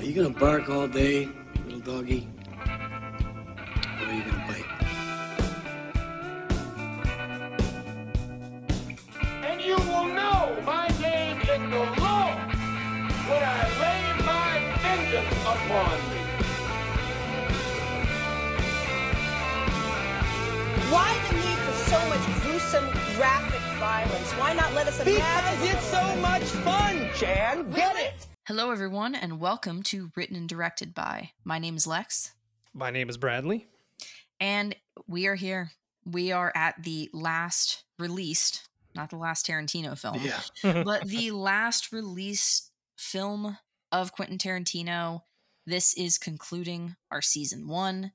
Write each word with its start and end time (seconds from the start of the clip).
Are 0.00 0.02
you 0.02 0.14
gonna 0.14 0.30
bark 0.30 0.70
all 0.70 0.88
day, 0.88 1.28
little 1.66 1.80
doggy? 1.80 2.26
Or 2.56 4.06
are 4.06 4.14
you 4.14 4.22
gonna 4.22 4.46
bite? 4.48 4.64
And 9.44 9.60
you 9.60 9.76
will 9.76 10.06
know 10.06 10.56
my 10.64 10.88
name 11.02 11.38
is 11.42 11.48
the 11.48 11.58
Lord 12.00 12.38
when 13.28 13.42
I 13.44 13.60
lay 13.82 14.02
my 14.24 14.54
vengeance 14.80 15.36
upon 15.44 15.98
thee. 16.08 16.28
Why 20.88 21.10
the 21.28 21.34
need 21.36 21.58
for 21.58 21.76
so 21.90 21.98
much 22.08 22.24
gruesome, 22.40 22.88
graphic 23.16 23.60
violence? 23.78 24.32
Why 24.32 24.54
not 24.54 24.72
let 24.72 24.86
us 24.88 24.98
imagine? 24.98 25.20
Because 25.20 25.74
it's 25.74 25.84
so 25.84 26.16
much 26.22 26.44
fun, 26.64 27.06
Jan. 27.18 27.70
Get 27.72 27.96
it? 27.96 27.99
Hello, 28.50 28.72
everyone, 28.72 29.14
and 29.14 29.38
welcome 29.38 29.80
to 29.84 30.10
Written 30.16 30.34
and 30.34 30.48
Directed 30.48 30.92
by. 30.92 31.30
My 31.44 31.60
name 31.60 31.76
is 31.76 31.86
Lex, 31.86 32.32
My 32.74 32.90
name 32.90 33.08
is 33.08 33.16
Bradley. 33.16 33.68
and 34.40 34.74
we 35.06 35.28
are 35.28 35.36
here. 35.36 35.70
We 36.04 36.32
are 36.32 36.50
at 36.56 36.82
the 36.82 37.10
last 37.12 37.84
released, 37.96 38.68
not 38.92 39.10
the 39.10 39.18
last 39.18 39.46
Tarantino 39.46 39.96
film, 39.96 40.18
yeah. 40.24 40.40
but 40.82 41.06
the 41.06 41.30
last 41.30 41.92
released 41.92 42.72
film 42.96 43.56
of 43.92 44.10
Quentin 44.10 44.36
Tarantino. 44.36 45.22
This 45.64 45.94
is 45.94 46.18
concluding 46.18 46.96
our 47.12 47.22
season 47.22 47.68
one. 47.68 48.10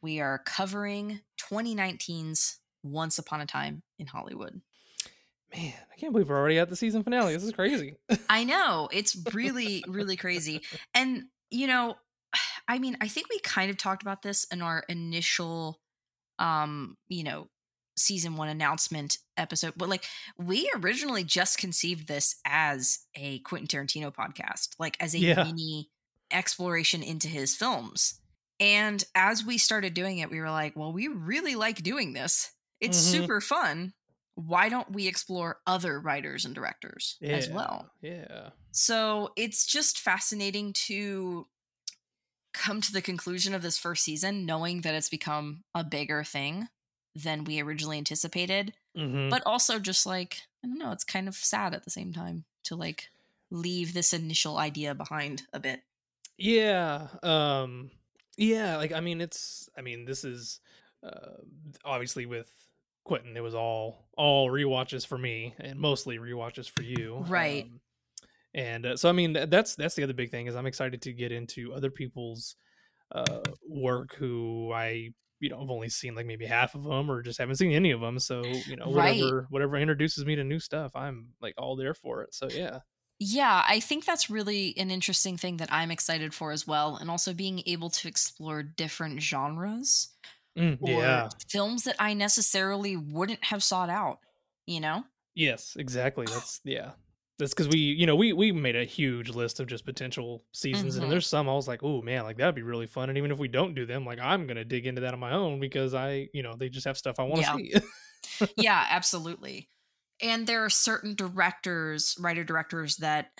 We 0.00 0.18
are 0.18 0.38
covering 0.38 1.20
2019's 1.38 2.58
Once 2.82 3.18
Upon 3.18 3.42
a 3.42 3.46
Time 3.46 3.82
in 3.98 4.06
Hollywood. 4.06 4.62
Man, 5.54 5.72
I 5.92 5.96
can't 5.96 6.12
believe 6.12 6.28
we're 6.28 6.36
already 6.38 6.58
at 6.58 6.68
the 6.68 6.76
season 6.76 7.02
finale. 7.02 7.32
This 7.34 7.44
is 7.44 7.52
crazy. 7.52 7.96
I 8.28 8.44
know. 8.44 8.88
It's 8.92 9.16
really, 9.32 9.84
really 9.86 10.16
crazy. 10.16 10.62
And, 10.94 11.24
you 11.50 11.66
know, 11.66 11.96
I 12.68 12.78
mean, 12.78 12.96
I 13.00 13.08
think 13.08 13.28
we 13.30 13.38
kind 13.40 13.70
of 13.70 13.76
talked 13.76 14.02
about 14.02 14.22
this 14.22 14.44
in 14.44 14.62
our 14.62 14.84
initial 14.88 15.80
um, 16.40 16.96
you 17.08 17.22
know, 17.22 17.46
season 17.96 18.34
1 18.36 18.48
announcement 18.48 19.18
episode, 19.36 19.74
but 19.76 19.88
like 19.88 20.04
we 20.36 20.68
originally 20.82 21.22
just 21.22 21.58
conceived 21.58 22.08
this 22.08 22.36
as 22.44 22.98
a 23.14 23.38
Quentin 23.40 23.68
Tarantino 23.68 24.12
podcast, 24.12 24.70
like 24.80 24.96
as 25.00 25.14
a 25.14 25.18
Yeah. 25.20 25.44
mini 25.44 25.90
exploration 26.32 27.04
into 27.04 27.28
his 27.28 27.54
films. 27.54 28.20
And 28.58 29.04
as 29.14 29.44
we 29.44 29.58
started 29.58 29.94
doing 29.94 30.18
it, 30.18 30.30
we 30.30 30.40
were 30.40 30.50
like, 30.50 30.74
well, 30.76 30.92
we 30.92 31.06
really 31.06 31.54
like 31.54 31.84
doing 31.84 32.14
this. 32.14 32.50
It's 32.80 32.98
Mhm. 32.98 33.12
super 33.12 33.40
fun. 33.40 33.94
Why 34.36 34.68
don't 34.68 34.92
we 34.92 35.06
explore 35.06 35.60
other 35.66 36.00
writers 36.00 36.44
and 36.44 36.54
directors 36.54 37.18
as 37.22 37.48
well? 37.48 37.90
Yeah. 38.00 38.50
So 38.72 39.32
it's 39.36 39.64
just 39.66 40.00
fascinating 40.00 40.72
to 40.88 41.46
come 42.52 42.80
to 42.80 42.92
the 42.92 43.02
conclusion 43.02 43.54
of 43.54 43.62
this 43.62 43.78
first 43.78 44.04
season, 44.04 44.46
knowing 44.46 44.82
that 44.82 44.94
it's 44.94 45.08
become 45.08 45.64
a 45.74 45.84
bigger 45.84 46.22
thing 46.24 46.68
than 47.14 47.44
we 47.44 47.60
originally 47.60 47.98
anticipated. 47.98 48.74
Mhm. 48.96 49.30
But 49.30 49.42
also 49.46 49.78
just 49.78 50.06
like, 50.06 50.42
I 50.64 50.68
don't 50.68 50.78
know, 50.78 50.92
it's 50.92 51.04
kind 51.04 51.28
of 51.28 51.34
sad 51.36 51.74
at 51.74 51.84
the 51.84 51.90
same 51.90 52.12
time 52.12 52.44
to 52.64 52.76
like 52.76 53.10
leave 53.50 53.92
this 53.94 54.12
initial 54.12 54.58
idea 54.58 54.94
behind 54.94 55.42
a 55.52 55.60
bit. 55.60 55.82
Yeah. 56.38 57.08
Um 57.22 57.90
yeah, 58.36 58.76
like 58.76 58.92
I 58.92 59.00
mean 59.00 59.20
it's 59.20 59.68
I 59.76 59.80
mean 59.82 60.04
this 60.04 60.24
is 60.24 60.60
uh 61.02 61.36
obviously 61.84 62.26
with 62.26 62.63
Quentin 63.04 63.36
it 63.36 63.40
was 63.42 63.54
all 63.54 64.08
all 64.16 64.48
rewatches 64.50 65.06
for 65.06 65.18
me 65.18 65.54
and 65.58 65.78
mostly 65.78 66.18
rewatches 66.18 66.70
for 66.70 66.82
you. 66.82 67.16
Right. 67.18 67.70
Um, 67.72 67.80
and 68.54 68.86
uh, 68.86 68.96
so 68.96 69.08
I 69.08 69.12
mean 69.12 69.32
that's 69.34 69.76
that's 69.76 69.94
the 69.94 70.04
other 70.04 70.14
big 70.14 70.30
thing 70.30 70.46
is 70.46 70.56
I'm 70.56 70.66
excited 70.66 71.02
to 71.02 71.12
get 71.12 71.32
into 71.32 71.74
other 71.74 71.90
people's 71.90 72.56
uh 73.12 73.52
work 73.68 74.14
who 74.14 74.72
I 74.72 75.10
you 75.40 75.50
know, 75.50 75.62
I've 75.62 75.70
only 75.70 75.90
seen 75.90 76.14
like 76.14 76.26
maybe 76.26 76.46
half 76.46 76.74
of 76.74 76.84
them 76.84 77.10
or 77.10 77.22
just 77.22 77.38
haven't 77.38 77.56
seen 77.56 77.72
any 77.72 77.90
of 77.92 78.00
them. 78.00 78.18
So, 78.18 78.64
you 78.66 78.76
know, 78.76 78.88
Right. 78.88 79.36
whatever 79.36 79.46
whatever 79.50 79.76
introduces 79.76 80.24
me 80.24 80.36
to 80.36 80.44
new 80.44 80.60
stuff, 80.60 80.96
I'm 80.96 81.34
like 81.40 81.54
all 81.58 81.76
there 81.76 81.94
for 81.94 82.22
it. 82.22 82.34
So, 82.34 82.48
yeah. 82.48 82.80
Yeah, 83.20 83.64
I 83.66 83.80
think 83.80 84.04
that's 84.04 84.28
really 84.28 84.76
an 84.76 84.90
interesting 84.90 85.36
thing 85.36 85.58
that 85.58 85.72
I'm 85.72 85.90
excited 85.90 86.34
for 86.34 86.50
as 86.50 86.66
well. 86.66 86.96
And 86.96 87.10
also 87.10 87.32
being 87.32 87.62
able 87.66 87.90
to 87.90 88.08
explore 88.08 88.62
different 88.62 89.22
genres 89.22 90.08
Mm, 90.56 90.78
or 90.80 90.86
yeah. 90.86 91.34
films 91.50 91.84
that 91.84 91.96
I 91.98 92.14
necessarily 92.14 92.96
wouldn't 92.96 93.44
have 93.44 93.62
sought 93.64 93.90
out, 93.90 94.20
you 94.66 94.80
know? 94.80 95.04
Yes, 95.34 95.76
exactly. 95.76 96.28
That's 96.28 96.60
yeah. 96.64 96.92
That's 97.38 97.52
because 97.52 97.66
we, 97.68 97.78
you 97.78 98.06
know, 98.06 98.14
we 98.14 98.32
we 98.32 98.52
made 98.52 98.76
a 98.76 98.84
huge 98.84 99.30
list 99.30 99.58
of 99.58 99.66
just 99.66 99.84
potential 99.84 100.44
seasons, 100.52 100.96
Mhm. 100.96 101.02
and 101.02 101.10
there's 101.10 101.26
some 101.26 101.48
I 101.48 101.52
was 101.54 101.66
like, 101.66 101.82
oh 101.82 102.00
man, 102.02 102.22
like 102.22 102.36
that'd 102.36 102.54
be 102.54 102.62
really 102.62 102.86
fun. 102.86 103.08
And 103.08 103.18
even 103.18 103.32
if 103.32 103.38
we 103.38 103.48
don't 103.48 103.74
do 103.74 103.84
them, 103.86 104.04
like 104.06 104.20
I'm 104.20 104.46
gonna 104.46 104.64
dig 104.64 104.86
into 104.86 105.00
that 105.00 105.14
on 105.14 105.18
my 105.20 105.32
own 105.32 105.58
because 105.58 105.94
I, 105.94 106.28
you 106.32 106.42
know, 106.44 106.54
they 106.56 106.68
just 106.68 106.86
have 106.86 106.96
stuff 106.96 107.18
I 107.18 107.24
want 107.24 107.42
to 107.44 107.44
Yeah. 107.44 107.58
see. 107.58 107.74
yeah, 108.56 108.86
absolutely. 108.90 109.68
And 110.22 110.46
there 110.46 110.64
are 110.64 110.70
certain 110.70 111.14
directors, 111.14 112.16
writer 112.20 112.44
directors 112.44 112.98
that 112.98 113.32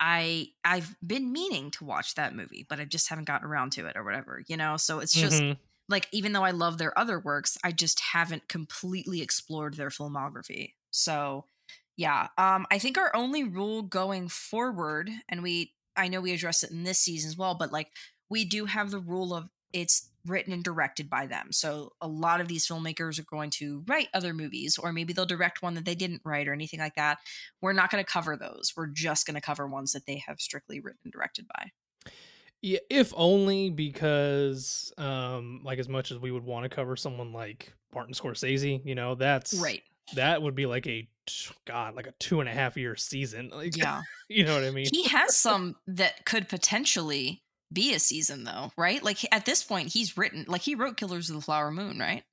I 0.00 0.48
I've 0.64 0.96
been 1.06 1.32
meaning 1.32 1.70
to 1.72 1.84
watch 1.84 2.14
that 2.14 2.34
movie, 2.36 2.66
but 2.68 2.80
I 2.80 2.84
just 2.86 3.08
haven't 3.08 3.26
gotten 3.26 3.48
around 3.48 3.72
to 3.74 3.86
it 3.86 3.96
or 3.96 4.04
whatever, 4.04 4.42
you 4.48 4.56
know? 4.56 4.76
So 4.78 5.00
it's 5.00 5.18
just 5.18 5.44
Mhm. 5.44 5.58
Like 5.88 6.08
even 6.12 6.32
though 6.32 6.44
I 6.44 6.50
love 6.50 6.78
their 6.78 6.98
other 6.98 7.18
works, 7.18 7.58
I 7.64 7.72
just 7.72 8.00
haven't 8.00 8.48
completely 8.48 9.22
explored 9.22 9.74
their 9.74 9.90
filmography. 9.90 10.74
So, 10.90 11.44
yeah, 11.96 12.28
um 12.38 12.66
I 12.70 12.78
think 12.78 12.98
our 12.98 13.14
only 13.14 13.44
rule 13.44 13.82
going 13.82 14.28
forward 14.28 15.10
and 15.28 15.42
we 15.42 15.74
I 15.96 16.08
know 16.08 16.20
we 16.20 16.32
addressed 16.32 16.64
it 16.64 16.70
in 16.70 16.84
this 16.84 16.98
season 16.98 17.28
as 17.28 17.36
well, 17.36 17.54
but 17.54 17.72
like 17.72 17.88
we 18.30 18.44
do 18.44 18.66
have 18.66 18.90
the 18.90 19.00
rule 19.00 19.34
of 19.34 19.48
it's 19.72 20.10
written 20.26 20.52
and 20.52 20.64
directed 20.64 21.08
by 21.10 21.26
them. 21.26 21.52
So 21.52 21.92
a 22.00 22.08
lot 22.08 22.40
of 22.40 22.48
these 22.48 22.66
filmmakers 22.66 23.18
are 23.18 23.24
going 23.24 23.50
to 23.50 23.84
write 23.86 24.08
other 24.14 24.32
movies 24.34 24.78
or 24.78 24.92
maybe 24.92 25.12
they'll 25.12 25.26
direct 25.26 25.62
one 25.62 25.74
that 25.74 25.84
they 25.84 25.94
didn't 25.94 26.22
write 26.24 26.48
or 26.48 26.52
anything 26.52 26.80
like 26.80 26.94
that. 26.96 27.18
We're 27.60 27.72
not 27.72 27.90
going 27.90 28.04
to 28.04 28.10
cover 28.10 28.36
those. 28.36 28.72
We're 28.76 28.86
just 28.86 29.26
going 29.26 29.34
to 29.34 29.40
cover 29.40 29.66
ones 29.66 29.92
that 29.92 30.06
they 30.06 30.22
have 30.26 30.40
strictly 30.40 30.80
written 30.80 31.00
and 31.04 31.12
directed 31.12 31.46
by. 31.48 31.72
Yeah, 32.62 32.80
if 32.90 33.12
only 33.16 33.70
because, 33.70 34.92
um, 34.98 35.60
like 35.64 35.78
as 35.78 35.88
much 35.88 36.10
as 36.10 36.18
we 36.18 36.30
would 36.30 36.44
want 36.44 36.64
to 36.64 36.68
cover 36.68 36.96
someone 36.96 37.32
like 37.32 37.72
Martin 37.94 38.14
Scorsese, 38.14 38.84
you 38.84 38.94
know, 38.94 39.14
that's 39.14 39.54
Right. 39.54 39.82
That 40.14 40.40
would 40.42 40.54
be 40.54 40.66
like 40.66 40.86
a 40.86 41.08
god, 41.66 41.94
like 41.94 42.06
a 42.06 42.12
two 42.18 42.40
and 42.40 42.48
a 42.48 42.52
half 42.52 42.76
year 42.76 42.96
season. 42.96 43.50
Like, 43.54 43.76
Yeah. 43.76 44.02
you 44.28 44.44
know 44.44 44.54
what 44.54 44.64
I 44.64 44.70
mean? 44.70 44.86
he 44.90 45.04
has 45.04 45.36
some 45.46 45.76
that 45.86 46.24
could 46.24 46.48
potentially 46.48 47.42
be 47.72 47.92
a 47.94 47.98
season 47.98 48.44
though 48.44 48.72
right 48.78 49.04
like 49.04 49.18
at 49.30 49.44
this 49.44 49.62
point 49.62 49.92
he's 49.92 50.16
written 50.16 50.46
like 50.48 50.62
he 50.62 50.74
wrote 50.74 50.96
killers 50.96 51.28
of 51.28 51.36
the 51.36 51.42
flower 51.42 51.70
moon 51.70 51.98
right 51.98 52.24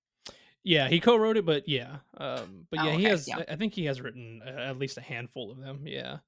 Yeah, 0.63 0.87
he 0.87 1.01
co-wrote 1.01 1.35
it, 1.35 1.45
but 1.45 1.67
yeah, 1.67 1.97
um, 2.15 2.65
but 2.71 2.79
Oh, 2.79 2.85
yeah, 2.85 2.95
he 2.97 3.03
has. 3.03 3.27
yeah. 3.27 3.39
I- 3.39 3.51
I 3.51 3.55
think 3.57 3.73
he 3.73 3.83
has 3.85 3.99
written 3.99 4.41
uh, 4.45 4.49
at 4.49 4.79
least 4.79 4.97
a 4.97 5.01
handful 5.01 5.51
of 5.51 5.59
them. 5.59 5.81
Yeah. 5.85 6.19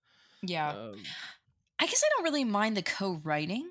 yeah 0.44 0.72
Um, 0.72 1.02
i 1.79 1.85
guess 1.85 2.03
i 2.06 2.09
don't 2.16 2.25
really 2.25 2.44
mind 2.44 2.75
the 2.75 2.81
co-writing 2.84 3.69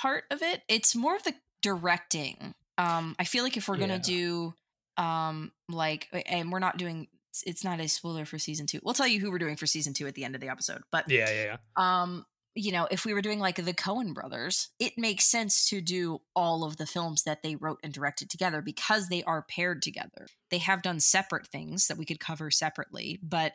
part 0.00 0.24
of 0.30 0.42
it 0.42 0.62
it's 0.68 0.94
more 0.94 1.16
of 1.16 1.22
the 1.24 1.34
directing 1.62 2.54
um 2.78 3.14
i 3.18 3.24
feel 3.24 3.42
like 3.44 3.56
if 3.56 3.68
we're 3.68 3.76
gonna 3.76 3.98
do 3.98 4.54
um 4.96 5.50
like 5.68 6.08
and 6.26 6.50
we're 6.52 6.58
not 6.58 6.76
doing 6.76 7.02
it's- 7.02 7.42
it's 7.46 7.64
not 7.64 7.80
a 7.80 7.88
spoiler 7.88 8.24
for 8.24 8.38
season 8.38 8.66
two 8.66 8.80
we'll 8.82 8.94
tell 8.94 9.06
you 9.08 9.20
who 9.20 9.30
we're 9.30 9.38
doing 9.38 9.56
for 9.56 9.66
season 9.66 9.92
two 9.94 10.06
at 10.06 10.14
the 10.14 10.24
end 10.24 10.34
of 10.34 10.40
the 10.40 10.48
episode 10.48 10.82
but 10.92 11.08
yeah, 11.10 11.28
yeah, 11.30 11.44
yeah. 11.44 11.56
um 12.02 12.24
you 12.54 12.72
know 12.72 12.88
if 12.90 13.04
we 13.04 13.12
were 13.14 13.22
doing 13.22 13.38
like 13.38 13.56
the 13.56 13.74
coen 13.74 14.14
brothers 14.14 14.70
it 14.78 14.92
makes 14.96 15.24
sense 15.24 15.68
to 15.68 15.80
do 15.80 16.20
all 16.34 16.64
of 16.64 16.76
the 16.76 16.86
films 16.86 17.22
that 17.24 17.42
they 17.42 17.54
wrote 17.56 17.78
and 17.84 17.92
directed 17.92 18.28
together 18.30 18.62
because 18.62 19.08
they 19.08 19.22
are 19.24 19.42
paired 19.48 19.82
together 19.82 20.26
they 20.50 20.58
have 20.58 20.82
done 20.82 20.98
separate 21.00 21.46
things 21.46 21.86
that 21.88 21.98
we 21.98 22.04
could 22.04 22.18
cover 22.20 22.50
separately 22.50 23.18
but 23.22 23.52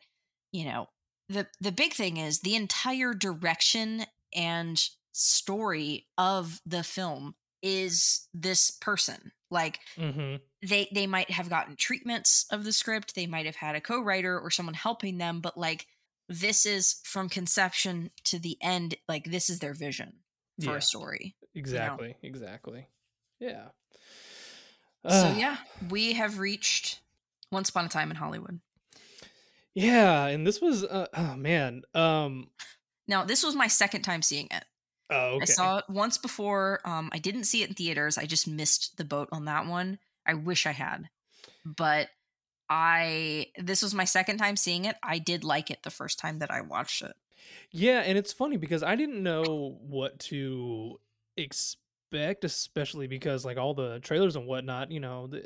you 0.52 0.64
know 0.66 0.88
the 1.30 1.48
the 1.60 1.72
big 1.72 1.94
thing 1.94 2.18
is 2.18 2.40
the 2.42 2.56
entire 2.56 3.14
direction 3.14 4.06
and 4.36 4.90
story 5.14 6.08
of 6.18 6.60
the 6.66 6.84
film 6.84 7.36
is 7.62 8.28
this 8.34 8.72
person 8.72 9.32
like 9.50 9.80
hmm 9.96 10.36
they 10.68 10.88
they 10.94 11.08
might 11.08 11.30
have 11.30 11.50
gotten 11.50 11.76
treatments 11.76 12.46
of 12.52 12.64
the 12.66 12.74
script 12.74 13.16
they 13.16 13.28
might 13.28 13.46
have 13.46 13.56
had 13.56 13.76
a 13.76 13.82
co-writer 13.82 14.38
or 14.40 14.50
someone 14.50 14.74
helping 14.74 15.18
them 15.18 15.40
but 15.40 15.58
like 15.58 15.88
this 16.28 16.66
is 16.66 17.00
from 17.04 17.30
conception 17.30 18.10
to 18.24 18.40
the 18.40 18.58
end 18.62 18.96
like 19.08 19.26
this 19.26 19.50
is 19.50 19.60
their 19.60 19.74
vision 19.74 20.14
for 20.62 20.72
Yeah. 20.72 20.78
a 20.78 20.82
story 20.82 21.36
Exactly. 21.56 22.16
Exactly. 22.24 22.88
Yeah. 23.40 23.68
so 25.08 25.36
yeah 25.38 25.58
we 25.90 26.14
have 26.14 26.40
reached 26.40 27.00
once 27.52 27.70
upon 27.70 27.86
a 27.86 27.90
time 27.90 28.10
in 28.10 28.18
hollywood 28.18 28.60
Yeah, 29.76 30.28
and 30.28 30.46
this 30.46 30.62
was. 30.62 30.84
Uh, 30.84 31.08
oh 31.16 31.36
man. 31.36 31.82
Um. 31.96 32.50
now 33.08 33.24
this 33.26 33.44
was 33.44 33.56
my 33.56 33.68
second 33.68 34.02
time 34.04 34.22
seeing 34.22 34.48
it 34.52 34.66
Oh, 35.14 35.36
okay. 35.36 35.44
i 35.44 35.46
saw 35.46 35.78
it 35.78 35.86
once 35.88 36.18
before 36.18 36.80
um 36.86 37.10
i 37.14 37.20
didn't 37.20 37.44
see 37.44 37.62
it 37.62 37.70
in 37.70 37.76
theaters 37.76 38.18
i 38.18 38.26
just 38.26 38.48
missed 38.48 38.98
the 38.98 39.06
boat 39.06 39.30
on 39.32 39.46
that 39.46 39.68
one 39.68 40.00
i 40.26 40.34
wish 40.34 40.66
i 40.66 40.72
had 40.72 41.10
but 41.66 42.10
i 42.70 43.48
this 43.58 43.82
was 43.82 43.94
my 43.94 44.06
second 44.06 44.38
time 44.38 44.56
seeing 44.56 44.86
it 44.86 44.96
i 45.04 45.20
did 45.20 45.44
like 45.44 45.70
it 45.70 45.84
the 45.84 45.92
first 45.92 46.18
time 46.18 46.40
that 46.40 46.52
i 46.52 46.62
watched 46.62 47.02
it 47.02 47.14
Yeah, 47.72 48.00
and 48.00 48.18
it's 48.18 48.34
funny 48.34 48.58
because 48.58 48.84
I 48.84 48.96
didn't 48.96 49.22
know 49.22 49.78
what 49.82 50.20
to 50.20 51.00
expect, 51.38 52.44
especially 52.44 53.08
because 53.08 53.46
like 53.46 53.58
all 53.58 53.74
the 53.74 54.00
trailers 54.00 54.36
and 54.36 54.48
whatnot, 54.48 54.92
you 54.92 55.00
know, 55.00 55.28
the 55.28 55.44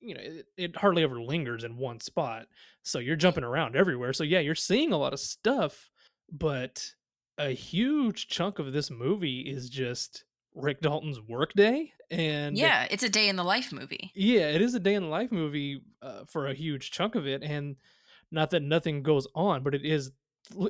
you 0.00 0.14
know, 0.14 0.20
it, 0.20 0.46
it 0.56 0.76
hardly 0.76 1.02
ever 1.02 1.20
lingers 1.20 1.64
in 1.64 1.76
one 1.76 2.00
spot. 2.00 2.46
So 2.82 2.98
you're 2.98 3.16
jumping 3.16 3.44
around 3.44 3.76
everywhere. 3.76 4.12
So 4.12 4.24
yeah, 4.24 4.40
you're 4.40 4.54
seeing 4.54 4.92
a 4.92 4.98
lot 4.98 5.12
of 5.12 5.20
stuff, 5.20 5.90
but 6.30 6.92
a 7.38 7.50
huge 7.50 8.28
chunk 8.28 8.58
of 8.58 8.72
this 8.72 8.90
movie 8.90 9.40
is 9.40 9.68
just 9.70 10.24
Rick 10.54 10.80
Dalton's 10.80 11.20
workday 11.20 11.92
and 12.10 12.56
Yeah, 12.56 12.86
it's 12.90 13.02
a 13.04 13.08
day 13.08 13.28
in 13.28 13.36
the 13.36 13.44
life 13.44 13.72
movie. 13.72 14.14
yeah, 14.14 14.48
it 14.48 14.62
is 14.62 14.74
a 14.74 14.80
day 14.80 14.94
in 14.94 15.02
the 15.04 15.08
life 15.08 15.30
movie 15.30 15.82
uh, 16.00 16.24
for 16.24 16.46
a 16.46 16.54
huge 16.54 16.90
chunk 16.90 17.14
of 17.14 17.26
it, 17.26 17.42
and 17.42 17.76
not 18.30 18.50
that 18.50 18.62
nothing 18.62 19.02
goes 19.02 19.26
on, 19.34 19.62
but 19.62 19.74
it 19.74 19.84
is 19.84 20.10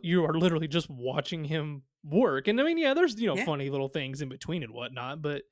you 0.02 0.24
are 0.24 0.34
literally 0.34 0.66
just 0.68 0.88
watching 0.90 1.44
him 1.44 1.82
work. 2.02 2.48
And 2.48 2.60
I 2.60 2.64
mean, 2.64 2.78
yeah, 2.78 2.94
there's 2.94 3.20
you 3.20 3.26
know 3.28 3.36
Yeah. 3.36 3.44
funny 3.44 3.70
little 3.70 3.88
things 3.88 4.20
in 4.20 4.28
between 4.28 4.62
and 4.62 4.72
whatnot, 4.72 5.22
but 5.22 5.42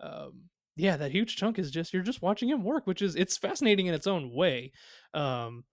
um, 0.00 0.44
yeah, 0.76 0.96
that 0.98 1.12
huge 1.12 1.36
chunk 1.36 1.58
is 1.58 1.70
just 1.70 1.92
you're 1.94 2.02
just 2.02 2.22
watching 2.22 2.50
him 2.50 2.64
work, 2.64 2.86
which 2.86 3.02
is 3.02 3.16
it's 3.16 3.36
fascinating 3.38 3.86
in 3.86 3.94
its 3.94 4.06
own 4.06 4.32
way. 4.34 4.72
Um, 5.14 5.64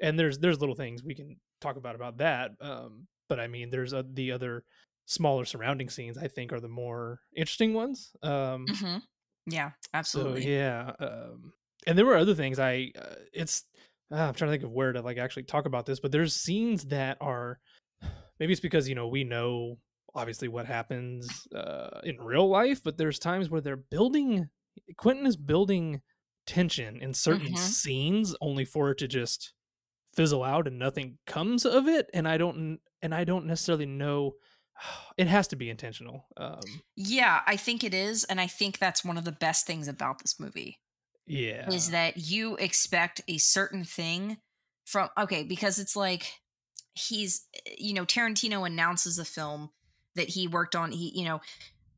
and 0.00 0.18
there's 0.18 0.38
there's 0.38 0.60
little 0.60 0.74
things 0.74 1.02
we 1.02 1.14
can 1.14 1.40
talk 1.60 1.76
about 1.76 1.94
about 1.94 2.18
that. 2.18 2.52
Um, 2.60 3.08
but 3.28 3.40
I 3.40 3.46
mean, 3.48 3.70
there's 3.70 3.92
uh, 3.94 4.02
the 4.06 4.32
other 4.32 4.64
smaller 5.06 5.44
surrounding 5.44 5.90
scenes 5.90 6.18
I 6.18 6.28
think 6.28 6.52
are 6.52 6.60
the 6.60 6.68
more 6.68 7.20
interesting 7.36 7.74
ones. 7.74 8.12
Um, 8.22 8.74
hmm 8.80 8.98
Yeah, 9.46 9.72
absolutely. 9.94 10.34
so 10.34 10.36
yeah, 10.36 10.92
um, 10.98 11.52
and 11.86 11.96
there 11.98 12.06
were 12.06 12.16
other 12.16 12.34
things. 12.34 12.58
I 12.58 12.92
uh, 12.98 13.16
it's 13.32 13.64
uh, 14.10 14.16
I'm 14.16 14.34
trying 14.34 14.48
to 14.48 14.52
think 14.52 14.64
of 14.64 14.72
where 14.72 14.92
to 14.92 15.02
like 15.02 15.18
actually 15.18 15.44
talk 15.44 15.66
about 15.66 15.86
this, 15.86 16.00
but 16.00 16.12
there's 16.12 16.34
scenes 16.34 16.86
that 16.86 17.18
are 17.20 17.60
maybe 18.40 18.52
it's 18.52 18.60
because 18.60 18.88
you 18.88 18.94
know 18.94 19.08
we 19.08 19.24
know 19.24 19.78
obviously 20.14 20.48
what 20.48 20.66
happens 20.66 21.46
uh, 21.54 22.00
in 22.04 22.20
real 22.20 22.48
life, 22.48 22.82
but 22.82 22.96
there's 22.98 23.18
times 23.18 23.50
where 23.50 23.60
they're 23.60 23.76
building. 23.76 24.48
Quentin 24.96 25.26
is 25.26 25.36
building 25.36 26.02
tension 26.46 27.00
in 27.02 27.12
certain 27.12 27.54
Mhm. 27.54 27.56
scenes 27.56 28.34
only 28.40 28.64
for 28.64 28.90
it 28.90 28.98
to 28.98 29.08
just 29.08 29.54
fizzle 30.18 30.42
out 30.42 30.66
and 30.66 30.80
nothing 30.80 31.16
comes 31.28 31.64
of 31.64 31.86
it 31.86 32.10
and 32.12 32.26
i 32.26 32.36
don't 32.36 32.80
and 33.02 33.14
i 33.14 33.22
don't 33.22 33.46
necessarily 33.46 33.86
know 33.86 34.34
it 35.16 35.28
has 35.28 35.48
to 35.48 35.56
be 35.56 35.70
intentional 35.70 36.26
um 36.36 36.60
Yeah, 36.96 37.40
I 37.46 37.56
think 37.56 37.84
it 37.84 37.94
is. 37.94 38.24
And 38.24 38.40
I 38.40 38.46
think 38.46 38.78
that's 38.78 39.04
one 39.04 39.16
of 39.16 39.24
the 39.24 39.32
best 39.32 39.66
things 39.66 39.88
about 39.88 40.20
this 40.20 40.40
movie 40.40 40.78
yeah 41.26 41.70
is 41.70 41.90
that 41.90 42.16
you 42.16 42.56
expect 42.56 43.20
a 43.28 43.38
certain 43.38 43.84
thing 43.84 44.38
from, 44.86 45.10
okay, 45.18 45.44
because 45.44 45.78
it's 45.78 45.94
like 45.94 46.32
he's, 46.94 47.46
eh, 47.66 47.74
you 47.78 47.92
know, 47.92 48.04
Tarantino 48.04 48.66
announces 48.66 49.16
the 49.16 49.24
film 49.24 49.70
that 50.14 50.30
he 50.30 50.48
worked 50.48 50.74
on. 50.74 50.90
He, 50.90 51.12
you 51.14 51.24
know, 51.26 51.40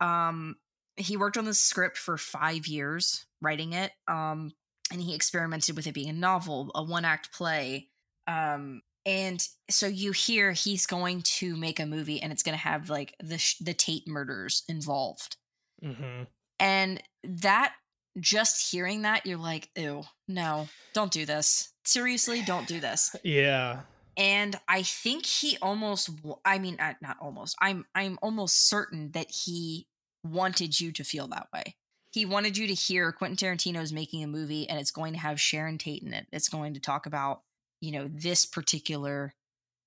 um, 0.07 0.57
he 0.97 1.17
worked 1.17 1.39
on 1.39 1.45
the 1.45 1.55
script 1.55 1.97
for 1.97 2.19
five 2.19 2.67
years 2.67 3.25
writing 3.41 3.73
it. 3.73 3.93
Um, 4.09 4.53
and 4.93 5.01
he 5.01 5.15
experimented 5.15 5.77
with 5.77 5.87
it 5.87 5.95
being 5.95 6.09
a 6.09 6.13
novel, 6.13 6.71
a 6.75 6.83
one 6.83 7.05
act 7.05 7.33
play. 7.33 7.90
Um, 8.31 8.83
and 9.07 9.45
so 9.69 9.87
you 9.87 10.13
hear 10.13 10.53
he's 10.53 10.87
going 10.87 11.23
to 11.23 11.57
make 11.57 11.81
a 11.81 11.87
movie 11.87 12.21
and 12.23 12.33
it's 12.33 12.43
going 12.43 12.57
to 12.57 12.63
have 12.63 12.91
like 12.91 13.15
the 13.23 13.39
sh- 13.39 13.59
the 13.59 13.75
Tate 13.75 14.07
murders 14.07 14.63
involved. 14.69 15.37
hmm 15.83 16.23
And 16.59 17.03
that 17.25 17.75
just 18.19 18.71
hearing 18.71 19.03
that 19.03 19.25
you're 19.27 19.39
like, 19.39 19.71
"Ew, 19.77 20.03
no. 20.29 20.69
Don't 20.93 21.13
do 21.13 21.25
this. 21.27 21.73
Seriously, 21.85 22.43
don't 22.43 22.67
do 22.69 22.79
this." 22.81 23.15
yeah 23.25 23.81
And 24.17 24.57
I 24.69 24.83
think 24.83 25.25
he 25.25 25.57
almost 25.63 26.11
i 26.45 26.59
mean, 26.59 26.77
not 27.01 27.17
almost. 27.21 27.57
I'm 27.61 27.87
I'm 27.95 28.19
almost 28.23 28.69
certain 28.69 29.13
that 29.13 29.31
he 29.31 29.87
wanted 30.25 30.79
you 30.81 30.93
to 30.93 31.05
feel 31.05 31.27
that 31.29 31.49
way. 31.55 31.77
He 32.13 32.27
wanted 32.27 32.59
you 32.59 32.67
to 32.67 32.75
hear 32.75 33.13
Quentin 33.13 33.37
Tarantino 33.37 33.81
is 33.81 33.93
making 33.93 34.23
a 34.25 34.27
movie 34.27 34.69
and 34.69 34.79
it's 34.79 34.91
going 34.91 35.13
to 35.15 35.19
have 35.21 35.41
Sharon 35.41 35.79
Tate 35.79 36.03
in 36.03 36.13
it. 36.13 36.27
It's 36.33 36.49
going 36.49 36.75
to 36.75 36.81
talk 36.81 37.07
about, 37.07 37.43
you 37.81 37.93
know, 37.93 38.09
this 38.13 38.45
particular 38.47 39.35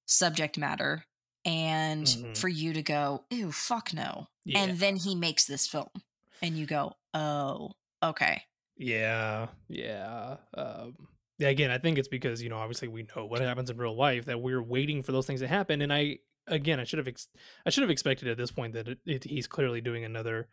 subject 0.06 0.58
matter 0.58 1.06
and 1.46 2.06
Mhm. 2.06 2.38
for 2.38 2.48
you 2.48 2.74
to 2.74 2.82
go, 2.82 3.26
ew, 3.30 3.52
fuck 3.52 3.94
no. 3.94 4.28
Yeah. 4.46 4.60
And 4.60 4.80
then 4.80 4.96
he 4.96 5.16
makes 5.16 5.46
this 5.46 5.68
film 5.68 5.90
and 6.42 6.58
you 6.58 6.66
go, 6.66 6.94
oh, 7.14 7.72
okay. 8.02 8.44
Yeah, 8.78 9.48
yeah. 9.68 10.38
Um, 10.56 10.96
yeah, 11.38 11.50
again, 11.50 11.72
I 11.72 11.78
think 11.78 11.98
it's 11.98 12.08
because 12.08 12.42
you 12.42 12.50
know, 12.50 12.58
obviously, 12.58 12.88
we 12.88 13.08
know 13.16 13.26
what 13.26 13.42
happens 13.42 13.70
in 13.70 13.78
real 13.78 13.96
life 13.96 14.26
that 14.26 14.42
we're 14.42 14.62
waiting 14.64 15.04
for 15.04 15.12
those 15.12 15.26
things 15.28 15.42
to 15.42 15.48
happen. 15.48 15.82
And 15.82 15.92
I, 15.94 16.20
again, 16.48 16.80
I 16.80 16.84
should 16.84 17.00
have, 17.00 17.08
ex- 17.08 17.28
I 17.66 17.70
should 17.70 17.82
have 17.84 17.90
expected 17.92 18.28
at 18.28 18.38
this 18.38 18.52
point 18.52 18.74
that 18.74 18.88
it, 18.88 19.00
it, 19.06 19.24
he's 19.24 19.48
clearly 19.48 19.82
doing 19.82 20.04
another 20.06 20.48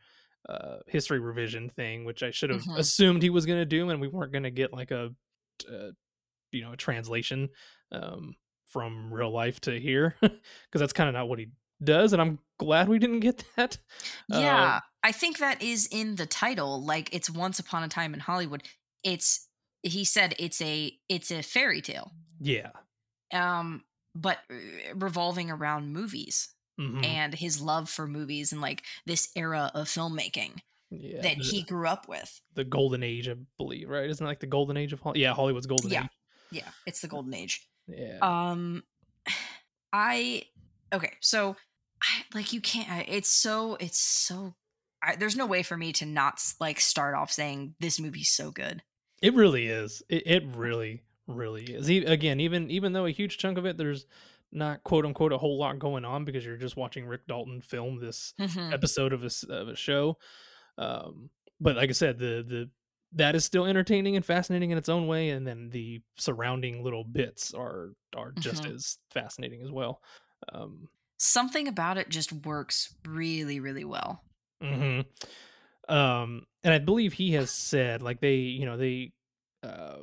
uh 0.49 0.79
history 0.87 1.19
revision 1.19 1.69
thing, 1.69 2.05
which 2.05 2.23
I 2.23 2.31
should 2.31 2.49
have 2.51 2.63
Mhm. 2.63 2.79
assumed 2.79 3.23
he 3.23 3.29
was 3.31 3.45
going 3.47 3.59
to 3.59 3.67
do, 3.67 3.91
and 3.91 4.01
we 4.01 4.09
weren't 4.09 4.33
going 4.33 4.45
to 4.45 4.51
get 4.51 4.73
like 4.73 4.91
a, 4.91 5.15
uh, 5.71 5.91
you 6.53 6.63
know, 6.63 6.73
a 6.73 6.77
translation 6.77 7.49
um 7.93 8.35
from 8.67 9.13
real 9.13 9.31
life 9.33 9.61
to 9.63 9.79
here 9.81 10.15
because 10.21 10.39
that's 10.75 10.93
kind 10.93 11.09
of 11.09 11.15
not 11.15 11.29
what 11.29 11.39
he 11.39 11.49
does, 11.83 12.13
and 12.13 12.21
I'm 12.23 12.39
glad 12.59 12.89
we 12.89 12.99
didn't 12.99 13.21
get 13.21 13.43
that. 13.57 13.79
Yeah, 14.29 14.81
I 15.03 15.13
think 15.13 15.39
that 15.39 15.63
is 15.63 15.89
in 15.91 16.17
the 16.17 16.27
title. 16.27 16.83
Like 16.85 17.13
it's 17.15 17.29
Once 17.31 17.59
Upon 17.59 17.83
a 17.83 17.89
Time 17.89 18.15
in 18.15 18.21
Hollywood. 18.21 18.63
It's 19.03 19.49
he 19.83 20.05
said 20.05 20.35
it's 20.39 20.61
a 20.61 20.93
it's 21.09 21.31
a 21.31 21.43
fairy 21.43 21.81
tale. 21.81 22.13
yeah. 22.41 22.71
Um 23.33 23.85
but 24.15 24.39
uh, 24.51 24.55
revolving 24.95 25.51
around 25.51 25.93
movies 25.93 26.49
mhm, 26.81 27.05
and 27.05 27.35
his 27.35 27.61
love 27.61 27.89
for 27.89 28.07
movies 28.09 28.53
and 28.53 28.61
like 28.61 28.83
this 29.07 29.29
era 29.37 29.71
of 29.75 29.87
filmmaking 29.87 30.59
yeah, 30.91 31.23
that 31.23 31.39
the- 31.39 31.45
he 31.45 31.63
grew 31.63 31.87
up 31.87 32.09
with. 32.09 32.41
the 32.55 32.65
golden 32.65 33.03
age, 33.05 33.29
I 33.29 33.37
believe, 33.57 33.89
right? 33.89 34.11
Isn't 34.11 34.25
it 34.25 34.29
like 34.29 34.41
the 34.41 34.47
golden 34.49 34.77
age 34.77 34.93
of 34.93 35.01
Hol- 35.01 35.17
yeah, 35.17 35.33
Hollywood's 35.33 35.67
golden 35.67 35.91
Yeah. 35.91 36.05
age. 36.05 36.11
Yeah, 36.53 36.69
it's 36.87 37.01
the 37.01 37.09
golden 37.09 37.35
age. 37.35 37.67
Yeah. 37.87 38.19
Um 38.23 38.83
I 39.93 40.45
okay, 40.93 41.13
so 41.21 41.57
I, 42.03 42.23
like 42.35 42.53
you 42.53 42.61
can't 42.61 42.91
I- 42.91 43.07
it's 43.09 43.29
so 43.29 43.77
it's 43.81 43.99
so 43.99 44.55
I, 45.03 45.17
there's 45.17 45.37
no 45.37 45.47
way 45.47 45.63
for 45.63 45.77
me 45.77 45.93
to 45.95 46.07
not 46.07 46.41
like 46.61 46.79
start 46.81 47.15
off 47.15 47.33
saying 47.33 47.75
this 47.81 47.99
movie's 47.99 48.29
so 48.29 48.51
good. 48.51 48.83
it 49.23 49.35
really 49.35 49.67
is. 49.67 50.03
It, 50.11 50.27
it 50.27 50.45
really, 50.55 51.03
really 51.27 51.63
is. 51.65 51.91
E- 51.91 52.05
Again, 52.05 52.39
even 52.41 52.71
even 52.71 52.93
though 52.93 53.07
a 53.07 53.11
huge 53.11 53.39
chunk 53.39 53.57
of 53.59 53.65
it, 53.67 53.79
there's 53.79 54.07
not 54.53 54.83
quote 54.85 55.07
unquote 55.07 55.33
a 55.33 55.39
whole 55.39 55.59
lot 55.59 55.79
going 55.79 56.05
on 56.05 56.25
because 56.25 56.45
you're 56.45 56.57
just 56.57 56.77
watching 56.77 57.07
Rick 57.07 57.27
Dalton 57.29 57.61
film 57.63 57.99
this 58.01 58.35
Mhm. 58.39 58.73
episode 58.75 59.13
of 59.15 59.25
a 59.25 59.31
of 59.49 59.69
a 59.69 59.77
show. 59.77 60.19
Um, 60.77 61.31
but 61.61 61.77
like 61.77 61.89
I 61.89 61.93
said, 61.95 62.19
the 62.19 62.45
the 62.47 62.71
that 63.13 63.35
is 63.35 63.45
still 63.45 63.67
entertaining 63.67 64.17
and 64.17 64.25
fascinating 64.25 64.71
in 64.71 64.79
its 64.79 64.89
own 64.89 65.07
way, 65.07 65.31
and 65.31 65.47
then 65.47 65.71
the 65.71 66.03
surrounding 66.17 66.83
little 66.85 67.05
bits 67.05 67.53
are 67.55 67.95
are 68.17 68.33
just 68.33 68.67
Mhm. 68.67 68.75
as 68.75 68.99
fascinating 69.11 69.63
as 69.63 69.71
well. 69.71 70.03
Um, 70.53 70.89
something 71.19 71.69
about 71.69 71.99
it 71.99 72.09
just 72.09 72.33
works 72.33 72.95
really 73.07 73.61
really 73.61 73.85
well 73.85 74.25
hmm 74.61 75.01
Um, 75.89 76.47
and 76.65 76.75
I 76.75 76.79
believe 76.81 77.15
he 77.15 77.33
has 77.33 77.51
said 77.53 78.03
like 78.03 78.21
they, 78.21 78.37
you 78.37 78.67
know, 78.67 78.77
they, 78.79 79.13
uh, 79.63 80.01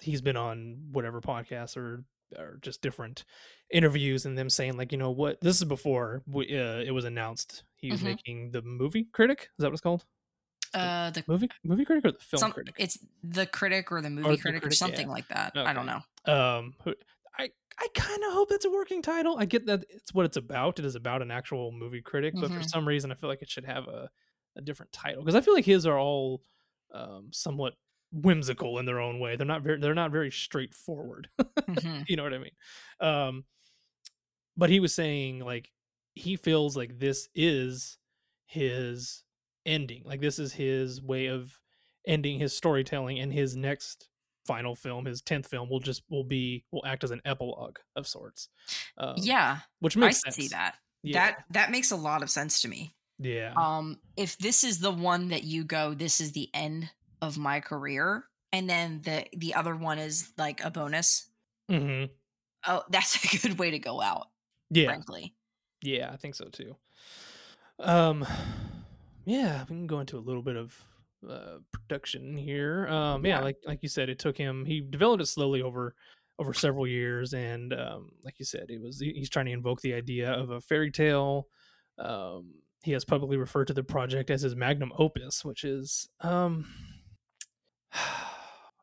he's 0.00 0.22
been 0.22 0.36
on 0.36 0.88
whatever 0.92 1.20
podcasts 1.20 1.76
or 1.76 2.04
or 2.38 2.58
just 2.62 2.82
different 2.82 3.24
interviews 3.70 4.26
and 4.26 4.38
them 4.38 4.50
saying 4.50 4.76
like, 4.76 4.92
you 4.92 4.98
know 4.98 5.12
what, 5.12 5.40
this 5.42 5.58
is 5.58 5.64
before 5.64 6.22
we, 6.26 6.46
uh, 6.58 6.78
it 6.80 6.92
was 6.92 7.04
announced 7.06 7.64
he 7.76 7.92
was 7.92 8.02
Mhm. 8.02 8.18
making 8.24 8.52
the 8.52 8.62
movie 8.62 9.04
critic. 9.06 9.42
Is 9.42 9.48
that 9.62 9.68
what 9.68 9.74
it's 9.74 9.82
called? 9.82 10.06
Uh 10.74 11.10
the 11.10 11.24
Movie 11.26 11.48
movie 11.62 11.84
critic 11.84 12.04
or 12.04 12.12
the 12.12 12.18
film 12.18 12.40
some, 12.40 12.52
critic? 12.52 12.74
it's 12.78 12.98
the 13.22 13.46
critic 13.46 13.90
or 13.92 14.00
the 14.02 14.10
movie 14.10 14.36
the 14.36 14.42
critic, 14.42 14.58
or 14.62 14.68
critic, 14.68 14.80
yeah. 14.80 14.86
something 14.86 15.08
like 15.08 15.28
that 15.28 15.52
i 15.56 15.72
don't 15.72 15.86
know 15.86 16.00
um 16.32 16.74
i 17.38 17.48
i 17.78 17.88
kind 17.94 18.22
of 18.24 18.32
hope 18.32 18.48
that's 18.48 18.64
a 18.64 18.70
working 18.70 19.02
title 19.02 19.36
i 19.38 19.44
get 19.44 19.66
that 19.66 19.84
it's 19.88 20.12
what 20.14 20.24
it's 20.26 20.36
about 20.36 20.78
it 20.78 20.84
is 20.84 20.94
about 20.94 21.22
an 21.22 21.30
actual 21.30 21.70
movie 21.72 22.02
critic 22.02 22.34
but 22.34 22.50
for 22.50 22.60
Mhm. 22.60 22.68
some 22.70 22.86
reason 22.88 23.10
i 23.12 23.14
feel 23.14 23.28
like 23.30 23.42
it 23.42 23.50
should 23.50 23.64
have 23.64 23.88
a, 23.88 24.08
a 24.56 24.60
different 24.60 24.92
title 24.92 25.22
because 25.22 25.34
i 25.34 25.40
feel 25.40 25.54
like 25.54 25.64
his 25.64 25.86
are 25.86 25.98
all 25.98 26.42
um 26.92 27.28
somewhat 27.32 27.74
whimsical 28.12 28.78
in 28.78 28.86
their 28.86 29.00
own 29.00 29.18
way 29.18 29.34
they're 29.36 29.46
not 29.46 29.62
very 29.62 29.78
they're 29.80 29.94
not 29.94 30.12
very 30.12 30.30
straightforward 30.30 31.28
Mhm. 31.68 32.04
you 32.08 32.16
know 32.16 32.22
what 32.22 32.34
i 32.34 32.38
mean 32.38 32.50
um 33.00 33.44
but 34.56 34.70
he 34.70 34.78
was 34.80 34.94
saying 34.94 35.40
like 35.40 35.72
he 36.14 36.36
feels 36.36 36.76
like 36.76 36.98
this 37.00 37.28
is 37.34 37.98
his 38.46 39.23
ending 39.66 40.02
like 40.04 40.20
this 40.20 40.38
is 40.38 40.52
his 40.52 41.00
way 41.00 41.26
of 41.26 41.58
ending 42.06 42.38
his 42.38 42.54
storytelling 42.56 43.18
and 43.18 43.32
his 43.32 43.56
next 43.56 44.08
final 44.46 44.74
film 44.74 45.06
his 45.06 45.22
10th 45.22 45.46
film 45.46 45.70
will 45.70 45.80
just 45.80 46.02
will 46.10 46.24
be 46.24 46.64
will 46.70 46.84
act 46.84 47.02
as 47.02 47.10
an 47.10 47.20
epilogue 47.24 47.78
of 47.96 48.06
sorts 48.06 48.48
um, 48.98 49.14
yeah 49.16 49.58
which 49.80 49.96
i 49.96 50.10
sense 50.10 50.36
see 50.36 50.48
that. 50.48 50.76
Yeah. 51.02 51.26
That 51.26 51.44
that 51.50 51.70
makes 51.70 51.90
a 51.90 51.96
lot 51.96 52.22
of 52.22 52.30
sense 52.30 52.62
to 52.62 52.68
me. 52.68 52.94
Yeah. 53.18 53.52
Um 53.56 53.98
if 54.16 54.38
this 54.38 54.64
is 54.64 54.80
the 54.80 54.90
one 54.90 55.28
that 55.28 55.44
you 55.44 55.62
go 55.62 55.92
this 55.92 56.18
is 56.18 56.32
the 56.32 56.48
end 56.54 56.90
of 57.20 57.36
my 57.36 57.60
career 57.60 58.24
and 58.54 58.70
then 58.70 59.02
the 59.02 59.26
the 59.36 59.54
other 59.54 59.76
one 59.76 59.98
is 59.98 60.32
like 60.38 60.64
a 60.64 60.70
bonus? 60.70 61.28
Hmm 61.70 62.04
oh 62.66 62.82
that's 62.90 63.22
a 63.22 63.38
good 63.38 63.58
way 63.58 63.70
to 63.70 63.78
go 63.78 64.00
out 64.00 64.28
Yeah, 64.70 64.86
frankly. 64.86 65.34
yeah, 65.82 66.10
I 66.10 66.16
think 66.16 66.34
so 66.34 66.46
too. 66.46 66.76
Um, 67.78 68.26
yeah, 69.24 69.62
we 69.62 69.66
can 69.68 69.86
go 69.86 70.00
into 70.00 70.18
a 70.18 70.20
little 70.20 70.42
bit 70.42 70.56
of 70.56 70.76
uh, 71.28 71.58
production 71.72 72.36
here. 72.36 72.86
Um, 72.88 73.24
yeah, 73.24 73.38
Yeah. 73.38 73.44
like 73.44 73.56
like 73.66 73.82
you 73.82 73.88
said, 73.88 74.08
it 74.08 74.18
took 74.18 74.36
him. 74.36 74.64
He 74.64 74.80
developed 74.80 75.22
it 75.22 75.26
slowly 75.26 75.62
over 75.62 75.94
over 76.38 76.52
several 76.52 76.86
years, 76.86 77.32
and 77.34 77.72
um, 77.72 78.10
like 78.24 78.38
you 78.38 78.44
said, 78.44 78.66
it 78.70 78.80
was 78.82 78.98
he's 79.00 79.30
trying 79.30 79.46
to 79.46 79.52
invoke 79.52 79.80
the 79.80 79.94
idea 79.94 80.30
of 80.32 80.50
a 80.50 80.60
fairy 80.60 80.90
tale. 80.90 81.48
Um, 81.98 82.54
he 82.82 82.92
has 82.92 83.04
publicly 83.04 83.36
referred 83.38 83.66
to 83.68 83.72
the 83.74 83.84
project 83.84 84.30
as 84.30 84.42
his 84.42 84.54
magnum 84.56 84.92
opus, 84.98 85.44
which 85.44 85.64
is 85.64 86.08
um, 86.20 86.66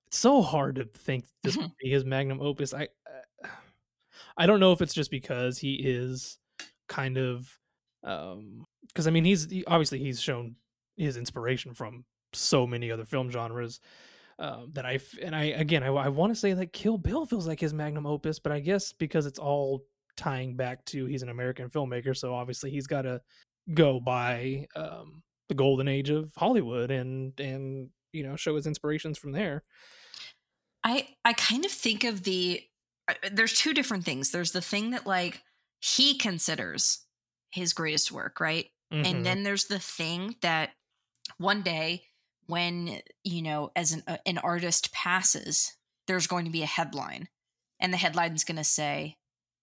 it's 0.08 0.18
so 0.18 0.42
hard 0.42 0.76
to 0.76 0.86
think 0.86 1.26
this 1.44 1.58
would 1.58 1.72
be 1.82 1.90
his 1.90 2.06
magnum 2.06 2.42
opus. 2.42 2.74
I 2.74 2.88
uh, 3.44 3.48
I 4.38 4.46
don't 4.48 4.60
know 4.60 4.72
if 4.72 4.82
it's 4.82 4.94
just 4.94 5.12
because 5.12 5.58
he 5.58 5.76
is 5.76 6.40
kind 6.88 7.18
of 7.18 7.58
um 8.04 8.66
because 8.88 9.08
I 9.08 9.12
mean 9.12 9.26
he's 9.26 9.50
he, 9.50 9.64
obviously 9.66 10.00
he's 10.00 10.22
shown 10.22 10.56
his 10.98 11.18
inspiration 11.18 11.74
from 11.74 12.04
so 12.34 12.66
many 12.66 12.92
other 12.92 13.06
film 13.06 13.30
genres 13.30 13.80
um, 14.40 14.72
that 14.74 14.86
I 14.86 15.00
and 15.22 15.36
I 15.36 15.46
again 15.46 15.84
I, 15.84 15.88
I 15.88 16.08
want 16.10 16.34
to 16.34 16.40
say 16.40 16.56
like 16.56 16.74
Kill 16.74 16.98
Bill 16.98 17.26
feels 17.26 17.48
like 17.48 17.60
his 17.60 17.74
magnum 17.74 18.08
opus, 18.08 18.40
but 18.40 18.52
I 18.52 18.60
guess 18.60 18.92
because 18.92 19.26
it's 19.26 19.40
all 19.40 19.86
tying 20.18 20.56
back 20.56 20.84
to 20.86 21.06
he's 21.06 21.22
an 21.22 21.30
American 21.30 21.70
filmmaker, 21.70 22.18
so 22.18 22.34
obviously 22.34 22.72
he's 22.72 22.88
got 22.88 23.04
to 23.04 23.22
go 23.74 24.00
by 24.00 24.66
um, 24.76 25.22
the 25.48 25.56
golden 25.56 25.88
age 25.88 26.10
of 26.10 26.32
Hollywood 26.36 26.90
and 26.90 27.40
and 27.40 27.90
you 28.14 28.24
know 28.24 28.36
show 28.36 28.56
his 28.56 28.66
inspirations 28.66 29.18
from 29.18 29.32
there. 29.32 29.64
I 30.84 31.10
I 31.24 31.34
kind 31.34 31.64
of 31.64 31.72
think 31.72 32.04
of 32.04 32.24
the 32.24 32.64
uh, 33.08 33.14
there's 33.32 33.54
two 33.54 33.74
different 33.74 34.06
things. 34.06 34.32
There's 34.32 34.54
the 34.54 34.62
thing 34.62 34.92
that 34.92 35.06
like 35.06 35.44
he 35.82 36.18
considers 36.18 37.06
his 37.52 37.74
greatest 37.74 38.12
work, 38.12 38.40
right? 38.40 38.68
Mhm. 38.92 39.06
And 39.06 39.26
then 39.26 39.44
there's 39.44 39.66
the 39.66 39.80
thing 39.80 40.36
that 40.42 40.72
one 41.38 41.62
day 41.62 42.08
when, 42.48 43.02
you 43.24 43.42
know, 43.42 43.72
as 43.76 43.92
an 43.94 44.04
uh, 44.08 44.18
an 44.26 44.38
artist 44.40 44.92
passes, 44.92 45.76
there's 46.08 46.28
going 46.28 46.46
to 46.46 46.52
be 46.52 46.64
a 46.64 46.68
headline 46.68 47.30
and 47.80 47.94
the 47.94 47.98
headline's 47.98 48.44
going 48.44 48.58
to 48.58 48.64
say 48.64 49.18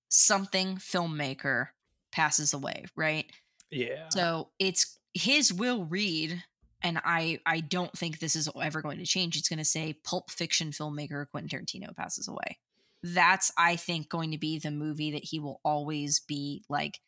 something 0.09 0.77
filmmaker 0.77 1.69
passes 2.13 2.53
away, 2.55 2.87
right? 2.97 3.31
yeah, 3.71 4.09
So 4.11 4.51
it's 4.59 4.99
his 5.15 5.53
will 5.53 5.85
read, 5.85 6.43
and 6.83 6.99
I 7.05 7.41
I 7.45 7.61
don't 7.61 7.93
think 7.93 8.19
this 8.19 8.35
is 8.37 8.49
ever 8.61 8.81
going 8.83 8.99
to 8.99 9.07
change. 9.07 9.37
It's 9.37 9.49
going 9.49 9.59
to 9.59 9.65
say 9.65 9.93
Pulp 10.05 10.31
Fiction 10.31 10.71
filmmaker 10.71 11.29
Quentin 11.31 11.61
Tarantino 11.61 11.95
passes 11.95 12.29
away. 12.29 12.59
That's 13.03 13.53
I 13.59 13.77
think 13.77 14.09
going 14.09 14.31
to 14.33 14.39
be 14.39 14.59
the 14.59 14.71
movie 14.71 15.11
that 15.13 15.25
he 15.25 15.39
will 15.39 15.61
always 15.65 16.21
be 16.21 16.65
like 16.69 17.01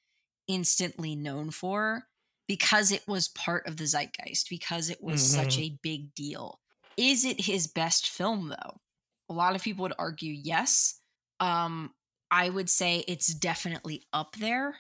instantly 0.51 1.17
known 1.17 1.51
for 1.51 2.07
because 2.49 2.91
it 2.93 3.07
was 3.07 3.29
part 3.29 3.67
of 3.69 3.77
the 3.77 3.87
zeitgeist 3.87 4.49
because 4.51 4.91
it 4.91 5.03
was 5.03 5.23
such 5.23 5.59
a 5.59 5.79
big 5.83 6.15
deal. 6.15 6.61
Is 6.97 7.25
it 7.25 7.43
his 7.43 7.69
best 7.69 8.09
film 8.11 8.49
though? 8.49 8.81
A 9.29 9.33
lot 9.33 9.55
of 9.55 9.63
people 9.63 9.85
would 9.85 9.95
argue 9.99 10.33
yes. 10.33 11.01
Um 11.39 11.95
I 12.33 12.49
would 12.51 12.71
say 12.71 13.05
it's 13.09 13.33
definitely 13.35 14.05
up 14.13 14.37
there 14.37 14.77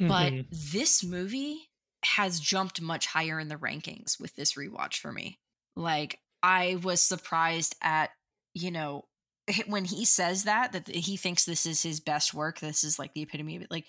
but 0.00 0.34
Mhm. 0.34 0.46
this 0.50 1.04
movie 1.04 1.70
has 2.04 2.40
jumped 2.40 2.80
much 2.80 3.06
higher 3.06 3.38
in 3.40 3.48
the 3.48 3.56
rankings 3.56 4.20
with 4.20 4.34
this 4.34 4.54
rewatch 4.54 4.98
for 4.98 5.12
me. 5.12 5.38
Like 5.76 6.20
I 6.42 6.76
was 6.76 7.00
surprised 7.00 7.76
at, 7.80 8.10
you 8.54 8.70
know, 8.70 9.08
when 9.66 9.84
he 9.84 10.04
says 10.04 10.44
that 10.44 10.72
that 10.72 10.88
he 10.88 11.16
thinks 11.16 11.44
this 11.44 11.66
is 11.66 11.82
his 11.82 12.00
best 12.00 12.34
work, 12.34 12.60
this 12.60 12.84
is 12.84 12.98
like 12.98 13.14
the 13.14 13.22
epitome 13.22 13.56
of 13.56 13.62
it. 13.62 13.70
Like 13.70 13.86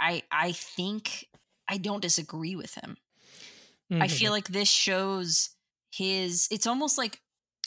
I 0.00 0.24
I 0.32 0.52
think 0.52 1.28
I 1.68 1.78
don't 1.78 2.02
disagree 2.02 2.56
with 2.56 2.74
him. 2.74 2.98
I 3.98 4.08
Mhm. 4.08 4.08
feel 4.08 4.32
like 4.32 4.48
this 4.48 4.68
shows 4.70 5.50
his 5.92 6.48
it's 6.50 6.66
almost 6.66 6.96
like 6.98 7.20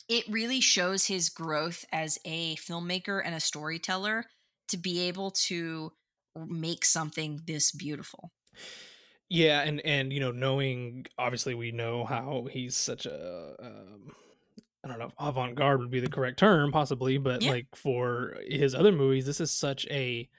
it 0.09 0.25
really 0.27 0.61
shows 0.61 1.05
his 1.05 1.29
growth 1.29 1.85
as 1.91 2.19
a 2.25 2.55
filmmaker 2.57 3.21
and 3.23 3.35
a 3.35 3.39
storyteller 3.39 4.25
to 4.69 4.77
be 4.77 5.01
able 5.01 5.31
to 5.31 5.91
make 6.35 6.85
something 6.85 7.41
this 7.45 7.71
beautiful. 7.71 8.31
Yeah, 9.29 9.61
and 9.61 9.81
and 9.81 10.13
you 10.13 10.19
know, 10.19 10.31
knowing 10.31 11.05
obviously 11.17 11.55
we 11.55 11.71
know 11.71 12.05
how 12.05 12.47
he's 12.51 12.75
such 12.75 13.05
a 13.05 13.55
um, 13.59 14.13
I 14.83 14.87
don't 14.89 14.99
know, 14.99 15.07
if 15.07 15.13
avant-garde 15.19 15.79
would 15.79 15.91
be 15.91 15.99
the 16.01 16.09
correct 16.09 16.39
term, 16.39 16.71
possibly, 16.71 17.17
but 17.17 17.41
Yeah. 17.41 17.45
like 17.45 17.67
for 17.75 18.37
his 18.47 18.75
other 18.75 18.91
movies, 18.91 19.25
this 19.25 19.39
is 19.41 19.51
such 19.51 19.87
a 19.89 20.29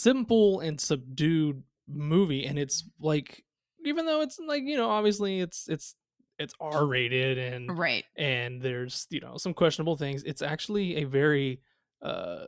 simple 0.00 0.60
and 0.60 0.80
subdued 0.80 1.62
movie, 1.88 2.44
and 2.46 2.58
it's 2.58 2.84
like 3.00 3.44
even 3.84 4.06
though 4.06 4.20
it's 4.22 4.38
like 4.38 4.62
you 4.64 4.76
know, 4.76 4.90
obviously 4.90 5.40
it's 5.40 5.68
it's 5.68 5.94
it's 6.38 6.54
R-rated 6.60 7.36
and 7.38 7.76
Right. 7.78 8.04
and 8.16 8.62
there's 8.62 9.06
you 9.10 9.20
know 9.20 9.36
some 9.36 9.54
questionable 9.54 9.96
things. 9.96 10.22
It's 10.24 10.42
actually 10.42 10.96
a 10.96 11.04
very 11.04 11.60
uh 12.02 12.46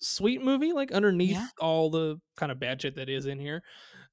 sweet 0.00 0.42
movie, 0.42 0.72
like 0.72 0.92
underneath 0.92 1.32
Yeah. 1.32 1.48
all 1.60 1.90
the 1.90 2.20
kind 2.36 2.50
of 2.52 2.58
bad 2.58 2.80
shit 2.82 2.96
that 2.96 3.08
is 3.08 3.26
in 3.26 3.38
here. 3.38 3.62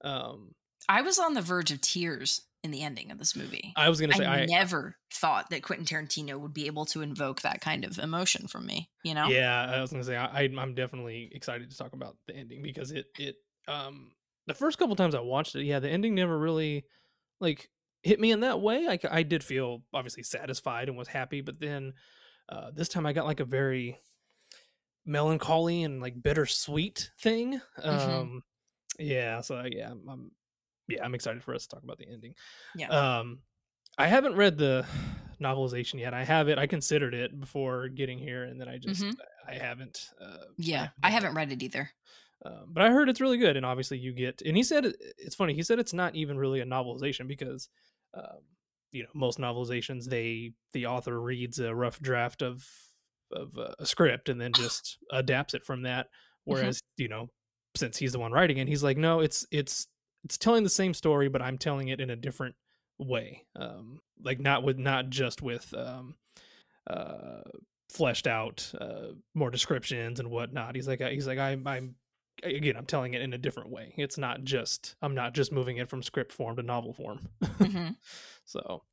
Um, 0.02 0.54
I 0.90 1.02
was 1.02 1.18
on 1.20 1.34
the 1.34 1.42
verge 1.42 1.72
of 1.72 1.82
tears 1.82 2.42
in 2.68 2.72
the 2.72 2.84
ending 2.84 3.12
of 3.12 3.18
this 3.18 3.36
movie. 3.36 3.72
I 3.78 3.88
was 3.88 4.02
gonna 4.02 4.14
say 4.14 4.26
I, 4.26 4.42
I, 4.42 4.46
never 4.46 4.98
thought 5.14 5.50
that 5.52 5.64
Quentin 5.64 5.86
Tarantino 5.86 6.38
would 6.38 6.54
be 6.54 6.68
able 6.68 6.86
to 6.88 7.02
invoke 7.02 7.42
that 7.42 7.62
kind 7.62 7.86
of 7.86 7.98
emotion 7.98 8.48
from 8.48 8.66
me, 8.66 8.90
you 9.04 9.14
know? 9.14 9.28
yeah, 9.28 9.72
I 9.74 9.80
was 9.80 9.92
gonna 9.92 10.04
say 10.04 10.18
I, 10.18 10.42
I'm 10.42 10.76
definitely 10.76 11.30
excited 11.32 11.72
to 11.72 11.78
talk 11.78 11.94
about 11.94 12.18
the 12.28 12.36
ending 12.36 12.62
because 12.62 12.92
it 12.92 13.06
it 13.18 13.36
um 13.70 14.12
the 14.48 14.54
first 14.54 14.78
couple 14.78 14.96
times 14.98 15.16
I 15.16 15.22
watched 15.22 15.56
it, 15.56 15.64
yeah, 15.64 15.80
the 15.80 15.90
ending 15.90 16.14
never 16.14 16.38
really 16.38 16.86
like 17.40 17.70
hit 18.04 18.20
me 18.20 18.32
in 18.32 18.42
that 18.42 18.62
way. 18.62 18.88
I, 18.88 19.00
I 19.10 19.24
did 19.24 19.44
feel 19.44 19.84
obviously 19.94 20.24
satisfied 20.24 20.90
and 20.90 20.98
was 20.98 21.08
happy, 21.08 21.42
but 21.42 21.60
then 21.60 21.94
uh, 22.50 22.72
this 22.74 22.90
time 22.90 23.06
I 23.06 23.14
got 23.14 23.26
like 23.26 23.40
a 23.40 23.46
very 23.46 23.98
melancholy 25.06 25.84
and 25.84 26.02
like 26.02 26.22
bittersweet 26.22 27.12
thing. 27.20 27.62
Mhm. 27.80 28.10
Um, 28.10 28.44
yeah, 29.00 29.42
so 29.42 29.64
yeah, 29.70 29.92
I'm, 29.92 30.10
I'm 30.10 30.32
yeah 30.88 31.04
I'm 31.04 31.16
excited 31.16 31.44
for 31.44 31.54
us 31.54 31.68
to 31.68 31.76
talk 31.76 31.84
about 31.84 31.98
the 31.98 32.08
ending. 32.08 32.34
Yeah. 32.76 32.90
Um, 32.90 33.40
I 33.98 34.08
haven't 34.08 34.36
read 34.36 34.58
the 34.58 34.86
novelization 35.42 36.00
yet. 36.00 36.14
I 36.14 36.24
have 36.24 36.50
it. 36.50 36.58
I 36.58 36.68
considered 36.68 37.14
it 37.14 37.40
before 37.40 37.90
getting 37.90 38.18
here, 38.20 38.44
and 38.44 38.60
then 38.60 38.68
I 38.68 38.78
just 38.78 39.04
Mhm. 39.04 39.16
I 39.48 39.54
haven't. 39.56 40.10
Uh, 40.20 40.46
yeah. 40.58 40.90
I 41.04 41.10
haven't 41.10 41.34
read 41.36 41.52
it 41.52 41.64
either. 41.64 41.90
Um, 42.46 42.66
but 42.68 42.84
I 42.84 42.92
heard 42.92 43.10
it's 43.10 43.22
really 43.22 43.38
good, 43.38 43.58
and 43.58 43.66
obviously 43.66 43.98
you 43.98 44.14
get. 44.14 44.42
And 44.44 44.56
he 44.56 44.64
said 44.64 44.86
it's 45.18 45.36
funny. 45.36 45.54
He 45.56 45.64
said 45.64 45.80
it's 45.80 45.94
not 45.94 46.16
even 46.16 46.38
really 46.38 46.60
a 46.60 46.66
novelization 46.66 47.28
because, 47.28 47.70
um, 48.14 48.40
you 48.92 49.04
know, 49.04 49.10
most 49.14 49.40
novelizations 49.40 50.06
they 50.06 50.54
the 50.74 50.86
author 50.86 51.20
reads 51.20 51.60
a 51.60 51.74
rough 51.74 52.00
draft 52.00 52.42
of 52.44 52.64
of 53.32 53.58
uh, 53.58 53.74
a 53.80 53.86
script 53.86 54.30
and 54.30 54.40
then 54.40 54.54
just 54.56 54.98
adapts 55.12 55.54
it 55.56 55.66
from 55.66 55.82
that. 55.84 56.08
Whereas 56.44 56.80
you 56.98 57.08
know, 57.08 57.30
since 57.76 57.98
he's 57.98 58.12
the 58.14 58.20
one 58.20 58.32
writing 58.32 58.58
it, 58.58 58.68
he's 58.68 58.84
like, 58.84 58.98
no, 58.98 59.20
it's 59.20 59.46
it's 59.52 59.88
it's 60.28 60.38
telling 60.38 60.64
the 60.64 60.70
same 60.70 60.94
story, 60.94 61.30
but 61.30 61.42
I'm 61.42 61.58
telling 61.58 61.88
it 61.88 62.02
in 62.02 62.10
a 62.10 62.16
different 62.18 62.56
way. 63.00 63.46
Um, 63.56 64.02
like 64.22 64.40
not 64.42 64.64
with 64.64 64.78
not 64.78 65.10
just 65.10 65.42
with 65.42 65.74
um, 65.74 66.16
uh, 66.90 67.42
fleshed 67.90 68.28
out 68.28 68.70
uh, 68.80 69.14
more 69.34 69.50
descriptions 69.50 70.20
and 70.20 70.30
whatnot. 70.30 70.76
He's 70.76 70.88
like, 70.88 71.00
he's 71.02 71.28
like, 71.28 71.40
I'm, 71.40 71.66
I'm 71.66 71.96
again, 72.44 72.76
I'm 72.76 72.86
telling 72.86 73.14
it 73.14 73.22
in 73.22 73.32
a 73.34 73.38
different 73.38 73.70
way. 73.70 73.94
It's 73.98 74.18
not 74.18 74.44
just, 74.44 74.96
I'm 75.02 75.16
not 75.16 75.34
just 75.34 75.52
moving 75.54 75.78
it 75.78 75.90
from 75.90 76.04
script 76.04 76.34
form 76.34 76.58
to 76.58 76.64
novel 76.64 76.94
form. 76.94 77.30
Mhm. 77.44 77.96
So 78.46 78.84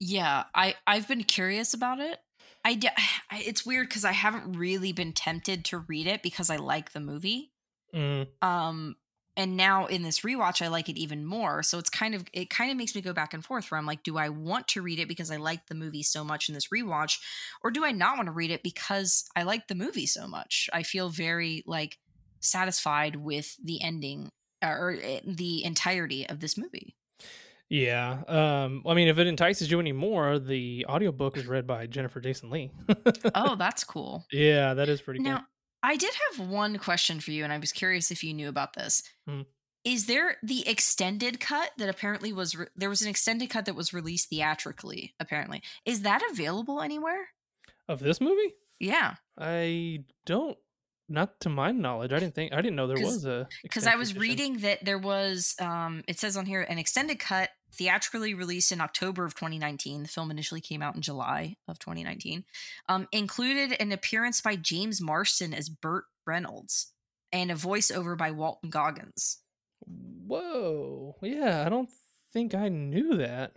Yeah, 0.00 0.44
I 0.54 0.74
I've 0.86 1.08
been 1.08 1.24
curious 1.24 1.74
about 1.74 2.00
it. 2.00 2.18
I 2.64 2.74
d- 2.74 2.88
I- 3.30 3.42
it's 3.46 3.66
weird 3.66 3.88
because 3.88 4.04
I 4.04 4.12
haven't 4.12 4.52
really 4.52 4.92
been 4.92 5.12
tempted 5.12 5.64
to 5.66 5.78
read 5.78 6.06
it 6.06 6.22
because 6.22 6.48
I 6.50 6.56
like 6.56 6.92
the 6.92 7.00
movie. 7.00 7.52
mm, 7.94 8.26
Um, 8.42 8.96
and 9.36 9.56
now 9.56 9.86
in 9.86 10.02
this 10.02 10.20
rewatch, 10.20 10.62
I 10.62 10.68
like 10.68 10.88
it 10.88 10.98
even 10.98 11.24
more. 11.24 11.62
So 11.62 11.78
it's 11.78 11.90
kind 11.90 12.14
of 12.14 12.24
it 12.32 12.48
kind 12.48 12.70
of 12.70 12.76
makes 12.76 12.94
me 12.94 13.02
go 13.02 13.12
back 13.12 13.34
and 13.34 13.44
forth. 13.44 13.70
Where 13.70 13.78
I'm 13.78 13.86
like, 13.86 14.02
do 14.02 14.16
I 14.16 14.30
want 14.30 14.68
to 14.68 14.82
read 14.82 14.98
it 14.98 15.08
because 15.08 15.30
I 15.30 15.36
like 15.36 15.66
the 15.66 15.74
movie 15.74 16.02
so 16.02 16.24
much 16.24 16.48
in 16.48 16.54
this 16.54 16.68
rewatch, 16.68 17.18
or 17.62 17.70
do 17.70 17.84
I 17.84 17.92
not 17.92 18.16
want 18.16 18.26
to 18.28 18.32
read 18.32 18.50
it 18.50 18.62
because 18.62 19.28
I 19.36 19.42
like 19.42 19.68
the 19.68 19.74
movie 19.74 20.06
so 20.06 20.26
much? 20.26 20.70
I 20.72 20.82
feel 20.82 21.10
very 21.10 21.62
like 21.66 21.98
satisfied 22.40 23.16
with 23.16 23.56
the 23.62 23.82
ending 23.82 24.30
or 24.62 24.96
uh, 25.04 25.20
the 25.24 25.64
entirety 25.64 26.26
of 26.28 26.40
this 26.40 26.56
movie. 26.56 26.96
yeah. 27.68 28.22
Um, 28.28 28.82
I 28.86 28.94
mean, 28.94 29.08
if 29.08 29.18
it 29.18 29.26
entices 29.26 29.70
you 29.70 29.80
anymore, 29.80 30.38
the 30.38 30.86
audiobook 30.88 31.36
is 31.36 31.46
read 31.46 31.66
by 31.66 31.86
Jennifer 31.86 32.20
Jason 32.20 32.50
Leigh. 32.50 32.72
Oh, 33.34 33.54
that's 33.58 33.84
cool. 33.84 34.24
yeah, 34.32 34.74
that 34.74 34.88
is 34.88 35.02
pretty 35.02 35.20
cool. 35.20 35.42
I 35.86 35.96
did 35.96 36.12
have 36.36 36.48
one 36.48 36.78
question 36.78 37.20
for 37.20 37.30
you, 37.30 37.44
and 37.44 37.52
I 37.52 37.58
was 37.58 37.70
curious 37.72 38.10
if 38.10 38.24
you 38.24 38.34
knew 38.34 38.48
about 38.48 38.74
this. 38.74 39.02
Hmm. 39.26 39.42
Is 39.84 40.06
there 40.06 40.36
the 40.42 40.66
extended 40.68 41.38
cut 41.38 41.70
that 41.78 41.88
apparently 41.88 42.32
was 42.32 42.56
re- 42.56 42.66
there 42.74 42.88
was 42.88 43.02
an 43.02 43.08
extended 43.08 43.50
cut 43.50 43.66
that 43.66 43.74
was 43.76 43.94
released 43.94 44.28
theatrically? 44.30 45.14
Apparently, 45.20 45.62
is 45.84 46.02
that 46.02 46.22
available 46.30 46.80
anywhere? 46.82 47.28
of 47.88 48.00
this 48.00 48.20
movie, 48.20 48.52
Yeah. 48.80 49.14
I 49.38 50.02
don't 50.24 50.58
not 51.08 51.38
to 51.42 51.48
my 51.48 51.70
knowledge. 51.70 52.12
I 52.12 52.18
didn't 52.18 52.34
think 52.34 52.52
I 52.52 52.56
didn't 52.56 52.74
know 52.74 52.88
there 52.88 52.96
was 53.04 53.24
a 53.24 53.46
because 53.62 53.86
I 53.86 53.94
was 53.94 54.10
edition. 54.10 54.22
reading 54.22 54.56
that 54.58 54.84
there 54.84 54.98
was 54.98 55.54
um 55.60 56.02
it 56.08 56.18
says 56.18 56.36
on 56.36 56.46
here 56.46 56.62
an 56.62 56.78
extended 56.78 57.20
cut 57.20 57.50
theatrically 57.72 58.34
released 58.34 58.72
in 58.72 58.80
October 58.80 59.24
of 59.24 59.34
2019 59.34 60.02
the 60.02 60.08
film 60.08 60.30
initially 60.30 60.60
came 60.60 60.82
out 60.82 60.94
in 60.94 61.02
July 61.02 61.56
of 61.68 61.78
2019 61.78 62.44
um 62.88 63.08
included 63.12 63.76
an 63.80 63.92
appearance 63.92 64.40
by 64.40 64.56
James 64.56 65.00
Marsden 65.00 65.52
as 65.52 65.68
Burt 65.68 66.04
Reynolds 66.26 66.92
and 67.32 67.50
a 67.50 67.54
voiceover 67.54 68.16
by 68.16 68.30
Walton 68.30 68.70
Goggins 68.70 69.38
Whoa, 70.26 71.14
yeah, 71.22 71.62
I 71.64 71.68
don't 71.68 71.90
think 72.32 72.54
I 72.54 72.68
knew 72.68 73.18
that. 73.18 73.52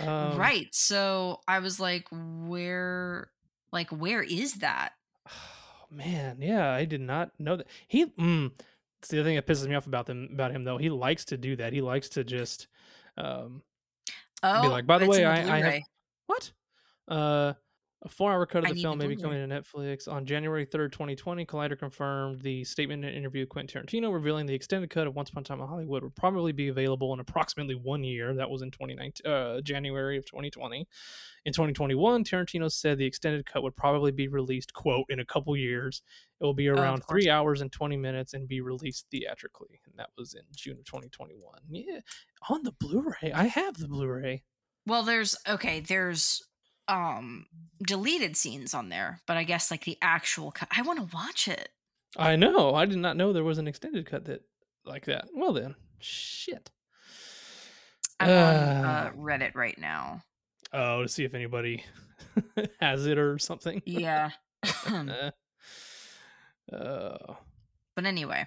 Um, 0.00 0.36
right 0.36 0.68
so 0.72 1.40
I 1.48 1.58
was 1.58 1.80
like 1.80 2.06
where 2.10 3.30
like 3.72 3.90
where 3.90 4.22
is 4.22 4.54
that 4.56 4.92
man, 5.90 6.38
yeah, 6.40 6.72
I 6.72 6.84
did 6.84 7.00
not 7.00 7.32
know 7.38 7.56
that. 7.56 7.66
He, 7.88 8.06
mm, 8.06 8.52
it's 9.00 9.08
the 9.08 9.18
other 9.18 9.28
thing 9.28 9.36
that 9.36 9.46
pisses 9.46 9.66
me 9.66 9.74
off 9.74 9.86
about 9.86 10.06
them 10.06 10.28
about 10.32 10.52
him 10.52 10.64
though. 10.64 10.78
He 10.78 10.90
likes 10.90 11.24
to 11.26 11.36
do 11.36 11.56
that. 11.56 11.72
He 11.72 11.80
likes 11.80 12.08
to 12.10 12.24
just, 12.24 12.68
um, 13.16 13.62
oh 14.42 14.68
like, 14.70 14.86
"By 14.86 14.98
the 14.98 15.06
way, 15.06 15.24
I- 15.24 15.56
I 15.56 15.60
have- 15.60 15.82
What? 16.26 16.52
Uh, 17.08 17.54
a 18.02 18.08
four-hour 18.08 18.46
cut 18.46 18.64
of 18.64 18.74
the 18.74 18.80
film 18.80 18.98
may 18.98 19.06
be 19.06 19.16
coming 19.16 19.46
to 19.46 19.54
Netflix 19.54 20.08
on 20.08 20.24
January 20.24 20.64
third, 20.64 20.92
twenty 20.92 21.14
twenty. 21.14 21.44
Collider 21.44 21.78
confirmed 21.78 22.40
the 22.40 22.64
statement 22.64 23.04
in 23.04 23.10
an 23.10 23.14
interview 23.14 23.42
with 23.42 23.50
Quentin 23.50 23.82
Tarantino, 23.82 24.12
revealing 24.12 24.46
the 24.46 24.54
extended 24.54 24.88
cut 24.88 25.06
of 25.06 25.14
Once 25.14 25.30
Upon 25.30 25.42
a 25.42 25.44
Time 25.44 25.60
in 25.60 25.66
Hollywood 25.66 26.02
would 26.02 26.16
probably 26.16 26.52
be 26.52 26.68
available 26.68 27.12
in 27.12 27.20
approximately 27.20 27.74
one 27.74 28.02
year. 28.02 28.34
That 28.34 28.48
was 28.48 28.62
in 28.62 28.70
uh, 29.30 29.60
January 29.60 30.16
of 30.16 30.24
twenty 30.24 30.50
twenty. 30.50 30.88
In 31.44 31.52
twenty 31.52 31.72
twenty 31.72 31.94
one, 31.94 32.24
Tarantino 32.24 32.70
said 32.70 32.98
the 32.98 33.06
extended 33.06 33.44
cut 33.44 33.62
would 33.62 33.76
probably 33.76 34.12
be 34.12 34.28
released, 34.28 34.72
quote, 34.72 35.06
in 35.08 35.20
a 35.20 35.24
couple 35.24 35.56
years. 35.56 36.02
It 36.40 36.44
will 36.44 36.54
be 36.54 36.68
around 36.68 37.00
course. 37.00 37.10
three 37.10 37.30
hours 37.30 37.60
and 37.60 37.70
twenty 37.70 37.98
minutes 37.98 38.32
and 38.32 38.48
be 38.48 38.62
released 38.62 39.06
theatrically, 39.10 39.80
and 39.84 39.94
that 39.98 40.08
was 40.16 40.32
in 40.32 40.42
June 40.56 40.78
of 40.78 40.84
twenty 40.86 41.08
twenty 41.10 41.34
one. 41.34 41.60
Yeah, 41.68 42.00
on 42.48 42.62
the 42.62 42.72
Blu-ray, 42.72 43.32
I 43.32 43.44
have 43.44 43.76
the 43.76 43.88
Blu-ray. 43.88 44.42
Well, 44.86 45.02
there's 45.02 45.36
okay, 45.46 45.80
there's 45.80 46.42
um 46.90 47.46
deleted 47.82 48.36
scenes 48.36 48.74
on 48.74 48.88
there, 48.90 49.20
but 49.26 49.36
I 49.36 49.44
guess 49.44 49.70
like 49.70 49.84
the 49.84 49.96
actual 50.02 50.50
cut. 50.50 50.68
I 50.76 50.82
want 50.82 50.98
to 50.98 51.14
watch 51.16 51.48
it. 51.48 51.70
I 52.16 52.36
know. 52.36 52.74
I 52.74 52.86
did 52.86 52.98
not 52.98 53.16
know 53.16 53.32
there 53.32 53.44
was 53.44 53.58
an 53.58 53.68
extended 53.68 54.04
cut 54.06 54.24
that 54.26 54.42
like 54.84 55.04
that. 55.06 55.28
Well 55.32 55.52
then, 55.52 55.74
shit. 56.00 56.70
I'm 58.18 58.28
on 58.28 58.34
Uh. 58.34 59.10
uh, 59.14 59.16
Reddit 59.16 59.54
right 59.54 59.78
now. 59.78 60.22
Oh, 60.72 61.02
to 61.02 61.08
see 61.08 61.24
if 61.24 61.34
anybody 61.34 61.84
has 62.80 63.06
it 63.06 63.16
or 63.18 63.38
something. 63.38 63.80
Yeah. 63.86 64.30
Oh, 66.72 67.36
but 67.96 68.06
anyway. 68.06 68.46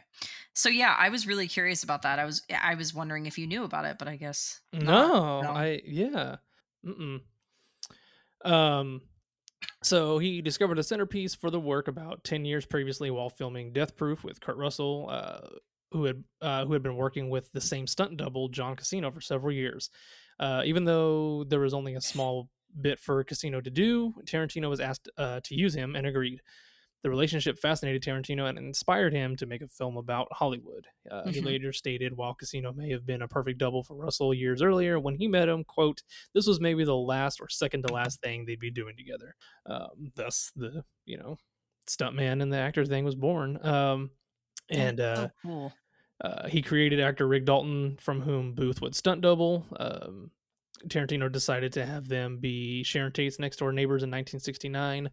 So 0.54 0.70
yeah, 0.70 0.96
I 0.98 1.10
was 1.10 1.28
really 1.28 1.48
curious 1.48 1.84
about 1.84 2.04
that. 2.04 2.20
I 2.20 2.26
was 2.26 2.44
I 2.58 2.76
was 2.76 2.94
wondering 2.94 3.26
if 3.26 3.38
you 3.38 3.48
knew 3.48 3.64
about 3.66 3.84
it, 3.86 3.98
but 4.00 4.08
I 4.08 4.16
guess 4.16 4.62
not. 4.72 4.84
no, 4.84 5.42
no. 5.42 5.50
I 5.52 5.82
yeah. 5.86 6.38
Mm-mm. 6.86 7.22
Um, 8.44 9.02
so 9.82 10.18
he 10.18 10.42
discovered 10.42 10.80
a 10.80 10.84
centerpiece 10.84 11.36
for 11.36 11.50
the 11.50 11.60
work 11.60 11.88
about 11.88 12.24
ten 12.24 12.46
years 12.46 12.66
previously 12.66 13.12
while 13.12 13.30
filming 13.30 13.74
Death 13.74 13.96
Proof 13.96 14.24
with 14.24 14.42
Kurt 14.42 14.58
Russell, 14.58 15.08
uh, 15.10 15.48
who 15.92 16.06
had 16.06 16.24
uh, 16.42 16.66
who 16.66 16.74
had 16.74 16.84
been 16.84 16.96
working 16.96 17.30
with 17.30 17.52
the 17.54 17.62
same 17.62 17.88
stunt 17.88 18.18
double 18.18 18.50
John 18.50 18.76
Casino 18.76 19.12
for 19.12 19.22
several 19.22 19.54
years. 19.54 19.90
Uh, 20.40 20.64
even 20.66 20.86
though 20.86 21.44
there 21.44 21.60
was 21.60 21.74
only 21.74 21.96
a 21.96 22.02
small 22.02 22.50
bit 22.82 23.00
for 23.00 23.24
Casino 23.24 23.62
to 23.62 23.70
do, 23.70 24.14
Tarantino 24.26 24.70
was 24.70 24.80
asked 24.80 25.10
uh, 25.18 25.40
to 25.44 25.56
use 25.56 25.76
him 25.76 25.96
and 25.96 26.08
agreed. 26.08 26.42
The 27.04 27.10
relationship 27.10 27.60
fascinated 27.60 28.02
Tarantino 28.02 28.48
and 28.48 28.58
inspired 28.58 29.12
him 29.14 29.36
to 29.36 29.46
make 29.46 29.62
a 29.62 29.68
film 29.68 29.98
about 29.98 30.28
Hollywood. 30.32 30.88
Uh, 31.12 31.30
He 31.30 31.42
Mhm. 31.42 31.46
later 31.46 31.74
stated, 31.74 32.16
while 32.16 32.34
Casino 32.34 32.72
may 32.72 32.90
have 32.92 33.06
been 33.06 33.22
a 33.22 33.28
perfect 33.28 33.58
double 33.60 33.84
for 33.84 33.96
Russell 33.96 34.34
years 34.34 34.62
earlier, 34.62 35.00
when 35.00 35.16
he 35.16 35.28
met 35.28 35.50
him, 35.50 35.66
quote, 35.66 36.02
this 36.34 36.48
was 36.48 36.62
maybe 36.62 36.86
the 36.86 36.96
last 36.96 37.42
or 37.42 37.50
second 37.50 37.84
to 37.84 37.94
last 37.94 38.22
thing 38.22 38.46
they'd 38.46 38.60
be 38.60 38.72
doing 38.72 38.96
together. 38.96 39.36
Um, 39.66 40.12
thus, 40.16 40.52
the, 40.56 40.86
you 41.06 41.18
know, 41.18 41.38
stuntman 41.88 42.42
and 42.42 42.54
the 42.54 42.58
actor 42.58 42.86
thing 42.86 43.04
was 43.04 43.16
born. 43.16 43.64
Um, 43.66 44.12
and 44.70 45.02
uh, 45.02 45.28
oh, 45.28 45.42
cool. 45.42 45.74
uh, 46.22 46.48
he 46.48 46.62
created 46.62 47.02
actor 47.02 47.28
Rick 47.28 47.44
Dalton, 47.44 47.98
from 47.98 48.22
whom 48.22 48.54
Booth 48.54 48.82
would 48.82 48.96
stunt 48.96 49.20
double. 49.20 49.66
Um, 49.78 50.32
Tarantino 50.88 51.32
decided 51.32 51.74
to 51.74 51.86
have 51.86 52.08
them 52.08 52.40
be 52.40 52.84
Sharon 52.84 53.12
Tate's 53.12 53.40
next 53.40 53.58
door 53.58 53.72
neighbors 53.74 54.04
in 54.04 54.10
1969. 54.10 55.10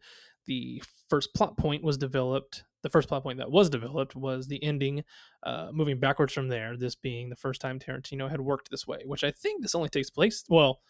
The 0.47 0.83
first 1.09 1.35
plot 1.35 1.57
point 1.57 1.83
was 1.85 1.97
developed. 1.99 2.65
The 2.83 2.89
first 2.91 3.09
plot 3.09 3.23
point 3.23 3.39
that 3.39 3.51
was 3.51 3.69
developed 3.69 4.17
was 4.17 4.47
the 4.47 4.63
ending, 4.65 5.05
uh, 5.43 5.69
moving 5.73 5.99
backwards 6.01 6.33
from 6.33 6.49
there. 6.49 6.77
This 6.77 6.95
being 6.95 7.29
the 7.29 7.37
first 7.37 7.61
time 7.61 7.79
Tarantino 7.79 8.31
had 8.31 8.41
worked 8.41 8.71
this 8.71 8.87
way, 8.87 9.03
which 9.05 9.23
I 9.23 9.31
think 9.31 9.63
this 9.63 9.75
only 9.75 9.89
takes 9.91 10.09
place. 10.11 10.45
Well, 10.49 10.81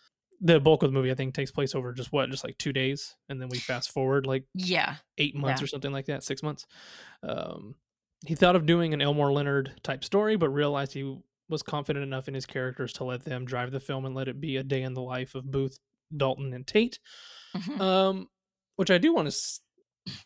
the 0.41 0.61
bulk 0.61 0.83
of 0.83 0.91
the 0.91 0.95
movie 0.95 1.11
I 1.11 1.15
think 1.15 1.35
takes 1.35 1.51
place 1.51 1.75
over 1.75 1.93
just 1.93 2.13
what, 2.13 2.31
just 2.31 2.45
like 2.45 2.57
two 2.59 2.73
days, 2.73 3.17
and 3.29 3.41
then 3.43 3.49
we 3.51 3.59
fast 3.59 3.91
forward 3.93 4.27
like 4.27 4.45
Yeah. 4.55 4.97
eight 5.19 5.35
months 5.35 5.61
Yeah. 5.61 5.65
or 5.65 5.67
something 5.67 5.93
like 5.93 6.07
that, 6.07 6.23
six 6.23 6.43
months. 6.43 6.65
Um, 7.23 7.75
he 8.27 8.35
thought 8.35 8.57
of 8.57 8.67
doing 8.67 8.95
an 8.95 9.03
Elmore 9.03 9.33
Leonard 9.33 9.73
type 9.83 10.05
story, 10.05 10.37
but 10.37 10.49
realized 10.51 10.93
he 10.95 11.19
was 11.49 11.63
confident 11.63 12.05
enough 12.05 12.29
in 12.29 12.35
his 12.35 12.47
characters 12.47 12.93
to 12.95 13.05
let 13.05 13.25
them 13.25 13.45
drive 13.45 13.71
the 13.73 13.81
film 13.81 14.05
and 14.07 14.15
let 14.15 14.29
it 14.29 14.41
be 14.41 14.57
a 14.57 14.63
day 14.63 14.83
in 14.83 14.95
the 14.95 15.03
life 15.03 15.35
of 15.35 15.51
Booth, 15.51 15.79
Dalton, 16.17 16.53
and 16.55 16.67
Tate. 16.67 17.01
Mhm. 17.57 17.81
Um, 17.81 18.29
which 18.81 18.90
I 18.90 18.97
do 18.97 19.12
want 19.12 19.27
to 19.27 19.33
s- 19.33 19.61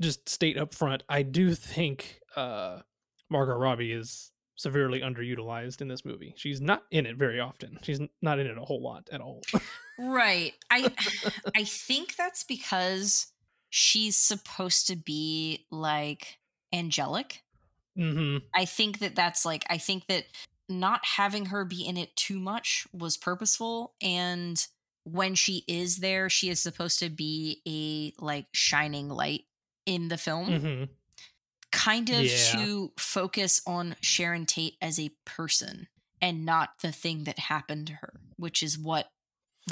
just 0.01 0.29
state 0.29 0.57
up 0.57 0.73
front. 0.73 1.03
I 1.09 1.23
do 1.23 1.57
think 1.57 2.21
uh, 2.37 2.83
Margot 3.29 3.57
Robbie 3.57 3.91
is 3.91 4.31
severely 4.55 5.01
underutilized 5.01 5.81
in 5.81 5.89
this 5.89 6.05
movie. 6.05 6.35
She's 6.37 6.61
not 6.61 6.85
in 6.93 7.05
it 7.05 7.17
very 7.17 7.41
often. 7.41 7.81
She's 7.83 8.01
not 8.23 8.39
in 8.39 8.47
it 8.47 8.57
a 8.57 8.61
whole 8.65 8.81
lot 8.81 9.09
at 9.11 9.21
all. 9.21 9.43
Right. 9.99 10.55
I 10.71 10.93
I 11.57 11.65
think 11.65 12.15
that's 12.17 12.45
because 12.45 13.27
she's 13.71 14.17
supposed 14.17 14.87
to 14.89 14.97
be 14.97 15.67
like 15.73 16.39
angelic. 16.73 17.43
hmm 17.97 18.39
I 18.55 18.67
think 18.67 19.01
that 19.01 19.17
that's 19.17 19.45
like 19.45 19.65
I 19.69 19.79
think 19.79 20.07
that 20.07 20.27
not 20.69 21.05
having 21.05 21.47
her 21.47 21.65
be 21.65 21.85
in 21.87 21.97
it 21.97 22.15
too 22.15 22.39
much 22.39 22.87
was 22.93 23.17
purposeful 23.17 23.95
and 24.01 24.65
when 25.05 25.35
she 25.35 25.65
is 25.69 25.99
there 25.99 26.29
she 26.31 26.51
is 26.51 26.61
supposed 26.61 26.99
to 26.99 27.11
be 27.11 27.63
a 27.67 28.23
like 28.25 28.47
shining 28.53 29.09
light 29.09 29.45
in 29.87 30.09
the 30.09 30.19
film 30.19 30.61
hmm 30.61 30.85
kind 31.73 32.11
of 32.11 32.27
Yeah. 32.27 32.33
to 32.35 32.93
focus 32.99 33.61
on 33.67 33.97
Sharon 34.01 34.47
Tate 34.47 34.77
as 34.81 34.99
a 34.99 35.11
person 35.25 35.89
and 36.21 36.45
not 36.45 36.71
the 36.83 36.93
thing 36.93 37.25
that 37.25 37.39
happened 37.39 37.89
to 37.89 37.95
her, 37.95 38.21
which 38.37 38.63
is 38.63 38.79
what 38.79 39.09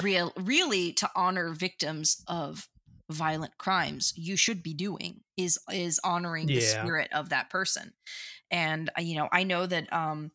real 0.01 0.33
really 0.37 0.93
to 0.93 1.09
honor 1.15 1.53
victims 1.53 2.23
of 2.27 2.67
violent 3.11 3.57
crimes 3.57 4.13
you 4.15 4.35
should 4.37 4.63
be 4.63 4.73
doing 4.73 5.21
is 5.37 5.59
is 5.71 5.99
honoring 6.03 6.51
the 6.53 6.61
spirit 6.61 7.11
of 7.13 7.29
that 7.29 7.49
person. 7.49 7.93
And 8.51 8.89
uh, 8.97 9.01
you 9.01 9.15
know, 9.15 9.29
I 9.31 9.43
know 9.43 9.65
that 9.65 9.91
um 9.93 10.31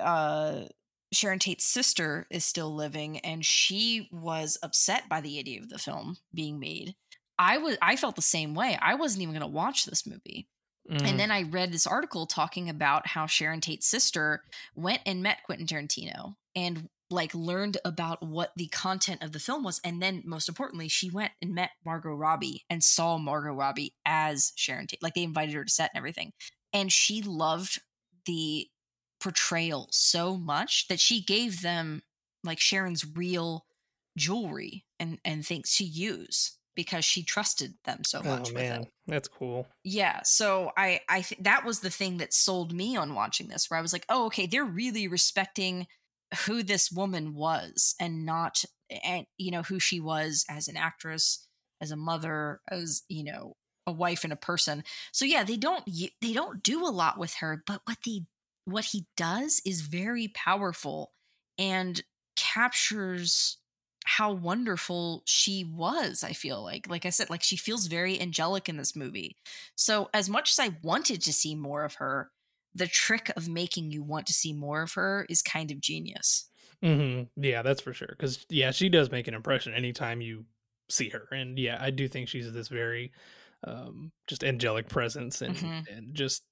uh 0.00 0.64
Sharon 1.12 1.38
Tate's 1.38 1.64
sister 1.64 2.26
is 2.30 2.44
still 2.44 2.74
living 2.74 3.18
and 3.18 3.44
she 3.44 4.08
was 4.12 4.58
upset 4.62 5.08
by 5.08 5.20
the 5.20 5.38
idea 5.38 5.60
of 5.60 5.68
the 5.68 5.78
film 5.78 6.18
being 6.32 6.58
made. 6.60 6.94
I 7.38 7.58
was 7.58 7.76
I 7.82 7.96
felt 7.96 8.16
the 8.16 8.22
same 8.22 8.54
way. 8.54 8.78
I 8.80 8.94
wasn't 8.94 9.22
even 9.22 9.34
going 9.34 9.40
to 9.40 9.46
watch 9.46 9.84
this 9.84 10.06
movie. 10.06 10.48
Mhm. 10.90 11.08
And 11.08 11.20
then 11.20 11.30
I 11.30 11.42
read 11.42 11.72
this 11.72 11.86
article 11.86 12.26
talking 12.26 12.68
about 12.68 13.06
how 13.06 13.26
Sharon 13.26 13.60
Tate's 13.60 13.86
sister 13.86 14.44
went 14.74 15.02
and 15.06 15.22
met 15.22 15.42
Quentin 15.44 15.66
Tarantino 15.66 16.36
and 16.54 16.88
like 17.10 17.34
learned 17.34 17.76
about 17.84 18.22
what 18.22 18.52
the 18.56 18.68
content 18.68 19.22
of 19.22 19.32
the 19.32 19.40
film 19.40 19.64
was. 19.64 19.80
And 19.82 20.00
then 20.00 20.22
most 20.24 20.48
importantly, 20.48 20.88
she 20.88 21.10
went 21.10 21.32
and 21.42 21.54
met 21.54 21.70
Margot 21.84 22.10
Robbie 22.14 22.64
and 22.70 22.84
saw 22.84 23.18
Margot 23.18 23.52
Robbie 23.52 23.94
as 24.04 24.52
Sharon 24.54 24.86
Tate. 24.86 25.02
Like 25.02 25.14
they 25.14 25.24
invited 25.24 25.54
her 25.54 25.64
to 25.64 25.72
set 25.72 25.90
and 25.92 25.98
everything. 25.98 26.32
And 26.72 26.92
she 26.92 27.22
loved 27.22 27.80
the 28.26 28.68
portrayal 29.20 29.88
so 29.90 30.36
much 30.36 30.88
that 30.88 31.00
she 31.00 31.22
gave 31.22 31.62
them 31.62 32.02
like 32.44 32.58
Sharon's 32.58 33.06
real 33.14 33.64
jewelry 34.16 34.84
and, 34.98 35.18
and 35.24 35.44
things 35.46 35.76
to 35.76 35.84
use 35.84 36.56
because 36.74 37.04
she 37.04 37.22
trusted 37.22 37.74
them 37.84 38.04
so 38.04 38.20
oh, 38.24 38.28
much 38.28 38.50
oh 38.50 38.54
with 38.54 38.62
it. 38.62 38.68
man, 38.68 38.86
that's 39.06 39.28
cool. 39.28 39.66
yeah 39.84 40.20
so 40.24 40.70
i 40.76 41.00
i 41.08 41.20
th- 41.20 41.40
that 41.40 41.64
was 41.64 41.80
the 41.80 41.90
thing 41.90 42.18
that 42.18 42.32
sold 42.32 42.72
me 42.72 42.96
on 42.96 43.14
watching 43.14 43.48
this 43.48 43.68
where 43.68 43.78
i 43.78 43.82
was 43.82 43.92
like 43.92 44.06
oh 44.08 44.26
okay 44.26 44.46
they're 44.46 44.64
really 44.64 45.08
respecting 45.08 45.86
who 46.46 46.62
this 46.62 46.90
woman 46.90 47.34
was 47.34 47.94
and 48.00 48.24
not 48.24 48.64
and 49.04 49.26
you 49.36 49.50
know 49.50 49.62
who 49.62 49.78
she 49.78 50.00
was 50.00 50.44
as 50.48 50.68
an 50.68 50.76
actress 50.76 51.46
as 51.80 51.90
a 51.90 51.96
mother 51.96 52.60
as 52.70 53.02
you 53.08 53.24
know 53.24 53.56
a 53.86 53.92
wife 53.92 54.24
and 54.24 54.32
a 54.32 54.36
person. 54.36 54.84
So 55.12 55.24
yeah 55.24 55.44
they 55.44 55.56
don't 55.56 55.84
they 56.20 56.32
don't 56.32 56.62
do 56.62 56.86
a 56.86 56.88
lot 56.90 57.18
with 57.18 57.34
her 57.34 57.62
but 57.66 57.80
what 57.84 57.98
they 58.04 58.22
what 58.72 58.86
he 58.86 59.06
does 59.16 59.60
is 59.64 59.82
very 59.82 60.28
powerful 60.28 61.12
and 61.58 62.02
captures 62.36 63.58
how 64.06 64.32
wonderful 64.32 65.22
she 65.26 65.62
was 65.64 66.24
i 66.24 66.32
feel 66.32 66.62
like 66.62 66.88
like 66.88 67.04
i 67.04 67.10
said 67.10 67.28
like 67.28 67.42
she 67.42 67.56
feels 67.56 67.86
very 67.86 68.20
angelic 68.20 68.68
in 68.68 68.76
this 68.76 68.96
movie 68.96 69.36
so 69.76 70.08
as 70.14 70.28
much 70.28 70.50
as 70.52 70.58
i 70.58 70.76
wanted 70.82 71.20
to 71.20 71.32
see 71.32 71.54
more 71.54 71.84
of 71.84 71.94
her 71.94 72.30
the 72.74 72.86
trick 72.86 73.30
of 73.36 73.48
making 73.48 73.90
you 73.90 74.02
want 74.02 74.26
to 74.26 74.32
see 74.32 74.52
more 74.52 74.82
of 74.82 74.92
her 74.94 75.26
is 75.28 75.42
kind 75.42 75.70
of 75.70 75.80
genius 75.80 76.50
hmm 76.82 77.22
Yeah, 77.36 77.62
that's 77.62 77.80
for 77.80 77.92
sure. 77.92 78.08
Because 78.08 78.46
yeah, 78.48 78.70
she 78.70 78.88
does 78.88 79.10
make 79.10 79.28
an 79.28 79.34
impression 79.34 79.74
anytime 79.74 80.20
you 80.20 80.46
see 80.88 81.08
her, 81.10 81.28
and 81.32 81.58
yeah, 81.58 81.78
I 81.80 81.90
do 81.90 82.08
think 82.08 82.28
she's 82.28 82.50
this 82.52 82.68
very 82.68 83.12
um 83.64 84.12
just 84.26 84.44
angelic 84.44 84.88
presence, 84.88 85.42
and 85.42 85.72
Mhm. 85.72 85.88
and 85.88 86.14
just 86.14 86.44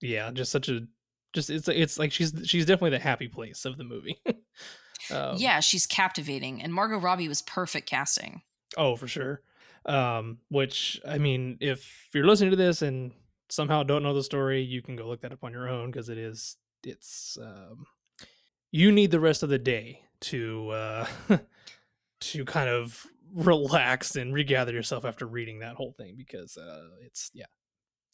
yeah, 0.00 0.30
just 0.30 0.52
such 0.52 0.68
a 0.68 0.86
just 1.34 1.50
it's 1.50 1.68
it's 1.68 1.98
like 1.98 2.12
she's 2.12 2.32
she's 2.44 2.66
definitely 2.66 2.90
the 2.90 2.98
happy 2.98 3.28
place 3.28 3.64
of 3.64 3.76
the 3.76 3.84
movie. 3.84 4.20
um, 5.10 5.36
yeah 5.36 5.60
she's 5.60 5.86
captivating 5.86 6.62
and 6.62 6.72
margot 6.72 6.98
robbie 6.98 7.28
was 7.28 7.42
perfect 7.42 7.86
casting 7.88 8.40
Oh, 8.76 8.96
for 8.96 9.06
sure. 9.06 9.42
Um, 9.86 10.38
which 10.48 11.00
I 11.06 11.18
mean, 11.18 11.58
if 11.60 12.08
you're 12.14 12.26
listening 12.26 12.50
to 12.50 12.56
this 12.56 12.82
and 12.82 13.12
somehow 13.50 13.82
don't 13.82 14.02
know 14.02 14.14
the 14.14 14.22
story, 14.22 14.62
you 14.62 14.82
can 14.82 14.96
go 14.96 15.06
look 15.06 15.20
that 15.20 15.32
up 15.32 15.44
on 15.44 15.52
your 15.52 15.68
own 15.68 15.90
because 15.90 16.08
it 16.08 16.18
is 16.18 16.56
it's 16.84 17.38
um 17.40 17.86
you 18.70 18.92
need 18.92 19.10
the 19.10 19.20
rest 19.20 19.42
of 19.42 19.48
the 19.48 19.58
day 19.58 20.00
to 20.20 20.68
uh 20.70 21.06
to 22.20 22.44
kind 22.44 22.68
of 22.68 23.06
relax 23.34 24.16
and 24.16 24.34
regather 24.34 24.72
yourself 24.72 25.04
after 25.04 25.26
reading 25.26 25.60
that 25.60 25.76
whole 25.76 25.92
thing 25.92 26.14
because 26.16 26.56
uh 26.56 26.88
it's 27.02 27.30
yeah 27.34 27.46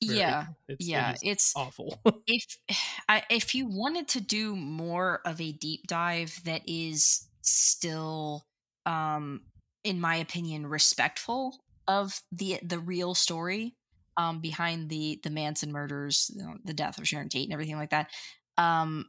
yeah 0.00 0.46
it's, 0.68 0.86
yeah 0.86 1.12
is 1.12 1.22
it's 1.22 1.52
awful. 1.56 2.00
if 2.26 2.44
I, 3.08 3.22
if 3.30 3.54
you 3.54 3.66
wanted 3.66 4.08
to 4.08 4.20
do 4.20 4.56
more 4.56 5.20
of 5.24 5.40
a 5.40 5.52
deep 5.52 5.86
dive 5.86 6.40
that 6.44 6.62
is 6.66 7.26
still 7.42 8.44
um 8.86 9.42
in 9.84 10.00
my 10.00 10.16
opinion 10.16 10.66
respectful 10.66 11.56
of 11.88 12.20
the 12.32 12.58
the 12.62 12.78
real 12.78 13.14
story 13.14 13.74
um 14.16 14.40
behind 14.40 14.88
the 14.88 15.20
the 15.22 15.30
Manson 15.30 15.72
murders 15.72 16.30
you 16.34 16.42
know, 16.42 16.54
the 16.64 16.74
death 16.74 16.98
of 16.98 17.08
Sharon 17.08 17.28
Tate 17.28 17.46
and 17.46 17.52
everything 17.52 17.76
like 17.76 17.90
that 17.90 18.10
um 18.58 19.06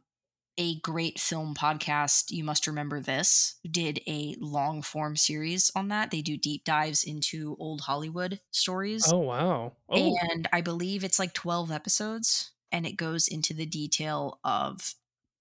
a 0.58 0.78
great 0.80 1.18
film 1.18 1.54
podcast 1.54 2.30
you 2.30 2.44
must 2.44 2.66
remember 2.66 3.00
this 3.00 3.56
did 3.70 4.00
a 4.06 4.36
long 4.38 4.82
form 4.82 5.16
series 5.16 5.70
on 5.74 5.88
that. 5.88 6.10
They 6.10 6.20
do 6.20 6.36
deep 6.36 6.64
dives 6.64 7.04
into 7.04 7.56
old 7.58 7.82
hollywood 7.82 8.40
stories. 8.50 9.10
Oh 9.10 9.18
wow. 9.18 9.72
Oh. 9.88 10.16
And 10.20 10.48
I 10.52 10.60
believe 10.60 11.04
it's 11.04 11.18
like 11.18 11.32
12 11.32 11.72
episodes 11.72 12.50
and 12.70 12.86
it 12.86 12.96
goes 12.96 13.28
into 13.28 13.54
the 13.54 13.66
detail 13.66 14.40
of 14.44 14.94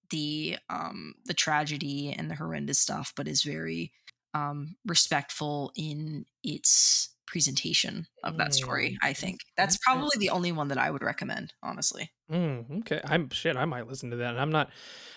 the 0.09 0.57
um 0.69 1.15
the 1.25 1.33
tragedy 1.33 2.13
and 2.17 2.29
the 2.29 2.35
horrendous 2.35 2.79
stuff 2.79 3.13
but 3.15 3.27
is 3.27 3.43
very 3.43 3.93
um 4.33 4.75
respectful 4.85 5.71
in 5.75 6.25
its 6.43 7.09
presentation 7.31 8.07
of 8.23 8.37
that 8.37 8.53
story 8.53 8.91
Mm, 8.91 8.97
I 9.01 9.13
think 9.13 9.39
that's 9.57 9.77
probably 9.77 10.17
the 10.19 10.29
only 10.29 10.51
one 10.51 10.67
that 10.69 10.77
I 10.77 10.91
would 10.91 11.01
recommend 11.03 11.53
honestly 11.63 12.11
Mm, 12.31 12.79
okay, 12.79 13.01
I'm 13.03 13.29
shit. 13.29 13.57
I 13.57 13.65
might 13.65 13.87
listen 13.87 14.11
to 14.11 14.17
that. 14.17 14.31
And 14.31 14.39
I'm 14.39 14.51
not, 14.51 14.69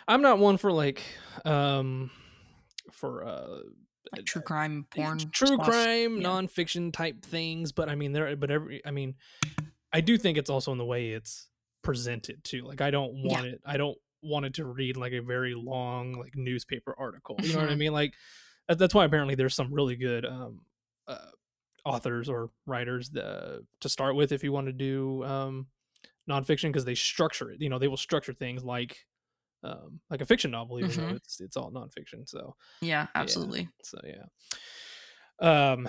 I'm 0.08 0.22
not 0.22 0.38
one 0.38 0.56
for 0.56 0.72
like, 0.72 1.02
um, 1.44 2.10
for 2.92 3.24
uh, 3.24 3.58
like 4.12 4.24
true 4.24 4.42
crime 4.42 4.86
porn 4.90 5.18
true 5.32 5.46
stuff. 5.46 5.64
crime, 5.64 6.20
Yeah. 6.20 6.26
nonfiction 6.26 6.92
type 6.92 7.24
things. 7.24 7.72
But 7.72 7.88
I 7.88 7.94
mean, 7.94 8.12
there, 8.12 8.34
but 8.36 8.50
every, 8.50 8.84
I 8.84 8.90
mean, 8.90 9.14
I 9.92 10.00
do 10.00 10.18
think 10.18 10.38
it's 10.38 10.50
also 10.50 10.72
in 10.72 10.78
the 10.78 10.84
way 10.84 11.10
it's 11.10 11.48
presented 11.82 12.44
too. 12.44 12.62
Like, 12.62 12.80
I 12.80 12.90
don't 12.90 13.14
Yeah. 13.22 13.28
want 13.28 13.46
it. 13.46 13.60
I 13.66 13.76
don't 13.76 13.98
want 14.22 14.46
it 14.46 14.54
to 14.54 14.64
read 14.64 14.96
like 14.96 15.12
a 15.12 15.20
very 15.20 15.54
long 15.54 16.12
like 16.14 16.34
newspaper 16.36 16.94
article. 16.98 17.40
You 17.44 17.52
know 17.54 17.60
what 17.60 17.70
I 17.70 17.74
Mhm. 17.74 17.78
mean? 17.78 17.92
Like, 17.92 18.14
that's 18.68 18.94
why 18.94 19.04
apparently 19.04 19.34
there's 19.34 19.54
some 19.54 19.72
really 19.72 19.96
good 19.96 20.24
um, 20.26 20.66
uh, 21.06 21.30
authors 21.84 22.28
or 22.28 22.50
writers 22.66 23.14
uh, 23.16 23.60
to 23.80 23.88
start 23.88 24.16
with 24.16 24.32
if 24.32 24.42
you 24.44 24.52
want 24.52 24.66
to 24.66 24.72
do 24.72 25.22
um 25.24 25.66
nonfiction 26.28 26.64
because 26.70 26.84
they 26.86 26.94
structure 26.94 27.50
it. 27.50 27.60
You 27.60 27.68
know, 27.68 27.78
they 27.78 27.88
will 27.88 27.96
structure 27.98 28.32
things 28.32 28.64
like 28.64 29.06
um 29.62 30.00
like 30.10 30.20
a 30.20 30.26
fiction 30.26 30.50
novel, 30.50 30.80
even 30.80 30.96
though 30.96 31.08
Mhm. 31.08 31.16
it's 31.16 31.40
it's 31.40 31.56
all 31.56 31.70
nonfiction. 31.72 32.28
So 32.28 32.56
yeah 32.82 33.06
absolutely 33.14 33.68
so 33.82 33.98
yeah. 34.04 34.24
Um. 35.40 35.88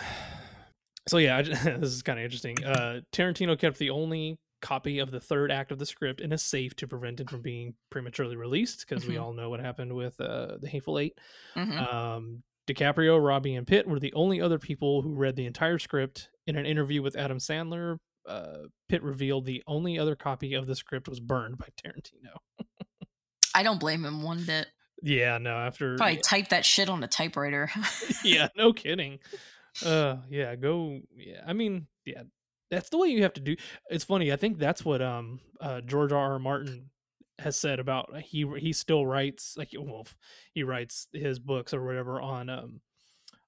So 1.08 1.17
yeah, 1.17 1.38
I 1.38 1.41
this 1.43 1.91
is 1.91 2.01
kind 2.01 2.19
of 2.19 2.25
interesting. 2.25 2.63
Uh, 2.63 3.01
Tarantino 3.12 3.58
kept 3.58 3.77
the 3.77 3.91
only 3.91 4.39
copy 4.62 4.97
of 4.99 5.12
the 5.12 5.19
third 5.19 5.51
act 5.51 5.71
of 5.71 5.77
the 5.77 5.86
script 5.86 6.19
in 6.21 6.31
a 6.31 6.38
safe 6.38 6.75
to 6.77 6.88
prevent 6.88 7.19
it 7.19 7.29
from 7.29 7.41
being 7.41 7.75
prematurely 7.91 8.36
released 8.36 8.79
because 8.88 9.05
we 9.05 9.15
Mhm. 9.15 9.21
all 9.21 9.34
know 9.34 9.49
what 9.49 9.60
happened 9.60 9.93
with 9.93 10.19
uh, 10.19 10.58
the 10.60 10.67
Hateful 10.67 10.97
8 10.97 11.19
Mhm. 11.55 11.93
um, 11.93 12.43
DiCaprio, 12.67 13.23
Robbie, 13.23 13.56
and 13.56 13.67
Pitt 13.67 13.88
were 13.88 13.99
the 13.99 14.13
only 14.13 14.41
other 14.41 14.60
people 14.60 15.01
who 15.01 15.13
read 15.13 15.36
the 15.36 15.45
entire 15.45 15.80
script. 15.80 16.30
In 16.47 16.56
an 16.56 16.65
interview 16.65 17.01
with 17.01 17.15
Adam 17.15 17.39
Sandler, 17.39 17.97
uh, 18.28 18.67
Pitt 18.88 19.01
revealed 19.04 19.45
the 19.45 19.63
only 19.67 19.97
other 19.97 20.15
copy 20.15 20.54
of 20.54 20.67
the 20.67 20.75
script 20.75 21.08
was 21.08 21.19
burned 21.19 21.58
by 21.58 21.67
Tarantino. 21.84 22.38
I 23.56 23.63
don't 23.63 23.80
blame 23.80 24.04
him 24.04 24.21
one 24.21 24.43
bit 24.43 24.67
Yeah, 25.01 25.38
no, 25.38 25.51
after 25.58 25.95
probably 25.95 26.17
type 26.17 26.49
that 26.49 26.65
shit 26.65 26.89
on 26.89 27.04
a 27.04 27.08
typewriter 27.08 27.69
yeah, 28.23 28.49
no 28.58 28.73
kidding. 28.73 29.19
Uh, 29.84 30.17
yeah, 30.30 30.56
go. 30.56 30.99
Yeah, 31.15 31.41
I 31.45 31.54
mean, 31.54 31.88
yeah, 32.06 32.23
that's 32.69 32.89
the 32.89 32.97
way 32.97 33.08
you 33.08 33.23
have 33.23 33.34
to 33.34 33.41
do. 33.41 33.56
It's 33.89 34.04
funny. 34.04 34.32
I 34.32 34.36
think 34.36 34.58
that's 34.58 34.84
what 34.84 35.01
um 35.01 35.39
uh 35.62 35.82
George 35.82 36.12
R. 36.12 36.34
R. 36.34 36.39
Martin 36.39 36.89
has 37.39 37.56
said 37.58 37.80
about 37.80 38.10
uh, 38.13 38.19
he 38.19 38.45
he 38.58 38.71
still 38.74 39.06
writes 39.06 39.56
like 39.58 39.69
well 39.78 40.06
he 40.54 40.63
writes 40.63 41.08
his 41.13 41.38
books 41.39 41.74
or 41.74 41.86
whatever 41.86 42.21
on 42.21 42.50
um 42.50 42.80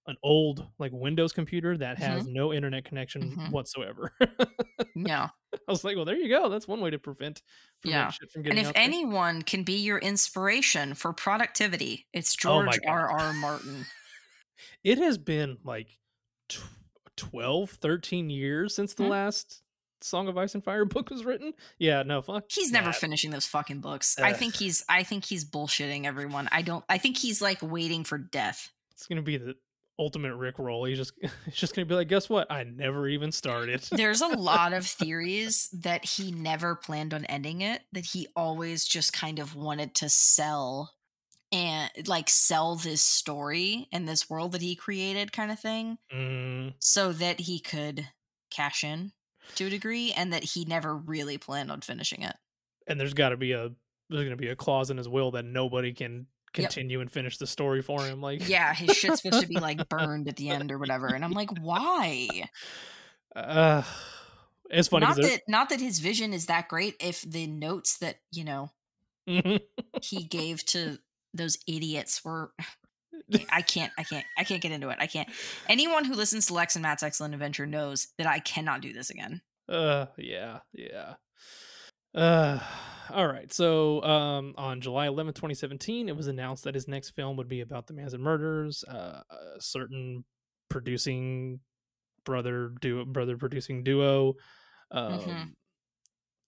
an 0.08 0.15
old 0.23 0.65
like 0.80 0.91
Windows 0.93 1.34
computer 1.34 1.76
that 1.78 1.97
has 1.97 2.26
no 2.28 2.54
internet 2.54 2.86
connection 2.86 3.36
Mhm. 3.36 3.52
whatsoever. 3.52 4.13
yeah 4.95 5.30
I 5.67 5.71
was 5.71 5.84
like, 5.84 5.95
well, 5.97 6.06
there 6.06 6.15
you 6.17 6.30
go. 6.30 6.47
That's 6.50 6.67
one 6.67 6.80
way 6.80 6.91
to 6.91 7.00
prevent, 7.00 7.41
prevent 7.82 8.04
Yeah. 8.06 8.10
shit 8.12 8.32
from 8.32 8.45
And 8.47 8.60
if 8.60 8.71
anyone 8.76 9.41
can 9.41 9.63
be 9.63 9.78
your 9.80 9.97
inspiration 9.97 10.93
for 10.93 11.12
productivity, 11.13 12.08
it's 12.13 12.36
Oh 12.45 12.63
George 12.63 12.80
God. 12.86 12.89
R. 12.91 13.10
R. 13.19 13.34
Martin. 13.41 13.86
it 14.84 14.97
has 14.97 15.17
been 15.17 15.58
like 15.65 15.97
tw- 16.47 16.62
12 17.17 17.71
13 17.71 18.30
years 18.30 18.76
since 18.76 18.93
the 18.93 19.04
Hmm? 19.04 19.10
last 19.10 19.62
song 20.01 20.27
of 20.27 20.38
ice 20.38 20.53
and 20.53 20.63
fire 20.63 20.86
book 20.95 21.10
was 21.10 21.25
written 21.25 21.53
yeah 21.79 22.03
no 22.03 22.21
fuck 22.21 22.45
He's 22.49 22.71
never 22.71 22.88
that. 22.88 22.95
finishing 22.95 23.31
those 23.31 23.45
fucking 23.45 23.81
books. 23.81 24.17
I 24.19 24.33
think 24.33 24.55
he's 24.55 24.83
I 24.89 25.03
think 25.03 25.25
he's 25.25 25.43
bullshitting 25.45 26.05
everyone. 26.05 26.47
I 26.51 26.62
don't 26.62 26.83
I 26.89 26.97
think 26.97 27.17
he's 27.17 27.41
like 27.41 27.60
waiting 27.62 28.03
for 28.03 28.17
death. 28.17 28.69
it's 28.93 29.07
gonna 29.07 29.21
be 29.21 29.38
the 29.38 29.55
ultimate 29.99 30.36
rick 30.36 30.60
roll 30.60 30.86
he's 30.86 30.99
just 30.99 31.13
he's 31.45 31.55
just 31.55 31.75
gonna 31.75 31.86
be 31.88 31.95
like 31.95 32.07
guess 32.07 32.29
what 32.29 32.51
i 32.51 32.63
never 32.63 33.07
even 33.07 33.31
started 33.31 33.81
There's 33.91 34.21
a 34.21 34.27
lot 34.27 34.71
of 34.73 34.86
theories 34.86 35.69
that 35.73 36.05
he 36.05 36.31
never 36.31 36.75
planned 36.75 37.15
on 37.15 37.25
ending 37.25 37.62
it, 37.62 37.81
that 37.93 38.05
he 38.05 38.27
always 38.36 38.86
just 38.86 39.12
kind 39.12 39.39
of 39.39 39.55
wanted 39.55 39.95
to 39.95 40.10
sell 40.10 40.93
and 41.51 41.89
like 42.05 42.29
sell 42.29 42.75
this 42.75 43.01
story 43.01 43.88
and 43.91 44.07
this 44.07 44.29
world 44.29 44.51
that 44.51 44.62
he 44.62 44.75
created 44.75 45.31
kind 45.31 45.49
of 45.51 45.60
thing 45.60 45.97
mm, 46.13 46.73
so 46.77 47.12
that 47.13 47.39
he 47.39 47.60
could 47.60 48.07
cash 48.51 48.83
in 48.83 49.12
to 49.55 49.65
a 49.65 49.69
degree 49.69 50.13
and 50.15 50.33
that 50.33 50.43
he 50.43 50.65
never 50.65 50.95
really 50.95 51.38
planned 51.38 51.71
on 51.71 51.81
finishing 51.81 52.21
it. 52.21 52.36
and 52.88 52.99
there's 52.99 53.13
got 53.13 53.29
to 53.29 53.38
be 53.38 53.51
a 53.53 53.71
there's 54.10 54.23
gonna 54.23 54.36
be 54.38 54.47
a 54.49 54.55
clause 54.55 54.89
in 54.89 54.97
his 54.97 55.10
will 55.10 55.31
that 55.31 55.43
nobody 55.45 55.93
can 55.93 56.27
Yep. 56.55 56.69
continue 56.69 57.01
and 57.01 57.12
finish 57.12 57.38
the 57.38 57.45
story 57.45 57.81
for 57.83 58.07
him 58.07 58.19
like 58.21 58.47
Yeah, 58.47 58.73
his 58.73 58.95
shit's 58.95 59.21
supposed 59.21 59.41
to 59.41 59.47
be 59.47 59.60
like 59.60 59.89
burned 59.89 60.27
at 60.27 60.38
the 60.38 60.49
end 60.49 60.71
or 60.71 60.77
whatever. 60.79 61.07
And 61.13 61.23
I'm 61.23 61.33
like, 61.33 61.49
why? 61.62 62.49
uh 63.36 63.83
it's 64.69 64.88
funny 64.88 65.05
not 65.05 65.17
that 65.17 65.41
not 65.47 65.69
that 65.69 65.79
his 65.79 65.99
vision 65.99 66.33
is 66.33 66.47
that 66.47 66.67
great 66.67 66.95
if 66.99 67.21
the 67.21 67.45
notes 67.47 67.97
that, 67.99 68.17
you 68.31 68.43
know, 68.43 68.71
he 69.27 70.23
gave 70.29 70.65
to 70.67 70.97
those 71.33 71.57
idiots 71.67 72.23
were 72.25 72.51
I 73.51 73.62
can't 73.62 73.91
I 73.97 74.03
can't 74.03 74.25
I 74.38 74.43
can't 74.43 74.62
get 74.62 74.71
into 74.71 74.89
it. 74.89 74.97
I 74.99 75.08
can't. 75.08 75.30
Anyone 75.69 76.06
who 76.06 76.13
listens 76.13 76.45
to 76.47 76.53
Lex 76.53 76.75
and 76.75 76.84
Matt's 76.84 77.03
Excellent 77.03 77.34
Adventure 77.34 77.65
knows 77.65 78.08
that 78.17 78.27
I 78.27 78.39
cannot 78.39 78.82
do 78.82 78.93
this 78.93 79.10
again. 79.10 79.41
Uh 79.69 80.06
yeah, 80.17 80.60
yeah. 80.73 81.15
Uh 82.15 82.60
all 83.12 83.27
right. 83.27 83.51
So 83.53 84.01
um 84.03 84.53
on 84.58 84.82
July 84.82 85.08
11th, 85.08 85.36
2017, 85.36 86.10
it 86.10 86.15
was 86.15 86.27
announced 86.27 86.63
that 86.65 86.75
his 86.75 86.88
next 86.88 87.12
film 87.12 87.38
would 87.38 87.47
be 87.49 87.62
about 87.62 87.88
the 87.88 87.93
Manson 87.93 88.21
murders. 88.21 88.84
Uh 88.84 89.21
a 89.30 89.62
certain 89.62 90.23
producing 90.69 91.60
brother 92.25 92.71
duo 92.82 93.06
brother 93.06 93.38
producing 93.38 93.84
duo 93.84 94.36
um 94.91 95.19
Mhm. 95.19 95.53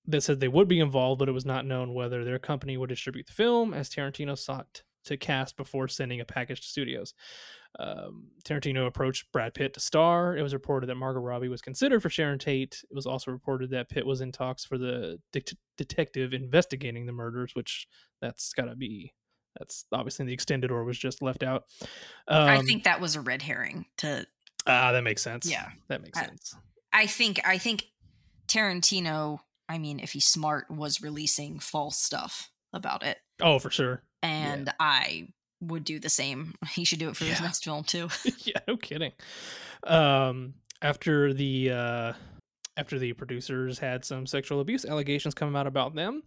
that 0.07 0.21
said 0.21 0.39
they 0.39 0.47
would 0.47 0.67
be 0.67 0.79
involved, 0.79 1.19
but 1.19 1.29
it 1.29 1.33
was 1.33 1.45
not 1.45 1.65
known 1.65 1.93
whether 1.93 2.23
their 2.25 2.39
company 2.39 2.77
would 2.77 2.89
distribute 2.89 3.27
the 3.27 3.33
film 3.33 3.73
as 3.73 3.89
Tarantino 3.89 4.37
sought 4.37 4.83
to 5.05 5.17
cast 5.17 5.57
before 5.57 5.87
sending 5.87 6.19
a 6.19 6.25
package 6.25 6.61
to 6.61 6.67
studios. 6.67 7.13
Um, 7.79 8.29
Tarantino 8.43 8.87
approached 8.87 9.31
Brad 9.31 9.53
Pitt 9.53 9.73
to 9.75 9.79
star. 9.79 10.35
It 10.35 10.41
was 10.41 10.53
reported 10.53 10.87
that 10.87 10.95
Margot 10.95 11.19
Robbie 11.19 11.49
was 11.49 11.61
considered 11.61 12.01
for 12.01 12.09
Sharon 12.09 12.39
Tate. 12.39 12.83
It 12.89 12.95
was 12.95 13.05
also 13.05 13.31
reported 13.31 13.69
that 13.71 13.89
Pitt 13.89 14.05
was 14.05 14.21
in 14.21 14.31
talks 14.31 14.65
for 14.65 14.77
the 14.77 15.19
det- 15.31 15.53
detective 15.77 16.33
investigating 16.33 17.05
the 17.05 17.11
murders, 17.13 17.53
which 17.53 17.87
that's 18.21 18.53
got 18.53 18.65
to 18.65 18.75
be 18.75 19.13
That's 19.57 19.85
obviously 19.91 20.25
the 20.25 20.33
extended 20.33 20.71
or 20.71 20.83
was 20.83 20.97
just 20.97 21.21
left 21.21 21.43
out. 21.43 21.65
I 22.27 22.57
Um, 22.57 22.65
think 22.65 22.83
that 22.85 23.01
was 23.01 23.15
a 23.15 23.21
red 23.21 23.41
herring 23.43 23.85
to 23.97 24.25
ah, 24.67 24.91
that 24.91 25.03
makes 25.03 25.21
sense. 25.21 25.49
Yeah. 25.49 25.69
that 25.87 26.01
makes 26.01 26.17
I- 26.19 26.25
sense. 26.25 26.55
I 26.91 27.05
think 27.07 27.39
I 27.45 27.57
think 27.59 27.83
Tarantino, 28.47 29.39
I 29.67 29.77
mean, 29.77 29.99
if 29.99 30.11
he's 30.13 30.25
smart, 30.25 30.69
was 30.71 31.01
releasing 31.01 31.59
false 31.59 31.97
stuff 31.97 32.51
about 32.73 33.03
it. 33.03 33.19
Oh, 33.41 33.59
for 33.59 33.69
sure. 33.69 34.03
And 34.21 34.73
I 34.79 35.29
would 35.61 35.83
do 35.83 35.99
the 35.99 36.09
same. 36.09 36.53
He 36.71 36.85
should 36.85 36.99
do 36.99 37.09
it 37.09 37.17
for 37.17 37.25
his 37.25 37.41
next 37.41 37.63
film 37.63 37.83
too. 37.83 38.09
yeah, 38.39 38.59
no 38.67 38.77
kidding. 38.77 39.11
Um, 39.85 40.53
after 40.81 41.33
the 41.33 41.71
uh, 41.71 42.13
after 42.77 42.97
the 42.97 43.11
producers 43.13 43.79
had 43.79 44.05
some 44.05 44.25
sexual 44.25 44.61
abuse 44.61 44.85
allegations 44.85 45.33
coming 45.33 45.55
out 45.55 45.67
about 45.67 45.95
them, 45.95 46.23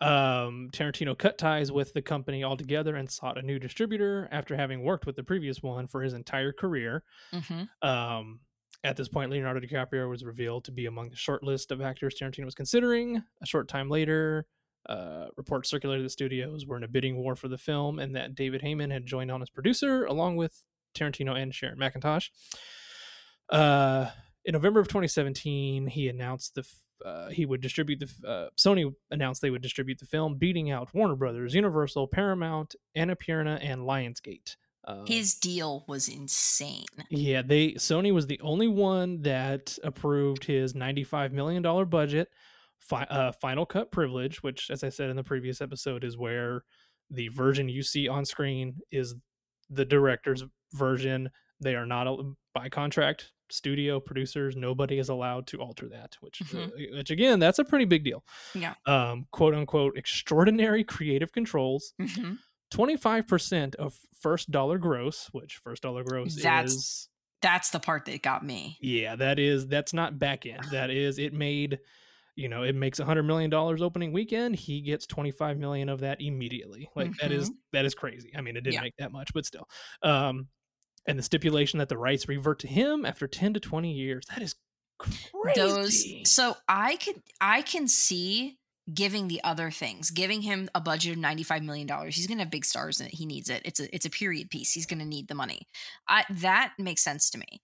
um, 0.00 0.70
Tarantino 0.72 1.18
cut 1.18 1.36
ties 1.36 1.72
with 1.72 1.92
the 1.92 2.02
company 2.02 2.44
altogether 2.44 2.94
and 2.94 3.10
sought 3.10 3.38
a 3.38 3.42
new 3.42 3.58
distributor 3.58 4.28
after 4.30 4.56
having 4.56 4.84
worked 4.84 5.06
with 5.06 5.16
the 5.16 5.24
previous 5.24 5.62
one 5.62 5.86
for 5.88 6.02
his 6.02 6.12
entire 6.12 6.52
career. 6.52 7.02
hmm 7.32 7.64
Um, 7.82 8.40
at 8.82 8.96
this 8.96 9.08
point, 9.08 9.30
Leonardo 9.30 9.60
DiCaprio 9.60 10.08
was 10.08 10.24
revealed 10.24 10.64
to 10.64 10.72
be 10.72 10.86
among 10.86 11.10
the 11.10 11.16
short 11.16 11.42
list 11.42 11.70
of 11.70 11.82
actors 11.82 12.14
Tarantino 12.14 12.46
was 12.46 12.54
considering. 12.54 13.22
A 13.42 13.46
short 13.46 13.68
time 13.68 13.90
later, 13.90 14.46
uh, 14.88 15.26
reports 15.36 15.68
circulated 15.70 16.04
the 16.04 16.10
studios 16.10 16.66
were 16.66 16.76
in 16.76 16.84
a 16.84 16.88
bidding 16.88 17.16
war 17.16 17.36
for 17.36 17.48
the 17.48 17.58
film, 17.58 17.98
and 17.98 18.16
that 18.16 18.34
David 18.34 18.62
Heyman 18.62 18.90
had 18.90 19.06
joined 19.06 19.30
on 19.30 19.42
as 19.42 19.50
producer 19.50 20.04
along 20.04 20.36
with 20.36 20.64
Tarantino 20.94 21.40
and 21.40 21.54
Shannon 21.54 21.78
McIntosh. 21.78 22.30
Uh, 23.48 24.10
in 24.44 24.52
November 24.52 24.80
of 24.80 24.88
2017, 24.88 25.88
he 25.88 26.08
announced 26.08 26.54
the 26.54 26.66
uh, 27.04 27.30
he 27.30 27.46
would 27.46 27.60
distribute 27.60 27.98
the 28.00 28.28
uh, 28.28 28.48
Sony 28.58 28.92
announced 29.10 29.40
they 29.40 29.50
would 29.50 29.62
distribute 29.62 29.98
the 29.98 30.06
film, 30.06 30.36
beating 30.36 30.70
out 30.70 30.92
Warner 30.94 31.16
Brothers, 31.16 31.54
Universal, 31.54 32.08
Paramount, 32.08 32.74
Annapurna, 32.96 33.58
and 33.62 33.82
Lionsgate. 33.82 34.56
Um, 34.84 35.06
His 35.06 35.34
deal 35.34 35.84
was 35.88 36.08
insane. 36.08 36.84
yeah, 37.10 37.42
they 37.42 37.72
Sony 37.72 38.12
was 38.12 38.26
the 38.26 38.40
only 38.40 38.68
one 38.68 39.22
that 39.22 39.78
approved 39.82 40.44
his 40.44 40.74
ninety-five 40.74 41.32
million 41.32 41.62
dollar 41.62 41.84
budget, 41.84 42.28
fi- 42.80 43.04
uh, 43.10 43.32
final 43.32 43.66
cut 43.66 43.90
privilege, 43.92 44.42
which, 44.42 44.70
as 44.70 44.82
I 44.84 44.88
said 44.88 45.10
in 45.10 45.16
the 45.16 45.24
previous 45.24 45.60
episode, 45.60 46.04
is 46.04 46.16
where 46.18 46.64
the 47.10 47.28
version 47.28 47.68
you 47.68 47.82
see 47.82 48.08
on 48.08 48.24
screen 48.24 48.76
is 48.90 49.14
the 49.68 49.84
director's 49.84 50.44
version. 50.72 51.30
They 51.60 51.74
are 51.74 51.86
not 51.86 52.18
by 52.54 52.68
contract. 52.68 53.32
Studio 53.50 53.98
producers, 53.98 54.54
nobody 54.54 54.98
is 54.98 55.08
allowed 55.08 55.46
to 55.48 55.60
alter 55.60 55.88
that. 55.88 56.16
Which, 56.20 56.40
uh, 56.54 56.68
which 56.94 57.10
again, 57.10 57.40
that's 57.40 57.58
a 57.58 57.64
pretty 57.64 57.84
big 57.84 58.04
deal. 58.04 58.24
Yeah. 58.54 58.74
Um, 58.86 59.26
quote 59.32 59.54
unquote, 59.54 59.96
extraordinary 59.98 60.84
creative 60.84 61.32
controls. 61.32 61.92
hmm 62.00 62.34
25% 62.72 63.74
of 63.74 63.98
first 64.20 64.52
dollar 64.52 64.78
gross, 64.78 65.28
which 65.32 65.56
first 65.56 65.82
dollar 65.82 66.04
gross 66.04 66.36
That's- 66.36 66.70
is 66.72 67.08
That's 67.42 67.70
the 67.70 67.80
part 67.80 68.04
that 68.04 68.22
got 68.22 68.44
me. 68.46 68.78
yeah, 68.80 69.16
that 69.16 69.38
is 69.40 69.66
that's 69.66 69.92
not 69.92 70.18
back 70.20 70.46
end. 70.46 70.62
That 70.70 70.90
is 70.90 71.18
it 71.18 71.32
made 71.32 71.80
you 72.36 72.48
know, 72.48 72.62
it 72.62 72.74
makes 72.74 72.98
a 73.00 73.04
hundred 73.04 73.24
million 73.24 73.50
dollars 73.50 73.82
opening 73.82 74.12
weekend. 74.12 74.56
He 74.56 74.80
gets 74.80 75.06
25 75.06 75.58
million 75.58 75.88
of 75.88 76.00
that 76.00 76.20
immediately. 76.20 76.88
Like 76.96 77.12
that 77.20 77.32
is 77.32 77.50
that 77.72 77.84
is 77.84 77.94
crazy. 77.94 78.32
I 78.36 78.40
mean, 78.40 78.56
it 78.56 78.62
didn't 78.62 78.74
Yeah. 78.74 78.80
make 78.82 78.96
that 78.98 79.12
much, 79.12 79.32
but 79.34 79.44
still. 79.46 79.68
Um 80.02 80.48
and 81.06 81.18
the 81.18 81.22
stipulation 81.22 81.78
that 81.78 81.88
the 81.88 81.98
rights 81.98 82.28
revert 82.28 82.58
to 82.60 82.68
him 82.68 83.06
after 83.06 83.26
10 83.26 83.54
to 83.54 83.60
20 83.60 83.92
years. 83.92 84.26
That 84.28 84.42
is 84.42 84.54
crazy. 84.98 85.60
those 85.60 86.30
so 86.30 86.54
i 86.68 86.96
can 86.96 87.14
i 87.40 87.62
can 87.62 87.88
see 87.88 88.58
giving 88.92 89.28
the 89.28 89.42
other 89.44 89.70
things 89.70 90.10
giving 90.10 90.42
him 90.42 90.68
a 90.74 90.80
budget 90.80 91.12
of 91.12 91.18
95 91.18 91.62
million 91.62 91.86
dollars 91.86 92.16
he's 92.16 92.26
gonna 92.26 92.42
have 92.42 92.50
big 92.50 92.66
stars 92.66 93.00
in 93.00 93.06
it 93.06 93.14
he 93.14 93.24
needs 93.24 93.48
it 93.48 93.62
it's 93.64 93.80
a 93.80 93.94
it's 93.94 94.04
a 94.04 94.10
period 94.10 94.50
piece 94.50 94.72
he's 94.72 94.84
gonna 94.86 95.04
need 95.06 95.28
the 95.28 95.34
money 95.34 95.62
I, 96.06 96.24
that 96.28 96.74
makes 96.78 97.02
sense 97.02 97.30
to 97.30 97.38
me 97.38 97.62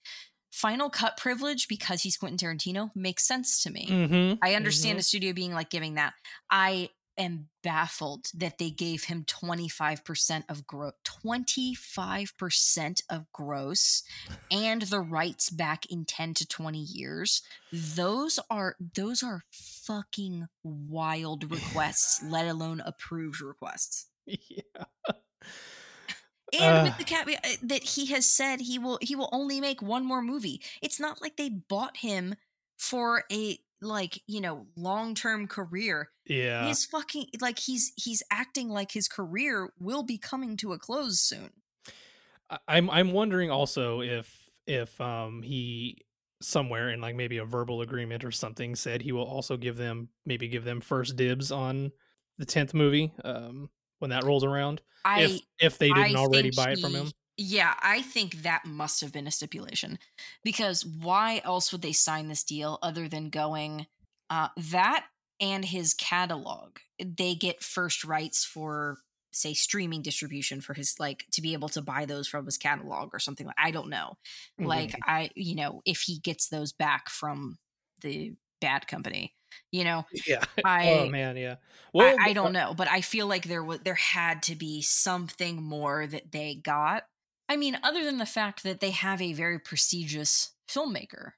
final 0.57 0.89
cut 0.89 1.19
privilege 1.19 1.69
because 1.69 2.03
he's 2.03 2.17
quentin 2.17 2.39
tarantino 2.39 2.91
makes 2.97 3.25
sense 3.25 3.63
to 3.63 3.71
me. 3.71 3.87
Mhm, 3.89 4.39
i 4.43 4.55
understand 4.55 4.97
mhm. 4.97 5.01
a 5.01 5.03
studio 5.03 5.33
being 5.33 5.53
like 5.53 5.71
giving 5.71 5.95
that. 5.95 6.15
I 6.51 6.91
am 7.19 7.49
baffled 7.63 8.27
that 8.35 8.59
they 8.59 8.71
gave 8.71 9.05
him 9.05 9.25
25% 9.25 10.45
of 10.49 10.67
gross 10.67 10.93
25% 11.05 13.03
of 13.11 13.33
gross 13.33 14.03
and 14.51 14.83
the 14.83 15.01
rights 15.01 15.51
back 15.51 15.87
in 15.87 16.05
10 16.05 16.35
to 16.35 16.47
20 16.47 16.79
years. 16.79 17.43
Those 17.73 18.39
are 18.51 18.77
those 18.95 19.23
are 19.23 19.43
fucking 19.51 20.49
wild 20.63 21.51
requests 21.51 22.23
let 22.25 22.47
alone 22.47 22.83
approved 22.85 23.41
requests. 23.41 24.07
Yeah. 24.27 24.61
And 26.53 26.81
Uh. 26.81 26.83
with 26.83 26.97
the 26.97 27.05
caveat 27.05 27.45
uh, 27.45 27.57
that 27.63 27.83
he 27.83 28.07
has 28.07 28.27
said 28.27 28.61
he 28.61 28.79
will 28.79 28.99
he 29.03 29.17
will 29.17 29.29
only 29.33 29.61
make 29.61 29.83
one 29.83 30.05
more 30.05 30.23
movie 30.23 30.63
it's 30.83 31.01
not 31.01 31.21
like 31.21 31.37
they 31.37 31.49
bought 31.51 31.99
him 31.99 32.35
for 32.79 33.25
a 33.33 33.59
like 33.81 34.23
you 34.27 34.41
know 34.41 34.67
long-term 34.77 35.47
career 35.49 36.11
Yeah. 36.27 36.65
his 36.67 36.85
fucking 36.85 37.27
like 37.41 37.59
he's 37.59 37.93
he's 37.97 38.23
acting 38.31 38.69
like 38.69 38.93
his 38.93 39.09
career 39.09 39.73
will 39.79 40.03
be 40.03 40.19
coming 40.19 40.57
to 40.59 40.73
a 40.73 40.79
close 40.79 41.21
soon 41.21 41.51
I'm 42.69 42.89
I'm 42.91 43.13
wondering 43.13 43.51
also 43.51 44.01
if 44.01 44.49
if 44.67 45.01
um 45.01 45.43
he 45.43 46.03
somewhere 46.43 46.91
in 46.91 47.01
like 47.01 47.17
maybe 47.17 47.39
a 47.39 47.45
verbal 47.45 47.81
agreement 47.81 48.25
or 48.25 48.31
something 48.31 48.75
said 48.77 49.03
he 49.03 49.13
will 49.13 49.25
also 49.25 49.57
give 49.57 49.77
them 49.77 50.11
maybe 50.25 50.49
give 50.49 50.65
them 50.65 50.81
first 50.81 51.17
dibs 51.17 51.51
on 51.51 51.91
the 52.39 52.47
10th 52.47 52.75
movie 52.75 53.13
um 53.25 53.71
when 53.99 54.11
that 54.11 54.25
rolls 54.25 54.45
around 54.45 54.83
i 55.05 55.23
if 55.25 55.43
if 55.61 55.79
they 55.79 55.93
didn't 55.93 56.17
I 56.17 56.17
already 56.17 56.51
buy 56.51 56.73
it 56.73 56.81
from 56.81 56.95
him 56.95 57.13
Yeah, 57.39 57.75
I 57.83 58.03
think 58.03 58.43
that 58.45 58.67
must 58.67 59.01
have 59.03 59.13
been 59.13 59.27
a 59.29 59.33
stipulation 59.33 59.99
because 60.45 60.87
why 60.87 61.41
else 61.45 61.73
would 61.73 61.83
they 61.83 61.93
sign 61.93 62.29
this 62.29 62.45
deal 62.45 62.79
other 62.83 63.09
than 63.09 63.31
going 63.31 63.87
uh, 64.31 64.49
that 64.73 65.07
and 65.41 65.65
his 65.65 65.95
catalog? 65.95 66.79
They 66.99 67.37
get 67.37 67.63
first 67.63 68.05
rights 68.05 68.45
for 68.45 68.99
say 69.33 69.55
streaming 69.55 70.03
distribution 70.03 70.63
for 70.63 70.75
his 70.75 71.01
like 71.01 71.27
to 71.33 71.43
be 71.43 71.55
able 71.55 71.71
to 71.71 71.83
buy 71.83 72.07
those 72.07 72.29
from 72.29 72.47
his 72.47 72.59
catalog 72.59 73.15
or 73.15 73.21
something 73.21 73.47
like 73.47 73.57
I 73.59 73.71
don't 73.73 73.91
know. 73.91 74.17
Like 74.63 74.95
Mhm. 74.95 75.05
I 75.05 75.31
you 75.37 75.57
know, 75.57 75.83
if 75.87 76.03
he 76.03 76.19
gets 76.21 76.49
those 76.51 76.73
back 76.73 77.11
from 77.11 77.59
the 78.03 78.35
bad 78.63 78.89
company, 78.89 79.36
you 79.73 79.85
know, 79.85 80.05
oh, 80.15 80.21
yeah 80.27 80.45
I 80.65 80.89
oh 80.89 81.07
man 81.07 81.37
yeah 81.37 81.57
well 81.93 82.17
I, 82.19 82.31
I 82.31 82.33
don't 82.33 82.53
know, 82.53 82.75
but 82.75 82.89
I 82.89 83.01
feel 83.01 83.27
like 83.27 83.45
there 83.45 83.65
was 83.65 83.81
there 83.81 83.95
had 83.95 84.43
to 84.45 84.57
be 84.57 84.83
something 84.83 85.63
more 85.63 86.07
that 86.07 86.33
they 86.33 86.55
got. 86.55 87.05
I 87.49 87.57
mean, 87.57 87.79
other 87.83 88.05
than 88.05 88.19
the 88.19 88.27
fact 88.27 88.63
that 88.65 88.81
they 88.81 88.91
have 88.91 89.23
a 89.23 89.33
very 89.33 89.59
prestigious 89.59 90.51
filmmaker, 90.69 91.33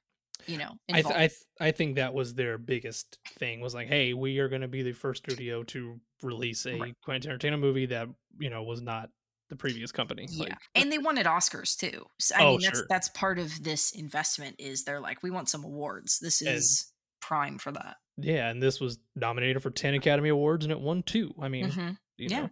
you 0.47 0.57
know, 0.57 0.77
I, 0.91 1.01
th- 1.01 1.15
I, 1.15 1.27
th- 1.27 1.43
I 1.59 1.71
think 1.71 1.95
that 1.95 2.13
was 2.13 2.33
their 2.33 2.57
biggest 2.57 3.19
thing 3.37 3.61
was 3.61 3.73
like 3.75 3.87
hey 3.87 4.13
we 4.13 4.39
are 4.39 4.49
going 4.49 4.61
to 4.61 4.67
be 4.67 4.81
the 4.81 4.93
first 4.93 5.23
studio 5.23 5.63
to 5.63 5.99
release 6.23 6.65
a 6.65 6.79
Right. 6.79 6.95
Quentin 7.03 7.37
Tarantino 7.37 7.59
movie 7.59 7.85
that 7.87 8.07
you 8.39 8.49
know 8.49 8.63
was 8.63 8.81
not 8.81 9.09
the 9.49 9.55
previous 9.55 9.91
company 9.91 10.27
yeah, 10.31 10.45
like 10.45 10.57
and 10.75 10.91
they 10.91 10.97
wanted 10.97 11.25
Oscars 11.25 11.75
too. 11.77 12.05
So, 12.19 12.35
I 12.35 12.39
Oh, 12.39 12.51
mean, 12.51 12.61
that's 12.61 12.79
sure. 12.79 12.87
that's 12.87 13.09
part 13.09 13.39
of 13.39 13.63
this 13.63 13.91
investment. 13.91 14.55
Is 14.59 14.83
they're 14.83 14.99
like, 14.99 15.23
we 15.23 15.31
want 15.31 15.49
some 15.49 15.63
awards. 15.63 16.19
This 16.19 16.41
is 16.41 16.91
prime 17.21 17.57
for 17.57 17.71
that. 17.71 17.95
yeah 18.17 18.49
and 18.49 18.61
this 18.61 18.79
was 18.79 18.97
nominated 19.15 19.61
for 19.63 19.71
10 19.71 19.93
academy 19.93 20.29
awards 20.29 20.65
and 20.65 20.71
it 20.71 20.79
won 20.79 21.03
two 21.03 21.33
i 21.41 21.47
mean 21.47 21.69
Mhm. 21.69 21.97
you 22.17 22.27
Yeah. 22.29 22.47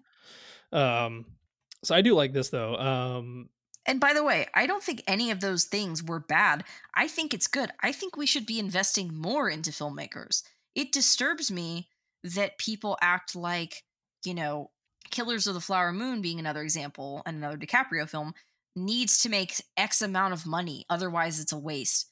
know 0.73 0.79
um 0.79 1.25
so 1.83 1.95
i 1.95 2.01
do 2.01 2.13
like 2.13 2.33
this 2.33 2.49
though 2.49 2.75
um 2.75 3.49
And 3.85 4.01
by 4.01 4.13
the 4.13 4.23
way, 4.23 4.47
I 4.53 4.67
don't 4.67 4.83
think 4.83 5.01
any 5.07 5.31
of 5.31 5.39
those 5.39 5.63
things 5.63 6.03
were 6.03 6.19
bad. 6.19 6.65
I 6.93 7.07
think 7.07 7.33
it's 7.33 7.47
good. 7.47 7.71
I 7.81 7.93
think 7.93 8.17
we 8.17 8.25
should 8.25 8.45
be 8.45 8.59
investing 8.59 9.13
more 9.15 9.49
into 9.49 9.71
filmmakers. 9.71 10.43
It 10.75 10.91
disturbs 10.91 11.49
me 11.49 11.87
that 12.35 12.57
people 12.57 12.97
act 13.01 13.33
like, 13.33 13.83
you 14.25 14.33
know, 14.33 14.71
Killers 15.09 15.47
of 15.47 15.53
the 15.53 15.61
Flower 15.61 15.93
Moon 15.93 16.21
being 16.21 16.37
another 16.37 16.63
example 16.63 17.21
and 17.25 17.37
another 17.37 17.55
DiCaprio 17.57 18.09
film 18.09 18.33
needs 18.75 19.19
to 19.21 19.29
make 19.29 19.53
X 19.77 20.01
amount 20.01 20.33
of 20.33 20.45
money. 20.45 20.85
Otherwise, 20.89 21.39
it's 21.39 21.53
a 21.53 21.57
waste. 21.57 22.11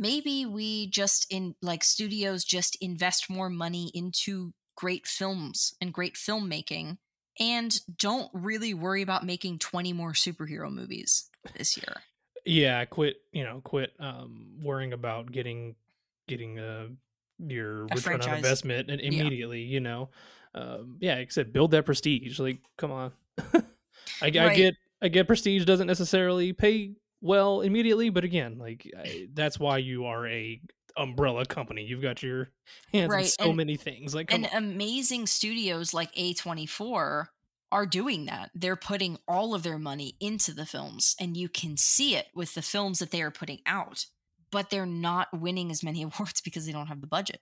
Maybe 0.00 0.46
we 0.46 0.88
just 0.88 1.26
in 1.30 1.54
like 1.62 1.84
studios 1.84 2.44
just 2.44 2.76
invest 2.80 3.30
more 3.30 3.50
money 3.50 3.90
into 3.94 4.52
great 4.76 5.06
films 5.06 5.74
and 5.80 5.92
great 5.92 6.14
filmmaking 6.14 6.98
and 7.40 7.80
don't 7.98 8.30
really 8.32 8.74
worry 8.74 9.02
about 9.02 9.24
making 9.24 9.58
20 9.58 9.92
more 9.92 10.12
superhero 10.12 10.70
movies 10.72 11.30
this 11.56 11.76
year. 11.76 12.02
yeah 12.44 12.84
quit 12.84 13.16
you 13.32 13.44
know 13.44 13.60
quit 13.64 13.92
um 13.98 14.46
worrying 14.60 14.92
about 14.92 15.30
getting 15.30 15.74
getting 16.28 16.58
uh 16.58 16.86
your 17.38 17.82
return 17.84 17.98
franchise. 18.00 18.28
on 18.28 18.36
investment 18.36 18.90
and 18.90 19.00
immediately 19.00 19.62
you 19.62 19.80
know 19.80 20.08
um 20.54 20.96
yeah 21.00 21.16
like 21.16 21.26
i 21.28 21.30
said 21.30 21.52
build 21.52 21.72
that 21.72 21.84
prestige 21.84 22.38
like 22.38 22.60
come 22.76 22.92
on 22.92 23.12
I, 24.22 24.26
I 24.26 24.54
get 24.54 24.74
i 25.02 25.08
get 25.08 25.26
prestige 25.26 25.64
doesn't 25.64 25.86
necessarily 25.86 26.52
pay 26.52 26.94
well 27.24 27.60
immediately 27.62 28.08
but 28.10 28.22
again 28.22 28.58
like 28.58 28.88
I, 28.96 29.26
that's 29.34 29.58
why 29.58 29.78
you 29.78 30.04
are 30.06 30.26
a 30.28 30.60
umbrella 30.96 31.44
company 31.46 31.84
you've 31.84 32.00
got 32.02 32.22
your 32.22 32.50
hands 32.92 33.04
in 33.06 33.10
Right, 33.10 33.26
so 33.26 33.48
and- 33.48 33.56
many 33.56 33.76
things 33.76 34.14
like 34.14 34.32
And 34.32 34.46
on. 34.46 34.52
amazing 34.54 35.26
studios 35.26 35.92
like 35.92 36.14
A24 36.14 37.26
are 37.72 37.86
doing 37.86 38.26
that. 38.26 38.50
They're 38.54 38.76
putting 38.76 39.18
all 39.26 39.52
of 39.54 39.64
their 39.64 39.78
money 39.80 40.14
into 40.20 40.52
the 40.54 40.64
films, 40.66 41.16
and 41.18 41.36
you 41.36 41.48
can 41.48 41.76
see 41.76 42.14
it 42.14 42.26
with 42.32 42.54
the 42.54 42.62
films 42.62 43.00
that 43.00 43.10
they 43.10 43.20
are 43.20 43.32
putting 43.32 43.58
out. 43.66 44.06
But 44.52 44.70
they're 44.70 44.86
not 44.86 45.26
winning 45.36 45.72
as 45.72 45.82
many 45.82 46.02
awards 46.04 46.40
because 46.40 46.66
they 46.66 46.72
don't 46.72 46.86
have 46.86 47.00
the 47.00 47.08
budget 47.08 47.40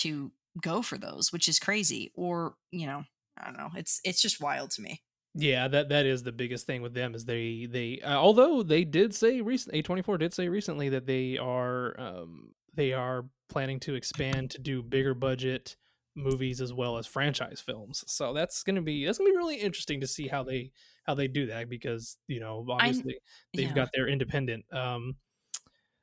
to 0.00 0.32
go 0.60 0.82
for 0.82 0.98
those, 0.98 1.32
which 1.32 1.48
is 1.48 1.58
crazy. 1.58 2.12
Or, 2.14 2.56
you 2.72 2.86
know, 2.86 3.04
I 3.40 3.46
don't 3.46 3.56
know. 3.56 3.70
It's 3.74 4.00
it's 4.04 4.20
just 4.20 4.42
wild 4.42 4.70
to 4.72 4.82
me. 4.82 5.00
Yeah, 5.34 5.66
that 5.68 5.88
that 5.88 6.06
is 6.06 6.22
the 6.22 6.32
biggest 6.32 6.66
thing 6.66 6.80
with 6.80 6.94
them 6.94 7.14
is 7.14 7.24
they 7.24 7.66
they 7.68 8.00
uh, 8.00 8.16
although 8.16 8.62
they 8.62 8.84
did 8.84 9.14
say 9.14 9.40
recent 9.40 9.74
A24 9.74 10.18
did 10.18 10.32
say 10.32 10.48
recently 10.48 10.88
that 10.90 11.06
they 11.06 11.38
are 11.38 11.98
um 11.98 12.52
they 12.74 12.92
are 12.92 13.26
planning 13.48 13.80
to 13.80 13.94
expand 13.94 14.50
to 14.50 14.60
do 14.60 14.82
bigger 14.82 15.14
budget 15.14 15.76
movies 16.16 16.60
as 16.60 16.72
well 16.72 16.96
as 16.98 17.06
franchise 17.06 17.60
films. 17.60 18.04
So 18.06 18.32
that's 18.32 18.62
going 18.62 18.76
to 18.76 18.82
be 18.82 19.04
that's 19.04 19.18
going 19.18 19.30
to 19.30 19.32
be 19.32 19.36
really 19.36 19.56
interesting 19.56 20.00
to 20.00 20.06
see 20.06 20.28
how 20.28 20.42
they 20.42 20.70
how 21.04 21.14
they 21.14 21.28
do 21.28 21.46
that 21.46 21.68
because, 21.68 22.16
you 22.28 22.40
know, 22.40 22.64
obviously 22.68 23.18
they've 23.54 23.68
yeah. 23.68 23.74
got 23.74 23.88
their 23.94 24.08
independent 24.08 24.64
um 24.72 25.16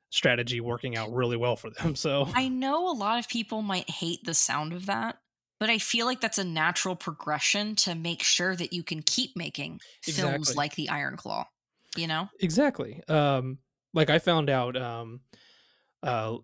strategy 0.10 0.60
working 0.60 0.98
out 0.98 1.12
really 1.13 1.38
well 1.38 1.56
for 1.56 1.70
them. 1.70 1.96
So 2.02 2.28
I 2.36 2.48
know 2.50 2.89
a 2.89 2.94
lot 2.94 3.20
of 3.20 3.30
people 3.30 3.62
might 3.62 3.89
hate 3.89 4.24
the 4.26 4.34
sound 4.34 4.74
of 4.74 4.88
that, 4.88 5.17
but 5.62 5.69
I 5.69 5.78
feel 5.78 6.08
like 6.08 6.21
that's 6.21 6.39
a 6.39 6.43
natural 6.43 6.95
progression 6.95 7.76
to 7.76 7.93
make 7.93 8.24
sure 8.24 8.56
that 8.56 8.74
you 8.74 8.82
can 8.82 9.04
keep 9.04 9.38
making 9.38 9.80
films 10.02 10.56
like 10.56 10.74
The 10.74 10.89
Iron 10.89 11.17
Claw. 11.17 11.45
You 11.95 12.08
know? 12.08 12.30
Exactly. 12.39 13.00
Um, 13.08 13.60
like 13.93 14.10
I 14.10 14.17
found 14.17 14.50
out. 14.50 14.76
Um, 14.76 15.19
uh, 16.02 16.38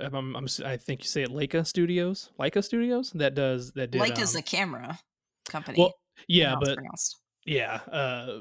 I'm, 0.00 0.34
I'm, 0.34 0.48
I 0.64 0.78
think 0.78 1.02
you 1.02 1.06
say 1.06 1.22
it 1.22 1.30
Laika 1.30 1.64
Studios, 1.64 2.30
Laika 2.40 2.64
Studios 2.64 3.12
that 3.12 3.36
does 3.36 3.70
that 3.74 3.92
did. 3.92 4.00
like 4.00 4.18
as 4.18 4.34
um, 4.34 4.40
a 4.40 4.42
camera 4.42 4.98
company. 5.48 5.78
well, 5.78 5.94
yeah, 6.26 6.50
don't 6.50 6.62
know 6.62 6.68
how 6.70 6.90
it's 6.92 7.14
but 7.44 7.52
yeah. 7.52 7.74
Uh, 7.92 8.38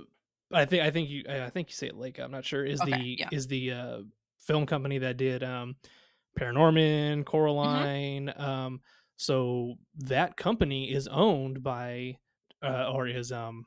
I 0.51 0.65
think 0.65 0.81
I 0.81 0.89
think 0.89 1.09
you 1.11 1.23
I 1.29 1.51
think 1.51 1.69
you 1.69 1.75
say 1.75 1.85
it 1.85 1.95
Laika. 1.95 2.21
I'm 2.21 2.31
not 2.31 2.45
sure. 2.45 2.65
Is 2.65 2.81
Okay, 2.81 2.93
the 2.93 3.17
yeah. 3.19 3.29
is 3.31 3.45
the 3.45 3.71
uh, 3.73 3.97
film 4.39 4.65
company 4.65 4.97
that 4.97 5.17
did 5.17 5.43
um, 5.43 5.75
Paranorman, 6.39 7.17
Mm-hmm. 7.17 7.21
Coraline. 7.23 8.33
Um, 8.35 8.81
so 9.17 9.75
that 9.95 10.37
company 10.37 10.91
is 10.91 11.07
owned 11.07 11.63
by 11.63 12.17
uh, 12.63 12.89
or 12.91 13.07
is 13.07 13.31
um 13.31 13.65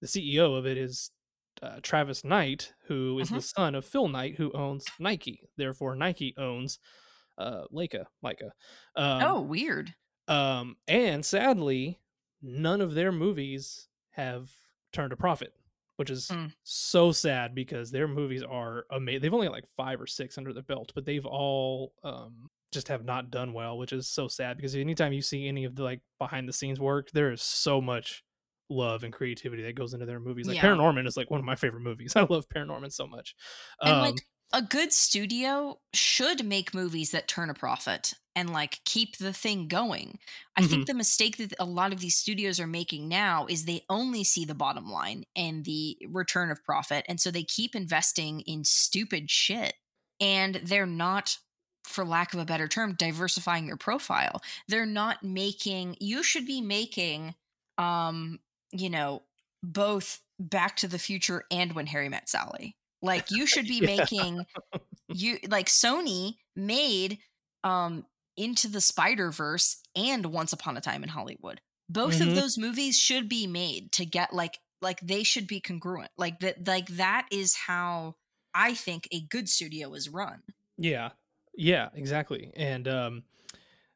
the 0.00 0.06
CEO 0.06 0.56
of 0.56 0.66
it 0.66 0.78
is 0.78 1.10
uh, 1.62 1.78
Travis 1.82 2.24
Knight, 2.24 2.72
who 2.86 3.18
is 3.18 3.28
Mhm. 3.30 3.34
the 3.34 3.42
son 3.42 3.74
of 3.74 3.84
Phil 3.84 4.08
Knight, 4.08 4.36
who 4.36 4.50
owns 4.52 4.86
Nike. 4.98 5.42
Therefore, 5.58 5.94
Nike 5.94 6.34
owns 6.38 6.78
uh, 7.36 7.64
Laika. 7.72 8.04
Laika. 8.24 8.50
Um, 8.96 9.22
oh, 9.22 9.40
weird. 9.42 9.94
um, 10.28 10.76
and 10.88 11.24
sadly, 11.24 11.98
none 12.40 12.80
of 12.80 12.94
their 12.94 13.12
movies 13.12 13.88
have 14.12 14.50
turned 14.92 15.12
a 15.12 15.16
profit, 15.16 15.52
which 16.00 16.08
is 16.10 16.28
Mm. 16.28 16.50
so 16.62 17.12
sad 17.12 17.54
because 17.54 17.90
their 17.90 18.08
movies 18.08 18.42
are 18.42 18.86
amazing. 18.90 19.20
They've 19.20 19.34
only 19.34 19.46
got 19.48 19.52
like 19.52 19.66
five 19.76 20.00
or 20.00 20.06
six 20.06 20.38
under 20.38 20.52
the 20.54 20.62
belt, 20.62 20.92
but 20.94 21.04
they've 21.04 21.26
all 21.26 21.92
um, 22.02 22.48
just 22.72 22.88
have 22.88 23.04
not 23.04 23.30
done 23.30 23.52
well, 23.52 23.76
which 23.76 23.92
is 23.92 24.08
so 24.08 24.26
sad 24.26 24.56
because 24.56 24.74
anytime 24.74 25.12
you 25.12 25.20
see 25.20 25.46
any 25.46 25.64
of 25.64 25.74
the 25.76 25.82
like 25.84 26.00
behind 26.18 26.48
the 26.48 26.52
scenes 26.54 26.80
work, 26.80 27.10
there 27.12 27.30
is 27.30 27.42
so 27.42 27.80
much 27.82 28.24
love 28.70 29.04
and 29.04 29.12
creativity 29.12 29.62
that 29.64 29.74
goes 29.74 29.92
into 29.92 30.06
their 30.06 30.20
movies. 30.20 30.46
Like 30.48 30.56
Yeah. 30.56 30.62
Paranorman 30.62 31.06
is 31.06 31.16
like 31.18 31.30
one 31.30 31.40
of 31.40 31.44
my 31.44 31.56
favorite 31.56 31.82
movies. 31.82 32.14
I 32.16 32.22
love 32.22 32.48
Paranorman 32.48 32.92
so 32.92 33.06
much. 33.06 33.34
And 33.82 33.92
Um, 33.92 34.00
like 34.00 34.20
a 34.52 34.62
good 34.62 34.92
studio 34.92 35.80
should 35.94 36.44
make 36.44 36.74
movies 36.74 37.12
that 37.12 37.28
turn 37.28 37.50
a 37.50 37.54
profit 37.54 38.14
and 38.34 38.50
like 38.50 38.80
keep 38.84 39.18
the 39.18 39.32
thing 39.32 39.68
going. 39.68 40.18
I 40.56 40.62
Mm-hmm. 40.62 40.68
think 40.68 40.86
the 40.86 40.94
mistake 40.94 41.36
that 41.38 41.54
a 41.58 41.64
lot 41.64 41.92
of 41.92 42.00
these 42.00 42.16
studios 42.16 42.58
are 42.60 42.66
making 42.66 43.08
now 43.08 43.46
is 43.48 43.64
they 43.64 43.84
only 43.88 44.24
see 44.24 44.44
the 44.44 44.54
bottom 44.54 44.90
line 44.90 45.24
and 45.36 45.64
the 45.64 45.98
return 46.08 46.50
of 46.50 46.64
profit. 46.64 47.04
And 47.08 47.20
so 47.20 47.30
they 47.30 47.42
keep 47.44 47.74
investing 47.74 48.40
in 48.40 48.64
stupid 48.64 49.30
shit. 49.30 49.74
And 50.20 50.56
they're 50.56 50.86
not, 50.86 51.38
for 51.84 52.04
lack 52.04 52.34
of 52.34 52.40
a 52.40 52.44
better 52.44 52.68
term, 52.68 52.94
diversifying 52.94 53.66
their 53.66 53.76
profile. 53.76 54.42
They're 54.68 54.86
not 54.86 55.22
making, 55.22 55.96
you 56.00 56.22
should 56.22 56.46
be 56.46 56.60
making, 56.60 57.34
um, 57.78 58.40
you 58.72 58.90
know, 58.90 59.22
both 59.62 60.20
Back 60.38 60.76
to 60.76 60.88
the 60.88 60.98
Future 60.98 61.44
and 61.50 61.72
When 61.72 61.86
Harry 61.86 62.08
Met 62.08 62.28
Sally. 62.28 62.76
Like 63.02 63.30
you 63.30 63.46
should 63.46 63.66
be 63.66 63.80
Yeah. 63.80 63.86
making 63.86 64.46
you 65.08 65.38
like 65.48 65.66
Sony 65.68 66.36
made 66.56 67.18
um 67.64 68.06
into 68.36 68.68
the 68.68 68.80
Spider 68.80 69.30
Verse 69.30 69.82
and 69.96 70.26
Once 70.26 70.52
Upon 70.52 70.76
a 70.76 70.80
Time 70.80 71.02
in 71.02 71.10
Hollywood. 71.10 71.60
Both 71.88 72.20
Mhm. 72.20 72.28
of 72.28 72.34
those 72.34 72.56
movies 72.58 72.98
should 72.98 73.28
be 73.28 73.46
made 73.46 73.92
to 73.92 74.06
get 74.06 74.32
like 74.32 74.58
like 74.82 75.00
they 75.00 75.22
should 75.22 75.46
be 75.46 75.60
congruent. 75.60 76.10
Like 76.16 76.40
that 76.40 76.66
like 76.66 76.88
that 76.88 77.28
is 77.32 77.54
how 77.54 78.16
I 78.54 78.74
think 78.74 79.08
a 79.12 79.20
good 79.20 79.48
studio 79.48 79.92
is 79.94 80.08
run. 80.08 80.42
Yeah. 80.76 81.10
Yeah, 81.54 81.90
exactly. 81.94 82.52
And 82.56 82.86
um 82.88 83.24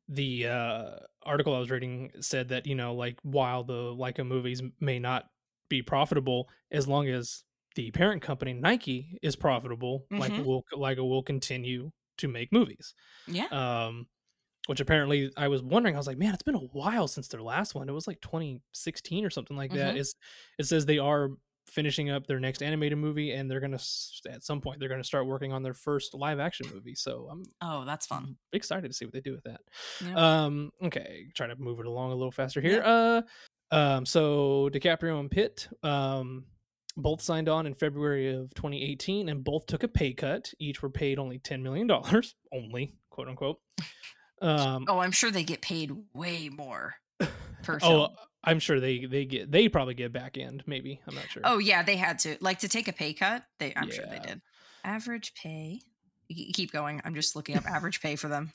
the 0.09 0.47
uh 0.49 0.91
article 1.25 1.55
I 1.55 1.59
was 1.61 1.71
reading 1.71 2.13
said 2.21 2.49
that, 2.51 2.67
you 2.67 2.75
know, 2.75 2.95
like 2.95 3.19
while 3.23 3.65
the 3.65 3.95
Laika 3.95 4.27
movies 4.27 4.63
may 4.81 4.99
not 4.99 5.31
be 5.69 5.83
profitable 5.83 6.49
as 6.71 6.87
long 6.89 7.09
as 7.09 7.45
the 7.75 7.91
parent 7.93 8.23
company 8.23 8.53
Nike 8.55 9.19
is 9.23 9.37
profitable, 9.37 10.07
like 10.17 10.33
Mhm. 10.33 10.45
will 10.45 10.65
Laika 10.75 11.09
will 11.09 11.23
continue 11.23 11.93
to 12.19 12.29
make 12.29 12.53
movies. 12.53 12.95
Yeah. 13.27 13.49
Um 13.51 14.09
which 14.67 14.81
apparently 14.81 15.31
I 15.37 15.49
was 15.49 15.63
wondering, 15.63 15.95
I 15.95 15.99
was 15.99 16.07
like, 16.07 16.19
man, 16.19 16.33
it's 16.35 16.43
been 16.43 16.55
a 16.55 16.59
while 16.59 17.07
since 17.09 17.29
their 17.29 17.43
last 17.43 17.75
one. 17.75 17.89
It 17.89 17.93
was 17.93 18.07
like 18.07 18.21
2016 18.23 19.25
or 19.25 19.31
something 19.31 19.57
like 19.59 19.73
that. 19.75 19.95
Mhm. 19.95 19.99
It's, 19.99 20.15
it 20.59 20.65
says 20.65 20.87
they 20.87 20.99
are 20.99 21.31
finishing 21.67 22.11
up 22.11 22.27
their 22.27 22.41
next 22.41 22.63
animated 22.63 22.99
movie 22.99 23.33
and 23.33 23.51
they're 23.51 23.61
going 23.61 23.77
to, 23.77 23.85
at 24.31 24.43
some 24.45 24.61
point, 24.63 24.81
they're 24.81 24.89
to 24.89 25.05
start 25.05 25.27
working 25.27 25.53
on 25.53 25.63
their 25.63 25.75
first 25.75 26.15
live 26.15 26.39
action 26.41 26.67
movie. 26.73 26.95
So 26.95 27.29
I'm 27.31 27.43
Oh, 27.61 27.85
that's 27.85 28.07
fun. 28.07 28.39
excited 28.53 28.89
to 28.89 28.95
see 28.95 29.05
what 29.05 29.13
they 29.13 29.21
do 29.21 29.33
with 29.33 29.45
that. 29.45 29.61
Yeah. 30.01 30.15
Um, 30.45 30.71
okay, 30.83 31.29
try 31.35 31.47
to 31.47 31.57
move 31.57 31.81
it 31.81 31.87
along 31.87 32.13
a 32.13 32.15
little 32.15 32.33
faster 32.33 32.61
here. 32.61 32.83
Uh, 32.85 33.23
um, 33.71 34.07
so 34.07 34.71
DiCaprio 34.73 35.21
and 35.21 35.31
Pitt, 35.31 35.69
um, 35.83 36.47
both 36.97 37.21
signed 37.21 37.49
on 37.49 37.67
in 37.67 37.75
February 37.75 38.35
of 38.35 38.55
2018, 38.55 39.29
and 39.29 39.43
both 39.45 39.67
took 39.67 39.83
a 39.83 39.89
pay 39.89 40.13
cut. 40.13 40.53
Each 40.59 40.83
were 40.83 40.91
paid 40.91 41.19
only 41.19 41.39
10 41.39 41.63
million 41.63 41.87
dollars, 41.87 42.35
only 42.53 42.95
quote 43.11 43.29
unquote. 43.29 43.61
Um, 44.43 44.85
Oh, 44.89 44.99
I'm 44.99 45.13
sure 45.13 45.31
they 45.31 45.45
get 45.45 45.61
paid 45.61 45.93
way 46.13 46.49
more 46.49 46.95
per 47.63 47.79
oh. 47.83 48.09
I'm 48.47 48.59
sure 48.59 48.79
they 48.79 49.07
they 49.07 49.25
get 49.25 49.51
they 49.51 49.69
probably 49.71 49.95
get 49.95 50.13
back 50.13 50.37
end. 50.37 50.63
Maybe 50.67 51.01
I'm 51.07 51.15
not 51.15 51.31
sure. 51.31 51.43
Oh 51.47 51.59
yeah, 51.59 51.83
they 51.83 51.97
had 51.97 52.19
to 52.21 52.37
like 52.41 52.59
to 52.59 52.69
take 52.69 52.89
a 52.89 52.93
pay 52.93 53.15
cut. 53.15 53.43
They, 53.59 53.73
I'm 53.75 53.91
sure 53.91 54.05
they 54.07 54.19
did. 54.19 54.43
Average 54.85 55.33
pay. 55.35 55.81
Keep 56.29 56.73
going. 56.73 57.01
I'm 57.05 57.15
just 57.15 57.37
looking 57.37 57.57
up 57.57 57.65
average 57.67 58.03
pay 58.03 58.17
for 58.17 58.29
them 58.29 58.53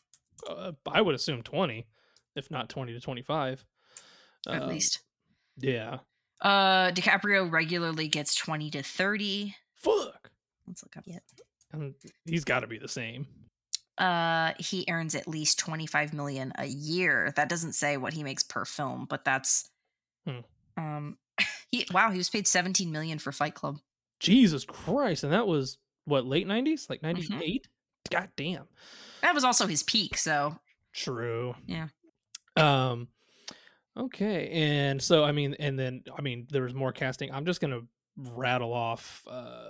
uh, 0.47 0.71
I 0.87 1.01
would 1.01 1.15
assume 1.15 1.41
20, 1.41 1.87
if 2.35 2.51
not 2.51 2.69
20 2.69 2.93
to 2.93 2.99
25. 2.99 3.65
at 4.47 4.61
Um, 4.61 4.69
least. 4.69 4.99
Yeah. 5.57 5.99
Uh, 6.41 6.91
DiCaprio 6.91 7.51
regularly 7.51 8.07
gets 8.07 8.35
20 8.35 8.69
to 8.71 8.83
30. 8.83 9.55
Fuck. 9.75 10.31
Let's 10.67 10.83
look 10.83 10.95
up 10.97 11.03
yet. 11.05 11.23
And 11.71 11.93
he's 12.25 12.43
got 12.45 12.61
to 12.61 12.67
be 12.67 12.77
the 12.77 12.87
same. 12.87 13.27
Uh, 13.97 14.53
he 14.57 14.85
earns 14.89 15.13
at 15.13 15.27
least 15.27 15.59
25 15.59 16.13
million 16.13 16.53
a 16.57 16.65
year. 16.65 17.33
That 17.35 17.49
doesn't 17.49 17.73
say 17.73 17.97
what 17.97 18.13
he 18.13 18.23
makes 18.23 18.43
per 18.43 18.63
film, 18.65 19.05
but 19.09 19.25
that's 19.25 19.69
Hmm. 20.25 20.39
um 20.77 21.17
he 21.71 21.85
wow, 21.91 22.09
he 22.11 22.17
was 22.17 22.29
paid 22.29 22.47
17 22.47 22.91
million 22.91 23.19
for 23.19 23.31
Fight 23.31 23.55
Club. 23.55 23.79
Jesus 24.19 24.63
Christ. 24.65 25.23
And 25.23 25.33
that 25.33 25.47
was 25.47 25.77
what, 26.05 26.25
late 26.25 26.47
90s? 26.47 26.89
Like 26.89 27.01
Mm-hmm. 27.01 27.33
98? 27.33 27.67
God 28.09 28.29
damn. 28.37 28.67
That 29.21 29.35
was 29.35 29.43
also 29.43 29.67
his 29.67 29.83
peak, 29.83 30.17
so 30.17 30.57
True. 30.93 31.55
Yeah. 31.67 31.89
Um 32.55 33.09
okay. 34.05 34.49
And 34.49 35.01
so 35.01 35.23
I 35.23 35.31
mean 35.31 35.55
and 35.59 35.77
then 35.77 36.03
I 36.17 36.21
mean 36.21 36.47
there 36.49 36.63
was 36.63 36.73
more 36.73 36.91
casting. 36.91 37.31
I'm 37.31 37.45
just 37.45 37.61
going 37.61 37.71
to 37.73 37.87
rattle 38.35 38.73
off 38.73 39.23
uh 39.29 39.65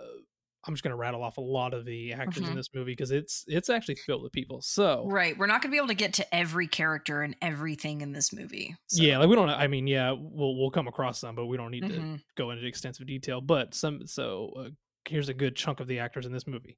I'm 0.67 0.73
just 0.73 0.83
to 0.91 0.97
rattle 0.97 1.23
off 1.23 1.37
a 1.37 1.41
lot 1.41 1.73
of 1.73 1.85
the 1.85 2.11
actors 2.13 2.43
in 2.43 2.53
Mhm. 2.53 2.55
this 2.55 2.69
movie 2.73 2.91
because 2.91 3.11
it's 3.11 3.45
it's 3.47 3.69
actually 3.69 3.95
filled 3.95 4.21
with 4.23 4.33
people. 4.33 4.61
So 4.61 5.05
right. 5.07 5.37
We're 5.37 5.45
not 5.47 5.61
gonna 5.61 5.71
be 5.71 5.77
able 5.77 5.87
to 5.87 5.93
get 5.93 6.13
to 6.15 6.35
every 6.35 6.67
character 6.67 7.21
and 7.21 7.35
everything 7.41 8.01
in 8.01 8.11
this 8.11 8.33
movie. 8.33 8.75
so- 8.87 9.01
yeah, 9.01 9.17
like 9.19 9.29
we 9.29 9.35
don't 9.35 9.49
I 9.49 9.67
mean 9.67 9.87
yeah, 9.87 10.11
we'll 10.11 10.57
we'll 10.57 10.71
come 10.71 10.87
across 10.87 11.19
some 11.19 11.35
but 11.35 11.45
we 11.45 11.55
don't 11.57 11.71
need 11.71 11.87
to 11.87 11.93
Mhm. 11.93 12.21
go 12.35 12.51
into 12.51 12.65
extensive 12.65 13.07
detail. 13.07 13.39
But 13.41 13.73
some 13.73 14.05
so 14.05 14.53
uh, 14.57 14.69
here's 15.05 15.29
a 15.29 15.33
good 15.33 15.55
chunk 15.55 15.79
of 15.79 15.87
the 15.87 15.99
actors 15.99 16.25
in 16.25 16.33
this 16.33 16.45
movie. 16.45 16.77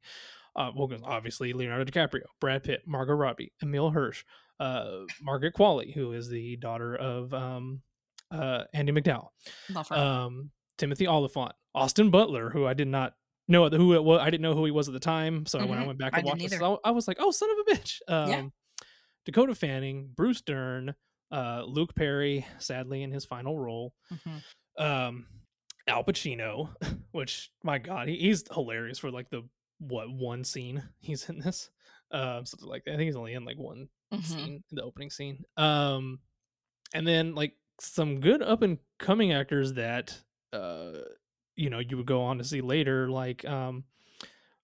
Uh, 0.55 0.69
well, 0.75 0.89
obviously 1.03 1.53
Leonardo 1.53 1.85
DiCaprio, 1.89 2.23
Brad 2.39 2.63
Pitt, 2.63 2.81
Margot 2.85 3.13
Robbie, 3.13 3.51
Emile 3.63 3.89
Hirsch, 3.91 4.23
uh, 4.61 5.05
Margaret 5.19 5.53
Qualley, 5.55 5.91
who 5.93 6.13
is 6.13 6.29
the 6.29 6.55
daughter 6.57 6.95
of 6.95 7.33
um, 7.33 7.81
uh, 8.29 8.63
Andie 8.73 8.91
MacDowell, 8.91 9.29
um, 9.97 10.51
Timothy 10.77 11.07
Olyphant, 11.07 11.53
Austin 11.73 12.11
Butler, 12.11 12.49
who 12.49 12.65
I 12.67 12.73
did 12.73 12.87
not 12.87 13.13
know 13.47 13.67
who 13.69 13.93
it 13.95 14.03
was. 14.03 14.19
I 14.21 14.29
didn't 14.29 14.43
know 14.43 14.53
who 14.53 14.65
he 14.65 14.71
was 14.71 14.87
at 14.87 14.93
the 14.93 14.99
time. 14.99 15.45
So 15.45 15.65
when 15.65 15.77
I 15.79 15.81
Mhm. 15.83 15.87
went 15.87 15.99
back 15.99 16.13
I 16.13 16.19
and 16.19 16.25
watched 16.27 16.41
didn't 16.41 16.51
this. 16.59 16.61
I, 16.61 16.77
I 16.85 16.91
was 16.91 17.07
like, 17.07 17.17
oh, 17.19 17.31
son 17.31 17.49
of 17.49 17.57
a 17.57 17.71
bitch. 17.75 17.99
Um, 18.07 18.29
Yeah. 18.29 18.43
Dakota 19.25 19.55
Fanning, 19.55 20.11
Bruce 20.15 20.41
Dern, 20.41 20.95
uh, 21.31 21.63
Luke 21.65 21.93
Perry, 21.95 22.45
sadly 22.59 23.03
in 23.03 23.11
his 23.11 23.25
final 23.25 23.57
role, 23.57 23.93
Mhm. 24.13 24.41
um, 24.77 25.27
Al 25.87 26.03
Pacino, 26.03 26.69
which 27.11 27.51
my 27.63 27.77
God, 27.79 28.07
he, 28.07 28.17
he's 28.17 28.43
hilarious 28.53 28.99
for 28.99 29.11
like 29.11 29.29
the 29.29 29.41
what 29.79 30.11
one 30.11 30.43
scene 30.43 30.83
he's 30.99 31.27
in 31.29 31.39
this, 31.39 31.69
um, 32.11 32.45
something 32.45 32.69
like 32.69 32.83
that. 32.85 32.93
I 32.93 32.97
think 32.97 33.07
he's 33.07 33.15
only 33.15 33.33
in 33.33 33.43
like 33.45 33.57
one 33.57 33.89
Mhm. 34.13 34.23
scene, 34.23 34.63
the 34.71 34.83
opening 34.83 35.09
scene. 35.09 35.43
Um, 35.57 36.19
and 36.93 37.07
then 37.07 37.33
like 37.35 37.55
some 37.79 38.19
good 38.19 38.41
up 38.41 38.61
and 38.61 38.77
coming 38.99 39.31
actors 39.31 39.73
that 39.73 40.17
uh, 40.53 40.91
you 41.55 41.69
know, 41.69 41.79
you 41.79 41.95
would 41.97 42.05
go 42.05 42.21
on 42.23 42.37
to 42.39 42.43
see 42.43 42.61
later, 42.61 43.09
like 43.09 43.45
um, 43.45 43.83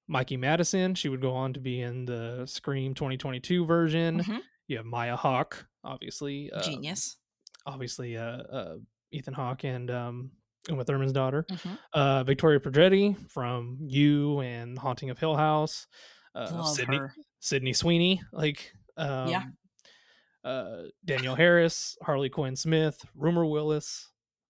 Mikey 0.08 0.36
Madison. 0.38 0.96
She 0.96 1.10
would 1.10 1.22
go 1.22 1.34
on 1.34 1.54
to 1.54 1.60
be 1.60 1.82
in 1.82 2.06
the 2.06 2.44
Scream 2.46 2.94
2022 2.94 3.66
version. 3.66 4.22
Mhm. 4.24 4.42
You 4.68 4.78
have 4.78 4.86
Maya 4.86 5.16
Hawke, 5.16 5.66
obviously, 5.84 6.52
um, 6.52 6.62
Genius. 6.64 7.18
obviously, 7.66 8.18
uh, 8.18 8.24
uh, 8.44 8.78
Ethan 9.12 9.34
Hawke 9.34 9.64
and 9.64 9.90
um, 9.92 10.32
Uma 10.70 10.84
Thurman's 10.84 11.14
daughter. 11.14 11.46
Mhm. 11.50 11.78
Uh, 11.94 12.24
Victoria 12.26 12.60
Pedretti 12.60 13.16
from 13.32 13.78
You 13.82 14.42
and 14.42 14.78
Haunting 14.78 15.10
of 15.10 15.20
Hill 15.20 15.36
House. 15.38 15.88
Uh, 16.36 16.64
Sydney 16.64 16.98
her. 16.98 17.14
Sydney 17.40 17.72
Sweeney, 17.74 18.22
like 18.34 18.74
um, 18.98 19.28
Yeah. 19.30 19.44
uh, 20.44 20.84
Danielle 21.06 21.36
Harris, 21.44 21.98
Harley 22.02 22.30
Quinn 22.30 22.56
Smith, 22.56 23.06
Rumor 23.16 23.46
Willis, 23.46 24.10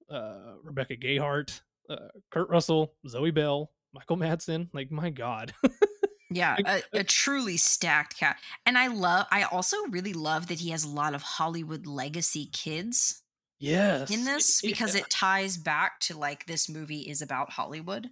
uh, 0.09 0.55
Rebecca 0.63 0.95
Gayhart, 0.95 1.61
uh, 1.89 2.07
Kurt 2.31 2.49
Russell, 2.49 2.93
Zoe 3.07 3.31
Bell, 3.31 3.71
Michael 3.93 4.17
Madsen. 4.17 4.69
Like 4.73 4.91
my 4.91 5.09
God, 5.09 5.53
Yeah, 6.29 6.57
a, 6.65 6.83
a 6.99 7.03
truly 7.03 7.55
stacked 7.57 8.17
cat. 8.17 8.37
And 8.65 8.77
I 8.77 8.87
love 8.87 9.27
I 9.31 9.43
also 9.43 9.77
really 9.89 10.13
love 10.13 10.47
that 10.47 10.59
he 10.59 10.71
has 10.71 10.83
a 10.83 10.89
lot 10.89 11.13
of 11.13 11.21
Hollywood 11.21 11.87
legacy 11.87 12.49
kids 12.51 13.23
yes, 13.59 14.11
in 14.11 14.25
this 14.25 14.61
because 14.65 14.93
yeah. 14.93 15.01
it 15.01 15.09
ties 15.09 15.57
back 15.57 15.99
to 16.01 16.17
like 16.17 16.45
this 16.45 16.67
movie 16.67 17.01
is 17.01 17.21
about 17.21 17.51
Hollywood. 17.51 18.09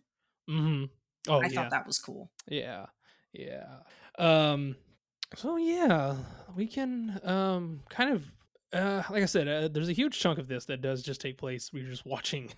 Mm-hmm. 0.49 0.85
Oh 1.27 1.41
I 1.41 1.47
yeah, 1.47 1.49
thought 1.49 1.71
that 1.71 1.85
was 1.85 1.99
cool. 1.99 2.31
yeah, 2.47 2.85
yeah. 3.33 3.79
Um, 4.17 4.77
so 5.35 5.57
yeah, 5.57 6.15
we 6.55 6.67
can 6.67 7.19
um 7.23 7.81
kind 7.89 8.11
of 8.13 8.25
uh 8.73 9.03
like 9.09 9.23
I 9.23 9.25
said, 9.27 9.47
uh, 9.47 9.67
there's 9.67 9.89
a 9.89 9.93
huge 9.93 10.19
chunk 10.19 10.39
of 10.39 10.47
this 10.47 10.65
that 10.65 10.81
does 10.81 11.03
just 11.03 11.21
take 11.21 11.37
place. 11.37 11.71
We're 11.73 11.89
just 11.89 12.05
watching 12.05 12.51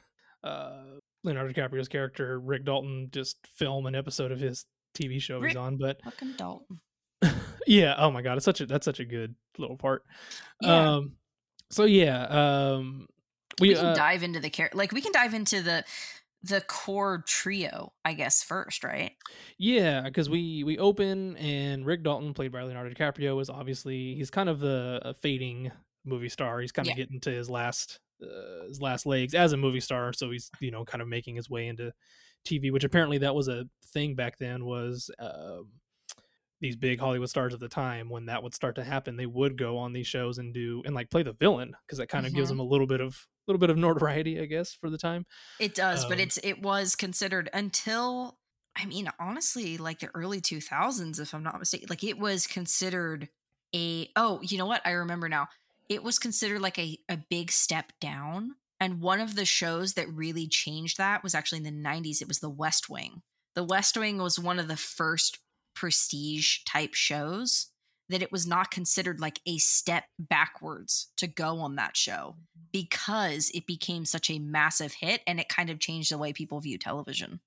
uh 0.43 0.83
Leonardo 1.23 1.51
DiCaprio's 1.51 1.87
character 1.87 2.39
Rick 2.39 2.65
Dalton 2.65 3.09
just 3.11 3.37
film 3.55 3.85
an 3.85 3.95
episode 3.95 4.31
of 4.31 4.39
his 4.39 4.65
TV 4.95 5.21
show 5.21 5.41
he's 5.41 5.55
on, 5.55 5.77
but 5.77 5.99
Fucking 6.03 6.33
Dalton. 6.37 6.79
yeah 7.67 7.95
oh 7.97 8.11
my 8.11 8.21
god 8.21 8.37
it's 8.37 8.45
such 8.45 8.61
a 8.61 8.65
that's 8.65 8.85
such 8.85 8.99
a 8.99 9.05
good 9.05 9.33
little 9.57 9.75
part 9.75 10.03
Yeah. 10.61 10.93
um 10.93 11.13
so 11.71 11.85
yeah 11.85 12.23
um 12.75 13.07
we, 13.59 13.69
We, 13.69 13.75
can 13.75 13.85
uh, 13.87 13.93
dive 13.95 14.21
into 14.23 14.39
the 14.39 14.49
character 14.51 14.77
like 14.77 14.91
we 14.91 15.01
can 15.01 15.11
dive 15.11 15.33
into 15.33 15.61
the 15.63 15.83
the 16.43 16.61
core 16.61 17.23
trio, 17.27 17.93
I 18.05 18.13
guess, 18.13 18.43
first, 18.43 18.83
right? 18.83 19.13
yeah 19.57 20.01
because 20.01 20.29
we 20.29 20.63
we 20.63 20.77
open 20.77 21.35
and 21.37 21.85
rick 21.85 22.03
dalton 22.03 22.33
played 22.33 22.51
by 22.51 22.63
leonardo 22.63 22.93
dicaprio 22.93 23.39
is 23.41 23.49
obviously 23.49 24.15
he's 24.15 24.29
kind 24.31 24.49
of 24.49 24.59
the 24.59 24.99
a 25.03 25.13
fading 25.13 25.71
movie 26.05 26.29
star 26.29 26.59
he's 26.59 26.71
kind 26.71 26.89
of 26.89 26.93
Yeah. 26.93 26.95
getting 26.95 27.19
to 27.19 27.31
his 27.31 27.49
last 27.49 27.99
uh, 28.21 28.63
his 28.67 28.81
last 28.81 29.05
legs 29.05 29.33
as 29.35 29.53
a 29.53 29.57
movie 29.57 29.79
star 29.79 30.13
so 30.13 30.31
he's 30.31 30.51
you 30.59 30.71
know 30.71 30.83
kind 30.85 31.01
of 31.01 31.07
making 31.07 31.35
his 31.35 31.49
way 31.49 31.67
into 31.67 31.91
tv 32.47 32.71
which 32.71 32.83
apparently 32.83 33.17
that 33.17 33.35
was 33.35 33.47
a 33.47 33.65
thing 33.85 34.15
back 34.15 34.37
then 34.37 34.65
was 34.65 35.09
um 35.19 35.71
these 36.59 36.75
big 36.75 36.99
Hollywood 36.99 37.29
stars 37.29 37.53
of 37.53 37.59
the 37.59 37.69
time, 37.69 38.09
when 38.09 38.25
that 38.27 38.43
would 38.43 38.53
start 38.55 38.75
to 38.75 38.83
happen, 38.83 39.15
they 39.17 39.25
would 39.25 39.57
go 39.57 39.77
on 39.77 39.93
these 39.93 40.07
shows 40.07 40.37
and 40.37 40.53
do 40.53 40.81
and 40.85 40.95
like 40.95 41.09
play 41.11 41.23
the 41.23 41.33
villain 41.33 41.75
because 41.85 41.99
that 41.99 42.07
kind 42.09 42.25
of 42.25 42.33
gives 42.33 42.49
Mhm. 42.49 42.49
them 42.49 42.59
a 42.59 42.63
little 42.63 42.87
bit 42.87 43.01
of 43.01 43.27
a 43.47 43.51
little 43.51 43.59
bit 43.59 43.69
of 43.69 43.77
notoriety, 43.77 44.39
I 44.41 44.45
guess, 44.45 44.73
for 44.73 44.89
the 44.89 44.97
time. 44.97 45.25
It 45.59 45.73
does, 45.73 46.05
but 46.05 46.19
Um, 46.19 46.19
it's 46.19 46.37
it 46.43 46.61
was 46.61 46.95
considered 46.95 47.49
until 47.53 48.39
I 48.75 48.85
mean, 48.85 49.09
honestly, 49.19 49.77
like 49.77 49.99
the 49.99 50.11
early 50.13 50.39
2000s, 50.41 51.19
if 51.19 51.33
I'm 51.33 51.43
not 51.43 51.57
mistaken, 51.59 51.87
like 51.89 52.03
it 52.03 52.19
was 52.19 52.45
considered 52.47 53.29
a 53.73 54.11
oh, 54.15 54.39
you 54.43 54.57
know 54.57 54.65
what? 54.67 54.85
I 54.85 54.91
remember 54.91 55.27
now. 55.29 55.47
It 55.89 56.03
was 56.03 56.19
considered 56.19 56.61
like 56.61 56.77
a, 56.77 56.99
a 57.09 57.17
big 57.17 57.51
step 57.51 57.91
down. 57.99 58.55
And 58.79 59.01
one 59.01 59.19
of 59.19 59.35
the 59.35 59.45
shows 59.45 59.95
that 59.95 60.07
really 60.13 60.47
changed 60.47 60.97
that 60.97 61.23
was 61.23 61.33
actually 61.33 61.57
in 61.59 61.63
the 61.63 61.71
90s. 61.71 62.21
It 62.21 62.27
was 62.27 62.39
The 62.39 62.49
West 62.49 62.89
Wing. 62.89 63.23
The 63.55 63.63
West 63.63 63.97
Wing 63.97 64.19
was 64.19 64.37
one 64.37 64.59
of 64.59 64.67
the 64.67 64.77
first 64.77 65.39
prestige 65.79 66.59
type 66.65 66.93
shows 66.95 67.67
that 68.09 68.21
it 68.23 68.31
was 68.31 68.47
not 68.47 68.71
considered 68.71 69.19
like 69.19 69.39
a 69.45 69.57
step 69.57 70.05
backwards 70.17 71.09
to 71.17 71.27
go 71.27 71.59
on 71.59 71.75
that 71.75 71.95
show 71.95 72.35
because 72.71 73.51
it 73.53 73.67
became 73.67 74.05
such 74.05 74.29
a 74.29 74.39
massive 74.39 74.93
hit 74.93 75.21
and 75.27 75.39
it 75.39 75.49
kind 75.49 75.69
of 75.69 75.79
changed 75.79 76.11
the 76.11 76.17
way 76.17 76.33
people 76.33 76.59
view 76.59 76.77
television. 76.79 77.41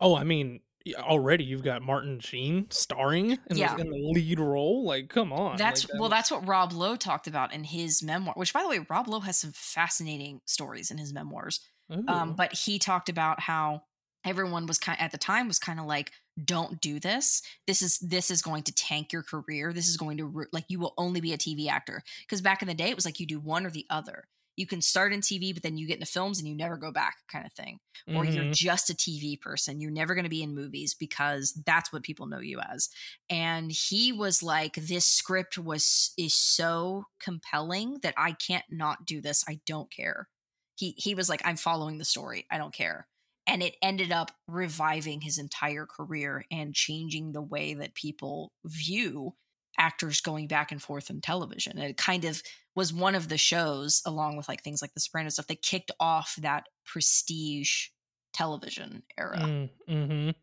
Oh, 0.00 0.16
I 0.16 0.24
mean, 0.24 0.60
already 0.98 1.44
you've 1.44 1.62
got 1.62 1.80
Martin 1.82 2.20
Sheen 2.20 2.66
starring 2.70 3.38
in, 3.48 3.56
Yeah. 3.56 3.74
the, 3.74 3.82
in 3.82 3.90
the 3.90 4.12
lead 4.12 4.38
role. 4.38 4.84
Like, 4.84 5.08
come 5.08 5.32
on. 5.32 5.56
That's 5.56 5.84
like, 5.84 5.92
that 5.92 5.94
well, 6.00 6.10
was- 6.10 6.16
that's 6.16 6.30
what 6.30 6.46
Rob 6.46 6.72
Lowe 6.72 6.96
talked 6.96 7.26
about 7.26 7.54
in 7.54 7.64
his 7.64 8.02
memoir. 8.02 8.34
Which, 8.36 8.52
by 8.52 8.62
the 8.62 8.68
way, 8.68 8.84
Rob 8.90 9.08
Lowe 9.08 9.20
has 9.20 9.38
some 9.38 9.52
fascinating 9.54 10.40
stories 10.46 10.90
in 10.90 10.98
his 10.98 11.14
memoirs. 11.14 11.60
Um, 12.06 12.34
but 12.34 12.52
he 12.52 12.78
talked 12.78 13.08
about 13.08 13.40
how 13.40 13.82
everyone 14.24 14.66
was 14.66 14.78
kind 14.78 15.00
at 15.00 15.12
the 15.12 15.18
time 15.18 15.48
was 15.48 15.58
kind 15.58 15.80
of 15.80 15.86
like, 15.86 16.12
"Don't 16.44 16.80
do 16.80 17.00
this. 17.00 17.42
This 17.66 17.82
is 17.82 17.98
this 17.98 18.30
is 18.30 18.42
going 18.42 18.62
to 18.64 18.74
tank 18.74 19.12
your 19.12 19.22
career. 19.22 19.72
This 19.72 19.88
is 19.88 19.96
going 19.96 20.18
to 20.18 20.46
like 20.52 20.64
you 20.68 20.78
will 20.78 20.94
only 20.98 21.20
be 21.20 21.32
a 21.32 21.38
TV 21.38 21.68
actor." 21.68 22.02
Because 22.22 22.42
back 22.42 22.62
in 22.62 22.68
the 22.68 22.74
day, 22.74 22.90
it 22.90 22.96
was 22.96 23.04
like 23.04 23.20
you 23.20 23.26
do 23.26 23.40
one 23.40 23.66
or 23.66 23.70
the 23.70 23.86
other. 23.90 24.28
You 24.56 24.66
can 24.66 24.82
start 24.82 25.12
in 25.14 25.22
TV, 25.22 25.52
but 25.54 25.62
then 25.62 25.78
you 25.78 25.86
get 25.86 25.94
into 26.00 26.06
films 26.12 26.38
and 26.38 26.46
you 26.46 26.54
never 26.54 26.76
go 26.76 26.92
back, 26.92 27.16
kind 27.28 27.46
of 27.46 27.52
thing. 27.52 27.80
Or 28.12 28.24
you're 28.26 28.44
Mhm. 28.44 28.52
just 28.52 28.90
a 28.90 28.94
TV 28.94 29.36
person. 29.38 29.80
You're 29.80 29.90
never 29.90 30.14
going 30.14 30.24
to 30.24 30.28
be 30.30 30.42
in 30.42 30.54
movies 30.54 30.92
because 30.94 31.54
that's 31.64 31.92
what 31.92 32.02
people 32.02 32.26
know 32.26 32.40
you 32.40 32.60
as. 32.60 32.90
And 33.28 33.70
he 33.72 34.12
was 34.12 34.42
like, 34.42 34.74
"This 34.74 35.06
script 35.06 35.56
was 35.58 36.12
is 36.18 36.34
so 36.34 37.04
compelling 37.20 38.00
that 38.02 38.14
I 38.16 38.32
can't 38.32 38.64
not 38.70 39.06
do 39.06 39.20
this. 39.20 39.44
I 39.48 39.60
don't 39.66 39.90
care." 39.90 40.28
He 40.76 40.94
he 40.98 41.14
was 41.14 41.28
like, 41.28 41.42
"I'm 41.44 41.56
following 41.56 41.98
the 41.98 42.04
story. 42.04 42.46
I 42.50 42.58
don't 42.58 42.74
care." 42.74 43.08
And 43.46 43.62
it 43.62 43.76
ended 43.82 44.12
up 44.12 44.30
reviving 44.46 45.20
his 45.22 45.38
entire 45.38 45.86
career 45.86 46.44
and 46.50 46.74
changing 46.74 47.32
the 47.32 47.42
way 47.42 47.74
that 47.74 47.94
people 47.94 48.52
view 48.64 49.34
actors 49.78 50.20
going 50.20 50.46
back 50.46 50.70
and 50.72 50.82
forth 50.82 51.10
in 51.10 51.20
television. 51.20 51.78
It 51.78 51.96
kind 51.96 52.24
of 52.24 52.42
was 52.74 52.92
one 52.92 53.14
of 53.14 53.28
the 53.28 53.38
shows, 53.38 54.02
along 54.06 54.36
with 54.36 54.48
like 54.48 54.62
things 54.62 54.82
like 54.82 54.94
The 54.94 55.00
Sopranos 55.00 55.34
stuff, 55.34 55.46
that 55.48 55.62
kicked 55.62 55.90
off 55.98 56.36
that 56.36 56.68
prestige 56.84 57.88
television 58.32 59.02
era. 59.18 59.38
Mm, 59.38 59.70
mhm. 59.88 60.34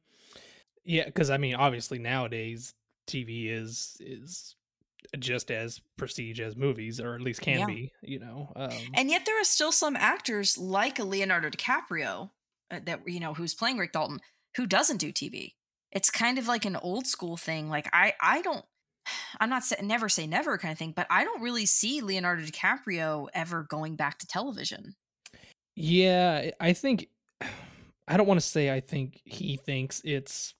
Yeah, 0.85 1.05
because 1.05 1.29
I 1.29 1.37
mean, 1.37 1.55
obviously 1.55 1.99
nowadays 1.99 2.73
TV 3.07 3.49
is 3.49 3.97
is 4.01 4.55
just 5.19 5.51
as 5.51 5.81
prestige 5.97 6.41
as 6.41 6.55
movies, 6.57 7.01
or 7.01 7.15
at 7.15 7.21
least 7.21 7.41
can 7.41 7.65
Yeah. 7.65 7.67
be. 7.67 7.93
You 8.01 8.19
know. 8.19 8.53
Um, 8.55 8.95
And 8.95 9.09
yet 9.09 9.25
there 9.25 9.39
are 9.39 9.43
still 9.43 9.71
some 9.71 9.95
actors 9.95 10.57
like 10.57 10.99
Leonardo 10.99 11.49
DiCaprio 11.49 12.31
that 12.69 13.01
you 13.07 13.19
know 13.19 13.33
who's 13.33 13.53
playing 13.53 13.77
Rick 13.77 13.93
Dalton 13.93 14.19
who 14.55 14.65
doesn't 14.65 14.97
do 14.97 15.11
TV. 15.11 15.53
It's 15.91 16.09
kind 16.09 16.37
of 16.37 16.47
like 16.47 16.65
an 16.65 16.75
old 16.75 17.07
school 17.07 17.37
thing. 17.37 17.69
Like 17.69 17.89
I 17.93 18.13
I 18.21 18.41
don't 18.41 18.65
I'm 19.39 19.49
not 19.49 19.63
saying 19.63 19.87
never 19.87 20.09
say 20.09 20.27
never 20.27 20.57
kind 20.57 20.71
of 20.71 20.77
thing, 20.77 20.93
but 20.95 21.07
I 21.09 21.23
don't 21.23 21.41
really 21.41 21.65
see 21.65 22.01
Leonardo 22.01 22.43
DiCaprio 22.43 23.27
ever 23.33 23.63
going 23.63 23.95
back 23.95 24.19
to 24.19 24.27
television. 24.27 24.95
Yeah, 25.75 26.51
I 26.59 26.73
think 26.73 27.07
I 28.07 28.17
don't 28.17 28.27
want 28.27 28.39
to 28.39 28.45
say 28.45 28.71
I 28.71 28.79
think 28.79 29.21
he 29.25 29.57
thinks 29.57 30.01
it's 30.03 30.53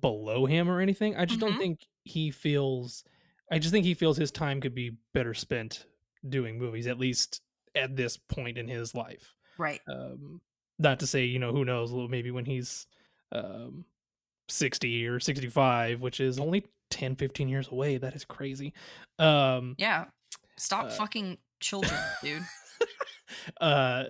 below 0.00 0.46
him 0.46 0.70
or 0.70 0.80
anything. 0.80 1.16
I 1.16 1.24
just 1.24 1.40
Mhm. 1.40 1.46
don't 1.48 1.58
think 1.58 1.80
he 2.04 2.30
feels 2.30 3.04
I 3.50 3.58
just 3.58 3.72
think 3.72 3.84
he 3.84 3.94
feels 3.94 4.16
his 4.16 4.30
time 4.30 4.60
could 4.60 4.74
be 4.74 4.96
better 5.12 5.34
spent 5.34 5.86
doing 6.26 6.58
movies 6.58 6.86
at 6.86 6.98
least 6.98 7.42
at 7.74 7.96
this 7.96 8.16
point 8.16 8.56
in 8.56 8.66
his 8.68 8.94
life. 8.94 9.34
Right. 9.58 9.80
Um 9.86 10.40
not 10.78 11.00
to 11.00 11.06
say, 11.06 11.24
you 11.24 11.38
know, 11.38 11.52
who 11.52 11.64
knows, 11.64 11.92
maybe 12.08 12.30
when 12.30 12.44
he's 12.44 12.86
um 13.32 13.84
60 14.48 15.06
or 15.06 15.20
65, 15.20 16.00
which 16.00 16.20
is 16.20 16.38
only 16.38 16.66
10 16.90 17.16
15 17.16 17.48
years 17.48 17.68
away. 17.68 17.96
That 17.98 18.14
is 18.14 18.24
crazy. 18.24 18.72
Um 19.18 19.74
Yeah. 19.78 20.06
Stop 20.56 20.86
Uh, 20.86 20.90
fucking 20.90 21.38
children, 21.60 21.98
dude. 22.22 22.42
uh 23.60 24.04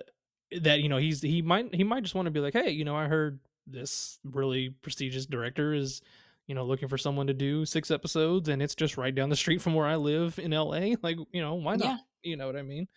that 0.61 0.79
you 0.81 0.89
know 0.89 0.97
he's 0.97 1.21
he 1.21 1.41
might 1.41 1.73
he 1.73 1.83
might 1.83 2.03
just 2.03 2.15
want 2.15 2.25
to 2.27 2.31
be 2.31 2.39
like 2.39 2.53
hey 2.53 2.69
you 2.69 2.85
know 2.85 2.95
i 2.95 3.07
heard 3.07 3.39
this 3.65 4.19
really 4.23 4.69
prestigious 4.69 5.25
director 5.25 5.73
is 5.73 6.01
you 6.47 6.53
know 6.53 6.63
looking 6.63 6.87
for 6.87 6.97
someone 6.97 7.25
to 7.27 7.33
do 7.33 7.65
six 7.65 7.89
episodes 7.89 8.47
and 8.47 8.61
it's 8.61 8.75
just 8.75 8.95
right 8.97 9.15
down 9.15 9.29
the 9.29 9.35
street 9.35 9.61
from 9.61 9.73
where 9.73 9.87
i 9.87 9.95
live 9.95 10.37
in 10.37 10.51
la 10.51 10.65
like 11.01 11.17
you 11.31 11.41
know 11.41 11.55
why 11.55 11.75
not 11.75 11.85
Yeah. 11.87 11.97
you 12.23 12.37
know 12.37 12.45
what 12.45 12.55
i 12.55 12.61
mean 12.61 12.87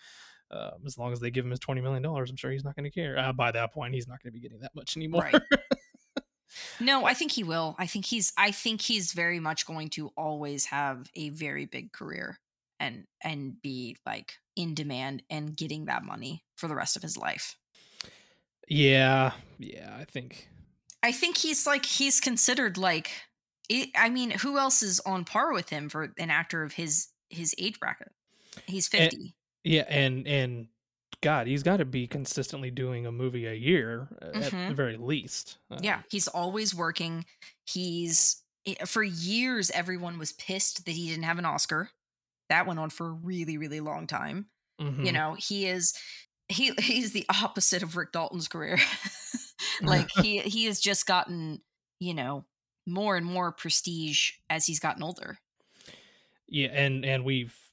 um, 0.51 0.81
as 0.87 0.97
long 0.99 1.13
as 1.13 1.21
they 1.21 1.31
give 1.31 1.45
him 1.45 1.51
his 1.51 1.61
20 1.61 1.81
million 1.81 2.03
dollars 2.03 2.31
i'm 2.31 2.37
sure 2.37 2.51
he's 2.51 2.65
not 2.65 2.75
going 2.77 2.85
to 2.85 2.91
care 2.91 3.19
uh, 3.19 3.33
by 3.33 3.51
that 3.51 3.73
point 3.73 3.95
he's 3.95 4.09
not 4.09 4.23
going 4.23 4.33
to 4.33 4.35
be 4.35 4.41
getting 4.41 4.61
that 4.61 4.75
much 4.75 4.97
anymore 4.97 5.29
Right. 5.33 5.43
No, 6.81 7.05
I 7.05 7.13
think 7.13 7.33
he 7.33 7.45
will. 7.45 7.77
I 7.79 7.87
think 7.87 8.07
he's 8.07 8.33
I 8.37 8.53
think 8.53 8.81
he's 8.81 9.13
very 9.13 9.39
much 9.39 9.67
going 9.67 9.91
to 9.91 10.11
always 10.17 10.65
have 10.67 11.11
a 11.15 11.29
very 11.29 11.67
big 11.67 11.93
career 11.93 12.39
and 12.81 13.05
and 13.23 13.61
be 13.61 13.97
like 14.07 14.35
in 14.57 14.75
demand 14.75 15.23
and 15.29 15.55
getting 15.57 15.85
that 15.85 16.05
money 16.05 16.45
for 16.57 16.67
the 16.67 16.75
rest 16.75 16.97
of 16.97 17.03
his 17.03 17.17
life. 17.19 17.57
Yeah, 18.67 19.33
yeah, 19.59 19.95
I 19.99 20.05
think. 20.05 20.49
I 21.03 21.13
think 21.13 21.37
he's 21.37 21.67
like 21.67 21.85
he's 21.85 22.19
considered 22.19 22.79
like 22.79 23.11
it, 23.69 23.91
I 23.95 24.09
mean, 24.09 24.31
who 24.31 24.57
else 24.59 24.83
is 24.83 25.01
on 25.01 25.25
par 25.25 25.53
with 25.53 25.69
him 25.69 25.89
for 25.91 26.13
an 26.19 26.31
actor 26.31 26.63
of 26.63 26.73
his 26.73 27.09
his 27.29 27.55
age 27.59 27.79
bracket? 27.79 28.13
He's 28.67 28.89
And- 28.95 29.11
50. 29.11 29.35
Yeah, 29.69 29.85
and 29.89 30.27
and 30.27 30.69
God, 31.21 31.47
he's 31.47 31.63
got 31.63 31.79
to 31.79 31.85
be 31.85 32.07
consistently 32.07 32.71
doing 32.71 33.07
a 33.07 33.13
movie 33.13 33.47
a 33.47 33.55
year 33.55 34.09
uh, 34.23 34.33
at 34.41 34.55
the 34.67 34.73
Mhm. 34.73 34.75
very 34.75 34.97
least. 34.97 35.59
Uh, 35.71 35.83
yeah, 35.83 36.03
he's 36.11 36.29
always 36.29 36.75
working. 36.75 37.25
He's 37.67 38.43
for 38.87 39.03
years 39.03 39.71
everyone 39.71 40.19
was 40.19 40.33
pissed 40.33 40.85
that 40.85 40.93
he 40.93 41.09
didn't 41.09 41.25
have 41.25 41.39
an 41.39 41.45
Oscar. 41.47 41.91
That 42.49 42.67
went 42.67 42.81
on 42.81 42.91
for 42.91 43.09
a 43.09 43.13
really 43.13 43.59
really 43.59 43.81
long 43.81 44.07
time. 44.07 44.51
You 45.03 45.13
mhm. 45.13 45.13
know, 45.13 45.37
he 45.39 45.67
is 45.67 45.95
he 46.49 46.73
he's 46.81 47.13
the 47.13 47.27
opposite 47.31 47.83
of 47.83 47.97
Rick 47.97 48.13
Dalton's 48.13 48.49
career. 48.49 48.79
like 49.87 50.11
he 50.11 50.41
he 50.41 50.67
has 50.67 50.81
just 50.81 51.07
gotten, 51.07 51.63
you 52.01 52.15
know, 52.15 52.47
more 52.87 53.17
and 53.17 53.27
more 53.27 53.53
prestige 53.53 54.33
as 54.51 54.67
he's 54.67 54.81
gotten 54.81 55.03
older. 55.03 55.39
Yeah, 56.49 56.69
and 56.69 57.05
and 57.05 57.25
we've 57.25 57.68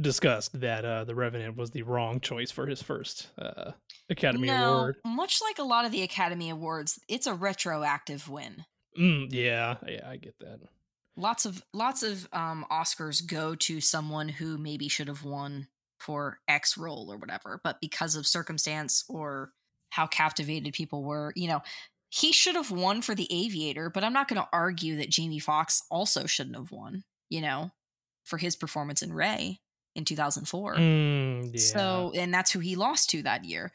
discussed 0.00 0.60
that 0.60 0.84
uh 0.84 1.04
the 1.04 1.14
Revenant 1.14 1.56
was 1.56 1.70
the 1.70 1.82
wrong 1.82 2.20
choice 2.20 2.50
for 2.50 2.66
his 2.66 2.82
first 2.82 3.28
uh 3.38 3.72
Academy 4.10 4.48
no, 4.48 4.74
Award. 4.74 4.96
much 5.04 5.40
like 5.42 5.58
a 5.58 5.64
lot 5.64 5.84
of 5.84 5.92
the 5.92 6.02
Academy 6.02 6.50
Awards, 6.50 6.98
it's 7.08 7.26
a 7.26 7.34
retroactive 7.34 8.28
win. 8.28 8.64
Mm, 8.98 9.28
yeah, 9.30 9.76
yeah, 9.86 10.08
I 10.08 10.16
get 10.16 10.38
that. 10.40 10.60
Lots 11.16 11.44
of 11.44 11.62
lots 11.72 12.02
of 12.02 12.28
um 12.32 12.66
Oscars 12.70 13.26
go 13.26 13.54
to 13.56 13.80
someone 13.80 14.28
who 14.28 14.58
maybe 14.58 14.88
should 14.88 15.08
have 15.08 15.24
won 15.24 15.68
for 15.98 16.38
X 16.48 16.78
role 16.78 17.10
or 17.10 17.16
whatever, 17.16 17.60
but 17.64 17.80
because 17.80 18.14
of 18.14 18.26
circumstance 18.26 19.04
or 19.08 19.52
how 19.90 20.06
captivated 20.06 20.72
people 20.74 21.02
were, 21.02 21.32
you 21.34 21.48
know, 21.48 21.60
he 22.10 22.32
should 22.32 22.54
have 22.54 22.70
won 22.70 23.02
for 23.02 23.14
The 23.14 23.28
Aviator, 23.30 23.90
but 23.90 24.04
I'm 24.04 24.12
not 24.12 24.28
going 24.28 24.40
to 24.40 24.48
argue 24.52 24.96
that 24.96 25.10
Jamie 25.10 25.38
Foxx 25.38 25.82
also 25.90 26.26
shouldn't 26.26 26.56
have 26.56 26.70
won, 26.70 27.04
you 27.28 27.40
know, 27.40 27.72
for 28.24 28.38
his 28.38 28.54
performance 28.56 29.02
in 29.02 29.12
Ray 29.12 29.60
in 29.98 30.04
2004. 30.04 30.76
Mm, 30.76 31.50
yeah. 31.52 31.60
So, 31.60 32.12
and 32.14 32.32
that's 32.32 32.50
who 32.52 32.60
he 32.60 32.76
lost 32.76 33.10
to 33.10 33.22
that 33.24 33.44
year. 33.44 33.72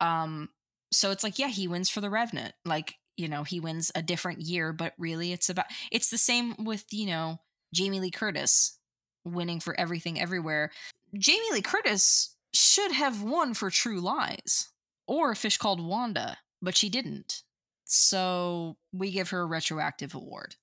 Um, 0.00 0.50
so 0.92 1.10
it's 1.10 1.24
like, 1.24 1.38
yeah, 1.38 1.48
he 1.48 1.66
wins 1.66 1.88
for 1.88 2.00
the 2.00 2.10
Revenant. 2.10 2.54
Like, 2.64 2.94
you 3.16 3.28
know, 3.28 3.42
he 3.42 3.58
wins 3.58 3.90
a 3.94 4.02
different 4.02 4.42
year, 4.42 4.72
but 4.72 4.92
really 4.98 5.32
it's 5.32 5.48
about, 5.48 5.66
it's 5.90 6.10
the 6.10 6.18
same 6.18 6.54
with, 6.58 6.84
you 6.92 7.06
know, 7.06 7.40
Jamie 7.74 8.00
Lee 8.00 8.10
Curtis 8.10 8.78
winning 9.24 9.58
for 9.58 9.78
everything 9.80 10.20
everywhere. 10.20 10.70
Jamie 11.16 11.52
Lee 11.52 11.62
Curtis 11.62 12.36
should 12.54 12.92
have 12.92 13.22
won 13.22 13.54
for 13.54 13.70
True 13.70 14.00
Lies 14.00 14.68
or 15.06 15.32
A 15.32 15.36
Fish 15.36 15.56
Called 15.56 15.84
Wanda, 15.84 16.38
but 16.60 16.76
she 16.76 16.90
didn't. 16.90 17.42
So 17.84 18.76
we 18.92 19.10
give 19.10 19.30
her 19.30 19.40
a 19.40 19.46
retroactive 19.46 20.14
award. 20.14 20.56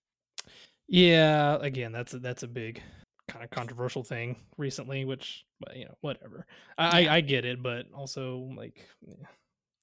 Yeah, 0.88 1.58
again, 1.62 1.92
that's 1.92 2.14
a, 2.14 2.20
that's 2.20 2.44
a 2.44 2.48
big 2.48 2.82
kind 3.30 3.44
of 3.46 3.50
controversial 3.52 4.04
thing 4.04 4.36
recently, 4.58 5.06
which 5.06 5.46
but 5.60 5.76
you 5.78 5.86
know, 5.86 5.96
whatever. 6.02 6.46
I 6.78 7.02
Yeah. 7.02 7.12
I, 7.12 7.16
I 7.18 7.22
get 7.22 7.46
it, 7.46 7.62
but 7.64 7.86
also 7.96 8.50
like 8.58 8.86
yeah. 9.08 9.16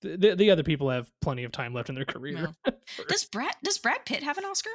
the, 0.03 0.16
the 0.16 0.34
the 0.36 0.51
other 0.51 0.62
people 0.62 0.90
have 0.90 1.11
plenty 1.20 1.44
of 1.44 1.53
time 1.53 1.72
left 1.74 1.88
in 1.88 1.94
their 1.94 2.05
career. 2.05 2.53
for- 2.86 3.05
Does 3.09 3.24
Brad 3.24 3.55
does 3.64 3.78
Brad 3.78 4.05
Pitt 4.05 4.22
have 4.22 4.38
an 4.38 4.44
Oscar? 4.44 4.70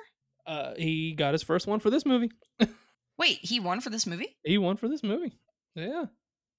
uh, 0.48 0.74
he 0.76 1.14
got 1.14 1.34
his 1.34 1.44
first 1.44 1.68
one 1.68 1.80
for 1.80 1.90
this 1.92 2.06
movie. 2.06 2.32
Wait, 3.20 3.38
he 3.42 3.60
won 3.60 3.80
for 3.82 3.90
this 3.92 4.08
movie? 4.08 4.36
He 4.44 4.58
won 4.58 4.78
for 4.78 4.88
this 4.88 5.04
movie. 5.04 5.34
Yeah, 5.76 6.06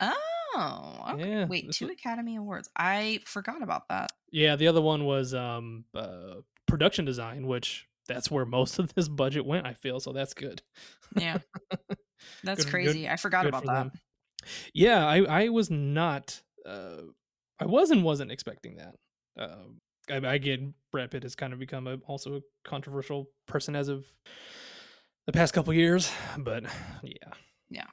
Oh, 0.00 1.04
okay. 1.14 1.28
Yeah, 1.30 1.46
Wait, 1.46 1.70
two 1.72 1.86
wa- 1.86 1.92
Academy 1.92 2.36
Awards. 2.36 2.68
I 2.76 3.20
forgot 3.24 3.62
about 3.62 3.88
that. 3.88 4.10
yeah. 4.30 4.56
The 4.56 4.68
other 4.68 4.80
one 4.82 5.04
was 5.04 5.34
um 5.34 5.84
uh, 5.94 6.36
production 6.66 7.04
design, 7.04 7.46
which 7.46 7.86
that's 8.08 8.30
where 8.30 8.44
most 8.44 8.78
of 8.78 8.94
this 8.94 9.08
budget 9.08 9.44
went. 9.46 9.66
I 9.66 9.74
feel 9.74 10.00
so. 10.00 10.12
That's 10.12 10.34
good. 10.34 10.62
Yeah, 11.16 11.38
that's 11.70 11.94
Good- 12.42 12.56
good- 12.64 12.70
crazy. 12.70 13.08
I 13.08 13.16
forgot 13.16 13.46
about 13.46 13.62
for 13.62 13.66
that. 13.68 13.74
them. 13.74 13.92
Yeah, 14.74 15.06
I 15.06 15.18
I 15.44 15.48
was 15.48 15.70
not. 15.70 16.40
Uh, 16.66 17.02
I 17.60 17.66
was 17.66 17.90
and 17.90 18.02
wasn't 18.04 18.32
expecting 18.32 18.76
that. 18.76 18.94
Uh, 19.38 19.64
I, 20.10 20.32
I 20.34 20.38
get 20.38 20.60
Brad 20.90 21.10
Pitt 21.10 21.22
has 21.22 21.34
kind 21.36 21.52
of 21.52 21.58
become 21.58 21.86
a, 21.86 21.96
also 22.06 22.36
a 22.36 22.40
controversial 22.68 23.28
person 23.46 23.76
as 23.76 23.88
of 23.88 24.04
the 25.26 25.32
past 25.32 25.54
couple 25.54 25.72
years, 25.72 26.10
but 26.38 26.64
yeah. 27.04 27.30
yeah, 27.70 27.86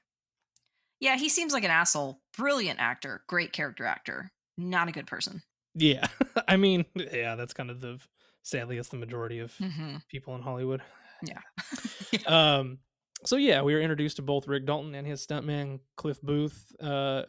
Yeah, 0.99 1.17
he 1.17 1.29
seems 1.29 1.53
like 1.53 1.63
an 1.63 1.69
asshole. 1.71 2.19
Brilliant 2.35 2.79
actor, 2.79 3.21
great 3.27 3.53
character 3.53 3.85
actor. 3.85 4.31
Not 4.57 4.87
a 4.87 4.91
good 4.91 5.05
person. 5.07 5.43
yeah. 5.75 6.07
I 6.47 6.57
mean, 6.57 6.85
yeah, 6.95 7.35
that's 7.35 7.53
kind 7.53 7.69
of 7.69 7.79
the 7.79 7.99
sadly 8.43 8.75
that's 8.75 8.89
the 8.89 8.97
majority 8.97 9.39
of 9.39 9.53
hmm 9.59 9.97
people 10.09 10.35
in 10.35 10.41
Hollywood. 10.41 10.81
Yeah. 12.11 12.21
um. 12.25 12.79
So 13.25 13.35
yeah, 13.35 13.61
we 13.61 13.73
were 13.73 13.81
introduced 13.81 14.15
to 14.17 14.21
both 14.21 14.47
Rick 14.47 14.65
Dalton 14.65 14.95
and 14.95 15.05
his 15.05 15.25
stuntman 15.25 15.79
Cliff 15.97 16.21
Booth 16.21 16.71
uh, 16.81 17.23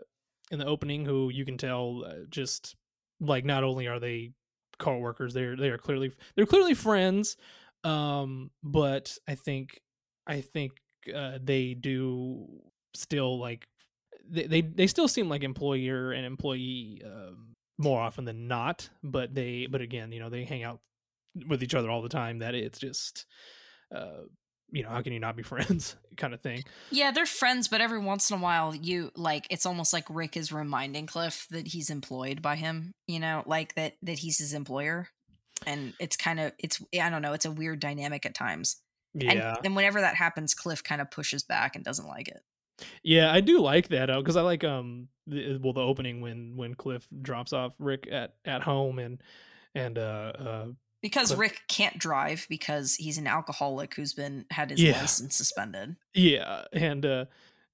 in 0.52 0.58
the 0.60 0.66
opening, 0.66 1.04
who 1.04 1.30
you 1.30 1.44
can 1.44 1.58
tell 1.58 2.04
uh, 2.06 2.14
just 2.28 2.76
like 3.20 3.44
not 3.44 3.64
only 3.64 3.88
are 3.88 3.98
they 3.98 4.32
co-workers, 4.78 5.34
they're 5.34 5.56
they 5.56 5.68
are 5.68 5.78
clearly 5.78 6.12
they're 6.36 6.46
clearly 6.46 6.74
friends. 6.74 7.36
Um, 7.82 8.50
but 8.62 9.16
I 9.26 9.34
think 9.34 9.80
I 10.26 10.40
think 10.42 10.72
uh, 11.12 11.38
they 11.42 11.74
do 11.74 12.46
still 12.94 13.38
like 13.40 13.66
they, 14.28 14.46
they 14.46 14.60
they 14.60 14.86
still 14.86 15.08
seem 15.08 15.28
like 15.28 15.42
employer 15.42 16.12
and 16.12 16.24
employee 16.24 17.02
um, 17.04 17.56
more 17.78 18.00
often 18.00 18.24
than 18.24 18.46
not. 18.48 18.88
But 19.02 19.34
they 19.34 19.66
but 19.66 19.80
again, 19.80 20.12
you 20.12 20.20
know, 20.20 20.30
they 20.30 20.44
hang 20.44 20.62
out 20.62 20.80
with 21.48 21.62
each 21.62 21.74
other 21.74 21.90
all 21.90 22.02
the 22.02 22.08
time. 22.08 22.38
That 22.38 22.54
it's 22.54 22.78
just 22.78 23.26
uh 23.94 24.22
you 24.72 24.82
know 24.84 24.88
how 24.90 25.02
can 25.02 25.12
you 25.12 25.20
not 25.20 25.36
be 25.36 25.42
friends 25.52 25.96
kind 26.16 26.32
of 26.34 26.40
thing 26.40 26.62
Yeah, 26.90 27.10
they're 27.10 27.26
friends, 27.26 27.68
but 27.68 27.80
every 27.80 27.98
once 27.98 28.30
in 28.30 28.38
a 28.38 28.40
while, 28.40 28.74
you 28.74 29.10
like 29.16 29.46
it's 29.50 29.66
almost 29.66 29.92
like 29.92 30.04
Rick 30.08 30.36
is 30.36 30.52
reminding 30.52 31.06
Cliff 31.06 31.46
that 31.50 31.68
he's 31.68 31.90
employed 31.90 32.40
by 32.42 32.56
him. 32.56 32.94
You 33.06 33.20
know, 33.20 33.42
like 33.46 33.74
that 33.74 33.94
that 34.02 34.18
he's 34.20 34.38
his 34.38 34.54
employer, 34.54 35.08
and 35.66 35.92
it's 35.98 36.16
kind 36.16 36.40
of 36.40 36.52
it's 36.58 36.80
I 37.00 37.10
don't 37.10 37.22
know, 37.22 37.32
it's 37.32 37.46
a 37.46 37.50
weird 37.50 37.80
dynamic 37.80 38.26
at 38.26 38.34
times. 38.34 38.76
yeah 39.14 39.54
And 39.54 39.64
then 39.64 39.74
whenever 39.74 40.00
that 40.00 40.14
happens, 40.14 40.54
Cliff 40.54 40.82
kind 40.84 41.00
of 41.00 41.10
pushes 41.10 41.42
back 41.42 41.74
and 41.74 41.84
doesn't 41.84 42.06
like 42.06 42.28
it. 42.28 42.42
yeah 43.02 43.32
i 43.32 43.40
do 43.40 43.60
like 43.60 43.88
that 43.88 44.06
because 44.06 44.36
i 44.36 44.42
like 44.42 44.64
um 44.64 45.08
the, 45.26 45.58
well 45.62 45.72
the 45.72 45.80
opening 45.80 46.20
when 46.20 46.56
when 46.56 46.74
cliff 46.74 47.06
drops 47.20 47.52
off 47.52 47.74
rick 47.78 48.08
at 48.10 48.34
at 48.44 48.62
home 48.62 48.98
and 48.98 49.22
and 49.74 49.98
uh 49.98 50.32
uh 50.38 50.66
Because 51.02 51.34
Rick 51.34 51.62
can't 51.68 51.98
drive 51.98 52.46
because 52.50 52.94
he's 52.96 53.16
an 53.18 53.26
alcoholic 53.26 53.94
who's 53.94 54.12
been 54.12 54.44
had 54.50 54.70
his 54.70 54.82
Yeah. 54.82 54.92
license 55.00 55.34
suspended. 55.36 55.96
yeah 56.14 56.64
and 56.72 57.06
uh 57.06 57.24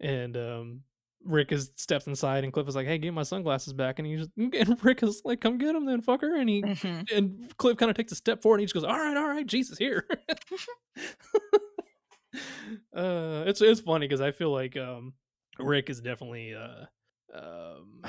and 0.00 0.36
um 0.36 0.82
rick 1.24 1.50
is 1.50 1.72
steps 1.74 2.06
inside 2.06 2.44
and 2.44 2.52
cliff 2.52 2.68
is 2.68 2.76
like 2.76 2.86
hey 2.86 2.98
get 2.98 3.12
my 3.12 3.24
sunglasses 3.24 3.72
back 3.72 3.98
and 3.98 4.06
he's 4.06 4.28
and 4.36 4.84
rick 4.84 5.02
is 5.02 5.22
like 5.24 5.40
come 5.40 5.58
get 5.58 5.74
him 5.74 5.84
then 5.86 6.00
fucker 6.00 6.38
and 6.38 6.48
he 6.48 6.62
Mhm. 6.62 7.10
and 7.12 7.56
Cliff 7.58 7.76
kind 7.78 7.90
of 7.90 7.96
takes 7.96 8.12
a 8.12 8.14
step 8.14 8.42
forward 8.42 8.56
and 8.56 8.60
he 8.60 8.66
just 8.66 8.74
goes, 8.74 8.84
"All 8.84 8.96
right, 8.98 9.16
all 9.16 9.26
right, 9.26 9.46
Jesus 9.46 9.76
here." 9.78 10.06
uh, 12.94 13.44
it's 13.46 13.60
it's 13.62 13.80
funny 13.80 14.06
because 14.06 14.20
I 14.20 14.30
feel 14.32 14.52
like 14.52 14.76
um, 14.76 15.14
Rick 15.58 15.90
is 15.90 16.00
definitely, 16.00 16.54
uh, 16.54 16.84
um, 17.34 18.02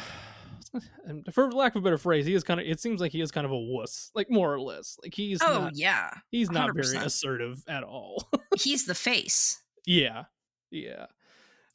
for 1.32 1.51
lack 1.51 1.76
of 1.76 1.82
a 1.82 1.84
better 1.84 1.97
phrase, 1.97 2.26
he 2.26 2.34
is 2.34 2.43
kind 2.43 2.59
of. 2.59 2.65
It 2.65 2.80
seems 2.80 2.99
like 3.01 3.11
he 3.11 3.22
is 3.22 3.32
kind 3.32 3.45
of 3.45 3.51
a 3.51 3.57
wuss, 3.57 4.11
like 4.15 4.30
more 4.30 4.53
or 4.53 4.59
less. 4.59 4.97
Like 5.03 5.13
he's 5.13 5.41
Oh 5.41 5.65
not, 5.65 5.76
yeah, 5.78 6.09
he's 6.30 6.49
not 6.51 6.74
very 6.74 6.86
100%. 6.88 7.05
assertive 7.05 7.63
at 7.68 7.84
all. 7.84 8.30
he's 8.59 8.86
the 8.86 8.95
face, 8.95 9.61
yeah, 9.86 10.26
yeah. 10.72 11.07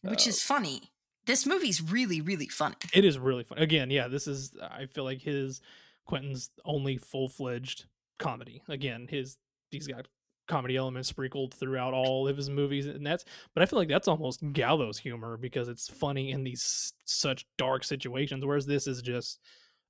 which 0.03 0.27
Uh, 0.27 0.31
is 0.31 0.43
funny. 0.43 0.93
This 1.27 1.47
movie's 1.47 1.81
really 1.83 2.21
really 2.21 2.49
funny. 2.49 2.77
It 2.93 3.05
is 3.05 3.19
really 3.19 3.45
fun. 3.45 3.59
Again, 3.59 3.91
yeah, 3.91 4.09
this 4.09 4.27
is 4.27 4.57
I 4.61 4.87
feel 4.87 5.05
like 5.05 5.23
his 5.23 5.61
Quentin's 6.07 6.51
only 6.65 6.99
full 6.99 7.29
fledged 7.29 7.85
comedy. 8.19 8.63
Again, 8.69 9.07
his 9.09 9.37
he's 9.71 9.87
got 9.87 10.09
comedy 10.53 10.77
elements 10.77 11.09
sprinkled 11.09 11.55
throughout 11.55 11.95
all 11.95 12.29
of 12.29 12.37
his 12.37 12.51
movies, 12.51 12.87
and 12.87 13.07
that's 13.07 13.25
but 13.55 13.63
I 13.63 13.67
feel 13.67 13.79
like 13.79 13.89
that's 13.89 14.09
almost 14.09 14.41
gallows 14.53 14.99
humor 14.99 15.37
because 15.37 15.69
it's 15.69 15.89
funny 15.89 16.31
in 16.31 16.45
these 16.45 16.93
such 17.05 17.47
dark 17.57 17.85
situations, 17.85 18.45
whereas 18.45 18.67
this 18.67 18.87
is 18.87 19.01
just 19.01 19.41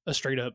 a 0.07 0.15
straight 0.15 0.39
up 0.39 0.55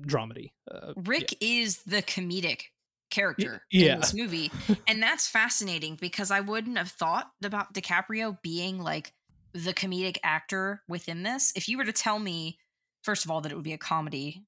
dramedy. 0.00 0.52
Uh, 0.70 0.88
yeah. 0.88 0.92
Rick 1.06 1.36
is 1.40 1.82
the 1.84 2.02
comedic 2.02 2.62
character 3.10 3.62
yeah. 3.70 3.94
in 3.94 4.00
this 4.00 4.14
movie. 4.14 4.50
and 4.88 5.02
that's 5.02 5.28
fascinating 5.28 5.96
because 6.00 6.30
I 6.30 6.40
wouldn't 6.40 6.78
have 6.78 6.90
thought 6.90 7.30
about 7.42 7.72
DiCaprio 7.72 8.36
being 8.42 8.78
like 8.78 9.12
the 9.52 9.72
comedic 9.72 10.18
actor 10.24 10.82
within 10.88 11.22
this. 11.22 11.52
If 11.54 11.68
you 11.68 11.78
were 11.78 11.84
to 11.84 11.92
tell 11.92 12.18
me, 12.18 12.58
first 13.02 13.24
of 13.24 13.30
all, 13.30 13.40
that 13.42 13.52
it 13.52 13.54
would 13.54 13.64
be 13.64 13.72
a 13.72 13.78
comedy, 13.78 14.44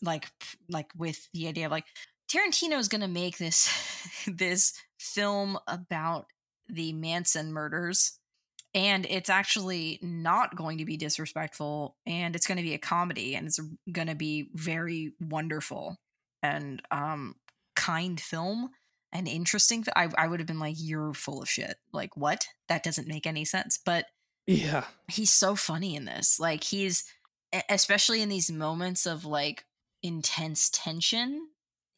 like 0.00 0.30
like 0.68 0.90
with 0.96 1.28
the 1.32 1.48
idea 1.48 1.66
of 1.66 1.72
like 1.72 1.86
Tarantino's 2.32 2.88
gonna 2.88 3.08
make 3.08 3.38
this 3.38 3.68
this 4.26 4.72
film 4.98 5.58
about 5.66 6.26
the 6.68 6.92
Manson 6.92 7.52
murders, 7.52 8.18
and 8.74 9.04
it's 9.06 9.28
actually 9.28 9.98
not 10.02 10.56
going 10.56 10.78
to 10.78 10.84
be 10.84 10.96
disrespectful 10.96 11.96
and 12.06 12.34
it's 12.34 12.46
going 12.46 12.56
to 12.56 12.62
be 12.62 12.74
a 12.74 12.78
comedy 12.78 13.34
and 13.34 13.46
it's 13.46 13.60
going 13.90 14.08
to 14.08 14.14
be 14.14 14.48
very 14.54 15.12
wonderful 15.20 15.98
and 16.42 16.80
um 16.90 17.34
kind 17.76 18.18
film 18.20 18.70
and 19.12 19.28
interesting. 19.28 19.84
I, 19.94 20.08
I 20.16 20.26
would 20.26 20.40
have 20.40 20.46
been 20.46 20.58
like 20.58 20.76
you're 20.78 21.12
full 21.12 21.42
of 21.42 21.48
shit. 21.50 21.76
Like 21.92 22.16
what? 22.16 22.46
That 22.68 22.82
doesn't 22.82 23.08
make 23.08 23.26
any 23.26 23.44
sense 23.44 23.78
but 23.84 24.06
Yeah. 24.46 24.84
he's 25.08 25.32
so 25.32 25.54
funny 25.54 25.94
in 25.94 26.06
this. 26.06 26.40
Like 26.40 26.64
he's 26.64 27.04
especially 27.68 28.22
in 28.22 28.30
these 28.30 28.50
moments 28.50 29.04
of 29.04 29.26
like 29.26 29.66
intense 30.02 30.70
tension 30.70 31.48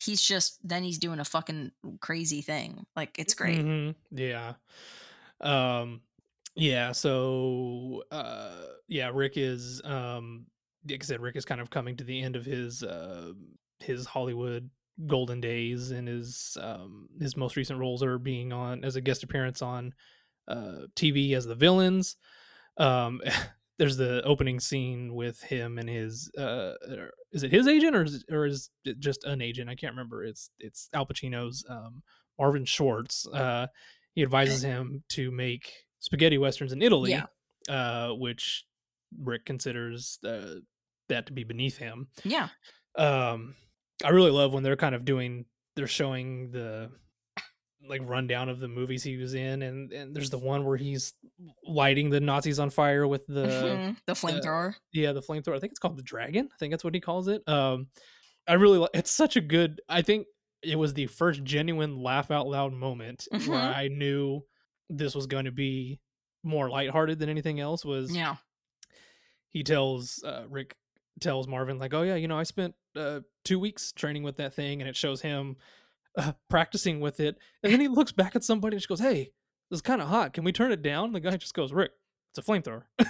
he's 0.05 0.21
just 0.23 0.59
then 0.67 0.83
he's 0.83 0.99
doing 0.99 1.21
a 1.21 1.25
fucking 1.25 1.73
crazy 2.01 2.43
thing 2.43 2.87
like 2.97 3.17
it's 3.19 3.35
great 3.35 3.61
Mhm, 3.65 3.95
Yeah. 4.11 4.55
Um 5.41 6.01
yeah, 6.57 6.93
so 6.93 8.05
uh 8.11 8.67
yeah, 8.89 9.11
Rick 9.13 9.33
is 9.37 9.81
um 9.85 10.47
like 10.89 11.03
I 11.03 11.07
said, 11.07 11.21
Rick 11.21 11.37
is 11.37 11.45
kind 11.45 11.61
of 11.61 11.71
coming 11.71 11.97
to 11.97 12.05
the 12.05 12.21
end 12.23 12.37
of 12.37 12.45
his 12.45 12.83
uh 12.83 13.33
his 13.81 14.07
Hollywood 14.07 14.71
golden 15.07 15.41
days 15.41 15.91
and 15.91 16.07
his 16.07 16.57
um 16.61 17.09
his 17.21 17.37
most 17.37 17.57
recent 17.57 17.81
roles 17.81 18.03
are 18.03 18.19
being 18.19 18.53
on 18.53 18.85
as 18.85 18.95
a 18.97 19.01
guest 19.01 19.25
appearance 19.25 19.61
on 19.63 19.93
uh 20.47 20.83
TV 20.95 21.35
as 21.35 21.47
the 21.47 21.55
villains. 21.57 22.17
Um 22.77 23.21
there's 23.79 23.97
the 23.97 24.23
opening 24.25 24.61
scene 24.61 25.15
with 25.15 25.43
him 25.43 25.79
and 25.79 25.89
his 25.89 26.31
uh 26.39 26.75
er, 26.89 27.11
is 27.33 27.43
it 27.43 27.51
his 27.53 27.67
agent 27.67 27.97
or 27.97 28.05
is, 28.05 28.25
or 28.31 28.47
is 28.47 28.71
it 28.85 28.99
just 29.01 29.25
an 29.25 29.41
agent? 29.43 29.69
I 29.71 29.75
can't 29.75 29.93
remember. 29.93 30.25
It's 30.25 30.51
it's 30.59 30.89
Al 30.95 31.07
Pacino's 31.07 31.65
um 31.69 32.03
Marvin 32.39 32.65
Schwartz. 32.65 33.27
Uh 33.33 33.67
he 34.15 34.23
advises 34.23 34.63
him 34.63 35.03
to 35.11 35.31
make 35.33 35.73
spaghetti 35.99 36.39
westerns 36.39 36.73
in 36.73 36.83
Italy, 36.83 37.11
Yeah. 37.11 37.27
uh, 37.69 38.11
which 38.15 38.65
Rick 39.19 39.45
considers 39.45 40.19
uh, 40.25 40.57
that 41.09 41.27
to 41.27 41.33
be 41.33 41.43
beneath 41.45 41.79
him. 41.79 42.09
yeah 42.25 42.49
Um, 42.97 43.57
I 44.05 44.11
really 44.11 44.31
love 44.31 44.53
when 44.53 44.63
they're 44.63 44.77
kind 44.77 44.95
of 44.95 45.05
doing, 45.05 45.47
they're 45.75 45.87
showing 45.89 46.51
the 46.53 46.91
like 47.89 48.01
rundown 48.05 48.49
of 48.49 48.61
the 48.61 48.69
movies 48.69 49.03
he 49.03 49.17
was 49.17 49.35
in, 49.35 49.63
and 49.63 49.93
and 49.93 50.15
there's 50.15 50.31
the 50.31 50.39
one 50.39 50.65
where 50.65 50.77
he's 50.77 51.13
lighting 51.67 52.11
the 52.11 52.21
Nazis 52.21 52.59
on 52.59 52.71
fire 52.71 53.07
with 53.07 53.27
the 53.27 53.47
Mhm, 53.47 53.97
the 54.07 54.13
flamethrower 54.15 54.75
yeah 54.93 55.13
the 55.13 55.21
flamethrower. 55.23 55.57
I 55.57 55.61
think 55.61 55.73
it's 55.73 55.79
called 55.81 55.97
the 55.99 56.03
Dragon. 56.03 56.49
I 56.53 56.57
think 56.59 56.73
that's 56.73 56.85
what 56.85 56.95
he 56.95 57.01
calls 57.01 57.29
it. 57.29 57.47
Um, 57.49 57.89
I 58.47 58.55
really 58.55 58.79
like 58.79 58.91
it's 58.95 59.11
such 59.11 59.37
a 59.37 59.41
good. 59.41 59.81
I 59.89 60.03
think 60.03 60.27
it 60.63 60.77
was 60.77 60.95
the 60.95 61.07
first 61.07 61.45
genuine 61.45 62.03
laugh 62.03 62.31
out 62.31 62.47
loud 62.47 62.73
moment 62.73 63.27
where 63.31 63.41
Mhm. 63.41 63.77
I 63.77 63.89
knew 63.89 64.43
this 64.89 65.15
was 65.15 65.27
going 65.27 65.45
to 65.45 65.53
be 65.53 66.01
more 66.43 66.69
lighthearted 66.71 67.19
than 67.19 67.29
anything 67.29 67.61
else. 67.61 67.85
Was 67.85 68.15
yeah 68.15 68.37
he 69.49 69.63
tells 69.63 70.23
uh, 70.25 70.45
Rick 70.49 70.77
tells 71.21 71.47
Marvin 71.47 71.79
like, 71.79 71.95
"Oh 71.95 72.03
yeah, 72.03 72.17
you 72.17 72.29
know, 72.29 72.39
I 72.39 72.43
spent 72.43 72.75
uh, 72.97 73.21
two 73.45 73.59
weeks 73.59 73.93
training 73.93 74.23
with 74.23 74.37
that 74.39 74.55
thing," 74.55 74.81
and 74.81 74.89
it 74.89 74.97
shows 74.97 75.21
him 75.23 75.57
uh, 76.17 76.33
practicing 76.51 77.01
with 77.01 77.21
it, 77.21 77.37
and 77.63 77.73
then 77.73 77.81
he 77.81 77.89
looks 77.89 78.13
back 78.13 78.35
at 78.37 78.45
somebody 78.45 78.77
and 78.77 78.83
she 78.83 78.87
goes, 78.89 79.01
"Hey, 79.01 79.33
this 79.71 79.79
is 79.79 79.83
kind 79.83 80.01
of 80.03 80.09
hot. 80.09 80.33
Can 80.33 80.45
we 80.45 80.53
turn 80.53 80.73
it 80.73 80.83
down?" 80.83 81.13
The 81.13 81.21
guy 81.21 81.37
just 81.37 81.55
goes, 81.55 81.73
"Rick, 81.73 81.93
it's 82.31 82.47
a 82.47 82.51
flamethrower." 82.51 82.83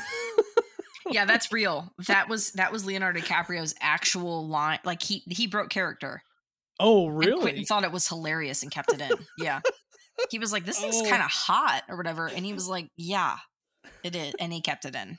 yeah 1.10 1.26
that's 1.26 1.52
real 1.52 1.92
that 2.06 2.30
was 2.30 2.52
that 2.52 2.72
was 2.72 2.86
leonardo 2.86 3.20
dicaprio's 3.20 3.74
actual 3.82 4.48
line 4.48 4.78
like 4.84 5.02
he 5.02 5.22
he 5.28 5.46
broke 5.46 5.68
character 5.68 6.22
oh 6.80 7.08
and 7.08 7.18
really? 7.18 7.40
quentin 7.42 7.64
thought 7.66 7.84
it 7.84 7.92
was 7.92 8.08
hilarious 8.08 8.62
and 8.62 8.72
kept 8.72 8.90
it 8.90 9.02
in 9.02 9.10
yeah 9.38 9.60
he 10.30 10.38
was 10.38 10.50
like 10.50 10.64
this 10.64 10.78
thing's 10.78 10.96
Oh. 10.96 11.04
kind 11.10 11.22
of 11.22 11.28
hot 11.30 11.82
or 11.90 11.98
whatever 11.98 12.26
and 12.28 12.46
he 12.46 12.54
was 12.54 12.70
like 12.70 12.88
yeah 12.96 13.36
it 14.02 14.16
is 14.16 14.34
and 14.40 14.50
he 14.50 14.62
kept 14.62 14.86
it 14.86 14.94
in 14.94 15.18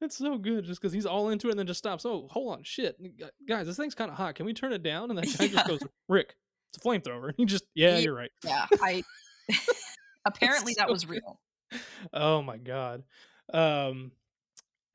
It's 0.00 0.16
so 0.16 0.38
good 0.38 0.64
just 0.66 0.80
because 0.80 0.92
he's 0.92 1.04
all 1.04 1.30
into 1.30 1.48
it 1.48 1.50
and 1.50 1.58
then 1.58 1.66
just 1.66 1.78
stops. 1.78 2.06
Oh, 2.06 2.26
hold 2.30 2.54
on, 2.56 2.62
shit, 2.62 2.96
guys, 3.46 3.66
this 3.66 3.76
thing's 3.76 3.94
kind 3.94 4.10
of 4.10 4.16
hot. 4.16 4.34
Can 4.34 4.46
we 4.46 4.54
turn 4.54 4.72
it 4.72 4.82
down? 4.82 5.10
And 5.10 5.18
that 5.18 5.24
guy 5.38 5.44
Yeah. 5.44 5.52
just 5.52 5.66
goes, 5.68 5.80
"Rick, 6.08 6.36
it's 6.72 6.78
a 6.84 6.88
flamethrower." 6.88 7.32
He 7.36 7.44
just, 7.44 7.64
yeah, 7.74 7.96
Ye- 7.98 8.04
you're 8.04 8.14
right. 8.14 8.30
yeah 8.44 8.66
i 8.82 9.02
apparently 10.24 10.74
that 10.78 10.86
so 10.86 10.92
was 10.92 11.04
good. 11.04 11.20
real 11.22 11.40
Oh 12.12 12.42
my 12.42 12.56
god. 12.56 13.04
Um, 13.52 14.10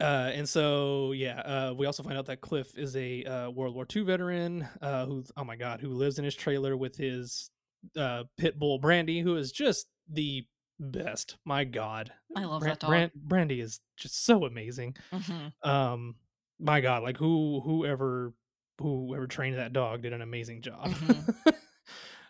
uh, 0.02 0.32
and 0.34 0.48
so 0.48 1.14
yeah, 1.14 1.40
uh, 1.40 1.74
we 1.74 1.86
also 1.86 2.04
find 2.04 2.18
out 2.18 2.26
that 2.26 2.42
Cliff 2.42 2.78
is 2.78 2.98
a 2.98 3.24
uh, 3.24 3.50
World 3.50 3.76
War 3.76 3.86
II 3.96 4.04
veteran 4.04 4.68
uh, 4.82 5.06
who, 5.06 5.24
oh 5.38 5.46
my 5.46 5.56
god, 5.56 5.80
who 5.80 5.90
lives 5.94 6.20
in 6.20 6.26
his 6.26 6.36
trailer 6.36 6.76
with 6.76 6.98
his 6.98 7.50
uh, 7.98 8.24
pit 8.38 8.60
bull 8.60 8.78
Brandy, 8.78 9.22
who 9.22 9.38
is 9.38 9.54
just 9.54 9.88
the 10.12 10.46
best. 10.82 11.38
My 11.46 11.64
god, 11.64 12.12
I 12.36 12.44
love 12.44 12.62
that 12.64 12.80
dog. 12.80 12.90
Bran- 12.90 13.12
Brandy 13.16 13.62
is 13.62 13.80
just 13.96 14.26
so 14.26 14.44
amazing. 14.46 14.98
Mhm. 15.14 15.54
um 15.64 16.16
my 16.60 16.80
god 16.82 17.04
like 17.04 17.18
who 17.18 17.62
whoever 17.64 18.34
whoever 18.80 19.28
trained 19.28 19.58
that 19.58 19.72
dog 19.74 20.02
did 20.02 20.12
an 20.14 20.22
amazing 20.22 20.62
job 20.62 20.88
Mhm. 20.90 21.36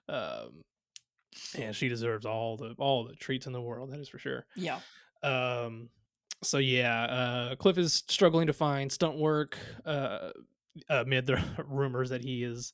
um 0.09 0.63
and 1.57 1.75
she 1.75 1.89
deserves 1.89 2.25
all 2.25 2.57
the 2.57 2.75
all 2.77 3.05
the 3.05 3.15
treats 3.15 3.47
in 3.47 3.53
the 3.53 3.61
world 3.61 3.91
that 3.91 3.99
is 3.99 4.09
for 4.09 4.19
sure. 4.19 4.45
Yeah. 4.55 4.79
Um 5.23 5.89
so 6.43 6.57
yeah 6.57 7.03
uh 7.05 7.55
cliff 7.55 7.77
is 7.77 8.03
struggling 8.07 8.47
to 8.47 8.53
find 8.53 8.91
stunt 8.91 9.17
work 9.17 9.57
uh 9.85 10.29
amid 10.89 11.25
the 11.25 11.41
rumors 11.67 12.09
that 12.09 12.21
he 12.21 12.43
is 12.43 12.73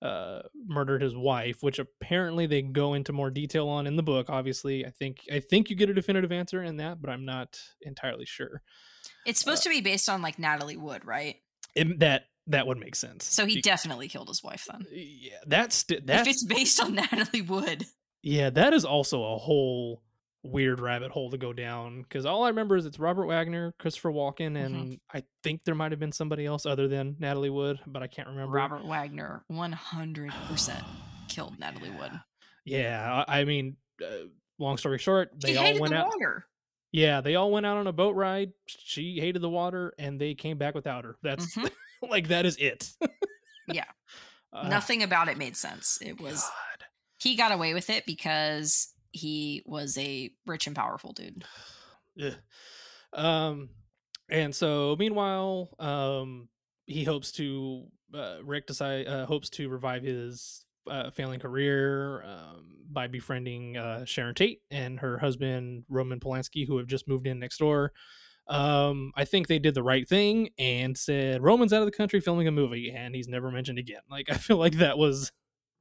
uh 0.00 0.40
murdered 0.66 1.02
his 1.02 1.14
wife 1.14 1.62
which 1.62 1.78
apparently 1.78 2.46
they 2.46 2.62
go 2.62 2.94
into 2.94 3.12
more 3.12 3.30
detail 3.30 3.68
on 3.68 3.86
in 3.86 3.96
the 3.96 4.02
book 4.02 4.30
obviously. 4.30 4.86
I 4.86 4.90
think 4.90 5.20
i 5.30 5.40
think 5.40 5.70
you 5.70 5.76
get 5.76 5.90
a 5.90 5.94
definitive 5.94 6.32
answer 6.32 6.62
in 6.62 6.78
that 6.78 7.00
but 7.00 7.10
i'm 7.10 7.24
not 7.24 7.60
entirely 7.82 8.26
sure. 8.26 8.62
It's 9.26 9.38
supposed 9.38 9.62
to 9.64 9.68
be 9.68 9.80
based 9.80 10.08
on 10.08 10.22
like 10.22 10.38
natalie 10.38 10.76
wood 10.76 11.04
right? 11.04 11.36
It, 11.74 12.00
that 12.00 12.24
that 12.50 12.66
would 12.66 12.78
make 12.78 12.94
sense. 12.94 13.24
So 13.26 13.46
he 13.46 13.56
Be- 13.56 13.62
definitely 13.62 14.08
killed 14.08 14.28
his 14.28 14.42
wife 14.42 14.66
then. 14.70 14.86
Yeah 14.92 15.38
that's 15.46 15.82
that's 15.84 16.22
if 16.22 16.26
it's 16.28 16.44
based 16.44 16.80
on 16.80 16.94
natalie 16.94 17.42
wood. 17.42 17.86
Yeah 18.22 18.50
that 18.50 18.72
is 18.74 18.84
also 18.84 19.24
a 19.24 19.36
whole 19.38 20.02
weird 20.42 20.80
rabbit 20.80 21.10
hole 21.10 21.30
to 21.30 21.36
go 21.36 21.52
down 21.52 22.00
because 22.00 22.24
all 22.24 22.44
i 22.44 22.48
remember 22.48 22.74
is 22.74 22.86
it's 22.86 22.98
robert 22.98 23.26
wagner 23.26 23.74
christopher 23.78 24.10
walken 24.10 24.52
Mhm. 24.52 24.64
and 24.64 24.98
i 25.12 25.22
think 25.44 25.64
there 25.64 25.74
might 25.74 25.92
have 25.92 25.98
been 26.00 26.12
somebody 26.12 26.46
else 26.46 26.64
other 26.64 26.88
than 26.88 27.14
natalie 27.18 27.50
wood 27.50 27.78
but 27.86 28.02
i 28.02 28.06
can't 28.06 28.26
remember. 28.26 28.50
Robert 28.52 28.86
wagner 28.86 29.44
100% 29.52 30.84
killed 31.28 31.58
natalie 31.58 31.90
wood. 31.90 32.12
Yeah. 32.64 33.24
I, 33.28 33.40
I 33.40 33.44
mean 33.44 33.76
uh, 34.02 34.28
long 34.58 34.76
story 34.78 34.98
short 34.98 35.30
they 35.40 35.52
he 35.52 35.56
all 35.58 35.78
went 35.80 35.92
the 35.92 35.98
out 35.98 36.06
water. 36.08 36.46
Yeah 36.92 37.20
they 37.20 37.34
all 37.36 37.50
went 37.52 37.66
out 37.66 37.76
on 37.76 37.86
a 37.86 37.92
boat 37.92 38.16
ride 38.16 38.52
she 38.66 39.18
hated 39.20 39.42
the 39.42 39.48
water 39.50 39.92
and 39.98 40.18
they 40.18 40.34
came 40.34 40.56
back 40.58 40.74
without 40.74 41.04
her. 41.04 41.16
That's 41.22 41.54
Mhm. 41.54 41.70
like 42.10 42.28
that 42.28 42.46
is 42.46 42.56
it 42.56 42.92
Yeah. 43.68 43.84
Uh, 44.52 44.66
nothing 44.68 45.04
about 45.04 45.28
it 45.28 45.38
made 45.38 45.56
sense 45.56 45.96
it 46.02 46.20
was 46.20 46.42
God. 46.42 46.86
he 47.20 47.36
got 47.36 47.52
away 47.52 47.72
with 47.72 47.88
it 47.88 48.04
because 48.04 48.92
he 49.12 49.62
was 49.64 49.96
a 49.96 50.28
rich 50.44 50.66
and 50.66 50.74
powerful 50.74 51.12
dude 51.12 51.44
Yeah. 52.16 52.34
Um, 53.12 53.70
and 54.30 54.54
so 54.54 54.96
meanwhile, 54.98 55.70
um, 55.78 56.48
he 56.86 57.04
hopes 57.04 57.32
to 57.32 57.86
uh, 58.14 58.36
Rick 58.44 58.66
decide 58.66 59.06
uh, 59.06 59.26
hopes 59.26 59.50
to 59.50 59.68
revive 59.68 60.02
his 60.02 60.64
uh, 60.88 61.10
failing 61.10 61.40
career 61.40 62.22
um, 62.24 62.76
by 62.90 63.06
befriending 63.06 63.76
uh, 63.76 64.04
Sharon 64.04 64.34
Tate 64.34 64.60
and 64.70 64.98
her 65.00 65.18
husband 65.18 65.84
Roman 65.88 66.20
Polanski, 66.20 66.66
who 66.66 66.78
have 66.78 66.86
just 66.86 67.08
moved 67.08 67.26
in 67.26 67.38
next 67.38 67.58
door. 67.58 67.92
Um, 68.50 69.12
I 69.16 69.24
think 69.24 69.46
they 69.46 69.58
did 69.58 69.74
the 69.74 69.82
right 69.82 70.06
thing 70.08 70.50
and 70.58 70.98
said 70.98 71.42
Roman's 71.42 71.72
out 71.72 71.80
of 71.82 71.86
the 71.86 71.92
country 71.96 72.20
filming 72.20 72.48
a 72.48 72.52
movie, 72.52 72.90
and 72.90 73.14
he's 73.14 73.28
never 73.28 73.50
mentioned 73.50 73.78
again. 73.78 74.00
Like 74.10 74.28
I 74.30 74.34
feel 74.34 74.56
like 74.56 74.74
that 74.74 74.98
was 74.98 75.30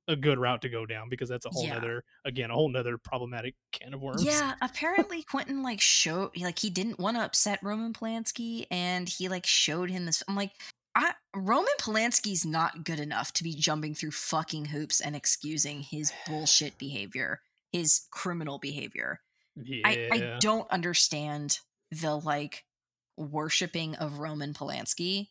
a 0.08 0.16
good 0.16 0.40
route 0.40 0.64
to 0.64 0.70
go 0.70 0.86
down 0.88 1.08
because 1.08 1.30
that's 1.30 1.46
a 1.46 1.50
whole 1.50 1.64
Yeah. 1.66 1.76
nother 1.76 2.04
again 2.26 2.50
a 2.50 2.54
whole 2.56 2.68
nother 2.70 2.98
problematic 2.98 3.54
can 3.72 3.94
of 3.94 4.02
worms. 4.02 4.24
yeah 4.24 4.56
apparently 4.60 5.22
quentin 5.22 5.62
like 5.62 5.80
showed 5.80 6.32
like 6.42 6.58
he 6.58 6.72
didn't 6.72 6.98
want 7.00 7.16
to 7.16 7.22
upset 7.22 7.60
roman 7.62 7.94
polanski 7.94 8.66
and 8.72 9.08
he 9.08 9.30
like 9.30 9.46
showed 9.46 9.92
him 9.92 10.08
this 10.08 10.24
i'm 10.28 10.36
like 10.36 10.50
I, 10.96 11.12
roman 11.36 11.72
polanski's 11.80 12.44
not 12.44 12.84
good 12.86 13.00
enough 13.00 13.34
to 13.34 13.44
be 13.44 13.54
jumping 13.54 13.94
through 13.94 14.10
fucking 14.10 14.66
hoops 14.66 15.00
and 15.00 15.16
excusing 15.16 15.82
his 15.82 16.12
bullshit 16.26 16.80
behavior 16.80 17.42
his 17.72 18.08
criminal 18.10 18.58
behavior 18.58 19.20
yeah. 19.64 19.82
I, 19.86 20.10
I 20.12 20.38
don't 20.40 20.68
understand 20.72 21.60
the 21.92 22.16
like 22.16 22.66
worshiping 23.18 23.96
of 23.96 24.20
Roman 24.20 24.54
Polanski 24.54 25.30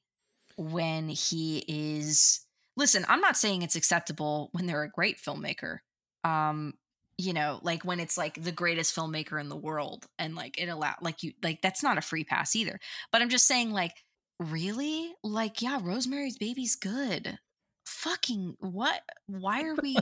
when 0.56 1.08
he 1.08 1.64
is 1.68 2.40
listen, 2.76 3.04
I'm 3.08 3.20
not 3.20 3.36
saying 3.36 3.62
it's 3.62 3.76
acceptable 3.76 4.50
when 4.52 4.66
they're 4.66 4.82
a 4.82 4.90
great 4.90 5.18
filmmaker. 5.18 5.78
Um, 6.24 6.74
you 7.16 7.32
know, 7.32 7.58
like 7.62 7.84
when 7.84 7.98
it's 8.00 8.16
like 8.16 8.42
the 8.42 8.52
greatest 8.52 8.94
filmmaker 8.94 9.40
in 9.40 9.48
the 9.48 9.56
world 9.56 10.06
and 10.18 10.36
like 10.36 10.58
it 10.60 10.68
allow 10.68 10.94
like 11.00 11.22
you 11.22 11.32
like 11.42 11.60
that's 11.62 11.82
not 11.82 11.98
a 11.98 12.02
free 12.02 12.24
pass 12.24 12.54
either. 12.54 12.78
But 13.12 13.22
I'm 13.22 13.28
just 13.28 13.46
saying 13.46 13.72
like 13.72 13.94
really? 14.38 15.14
Like 15.24 15.62
yeah, 15.62 15.80
Rosemary's 15.82 16.38
Baby's 16.38 16.76
good. 16.76 17.38
fucking 17.84 18.56
what? 18.60 19.02
Why 19.26 19.62
are 19.64 19.74
we 19.74 19.96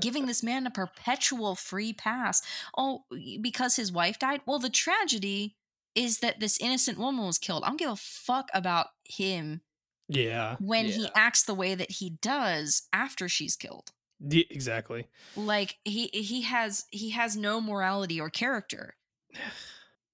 giving 0.00 0.26
this 0.26 0.42
man 0.42 0.66
a 0.66 0.70
perpetual 0.70 1.54
free 1.56 1.92
pass? 1.92 2.42
Oh, 2.76 3.04
because 3.40 3.76
his 3.76 3.90
wife 3.92 4.18
died? 4.18 4.42
Well, 4.46 4.58
the 4.58 4.70
tragedy 4.70 5.56
is 5.96 6.20
that 6.20 6.38
this 6.38 6.58
innocent 6.60 6.98
woman 6.98 7.26
was 7.26 7.38
killed. 7.38 7.64
I 7.64 7.68
don't 7.68 7.78
give 7.78 7.90
a 7.90 7.96
fuck 7.96 8.48
about 8.54 8.88
him 9.04 9.62
yeah. 10.08 10.56
when 10.60 10.86
yeah. 10.86 10.92
he 10.92 11.08
acts 11.16 11.42
the 11.42 11.54
way 11.54 11.74
that 11.74 11.90
he 11.90 12.10
does 12.22 12.82
after 12.92 13.28
she's 13.28 13.56
killed. 13.56 13.90
Ye- 14.20 14.46
exactly. 14.50 15.08
Like 15.36 15.76
he 15.84 16.08
he 16.12 16.42
has 16.42 16.84
he 16.90 17.10
has 17.10 17.36
no 17.36 17.60
morality 17.60 18.20
or 18.20 18.30
character. 18.30 18.94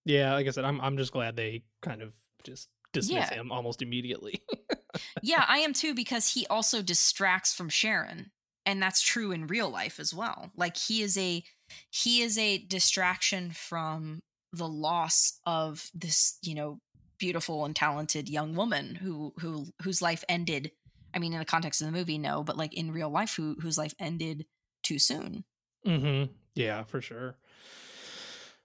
Yeah, 0.05 0.33
like 0.33 0.49
I 0.49 0.51
said, 0.51 0.65
I'm 0.65 0.81
I'm 0.81 0.97
just 0.97 1.13
glad 1.13 1.37
they 1.37 1.63
kind 1.81 2.03
of 2.03 2.13
just 2.43 2.69
dismiss 2.93 3.31
Yeah. 3.31 3.35
him 3.35 3.53
almost 3.53 3.83
immediately. 3.83 4.43
yeah, 5.23 5.45
I 5.47 5.59
am 5.59 5.73
too 5.73 5.95
because 5.95 6.35
he 6.35 6.45
also 6.49 6.83
distracts 6.83 7.55
from 7.55 7.69
Sharon, 7.69 8.33
and 8.67 8.83
that's 8.83 9.01
true 9.01 9.31
in 9.31 9.47
real 9.47 9.71
life 9.71 10.01
as 10.01 10.13
well. 10.13 10.51
Like 10.57 10.77
he 10.77 11.03
is 11.03 11.17
a 11.17 11.45
he 11.89 12.21
is 12.21 12.37
a 12.37 12.59
distraction 12.59 13.53
from 13.53 14.23
the 14.53 14.69
loss 14.69 15.41
of 15.47 15.91
this, 15.95 16.39
you 16.43 16.55
know, 16.55 16.79
beautiful 17.19 17.65
and 17.65 17.77
talented 17.77 18.29
young 18.29 18.55
woman 18.55 18.97
who 18.97 19.33
who 19.39 19.67
whose 19.83 20.03
life 20.03 20.25
ended. 20.29 20.73
I 21.15 21.19
mean, 21.19 21.33
in 21.33 21.39
the 21.39 21.45
context 21.45 21.81
of 21.81 21.87
the 21.87 21.93
movie, 21.93 22.19
no, 22.19 22.43
but 22.43 22.57
like 22.57 22.75
in 22.75 22.93
real 22.93 23.11
life, 23.11 23.35
who 23.37 23.57
whose 23.61 23.79
life 23.79 23.95
ended 23.99 24.47
too 24.83 24.99
soon. 24.99 25.45
mm-hmm. 25.87 26.33
Yeah, 26.55 26.85
for 26.85 27.01
sure. 27.01 27.37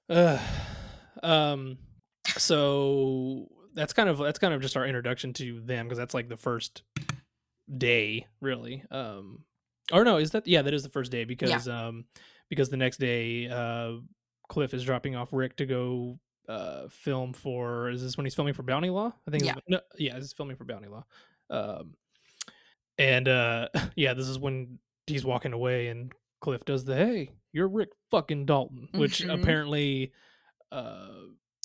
Uh, 0.10 0.40
um, 1.24 1.78
so 2.38 3.48
that's 3.74 3.94
kind 3.94 4.10
of 4.10 4.18
that's 4.18 4.40
kind 4.40 4.54
of 4.54 4.62
just 4.62 4.78
our 4.78 4.86
introduction 4.86 5.34
to 5.34 5.60
them 5.62 5.86
because 5.86 5.98
that's 5.98 6.14
like 6.14 6.30
the 6.30 6.38
first 6.38 6.84
day, 7.78 8.28
really. 8.42 8.84
Um, 8.92 9.44
or 9.92 10.04
no, 10.04 10.18
is 10.18 10.32
that 10.32 10.48
yeah, 10.48 10.62
that 10.62 10.74
is 10.74 10.84
the 10.84 10.90
first 10.90 11.12
day 11.12 11.24
because 11.24 11.68
um 11.68 12.06
because 12.50 12.70
the 12.70 12.78
next 12.78 12.98
day 12.98 13.48
uh 13.48 13.94
Cliff 14.50 14.74
is 14.74 14.84
dropping 14.84 15.16
off 15.16 15.30
Rick 15.34 15.58
to 15.58 15.66
go 15.66 16.20
uh 16.48 16.88
film 16.90 17.34
for 17.34 17.90
is 17.90 18.02
this 18.02 18.16
when 18.16 18.26
he's 18.26 18.36
filming 18.36 18.54
for 18.54 18.64
Bounty 18.64 18.90
Law? 18.90 19.12
I 19.28 19.32
think 19.32 19.44
Yeah. 19.44 19.52
it's- 19.52 19.64
no, 19.68 19.80
yeah, 19.98 20.16
this 20.16 20.26
is 20.26 20.34
filming 20.34 20.56
for 20.56 20.64
Bounty 20.64 20.88
Law. 20.88 21.04
Um 21.50 21.96
and 22.98 23.28
uh 23.28 23.68
yeah, 23.96 24.14
this 24.14 24.28
is 24.28 24.40
when 24.40 24.80
he's 25.06 25.26
walking 25.26 25.54
away 25.54 25.88
and 25.88 26.12
Cliff 26.42 26.64
does 26.66 26.86
the 26.86 26.96
hey, 26.96 27.32
you're 27.52 27.68
Rick 27.68 27.90
fucking 28.12 28.46
Dalton, 28.46 28.90
which 28.94 29.20
Mhm. 29.24 29.42
apparently 29.42 30.14
uh 30.72 31.10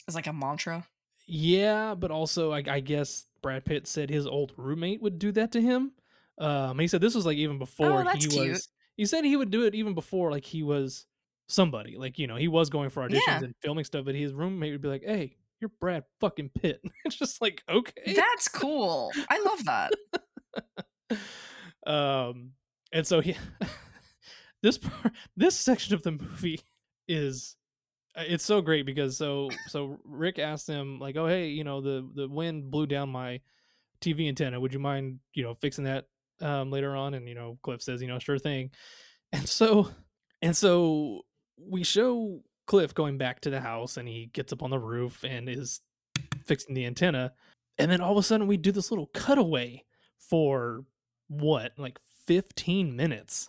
It's 0.07 0.15
like 0.17 0.27
a 0.27 0.33
mantra. 0.33 0.87
yeah, 1.27 1.95
but 1.95 2.11
also 2.11 2.53
I, 2.53 2.63
I 2.69 2.81
guess 2.81 3.27
Brad 3.43 3.65
Pitt 3.65 3.87
said 3.87 4.11
his 4.11 4.27
old 4.27 4.53
roommate 4.57 5.03
would 5.03 5.19
do 5.19 5.33
that 5.33 5.53
to 5.53 5.61
him. 5.61 5.93
Um, 6.39 6.79
he 6.79 6.89
said 6.89 7.01
this 7.01 7.15
was 7.15 7.27
like 7.27 7.37
even 7.37 7.59
before 7.59 8.05
Oh, 8.05 8.09
he 8.15 8.19
cute. 8.27 8.51
was. 8.51 8.69
He 8.97 9.07
said 9.07 9.25
he 9.25 9.37
would 9.37 9.51
do 9.51 9.65
it 9.65 9.75
even 9.75 9.95
before 9.95 10.31
like 10.31 10.45
he 10.45 10.63
was 10.63 11.07
somebody. 11.49 11.97
Like 11.97 12.19
you 12.19 12.27
know 12.27 12.37
he 12.37 12.49
was 12.49 12.71
going 12.71 12.91
for 12.91 13.07
auditions 13.07 13.21
Yeah. 13.27 13.39
and 13.45 13.55
filming 13.63 13.85
stuff, 13.85 14.05
but 14.05 14.15
his 14.15 14.33
roommate 14.33 14.73
would 14.73 14.81
be 14.83 14.89
like, 14.89 15.03
"Hey, 15.05 15.37
you're 15.61 15.71
Brad 15.81 16.05
fucking 16.21 16.51
Pitt." 16.61 16.81
it's 17.05 17.17
just 17.17 17.41
like 17.41 17.63
okay. 17.69 18.15
That's 18.15 18.49
cool. 18.49 19.13
I 19.29 19.39
love 19.41 19.65
that. 19.65 19.93
um, 21.87 22.53
and 22.93 23.07
so 23.07 23.21
he 23.21 23.37
this 24.63 24.79
part, 24.79 25.13
this 25.37 25.57
section 25.59 25.95
of 25.95 26.03
the 26.03 26.13
movie 26.13 26.61
is 27.09 27.57
uh, 28.17 28.25
it's 28.27 28.45
so 28.45 28.61
great 28.61 28.87
because 28.87 29.17
so 29.17 29.51
so 29.69 29.99
Rick 30.05 30.39
asked 30.39 30.67
him 30.69 30.99
like, 30.99 31.17
"Oh 31.17 31.27
hey, 31.27 31.49
you 31.49 31.65
know 31.65 31.81
the 31.81 32.09
the 32.15 32.29
wind 32.29 32.71
blew 32.71 32.87
down 32.87 33.09
my 33.09 33.41
TV 34.01 34.29
antenna. 34.29 34.61
Would 34.61 34.73
you 34.73 34.79
mind 34.79 35.19
you 35.35 35.43
know 35.43 35.55
fixing 35.55 35.85
that 35.85 36.07
um, 36.41 36.71
later 36.71 36.95
on?" 36.97 37.15
And 37.15 37.29
you 37.29 37.35
know 37.35 37.59
Cliff 37.63 37.83
says, 37.83 38.01
"You 38.03 38.09
know, 38.09 38.19
sure 38.19 38.39
thing." 38.39 38.71
And 39.33 39.49
so 39.49 39.89
and 40.43 40.57
so 40.57 41.23
we 41.57 41.83
show 41.83 42.43
Cliff 42.67 42.95
going 42.95 43.19
back 43.19 43.41
to 43.41 43.51
the 43.51 43.61
house, 43.61 43.97
and 43.97 44.09
he 44.09 44.31
gets 44.33 44.53
up 44.53 44.63
on 44.63 44.71
the 44.71 44.79
roof 44.79 45.25
and 45.25 45.49
is 45.49 45.81
fixing 46.45 46.75
the 46.75 46.87
antenna, 46.87 47.33
and 47.79 47.91
then 47.91 48.01
all 48.01 48.13
of 48.13 48.19
a 48.19 48.23
sudden 48.23 48.47
we 48.47 48.57
do 48.57 48.73
this 48.73 48.91
little 48.91 49.11
cutaway 49.15 49.85
for 50.19 50.85
what 51.29 51.73
like 51.79 51.99
15 52.27 52.95
minutes 52.95 53.49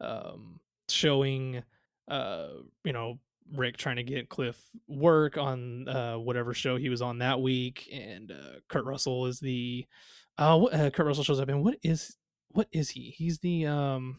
um 0.00 0.58
showing 0.88 1.62
uh 2.08 2.48
you 2.82 2.92
know 2.92 3.18
rick 3.54 3.76
trying 3.76 3.96
to 3.96 4.02
get 4.02 4.28
cliff 4.28 4.60
work 4.88 5.36
on 5.36 5.86
uh 5.88 6.16
whatever 6.16 6.54
show 6.54 6.76
he 6.76 6.88
was 6.88 7.02
on 7.02 7.18
that 7.18 7.40
week 7.40 7.88
and 7.92 8.32
uh 8.32 8.58
kurt 8.68 8.84
russell 8.84 9.26
is 9.26 9.38
the 9.38 9.86
uh, 10.38 10.62
uh 10.64 10.90
kurt 10.90 11.06
russell 11.06 11.24
shows 11.24 11.40
up 11.40 11.48
and 11.48 11.62
what 11.62 11.76
is 11.82 12.16
what 12.48 12.68
is 12.72 12.90
he 12.90 13.14
he's 13.16 13.38
the 13.40 13.66
um 13.66 14.16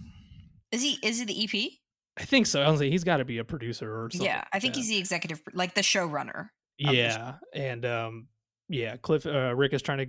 Is 0.72 0.82
he 0.82 0.98
is 1.04 1.20
he 1.20 1.26
the 1.26 1.44
EP? 1.44 1.72
I 2.18 2.24
think 2.24 2.46
so 2.46 2.62
i 2.62 2.70
was 2.70 2.80
like 2.82 2.90
he's 2.92 3.04
got 3.04 3.18
to 3.18 3.26
be 3.26 3.38
a 3.38 3.44
producer 3.44 4.04
or 4.04 4.10
something 4.10 4.26
Yeah, 4.28 4.44
I 4.52 4.60
think 4.60 4.74
like 4.74 4.78
he's 4.84 4.90
the 4.90 4.98
executive, 4.98 5.42
like 5.54 5.74
the 5.76 5.82
showrunner. 5.82 6.50
that. 6.80 6.80
the 6.80 6.86
show. 6.88 6.92
yeah 6.94 7.34
and 7.54 7.86
um 7.86 8.28
yeah 8.70 8.96
cliff 8.98 9.26
uh 9.26 9.54
rick 9.56 9.74
is 9.74 9.82
trying 9.82 10.00
to 10.00 10.08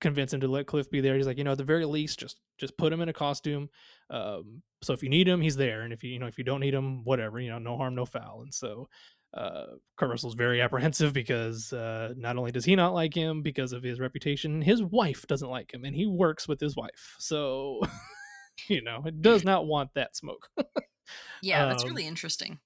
convince 0.00 0.32
him 0.32 0.40
to 0.40 0.48
let 0.48 0.66
cliff 0.66 0.90
be 0.90 1.00
there 1.02 1.14
he's 1.16 1.26
like 1.26 1.36
you 1.36 1.44
know 1.44 1.52
at 1.52 1.58
the 1.58 1.64
very 1.64 1.84
least 1.84 2.18
just 2.18 2.40
just 2.58 2.76
put 2.78 2.92
him 2.92 3.02
in 3.02 3.08
a 3.10 3.12
costume 3.12 3.68
um 4.08 4.62
so 4.82 4.94
if 4.94 5.02
you 5.02 5.10
need 5.10 5.28
him 5.28 5.42
he's 5.42 5.56
there 5.56 5.82
and 5.82 5.92
if 5.92 6.02
you 6.02 6.10
you 6.10 6.18
know 6.18 6.26
if 6.26 6.38
you 6.38 6.44
don't 6.44 6.60
need 6.60 6.72
him 6.72 7.04
whatever 7.04 7.38
you 7.38 7.50
know 7.50 7.58
no 7.58 7.76
harm 7.76 7.94
no 7.94 8.06
foul 8.06 8.40
and 8.42 8.54
so 8.54 8.88
uh 9.34 9.66
kurt 9.98 10.08
russell's 10.10 10.34
very 10.34 10.62
apprehensive 10.62 11.12
because 11.12 11.72
uh 11.74 12.14
not 12.16 12.36
only 12.38 12.50
does 12.50 12.64
he 12.64 12.74
not 12.74 12.94
like 12.94 13.12
him 13.14 13.42
because 13.42 13.72
of 13.74 13.82
his 13.82 14.00
reputation 14.00 14.62
his 14.62 14.82
wife 14.82 15.26
doesn't 15.26 15.50
like 15.50 15.72
him 15.72 15.84
and 15.84 15.94
he 15.94 16.06
works 16.06 16.48
with 16.48 16.58
his 16.60 16.74
wife 16.74 17.14
so 17.18 17.80
you 18.68 18.82
know 18.82 19.02
it 19.06 19.20
does 19.22 19.44
not 19.44 19.66
want 19.66 19.90
that 19.94 20.16
smoke 20.16 20.48
Yeah, 21.42 21.66
that's 21.66 21.82
Um, 21.84 21.88
really 21.90 22.06
interesting. 22.06 22.58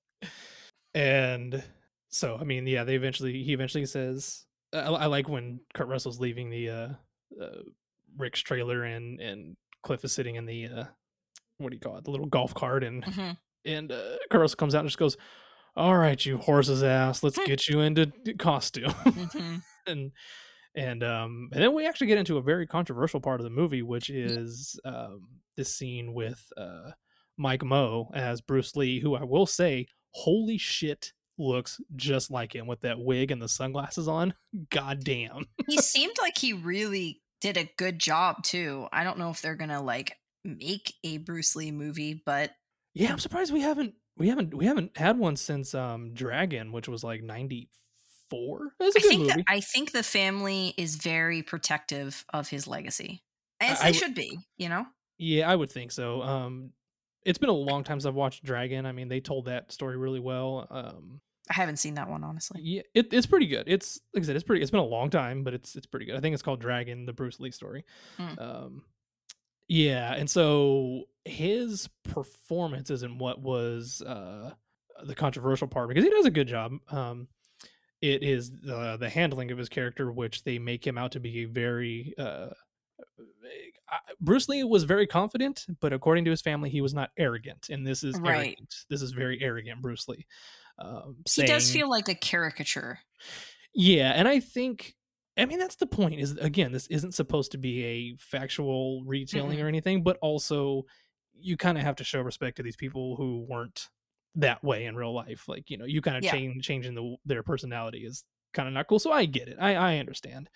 and 0.95 1.63
so 2.11 2.37
i 2.41 2.45
mean 2.45 2.67
yeah 2.67 2.85
they 2.85 2.95
eventually 2.95 3.43
he 3.43 3.53
eventually 3.53 3.87
says 3.87 4.45
i, 4.73 4.79
I 4.81 5.07
like 5.07 5.29
when 5.29 5.61
kurt 5.75 5.89
russell's 5.89 6.21
leaving 6.21 6.51
the 6.51 6.71
uh, 6.71 6.89
uh 7.43 7.63
rick's 8.17 8.41
trailer 8.41 8.85
and 8.85 9.21
and 9.21 9.57
cliff 9.83 10.05
is 10.05 10.13
sitting 10.13 10.37
in 10.37 10.47
the 10.47 10.67
uh 10.67 10.85
what 11.59 11.71
do 11.71 11.77
you 11.77 11.81
call 11.81 11.97
it 11.97 12.05
the 12.05 12.11
little 12.11 12.27
golf 12.27 12.55
cart 12.55 12.85
and 12.85 13.05
Mhm. 13.05 13.37
and 13.65 13.93
uh 13.93 14.17
kurt 14.31 14.41
russell 14.41 14.57
comes 14.57 14.75
out 14.75 14.81
and 14.81 14.89
just 14.89 14.99
goes 14.99 15.17
all 15.77 15.97
right 15.97 16.25
you 16.25 16.39
horse's 16.39 16.83
ass 16.83 17.23
let's 17.23 17.39
get 17.47 17.69
you 17.69 17.81
into 17.81 18.13
costume 18.39 18.91
Mhm. 18.91 19.63
and 19.87 20.13
and 20.75 21.03
um 21.03 21.49
and 21.53 21.63
then 21.63 21.75
we 21.75 21.87
actually 21.87 22.07
get 22.07 22.19
into 22.19 22.37
a 22.37 22.43
very 22.43 22.67
controversial 22.67 23.21
part 23.21 23.41
of 23.41 23.45
the 23.45 23.51
movie 23.51 23.83
which 23.83 24.11
is 24.11 24.79
um 24.85 25.29
this 25.57 25.75
scene 25.75 26.13
with 26.15 26.53
uh 26.57 26.91
mike 27.37 27.65
moh 27.65 28.11
as 28.15 28.41
bruce 28.41 28.75
lee 28.77 29.01
who 29.01 29.15
i 29.15 29.23
will 29.23 29.47
say 29.47 29.87
holy 30.11 30.59
shit 30.59 31.13
looks 31.37 31.81
just 31.97 32.31
like 32.31 32.55
him 32.55 32.67
with 32.67 32.81
that 32.83 33.01
wig 33.01 33.33
and 33.33 33.43
the 33.43 33.49
sunglasses 33.49 34.07
on. 34.07 34.35
God 34.71 35.03
damn. 35.03 35.47
He 35.67 35.79
seemed 35.83 36.15
like 36.23 36.39
he 36.39 36.53
really 36.53 37.23
did 37.41 37.57
a 37.57 37.69
good 37.77 37.99
job 37.99 38.45
too. 38.45 38.87
I 38.93 39.03
don't 39.03 39.19
know 39.19 39.31
if 39.31 39.43
they're 39.43 39.57
gonna 39.57 39.83
like 39.83 40.17
make 40.45 40.95
a 41.03 41.17
Bruce 41.19 41.57
Lee 41.57 41.73
movie, 41.73 42.23
but 42.25 42.53
yeah 42.95 43.13
i'm 43.13 43.19
surprised 43.19 43.53
we 43.53 43.61
haven't 43.61 43.95
we 44.17 44.29
haven't 44.29 44.55
we 44.55 44.65
haven't 44.65 44.97
had 44.97 45.19
one 45.19 45.37
since 45.37 45.75
um 45.75 46.15
dragon 46.15 46.73
which 46.73 46.89
was 46.89 47.05
like 47.05 47.23
94 47.23 47.69
it's 48.81 48.97
a 48.97 48.99
I 48.99 49.03
good 49.03 49.09
think 49.09 49.21
movie 49.23 49.33
that 49.35 49.45
I 49.49 49.61
think 49.61 49.93
the 49.93 50.03
family 50.03 50.75
is 50.77 50.97
very 50.97 51.43
protective 51.43 52.25
of 52.33 52.49
his 52.49 52.67
legacy, 52.67 53.23
as 53.61 53.81
I- 53.81 53.89
I 53.89 53.93
they 53.93 53.99
w- 53.99 54.01
should 54.01 54.15
be. 54.15 54.39
You 54.57 54.69
know, 54.69 54.87
Yeah, 55.19 55.51
I 55.51 55.55
would 55.57 55.71
think 55.71 55.93
so. 55.93 56.23
Um, 56.23 56.73
it's 57.25 57.39
been 57.39 57.49
a 57.49 57.53
long 57.53 57.85
time 57.85 57.99
since 58.01 58.07
I've 58.09 58.15
watched 58.15 58.45
Dragon. 58.45 58.85
I 58.87 58.93
mean, 58.93 59.09
they 59.09 59.21
told 59.21 59.47
that 59.47 59.73
story 59.73 59.97
really 59.97 60.21
well. 60.21 60.67
Um, 60.71 61.21
I 61.51 61.55
haven't 61.55 61.77
seen 61.77 61.95
that 61.95 62.09
one 62.09 62.25
honestly. 62.25 62.61
yeah, 62.63 62.83
it, 62.95 63.13
it's 63.13 63.27
pretty 63.27 63.47
good. 63.47 63.65
It's 63.67 64.01
like 64.15 64.23
I 64.23 64.27
said, 64.27 64.37
it's 64.37 64.45
pretty. 64.45 64.63
It's 64.63 64.71
been 64.71 64.81
a 64.81 64.85
long 64.85 65.11
time, 65.11 65.45
but 65.45 65.55
it's 65.55 65.77
it's 65.77 65.87
pretty 65.87 66.07
good. 66.07 66.17
I 66.17 66.21
think 66.21 66.33
it's 66.35 66.43
called 66.43 66.61
Dragon, 66.61 67.05
the 67.07 67.13
Bruce 67.13 67.39
Lee 67.41 67.51
story. 67.51 67.85
Mm. 68.19 68.41
Um, 68.41 68.85
yeah, 69.69 70.13
and 70.15 70.29
so 70.29 71.05
his 71.25 71.89
performance 72.03 72.91
isn't 72.91 73.19
what 73.19 73.41
was 73.41 74.03
uh 74.03 74.53
the 75.05 75.15
controversial 75.15 75.67
part 75.67 75.89
because 75.89 76.05
he 76.05 76.11
does 76.11 76.27
a 76.27 76.31
good 76.31 76.49
job. 76.49 76.73
Um, 76.89 77.29
it 78.05 78.23
is 78.23 78.51
the 78.51 78.97
the 78.99 79.09
handling 79.09 79.51
of 79.51 79.59
his 79.59 79.69
character, 79.69 80.13
which 80.13 80.45
they 80.45 80.59
make 80.59 80.87
him 80.87 80.99
out 80.99 81.13
to 81.13 81.21
be 81.21 81.43
a 81.43 81.45
very 81.47 82.15
uh. 82.19 82.51
Bruce 84.21 84.49
Lee 84.49 84.65
was 84.65 84.85
very 84.85 85.07
confident, 85.07 85.67
but 85.81 85.93
according 85.93 86.25
to 86.25 86.31
his 86.31 86.41
family, 86.43 86.69
he 86.71 86.81
was 86.81 86.95
not 86.95 87.11
arrogant, 87.17 87.69
and 87.71 87.87
this 87.87 88.03
is 88.03 88.19
Right. 88.19 88.37
arrogant. 88.49 88.75
This 88.89 89.03
is 89.03 89.13
very 89.13 89.41
arrogant, 89.43 89.81
Bruce 89.83 90.09
Lee. 90.09 90.27
Um, 90.79 91.19
He 91.33 91.45
does 91.47 91.71
feel 91.71 91.89
like 91.89 92.09
a 92.09 92.15
caricature. 92.15 92.99
yeah, 93.75 94.13
and 94.13 94.27
I 94.29 94.41
think 94.41 94.95
I 95.37 95.47
mean 95.47 95.59
that's 95.59 95.77
the 95.77 95.87
point 95.87 96.21
is 96.21 96.33
again 96.39 96.73
this 96.73 96.87
isn't 96.89 97.13
supposed 97.13 97.53
to 97.53 97.59
be 97.59 97.85
a 97.85 98.17
factual 98.19 99.03
retelling 99.05 99.61
or 99.61 99.69
anything, 99.69 100.03
but 100.03 100.17
also 100.23 100.85
you 101.37 101.57
kind 101.57 101.77
of 101.79 101.85
have 101.85 101.97
to 101.97 102.05
show 102.05 102.21
respect 102.21 102.57
to 102.57 102.63
these 102.63 102.77
people 102.77 103.17
who 103.17 103.45
weren't 103.49 103.89
that 104.37 104.63
way 104.65 104.87
in 104.87 104.97
real 104.97 105.15
life. 105.15 105.49
Like, 105.49 105.71
you 105.71 105.77
know, 105.79 105.85
you 105.85 106.01
kind 106.01 106.17
of 106.17 106.25
Yeah. 106.25 106.33
change 106.33 106.65
changing 106.67 106.95
the 106.95 107.17
their 107.25 107.43
personality 107.43 108.05
is 108.05 108.25
kind 108.53 108.69
of 108.69 108.75
not 108.75 108.89
cool. 108.89 108.99
So 108.99 109.13
I 109.13 109.25
get 109.27 109.49
it. 109.49 109.57
I 109.61 109.75
I 109.75 109.99
understand. 109.99 110.49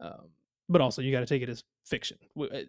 Um 0.00 0.30
but 0.68 0.80
also 0.80 1.00
you 1.02 1.10
got 1.12 1.20
to 1.20 1.26
take 1.26 1.42
it 1.42 1.48
as 1.48 1.64
fiction. 1.86 2.18
W- 2.36 2.52
uh, 2.54 2.62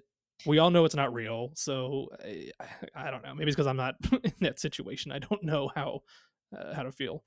we 0.45 0.57
all 0.57 0.71
know 0.71 0.85
it's 0.85 0.95
not 0.95 1.13
real. 1.13 1.51
So 1.55 2.07
I, 2.23 2.51
I 2.95 3.11
don't 3.11 3.23
know. 3.23 3.33
Maybe 3.35 3.49
it's 3.49 3.55
because 3.55 3.67
I'm 3.67 3.75
not 3.77 3.95
in 4.23 4.33
that 4.39 4.59
situation. 4.59 5.11
I 5.11 5.19
don't 5.19 5.43
know 5.43 5.69
how 5.75 6.01
uh, 6.57 6.73
how 6.73 6.83
to 6.83 6.91
feel. 6.91 7.23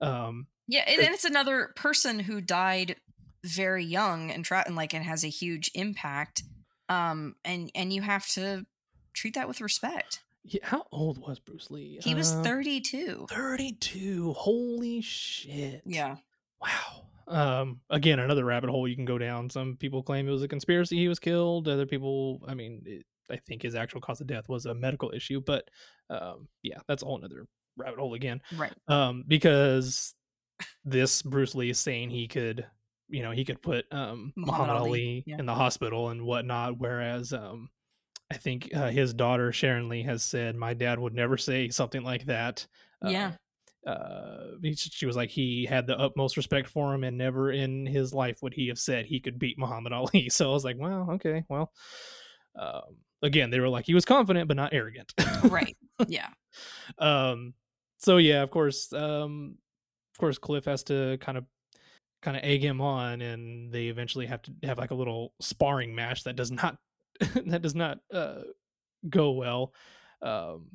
Um, 0.00 0.46
Yeah, 0.66 0.84
and, 0.86 0.98
and 1.00 1.14
it's 1.14 1.24
another 1.26 1.72
person 1.76 2.20
who 2.20 2.40
died 2.40 2.96
very 3.44 3.84
young 3.84 4.30
and 4.30 4.44
tra- 4.44 4.64
and 4.66 4.74
like 4.76 4.94
and 4.94 5.04
has 5.04 5.24
a 5.24 5.28
huge 5.28 5.70
impact. 5.74 6.42
Um, 6.88 7.36
and 7.44 7.70
and 7.74 7.92
you 7.92 8.00
have 8.02 8.26
to 8.28 8.64
treat 9.12 9.34
that 9.34 9.46
with 9.48 9.60
respect. 9.60 10.22
Yeah, 10.44 10.60
how 10.62 10.84
old 10.92 11.18
was 11.18 11.38
Bruce 11.38 11.70
Lee? 11.70 11.98
He 12.02 12.14
was 12.14 12.32
Uh, 12.32 12.42
32. 12.42 13.26
32. 13.30 14.32
Holy 14.34 15.00
shit. 15.00 15.82
Yeah. 15.86 16.16
Wow. 16.60 17.06
Um, 17.26 17.80
again, 17.88 18.18
another 18.18 18.44
rabbit 18.44 18.68
hole 18.68 18.86
you 18.86 18.96
can 18.96 19.06
go 19.06 19.16
down. 19.16 19.48
Some 19.48 19.76
people 19.76 20.02
claim 20.02 20.28
it 20.28 20.32
was 20.32 20.42
a 20.42 20.48
conspiracy 20.48 20.96
he 20.98 21.08
was 21.08 21.18
killed. 21.18 21.66
Other 21.66 21.86
people, 21.86 22.42
I 22.46 22.54
mean, 22.54 22.82
it, 22.84 23.06
I 23.30 23.36
think 23.36 23.62
his 23.62 23.74
actual 23.74 24.02
cause 24.02 24.20
of 24.20 24.26
death 24.26 24.48
was 24.48 24.66
a 24.66 24.74
medical 24.74 25.10
issue. 25.12 25.40
But 25.40 25.68
um, 26.10 26.48
yeah, 26.62 26.78
that's 26.86 27.02
all 27.02 27.16
another 27.16 27.46
rabbit 27.76 27.98
hole 27.98 28.12
again. 28.12 28.42
Right. 28.54 28.72
Um, 28.86 29.24
because 29.26 30.14
this 30.84 31.22
Bruce 31.22 31.54
Lee 31.54 31.70
is 31.70 31.78
saying 31.78 32.10
he 32.10 32.28
could, 32.28 32.66
you 33.08 33.22
know, 33.22 33.30
he 33.30 33.46
could 33.46 33.62
put 33.62 33.86
um, 33.90 34.34
Muhammad 34.36 34.68
Muhammad 34.68 34.76
Ali, 34.76 34.88
Ali, 34.90 35.24
yeah. 35.26 35.38
in 35.38 35.46
the 35.46 35.54
hospital 35.54 36.10
and 36.10 36.22
whatnot. 36.22 36.78
Whereas 36.78 37.32
um, 37.32 37.70
I 38.34 38.36
think 38.36 38.70
uh, 38.74 38.90
his 38.90 39.14
daughter 39.14 39.52
Sharon 39.52 39.88
Lee 39.88 40.02
has 40.02 40.22
said, 40.24 40.56
"My 40.56 40.74
dad 40.74 40.98
would 40.98 41.14
never 41.14 41.36
say 41.36 41.68
something 41.68 42.02
like 42.02 42.26
that." 42.26 42.66
Yeah. 43.02 43.32
Uh, 43.86 43.90
uh, 43.90 44.46
she 44.74 45.04
was 45.06 45.14
like, 45.14 45.28
he 45.30 45.66
had 45.66 45.86
the 45.86 45.98
utmost 45.98 46.36
respect 46.36 46.68
for 46.68 46.94
him, 46.94 47.04
and 47.04 47.16
never 47.18 47.52
in 47.52 47.86
his 47.86 48.14
life 48.14 48.38
would 48.42 48.54
he 48.54 48.68
have 48.68 48.78
said 48.78 49.04
he 49.06 49.20
could 49.20 49.38
beat 49.38 49.58
Muhammad 49.58 49.92
Ali. 49.94 50.28
So 50.30 50.50
I 50.50 50.52
was 50.52 50.64
like, 50.64 50.76
well, 50.78 51.06
okay, 51.12 51.44
well. 51.48 51.70
Um, 52.58 52.96
again, 53.22 53.50
they 53.50 53.60
were 53.60 53.68
like, 53.68 53.84
he 53.84 53.94
was 53.94 54.04
confident 54.04 54.48
but 54.48 54.56
not 54.56 54.72
arrogant. 54.74 55.12
Right. 55.44 55.76
Yeah. 56.08 56.28
um 56.98 57.54
so 57.98 58.16
yeah 58.16 58.42
of 58.42 58.50
course 58.50 58.92
um 58.92 59.56
of 60.12 60.18
course 60.18 60.38
cliff 60.38 60.64
has 60.64 60.82
to 60.84 61.16
kind 61.20 61.38
of 61.38 61.44
kind 62.20 62.36
of 62.36 62.42
egg 62.42 62.64
him 62.64 62.80
on 62.80 63.22
and 63.22 63.70
they 63.72 63.86
eventually 63.86 64.26
have 64.26 64.42
to 64.42 64.52
have 64.64 64.76
like 64.76 64.90
a 64.90 64.94
little 64.94 65.34
sparring 65.40 65.94
match 65.94 66.24
that 66.24 66.34
does 66.34 66.50
not 66.50 66.78
that 67.46 67.62
does 67.62 67.74
not 67.74 67.98
uh 68.12 68.40
go 69.08 69.32
well 69.32 69.72
um 70.22 70.66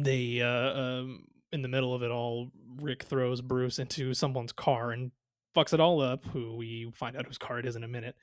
they 0.00 0.40
uh 0.40 0.48
um 0.78 1.24
in 1.52 1.62
the 1.62 1.68
middle 1.68 1.94
of 1.94 2.02
it 2.02 2.10
all 2.10 2.50
rick 2.76 3.02
throws 3.02 3.40
bruce 3.40 3.78
into 3.78 4.12
someone's 4.14 4.52
car 4.52 4.90
and 4.90 5.10
fucks 5.56 5.72
it 5.72 5.80
all 5.80 6.00
up 6.00 6.24
who 6.26 6.56
we 6.56 6.90
find 6.94 7.16
out 7.16 7.26
whose 7.26 7.38
car 7.38 7.58
it 7.58 7.66
is 7.66 7.74
in 7.76 7.84
a 7.84 7.88
minute 7.88 8.14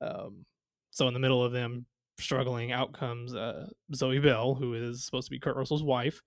um 0.00 0.44
so 0.90 1.08
in 1.08 1.14
the 1.14 1.20
middle 1.20 1.42
of 1.42 1.52
them 1.52 1.86
struggling 2.18 2.70
out 2.72 2.92
comes 2.92 3.34
uh 3.34 3.66
zoe 3.94 4.18
bell 4.18 4.54
who 4.54 4.74
is 4.74 5.04
supposed 5.04 5.26
to 5.26 5.30
be 5.30 5.38
kurt 5.38 5.56
russell's 5.56 5.82
wife 5.82 6.22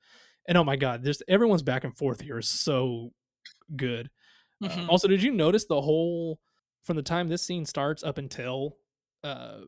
and 0.48 0.58
oh 0.58 0.64
my 0.64 0.76
god, 0.78 1.04
just 1.04 1.22
everyone's 1.28 1.62
back 1.62 1.84
and 1.84 1.96
forth 1.96 2.22
here 2.22 2.40
is 2.40 2.48
so 2.48 3.12
good. 3.76 4.10
Uh, 4.64 4.70
Mhm. 4.70 4.90
also, 4.90 5.08
did 5.08 5.22
you 5.22 5.32
notice 5.32 5.66
the 5.66 5.80
whole 5.80 6.40
from 6.82 6.96
the 6.96 7.04
time 7.04 7.28
this 7.28 7.44
scene 7.44 7.66
starts 7.66 8.04
up 8.04 8.18
until 8.18 8.78
uh 9.24 9.60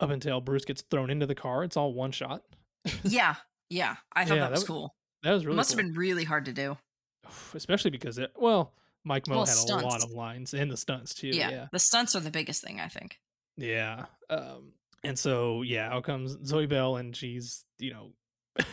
up 0.00 0.10
until 0.10 0.40
Bruce 0.40 0.64
gets 0.64 0.82
thrown 0.82 1.10
into 1.10 1.26
the 1.26 1.34
car, 1.34 1.64
it's 1.64 1.76
all 1.76 1.92
one 1.92 2.12
shot. 2.12 2.42
Yeah. 3.02 3.34
Yeah. 3.68 3.96
I 4.12 4.24
thought 4.24 4.34
Yeah, 4.36 4.40
that 4.42 4.50
was 4.52 4.60
that 4.60 4.66
cool. 4.66 4.94
That 5.22 5.32
was 5.32 5.44
really 5.44 5.56
Must 5.56 5.70
cool. 5.70 5.78
have 5.78 5.86
been 5.86 5.94
really 5.98 6.24
hard 6.24 6.44
to 6.44 6.52
do. 6.52 6.76
especially 7.54 7.90
because 7.90 8.18
it 8.18 8.30
well, 8.36 8.74
Mike 9.04 9.26
Moh 9.28 9.36
Well, 9.38 9.46
had 9.46 9.56
a 9.82 9.86
lot 9.86 10.04
of 10.04 10.10
lines 10.12 10.54
and 10.54 10.70
the 10.70 10.76
stunts 10.76 11.14
too. 11.14 11.28
Yeah. 11.28 11.50
Yeah. 11.50 11.66
The 11.72 11.78
stunts 11.78 12.14
are 12.14 12.20
the 12.20 12.30
biggest 12.30 12.62
thing, 12.62 12.80
I 12.80 12.88
think. 12.88 13.18
Yeah. 13.56 14.06
Um 14.30 14.72
and 15.02 15.18
so 15.18 15.62
yeah, 15.62 15.92
out 15.92 16.04
comes 16.04 16.36
Zoe 16.46 16.66
Bell 16.66 16.96
and 16.96 17.14
she's, 17.16 17.64
you 17.78 17.92
know, 17.92 18.12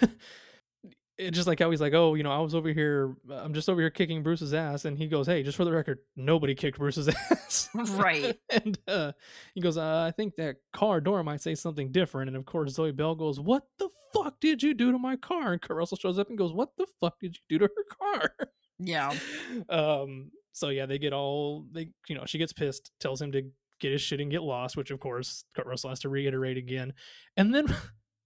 it's 1.18 1.36
just 1.36 1.48
like 1.48 1.60
how 1.60 1.70
he's 1.72 1.82
like, 1.82 1.94
"Oh, 1.94 2.16
you 2.16 2.24
know, 2.24 2.32
I 2.32 2.40
was 2.40 2.56
over 2.56 2.70
here 2.70 3.16
I'm 3.32 3.54
just 3.54 3.70
over 3.70 3.80
here 3.80 3.90
kicking 3.90 4.24
Bruce's 4.24 4.54
ass." 4.54 4.86
And 4.86 4.98
he 4.98 5.08
goes, 5.08 5.28
"Hey, 5.28 5.44
just 5.44 5.58
for 5.58 5.66
the 5.66 5.72
record, 5.72 6.00
nobody 6.16 6.56
kicked 6.56 6.78
Bruce's 6.80 7.08
ass." 7.32 7.70
Right. 7.74 8.38
and 8.50 8.78
uh 8.88 9.12
he 9.54 9.62
goes, 9.62 9.78
uh, 9.78 10.06
"I 10.08 10.12
think 10.12 10.36
that 10.36 10.58
car 10.72 11.02
door 11.02 11.24
might 11.24 11.42
say 11.42 11.56
something 11.56 11.92
different." 11.92 12.30
And 12.30 12.38
of 12.38 12.46
course, 12.46 12.74
Zoe 12.74 12.92
Bell 12.92 13.16
goes, 13.16 13.40
"What 13.40 13.64
the 13.78 13.90
fuck 14.14 14.40
did 14.40 14.64
you 14.64 14.74
do 14.74 14.92
to 14.92 14.98
my 14.98 15.16
car?" 15.16 15.54
And 15.54 15.62
Kurt 15.62 15.78
Russell 15.78 15.98
shows 15.98 16.18
up 16.18 16.30
and 16.30 16.38
goes, 16.38 16.54
"What 16.54 16.70
the 16.78 16.88
fuck 17.00 17.20
did 17.20 17.36
you 17.36 17.58
do 17.58 17.68
to 17.68 17.74
her 17.76 17.96
car?" 18.00 18.50
Yeah. 18.80 19.14
um 19.70 20.32
so 20.52 20.70
yeah 20.70 20.86
they 20.86 21.00
get 21.00 21.14
all 21.14 21.66
they 21.72 21.90
you 22.08 22.16
know 22.16 22.26
she 22.26 22.38
gets 22.38 22.54
pissed 22.54 22.92
tells 23.00 23.22
him 23.22 23.32
to 23.32 23.44
get 23.80 23.92
his 23.92 24.02
shit 24.02 24.20
and 24.20 24.32
get 24.32 24.44
lost 24.44 24.78
which 24.78 24.92
of 24.92 25.00
course 25.00 25.46
kurt 25.56 25.66
russell 25.66 25.90
has 25.90 26.00
to 26.00 26.10
reiterate 26.10 26.58
again 26.58 26.94
and 27.38 27.54
then 27.54 27.66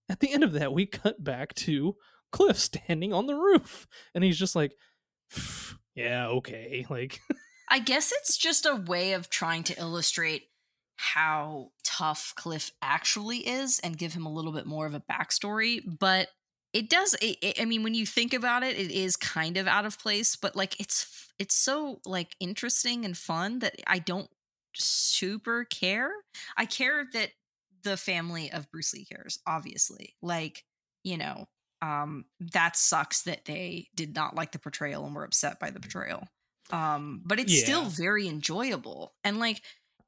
at 0.10 0.20
the 0.20 0.32
end 0.32 0.44
of 0.44 0.54
that 0.54 0.74
we 0.74 0.86
cut 0.86 1.24
back 1.24 1.54
to 1.56 1.96
cliff 2.32 2.58
standing 2.60 3.14
on 3.14 3.26
the 3.28 3.36
roof 3.36 3.88
and 4.14 4.24
he's 4.24 4.38
just 4.38 4.56
like 4.56 4.74
yeah 5.96 6.28
okay 6.28 6.86
like 6.90 7.22
I 7.70 7.80
guess 7.80 8.12
it's 8.14 8.38
just 8.38 8.66
a 8.66 8.76
way 8.76 9.14
of 9.14 9.30
trying 9.30 9.64
to 9.64 9.78
illustrate 9.80 10.44
how 10.96 11.72
tough 11.84 12.34
Cliff 12.38 12.72
actually 12.82 13.40
is 13.48 13.80
and 13.80 13.98
give 13.98 14.14
him 14.14 14.26
a 14.26 14.32
little 14.32 14.54
bit 14.54 14.66
more 14.66 14.86
of 14.86 14.94
a 14.94 15.02
backstory. 15.12 15.82
But 15.86 16.30
it 16.72 16.90
does. 16.90 17.14
It, 17.16 17.38
it- 17.42 17.62
I 17.62 17.66
mean, 17.66 17.84
when 17.84 17.94
you 17.94 18.06
think 18.06 18.34
about 18.34 18.64
it, 18.64 18.78
it 18.80 18.90
is 18.92 19.18
kind 19.18 19.58
of 19.58 19.68
out 19.68 19.86
of 19.86 20.00
place. 20.00 20.38
But 20.38 20.56
like, 20.56 20.80
it's 20.80 21.30
it's 21.40 21.56
so 21.56 22.00
like 22.06 22.36
interesting 22.40 23.04
and 23.04 23.18
fun 23.18 23.60
that 23.60 23.76
I 23.86 24.00
don't 24.00 24.30
super 24.74 25.66
care. 25.66 26.12
I 26.56 26.66
care 26.66 27.06
that 27.14 27.32
the 27.84 27.98
family 27.98 28.50
of 28.52 28.72
Bruce 28.72 28.94
Lee 28.94 29.06
cares. 29.06 29.40
Obviously, 29.46 30.16
like 30.22 30.64
you 31.04 31.18
know, 31.18 31.48
um, 31.82 32.26
that 32.40 32.76
sucks 32.76 33.22
that 33.24 33.46
they 33.46 33.90
did 33.96 34.16
not 34.16 34.36
like 34.36 34.52
the 34.52 34.60
portrayal 34.60 35.06
and 35.06 35.16
were 35.16 35.24
upset 35.24 35.60
by 35.60 35.70
the 35.72 35.80
portrayal. 35.80 36.28
Um 36.72 37.22
but 37.26 37.40
it's 37.40 37.54
still 37.62 37.86
very 37.86 38.28
enjoyable. 38.28 39.14
And 39.24 39.40
like 39.40 39.62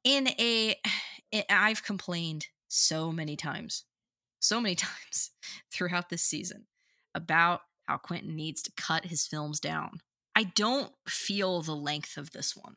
in 0.04 0.28
a 0.28 0.74
i- 1.32 1.44
i've 1.50 1.82
complained 1.82 2.48
so 2.68 3.10
many 3.12 3.34
times 3.36 3.84
so 4.40 4.60
many 4.60 4.74
times 4.86 5.30
throughout 5.72 6.08
this 6.10 6.22
season 6.22 6.66
about 7.14 7.60
how 7.86 7.96
quentin 7.96 8.36
needs 8.36 8.62
to 8.62 8.72
cut 8.76 9.06
his 9.06 9.26
films 9.26 9.58
down. 9.60 10.00
I 10.36 10.44
don't 10.44 10.92
feel 11.08 11.62
the 11.62 11.74
length 11.76 12.16
of 12.16 12.30
this 12.32 12.54
one. 12.56 12.76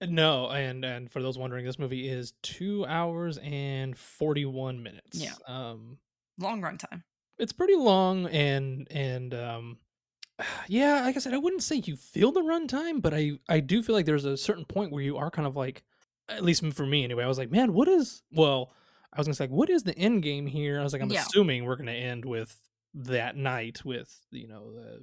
No 0.00 0.48
and 0.50 0.84
and 0.84 1.10
for 1.10 1.20
those 1.22 1.36
wondering 1.38 1.64
this 1.64 1.78
movie 1.78 2.08
is 2.08 2.32
two 2.42 2.84
hours 2.86 3.38
and 3.38 3.96
41 3.98 4.82
minutes. 4.82 5.18
Yeah. 5.18 5.32
um 5.46 5.98
long 6.38 6.60
run 6.60 6.78
time 6.78 7.02
it's 7.38 7.52
pretty 7.52 7.76
long 7.76 8.26
and 8.26 8.86
and 8.90 9.34
um 9.34 9.78
yeah 10.68 11.02
like 11.02 11.16
i 11.16 11.18
said 11.18 11.34
i 11.34 11.38
wouldn't 11.38 11.62
say 11.62 11.76
you 11.76 11.96
feel 11.96 12.32
the 12.32 12.40
runtime 12.42 13.00
but 13.02 13.12
i 13.14 13.32
i 13.48 13.60
do 13.60 13.82
feel 13.82 13.94
like 13.94 14.06
there's 14.06 14.24
a 14.24 14.36
certain 14.36 14.64
point 14.64 14.92
where 14.92 15.02
you 15.02 15.16
are 15.16 15.30
kind 15.30 15.46
of 15.46 15.56
like 15.56 15.82
at 16.28 16.44
least 16.44 16.64
for 16.74 16.86
me 16.86 17.04
anyway 17.04 17.24
i 17.24 17.28
was 17.28 17.38
like 17.38 17.50
man 17.50 17.72
what 17.72 17.88
is 17.88 18.22
well 18.32 18.72
i 19.12 19.18
was 19.18 19.26
gonna 19.26 19.34
say 19.34 19.44
like 19.44 19.50
what 19.50 19.70
is 19.70 19.82
the 19.84 19.96
end 19.98 20.22
game 20.22 20.46
here 20.46 20.78
i 20.80 20.82
was 20.82 20.92
like 20.92 21.02
i'm 21.02 21.10
Yeah. 21.10 21.22
assuming 21.22 21.64
we're 21.64 21.76
gonna 21.76 21.92
end 21.92 22.24
with 22.24 22.56
that 22.94 23.36
night 23.36 23.84
with 23.84 24.14
you 24.30 24.48
know 24.48 24.72
uh, 24.80 24.98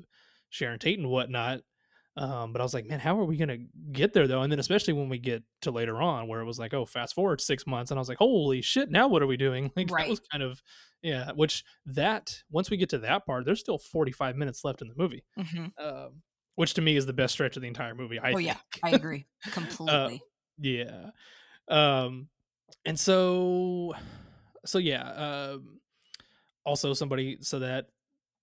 sharon 0.49 0.79
tate 0.79 0.99
and 0.99 1.09
whatnot 1.09 1.61
um 2.17 2.53
but 2.53 2.61
i 2.61 2.63
was 2.63 2.73
like 2.73 2.85
man 2.85 2.99
how 2.99 3.19
are 3.19 3.25
we 3.25 3.35
gonna 3.37 3.57
get 3.91 4.13
there 4.13 4.27
though? 4.27 4.41
And 4.41 4.51
then 4.51 4.59
especially 4.59 4.93
when 4.93 5.09
we 5.09 5.17
get 5.17 5.43
to 5.61 5.71
later 5.71 6.01
on 6.01 6.27
where 6.27 6.39
it 6.39 6.45
was 6.45 6.57
like 6.57 6.73
oh 6.73 6.85
fast 6.85 7.13
forward 7.13 7.41
six 7.41 7.67
months 7.67 7.91
and 7.91 7.97
i 7.97 8.01
was 8.01 8.07
like 8.09 8.17
holy 8.19 8.61
shit 8.61 8.89
now 8.89 9.07
what 9.07 9.21
are 9.21 9.27
we 9.27 9.37
doing? 9.37 9.71
Like 9.75 9.89
that 9.89 10.07
was 10.09 10.21
kind 10.31 10.43
of 10.43 10.61
yeah 11.01 11.31
which 11.33 11.63
that 11.87 12.41
once 12.49 12.69
we 12.69 12.77
get 12.77 12.89
to 12.89 12.99
that 12.99 13.25
part 13.25 13.45
there's 13.45 13.59
still 13.59 13.77
45 13.77 14.35
minutes 14.37 14.63
left 14.63 14.81
in 14.81 14.87
the 14.87 14.95
movie 14.95 15.23
hmm 15.37 15.65
um 15.77 16.21
which 16.55 16.73
to 16.75 16.81
me 16.81 16.95
is 16.95 17.05
the 17.05 17.13
best 17.13 17.33
stretch 17.33 17.57
of 17.57 17.61
the 17.61 17.67
entire 17.67 17.93
movie 17.95 18.17
i 18.19 18.31
oh 18.31 18.35
think. 18.37 18.47
yeah 18.47 18.57
i 18.83 18.91
agree 18.91 19.25
completely. 19.51 20.21
yeah 20.59 21.09
um 21.67 22.29
and 22.85 22.97
so 22.99 23.93
so 24.65 24.77
yeah 24.77 25.03
um 25.53 25.79
also 26.65 26.93
somebody 26.93 27.37
so 27.41 27.59
that 27.59 27.87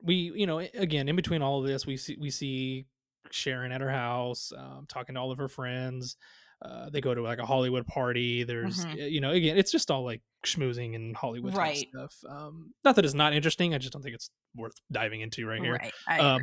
we 0.03 0.14
you 0.37 0.47
know 0.47 0.59
again 0.59 1.09
in 1.09 1.16
between 1.16 1.43
all 1.43 1.61
of 1.61 1.66
this 1.66 1.87
we 1.87 1.97
see 1.97 2.16
we 2.20 2.31
see 2.31 2.87
sharon 3.35 3.72
at 3.72 3.80
her 3.80 3.91
house 3.91 4.53
um, 4.57 4.87
talking 4.89 5.14
to 5.14 5.20
all 5.20 5.30
of 5.30 5.39
her 5.39 5.49
friends 5.49 6.16
uh, 6.62 6.89
they 6.91 7.01
go 7.01 7.14
to 7.14 7.22
like 7.22 7.39
a 7.39 7.47
hollywood 7.47 7.87
party 7.87 8.45
there's 8.45 8.76
Mhm. 8.87 9.03
uh, 9.03 9.07
you 9.07 9.20
know 9.20 9.30
again 9.33 9.57
it's 9.59 9.72
just 9.72 9.91
all 9.91 10.05
like 10.05 10.22
schmoozing 10.47 10.95
and 10.95 11.16
hollywood 11.16 11.55
Right. 11.55 11.76
stuff 11.76 12.16
um 12.28 12.72
not 12.85 12.97
that 12.97 13.05
it's 13.05 13.14
not 13.14 13.33
interesting 13.33 13.74
i 13.74 13.78
just 13.78 13.93
don't 13.93 14.03
think 14.03 14.14
it's 14.14 14.30
worth 14.55 14.74
diving 14.91 15.20
into 15.20 15.47
right 15.47 15.61
here 15.61 15.72
right 15.74 15.93
i 16.09 16.18
uh, 16.18 16.39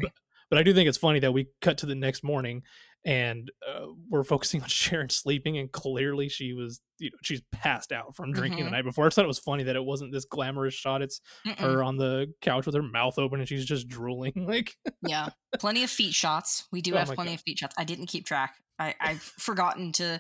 but, 0.49 0.59
I 0.59 0.63
do 0.63 0.73
think 0.73 0.89
it's 0.89 0.97
funny 0.97 1.19
that 1.19 1.31
we 1.33 1.47
cut 1.61 1.77
to 1.79 1.85
the 1.85 1.95
next 1.95 2.23
morning 2.23 2.63
and 3.05 3.49
uh, 3.65 3.85
we're 4.09 4.25
focusing 4.25 4.61
on 4.63 4.67
Sharon 4.67 5.09
sleeping, 5.09 5.57
and 5.57 5.71
clearly 5.71 6.27
she 6.27 6.51
was, 6.53 6.81
you 6.97 7.09
know, 7.11 7.17
she's 7.23 7.41
passed 7.51 7.91
out 7.93 8.13
from 8.15 8.33
drinking 8.33 8.65
the 8.65 8.69
Mhm. 8.69 8.73
night 8.73 8.83
before. 8.83 9.05
I 9.05 9.07
just 9.07 9.15
thought 9.15 9.23
it 9.23 9.29
was 9.29 9.39
funny 9.39 9.63
that 9.63 9.75
it 9.77 9.85
wasn't 9.85 10.11
this 10.11 10.25
glamorous 10.25 10.73
shot. 10.73 11.01
It's 11.01 11.21
Mm-mm. 11.47 11.55
her 11.59 11.81
on 11.81 11.95
the 11.95 12.33
couch 12.41 12.65
with 12.65 12.75
her 12.75 12.81
mouth 12.83 13.17
open 13.17 13.39
and 13.39 13.47
she's 13.47 13.65
just 13.65 13.87
drooling. 13.87 14.33
Like, 14.49 14.75
yeah 15.07 15.29
plenty 15.59 15.83
of 15.83 15.89
feet 15.89 16.13
shots 16.13 16.67
we 16.71 16.81
do 16.81 16.93
Oh 16.95 16.97
have 16.97 17.07
plenty 17.07 17.31
God. 17.31 17.35
of 17.35 17.41
feet 17.41 17.57
shots 17.59 17.73
i 17.77 17.83
didn't 17.83 18.05
keep 18.07 18.25
track 18.25 18.55
I, 18.77 18.95
I've 18.99 19.21
forgotten 19.21 19.91
to 19.93 20.19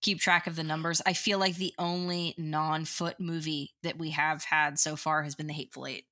keep 0.00 0.18
track 0.18 0.46
of 0.46 0.56
the 0.56 0.62
numbers. 0.64 1.02
I 1.04 1.12
feel 1.12 1.38
like 1.38 1.56
the 1.56 1.74
only 1.78 2.34
non-foot 2.38 3.20
movie 3.20 3.74
that 3.82 3.98
we 3.98 4.10
have 4.10 4.44
had 4.44 4.78
so 4.78 4.96
far 4.96 5.22
has 5.24 5.34
been 5.34 5.46
The 5.46 5.52
Hateful 5.52 5.86
Eight. 5.86 6.04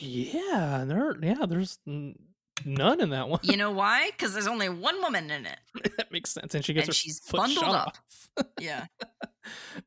Yeah, 0.00 0.84
there. 0.86 1.14
Yeah, 1.22 1.46
there's 1.46 1.78
n- 1.86 2.16
none 2.64 3.00
in 3.00 3.10
that 3.10 3.28
one. 3.28 3.40
You 3.42 3.56
know 3.58 3.70
why? 3.70 4.10
Because 4.10 4.32
there's 4.32 4.46
only 4.46 4.68
one 4.68 5.00
woman 5.02 5.30
in 5.30 5.46
it. 5.46 5.58
that 5.96 6.10
makes 6.12 6.30
sense, 6.30 6.54
and 6.54 6.64
she 6.64 6.72
gets 6.72 6.84
And 6.88 6.94
her 6.94 6.94
she's 6.94 7.20
foot 7.20 7.38
bundled 7.38 7.64
shot 7.64 7.74
up. 7.74 7.88
off. 7.88 8.46
Yeah. 8.60 8.86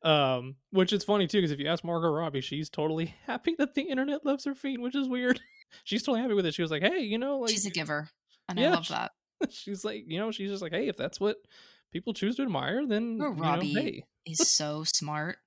um, 0.04 0.56
which 0.72 0.94
is 0.94 1.04
funny 1.04 1.28
too, 1.28 1.40
because 1.40 1.52
if 1.52 1.60
you 1.60 1.68
ask 1.68 1.84
Margot 1.84 2.10
Robbie, 2.10 2.42
she's 2.42 2.70
totally 2.70 3.14
happy 3.26 3.56
that 3.58 3.74
the 3.74 3.82
internet 3.84 4.26
loves 4.26 4.46
her 4.46 4.56
feet, 4.56 4.80
which 4.82 4.96
is 4.96 5.08
weird. 5.10 5.40
she's 5.84 6.04
totally 6.04 6.22
happy 6.22 6.34
with 6.34 6.46
it. 6.46 6.54
She 6.54 6.62
was 6.62 6.72
like, 6.72 6.82
"Hey, 6.84 7.00
you 7.02 7.18
know, 7.18 7.40
like 7.40 7.50
She's 7.52 7.66
a 7.66 7.70
giver. 7.72 8.10
And 8.48 8.58
Yeah, 8.60 8.70
I 8.70 8.76
love 8.76 8.88
that. 8.90 9.12
she's 9.50 9.84
like, 9.84 10.06
you 10.08 10.20
know, 10.20 10.32
she's 10.32 10.50
just 10.50 10.62
like, 10.62 10.72
hey, 10.72 10.88
if 10.88 10.96
that's 10.98 11.20
what 11.20 11.38
people 11.92 12.14
choose 12.14 12.36
to 12.38 12.44
admire, 12.44 12.86
then 12.88 13.14
you 13.14 13.18
know, 13.18 13.30
Robbie. 13.30 13.74
hey, 13.74 14.04
Is 14.26 14.48
so 14.48 14.84
smart. 14.86 15.38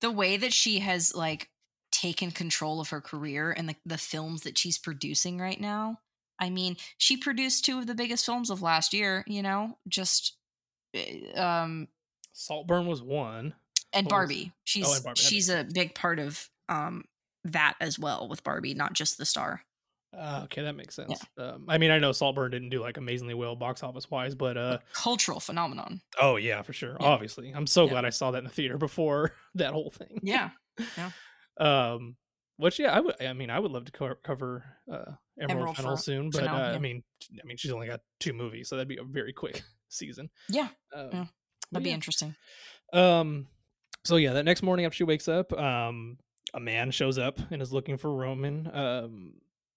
The 0.00 0.10
way 0.10 0.36
that 0.36 0.52
she 0.52 0.80
has 0.80 1.14
like 1.14 1.48
taken 1.90 2.30
control 2.30 2.80
of 2.80 2.90
her 2.90 3.00
career 3.00 3.50
and 3.50 3.68
the, 3.70 3.76
the 3.86 3.98
films 3.98 4.42
that 4.42 4.58
she's 4.58 4.78
producing 4.78 5.38
right 5.38 5.60
now. 5.60 5.98
I 6.38 6.50
mean, 6.50 6.76
she 6.98 7.16
produced 7.16 7.64
two 7.64 7.78
of 7.78 7.86
the 7.86 7.94
biggest 7.94 8.24
films 8.26 8.50
of 8.50 8.62
last 8.62 8.92
year, 8.94 9.24
you 9.26 9.42
know, 9.42 9.76
just 9.88 10.36
eh, 10.94 11.32
um 11.34 11.88
Saltburn 12.32 12.86
was 12.86 13.02
one. 13.02 13.54
and 13.92 14.04
What 14.04 14.04
was- 14.04 14.10
Barbie. 14.10 14.52
She's 14.64 14.86
Oh, 14.86 14.94
and 14.94 15.04
Barbie, 15.04 15.20
she's 15.20 15.48
a 15.48 15.64
big 15.64 15.94
part 15.94 16.18
of 16.18 16.48
um 16.68 17.04
that 17.44 17.74
as 17.80 17.98
well 17.98 18.28
with 18.28 18.44
Barbie, 18.44 18.74
not 18.74 18.92
just 18.92 19.16
the 19.18 19.24
star. 19.24 19.62
Uh, 20.16 20.40
okay, 20.44 20.62
that 20.62 20.74
makes 20.74 20.94
sense. 20.94 21.20
Um, 21.36 21.66
I 21.68 21.76
mean, 21.76 21.90
I 21.90 21.98
know 21.98 22.12
Saltburn 22.12 22.50
didn't 22.50 22.70
do 22.70 22.80
like 22.80 22.96
amazingly 22.96 23.34
well 23.34 23.54
box 23.56 23.82
office 23.82 24.10
wise, 24.10 24.34
but 24.34 24.56
uh, 24.56 24.78
Cultural 24.94 25.38
phenomenon. 25.38 26.00
oh 26.20 26.36
yeah, 26.36 26.62
for 26.62 26.72
sure. 26.72 26.96
Yeah. 26.98 27.06
Obviously, 27.06 27.50
I'm 27.50 27.66
so 27.66 27.84
Yeah. 27.84 27.90
glad 27.90 28.04
I 28.06 28.10
saw 28.10 28.30
that 28.30 28.38
in 28.38 28.44
the 28.44 28.50
theater 28.50 28.78
before 28.88 29.32
that 29.56 29.72
whole 29.72 29.90
thing. 29.90 30.20
Yeah. 30.22 30.50
Yeah. 30.96 31.10
Um, 31.60 32.16
which 32.58 32.78
yeah, 32.78 32.92
I 32.92 33.00
would. 33.00 33.20
I 33.22 33.32
mean, 33.32 33.50
I 33.50 33.58
would 33.58 33.72
love 33.72 33.86
to 33.86 33.92
co- 33.92 34.14
cover 34.22 34.64
uh 34.90 35.12
Emerald, 35.40 35.50
Emerald 35.50 35.76
Fennell 35.76 35.96
soon, 35.96 36.30
but 36.30 36.44
uh, 36.44 36.72
I 36.74 36.78
mean, 36.78 37.02
I 37.32 37.46
mean, 37.46 37.56
she's 37.56 37.70
only 37.72 37.86
got 37.86 38.00
two 38.20 38.32
movies, 38.32 38.68
so 38.68 38.76
that'd 38.76 38.88
be 38.88 38.98
a 38.98 39.04
very 39.04 39.32
quick 39.32 39.62
season. 39.88 40.28
Yeah. 40.48 40.68
Um, 40.94 41.08
Yeah. 41.12 41.24
That'd 41.70 41.84
be 41.84 41.90
yeah. 41.90 41.94
interesting. 41.94 42.34
Um, 42.92 43.46
so 44.04 44.16
yeah, 44.16 44.32
that 44.34 44.44
next 44.44 44.62
morning 44.62 44.86
after 44.86 44.96
she 44.96 45.04
wakes 45.04 45.28
up, 45.28 45.52
um, 45.52 46.18
a 46.54 46.60
man 46.60 46.90
shows 46.90 47.18
up 47.18 47.38
and 47.50 47.60
is 47.60 47.72
looking 47.72 47.98
for 47.98 48.12
Roman. 48.14 48.68
Um, 48.72 49.34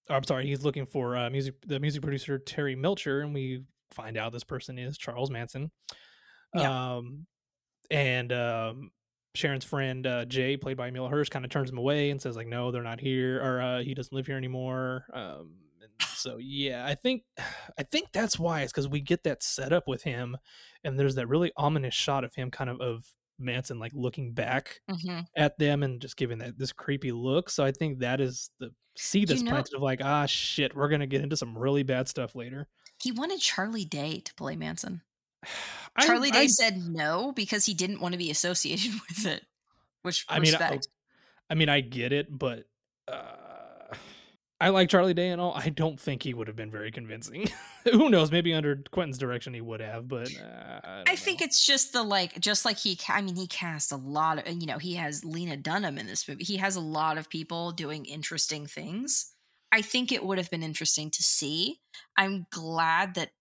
I'm 0.09 0.23
sorry, 0.23 0.47
he's 0.47 0.63
looking 0.63 0.85
for 0.85 1.17
uh, 1.17 1.29
music, 1.29 1.55
the 1.65 1.79
music 1.79 2.01
producer 2.01 2.39
Terry 2.39 2.75
Melcher, 2.75 3.21
and 3.21 3.33
we 3.33 3.63
find 3.91 4.17
out 4.17 4.31
this 4.31 4.43
person 4.43 4.79
is 4.79 4.97
Charles 4.97 5.29
Manson. 5.29 5.71
Yeah. 6.55 6.95
Um, 6.95 7.27
and 7.89 8.31
um, 8.31 8.91
Sharon's 9.33 9.65
friend 9.65 10.05
uh, 10.05 10.25
Jay, 10.25 10.57
played 10.57 10.77
by 10.77 10.87
Emile 10.87 11.07
Hirsch, 11.07 11.29
kind 11.29 11.45
of 11.45 11.51
turns 11.51 11.69
him 11.69 11.77
away 11.77 12.09
and 12.09 12.21
says 12.21 12.35
like, 12.35 12.47
"No, 12.47 12.71
they're 12.71 12.83
not 12.83 12.99
here, 12.99 13.41
or 13.41 13.61
uh, 13.61 13.81
he 13.81 13.93
doesn't 13.93 14.13
live 14.13 14.27
here 14.27 14.37
anymore." 14.37 15.05
Um, 15.13 15.55
and 15.81 15.91
so 16.15 16.37
yeah, 16.37 16.85
I 16.85 16.95
think 16.95 17.23
I 17.77 17.83
think 17.83 18.11
that's 18.11 18.37
why 18.37 18.61
it's 18.61 18.71
because 18.71 18.87
we 18.87 19.01
get 19.01 19.23
that 19.23 19.43
setup 19.43 19.87
with 19.87 20.03
him, 20.03 20.37
and 20.83 20.99
there's 20.99 21.15
that 21.15 21.27
really 21.27 21.51
ominous 21.55 21.93
shot 21.93 22.23
of 22.23 22.35
him, 22.35 22.51
kind 22.51 22.69
of 22.69 22.81
of 22.81 23.05
Manson 23.39 23.79
like 23.79 23.91
looking 23.95 24.33
back 24.33 24.81
hmm 24.89 25.21
at 25.35 25.57
them 25.57 25.81
and 25.83 26.01
just 26.01 26.17
giving 26.17 26.39
that 26.39 26.57
this 26.57 26.71
creepy 26.73 27.11
look. 27.11 27.49
So 27.49 27.63
I 27.63 27.71
think 27.71 27.99
that 27.99 28.19
is 28.21 28.51
the 28.59 28.71
seed 28.97 29.29
that's 29.29 29.41
know- 29.41 29.51
planted 29.51 29.75
of 29.75 29.81
like, 29.81 30.01
ah, 30.03 30.25
shit, 30.25 30.75
we're 30.75 30.89
gonna 30.89 31.07
get 31.07 31.21
into 31.21 31.37
some 31.37 31.57
really 31.57 31.83
bad 31.83 32.07
stuff 32.09 32.35
later. 32.35 32.67
He 33.01 33.11
wanted 33.11 33.39
Charlie 33.39 33.85
Day 33.85 34.19
to 34.19 34.33
play 34.35 34.55
Manson. 34.55 35.01
I- 35.95 36.05
Charlie 36.05 36.31
Day 36.31 36.43
I- 36.43 36.47
said 36.47 36.77
no 36.77 37.31
because 37.33 37.65
he 37.65 37.73
didn't 37.73 37.99
want 38.01 38.13
to 38.13 38.17
be 38.17 38.31
associated 38.31 38.91
with 39.09 39.25
it. 39.25 39.45
Which 40.03 40.25
I 40.29 40.39
mean, 40.39 40.55
I- 40.55 40.79
I 41.49 41.53
mean, 41.55 41.69
I 41.69 41.81
get 41.81 42.13
it, 42.13 42.27
but 42.37 42.65
uh, 43.07 43.93
I 44.61 44.69
like 44.69 44.89
Charlie 44.89 45.13
Day 45.13 45.29
and 45.29 45.41
all. 45.41 45.53
I 45.55 45.69
don't 45.69 45.99
think 45.99 46.23
he 46.23 46.33
would 46.33 46.47
have 46.47 46.55
been 46.55 46.71
very 46.71 46.91
convincing. 46.91 47.47
Who 47.91 48.09
knows? 48.09 48.31
Maybe 48.31 48.53
under 48.53 48.83
Quentin's 48.91 49.17
direction 49.17 49.53
he 49.53 49.61
would 49.61 49.79
have, 49.81 50.07
but 50.07 50.29
uh, 50.39 50.79
I, 50.83 51.03
I 51.07 51.15
think 51.15 51.39
know. 51.39 51.45
it's 51.45 51.65
just 51.65 51.93
the 51.93 52.03
like, 52.03 52.39
just 52.39 52.63
like 52.63 52.77
he, 52.77 52.97
I 53.09 53.21
mean, 53.21 53.35
he 53.35 53.47
cast 53.47 53.91
a 53.91 53.95
lot 53.97 54.37
of, 54.47 54.47
you 54.53 54.67
know, 54.67 54.77
he 54.77 54.95
has 54.95 55.25
Lena 55.25 55.57
Dunham 55.57 55.97
in 55.97 56.05
this 56.07 56.27
movie. 56.27 56.43
He 56.43 56.57
has 56.57 56.75
a 56.75 56.79
lot 56.81 57.17
of 57.17 57.27
people 57.29 57.71
doing 57.71 58.05
interesting 58.05 58.65
things. 58.67 59.33
I 59.71 59.81
think 59.81 60.11
it 60.11 60.23
would 60.23 60.37
have 60.37 60.49
been 60.51 60.63
interesting 60.63 61.09
to 61.11 61.23
see. 61.23 61.79
I'm 62.17 62.45
glad 62.51 63.15
that 63.15 63.31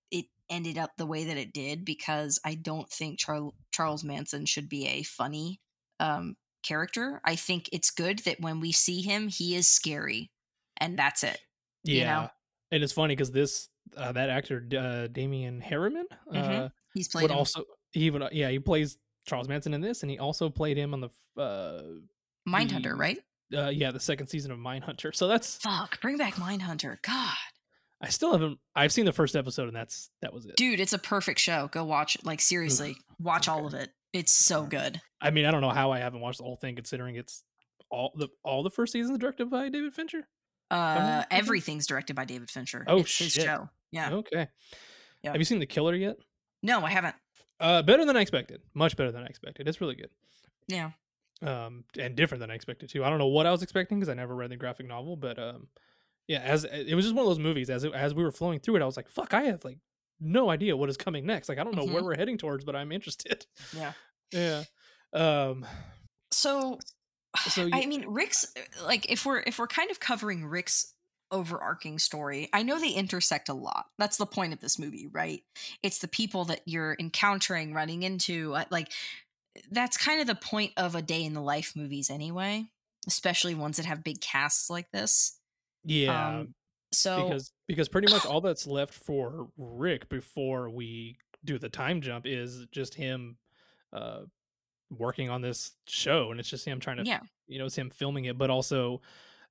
ended 0.51 0.77
up 0.77 0.91
the 0.99 1.07
way 1.07 1.25
that 1.25 1.37
it 1.37 1.53
did 1.53 1.85
because 1.85 2.39
I 2.45 2.55
don't 2.57 2.91
think 2.91 3.19
Char- 3.19 3.53
Charles 3.73 4.05
Manson 4.05 4.45
should 4.47 4.69
be 4.69 4.87
a 4.89 5.03
funny 5.05 5.61
um, 6.01 6.35
character. 6.63 7.21
I 7.25 7.37
think 7.37 7.69
it's 7.73 7.91
good 7.91 8.19
that 8.21 8.41
when 8.41 8.61
we 8.61 8.73
see 8.73 9.01
him, 9.01 9.29
he 9.29 9.55
is 9.55 9.67
scary, 9.69 10.31
and 10.79 10.99
that's 10.99 11.23
it. 11.23 11.39
yeah. 11.85 11.95
you 11.99 12.05
know? 12.05 12.29
And 12.73 12.83
it's 12.85 12.93
funny 12.93 13.15
because 13.17 13.31
this 13.33 13.69
uh, 13.97 14.13
that 14.13 14.31
actor 14.31 14.65
uh, 14.79 15.07
Damon 15.09 15.61
Herriman 15.67 16.05
uh, 16.33 16.35
Mhm. 16.35 16.71
He's 16.95 17.09
played 17.09 17.23
would 17.23 17.31
him. 17.33 17.39
also 17.39 17.65
he 17.93 18.11
would 18.11 18.23
yeah 18.33 18.49
he 18.51 18.59
plays 18.61 18.97
Charles 19.27 19.49
Manson 19.49 19.75
in 19.75 19.81
this, 19.81 20.03
and 20.03 20.11
he 20.11 20.19
also 20.19 20.49
played 20.51 20.77
him 20.77 20.95
on 20.95 21.01
the 21.01 21.09
uh, 21.41 21.83
Mindhunter, 22.49 22.83
the- 22.91 22.95
right? 22.95 23.19
uh 23.57 23.69
yeah 23.69 23.91
the 23.91 23.99
second 23.99 24.29
season 24.29 24.53
of 24.53 24.59
Mindhunter. 24.59 25.13
So 25.15 25.27
that's 25.27 25.57
Fuck, 25.57 26.01
bring 26.01 26.17
back 26.17 26.35
Mindhunter. 26.35 27.03
God. 27.03 27.35
I 28.01 28.09
still 28.09 28.33
haven't 28.33 28.59
I've 28.75 28.93
seen 28.93 29.05
the 29.05 29.13
first 29.13 29.37
episode 29.37 29.69
and 29.69 29.77
that's 29.77 30.11
that 30.23 30.33
was 30.33 30.47
it. 30.47 30.57
dude 30.57 30.81
it's 30.81 30.93
a 30.93 30.99
perfect 30.99 31.39
show 31.39 31.69
go 31.73 31.85
watch 31.85 32.17
it 32.17 32.25
like 32.25 32.41
seriously 32.41 32.97
watch 33.21 33.47
all 33.49 33.67
of 33.67 33.75
it 33.75 33.91
it's 34.13 34.33
so 34.33 34.63
good 34.65 35.01
I 35.21 35.31
mean 35.31 35.45
I 35.45 35.51
don't 35.51 35.61
know 35.61 35.71
how 35.71 35.91
I 35.93 35.99
haven't 35.99 36.21
watched 36.21 36.39
the 36.39 36.45
whole 36.45 36.57
thing 36.57 36.75
considering 36.77 37.17
it's 37.17 37.45
all 37.91 38.13
the 38.17 38.29
all 38.43 38.63
the 38.63 38.71
first 38.71 38.93
seasons 38.93 39.19
directed 39.19 39.51
by 39.51 39.69
David 39.69 39.93
Fincher. 39.93 40.27
uh 40.71 41.25
everything's 41.31 41.87
directed 41.87 42.15
by 42.17 42.25
david 42.25 42.49
fincher 42.51 42.85
Oh, 42.87 42.99
it's 43.01 43.19
his 43.19 43.33
shit. 43.33 43.45
show 43.45 43.69
yeah 43.93 44.13
Okay. 44.13 44.49
Yeah. 45.23 45.33
Have 45.33 45.41
you 45.41 45.45
seen 45.45 45.59
The 45.59 45.67
Killer 45.67 45.95
yet? 45.95 46.17
no 46.63 46.81
i 46.85 46.91
haven't 46.91 47.17
Uh, 47.61 47.83
better 47.83 48.07
than 48.07 48.17
I 48.17 48.21
expected. 48.23 48.63
Much 48.73 48.97
better 48.97 49.13
than 49.13 49.23
I 49.23 49.27
expected. 49.27 49.69
It's 49.69 49.81
really 49.83 49.95
good. 49.97 50.09
yeah 50.69 50.93
Um, 51.43 51.85
and 51.99 52.17
different 52.17 52.41
than 52.41 52.51
I 52.51 52.55
expected 52.55 52.89
too. 52.89 53.05
I 53.05 53.11
don't 53.11 53.19
know 53.19 53.27
what 53.27 53.45
I 53.47 53.51
was 53.51 53.63
expecting 53.63 53.99
because 54.01 54.09
I 54.09 54.15
never 54.15 54.35
read 54.35 54.51
the 54.51 54.57
graphic 54.57 54.87
novel, 54.87 55.17
but 55.17 55.39
um, 55.39 55.69
yeah, 56.31 56.41
as 56.41 56.65
it 56.65 56.95
was 56.95 57.05
just 57.05 57.15
one 57.17 57.25
of 57.25 57.29
those 57.31 57.39
movies. 57.41 57.69
As 57.71 57.83
it, 57.85 57.93
as 57.93 58.15
we 58.15 58.23
were 58.23 58.31
flowing 58.31 58.61
through 58.61 58.77
it, 58.77 58.83
I 58.83 58.87
was 58.87 58.97
like, 58.97 59.09
"Fuck, 59.09 59.35
I 59.35 59.43
have 59.43 59.65
like 59.65 59.79
no 60.21 60.49
idea 60.51 60.77
what 60.77 60.89
is 60.89 60.97
coming 60.97 61.27
next. 61.27 61.49
Like, 61.49 61.59
I 61.59 61.65
don't 61.65 61.75
know 61.75 61.85
where 61.85 62.03
Mhm. 62.03 62.05
we're 62.05 62.17
heading 62.17 62.39
towards, 62.39 62.65
but 62.65 62.77
I'm 62.77 62.93
interested." 62.93 63.47
yeah 63.77 63.93
yeah. 64.33 64.65
Um. 65.13 65.67
so 66.33 66.79
So 67.49 67.69
i 67.73 67.87
mean 67.87 68.05
rick's 68.09 68.47
like 68.85 69.11
if 69.11 69.27
we're 69.27 69.43
if 69.47 69.59
we're 69.59 69.67
kind 69.67 69.91
of 69.91 69.99
covering 70.01 70.45
rick's 70.47 70.95
overarching 71.33 71.99
story 71.99 72.49
i 72.53 72.63
know 72.63 72.79
they 72.81 72.91
intersect 72.91 73.49
a 73.49 73.55
lot 73.55 73.87
that's 73.99 74.17
the 74.17 74.27
point 74.27 74.53
of 74.53 74.59
this 74.61 74.79
movie 74.81 75.07
right 75.13 75.43
it's 75.83 75.99
the 76.01 76.09
people 76.09 76.45
that 76.47 76.61
you're 76.67 76.97
encountering 76.99 77.73
running 77.73 78.03
into 78.03 78.55
uh, 78.55 78.65
like 78.71 78.91
that's 79.71 79.97
kind 79.97 80.21
of 80.21 80.27
the 80.27 80.35
point 80.35 80.73
of 80.77 80.95
a 80.97 81.03
day 81.03 81.25
in 81.25 81.35
the 81.35 81.41
life 81.41 81.75
movies 81.77 82.11
anyway 82.11 82.65
especially 83.07 83.55
ones 83.55 83.77
that 83.77 83.87
have 83.87 84.03
big 84.05 84.21
casts 84.21 84.69
like 84.71 84.91
this 84.91 85.39
Yeah. 85.85 86.39
um, 86.39 86.55
so 86.93 87.25
because 87.25 87.53
because 87.67 87.89
pretty 87.89 88.13
much 88.13 88.27
all 88.27 88.41
that's 88.41 88.67
left 88.67 88.95
for 88.95 89.49
Rick 89.57 90.09
before 90.09 90.71
we 90.71 91.17
do 91.45 91.59
the 91.59 91.69
time 91.69 92.01
jump 92.01 92.27
is 92.27 92.67
just 92.73 92.95
him 92.95 93.37
uh 93.93 94.21
working 94.91 95.31
on 95.31 95.41
this 95.41 95.73
show 95.87 96.31
and 96.31 96.41
it's 96.41 96.51
just 96.51 96.65
him 96.65 96.81
trying 96.81 96.97
to 96.97 97.05
yeah. 97.05 97.21
you 97.47 97.59
know 97.59 97.67
it's 97.67 97.77
him 97.77 97.91
filming 97.91 98.25
it 98.25 98.37
but 98.37 98.51
also 98.51 99.01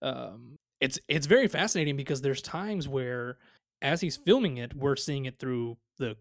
um 0.02 0.58
it's 0.82 1.00
it's 1.08 1.28
very 1.28 1.48
fascinating 1.48 1.96
because 1.96 2.22
there's 2.22 2.42
times 2.42 2.88
where 2.88 3.38
as 3.82 4.02
he's 4.02 4.18
filming 4.18 4.58
it 4.58 4.74
we're 4.76 4.98
seeing 4.98 5.26
it 5.26 5.40
through 5.40 5.78
the 5.98 6.16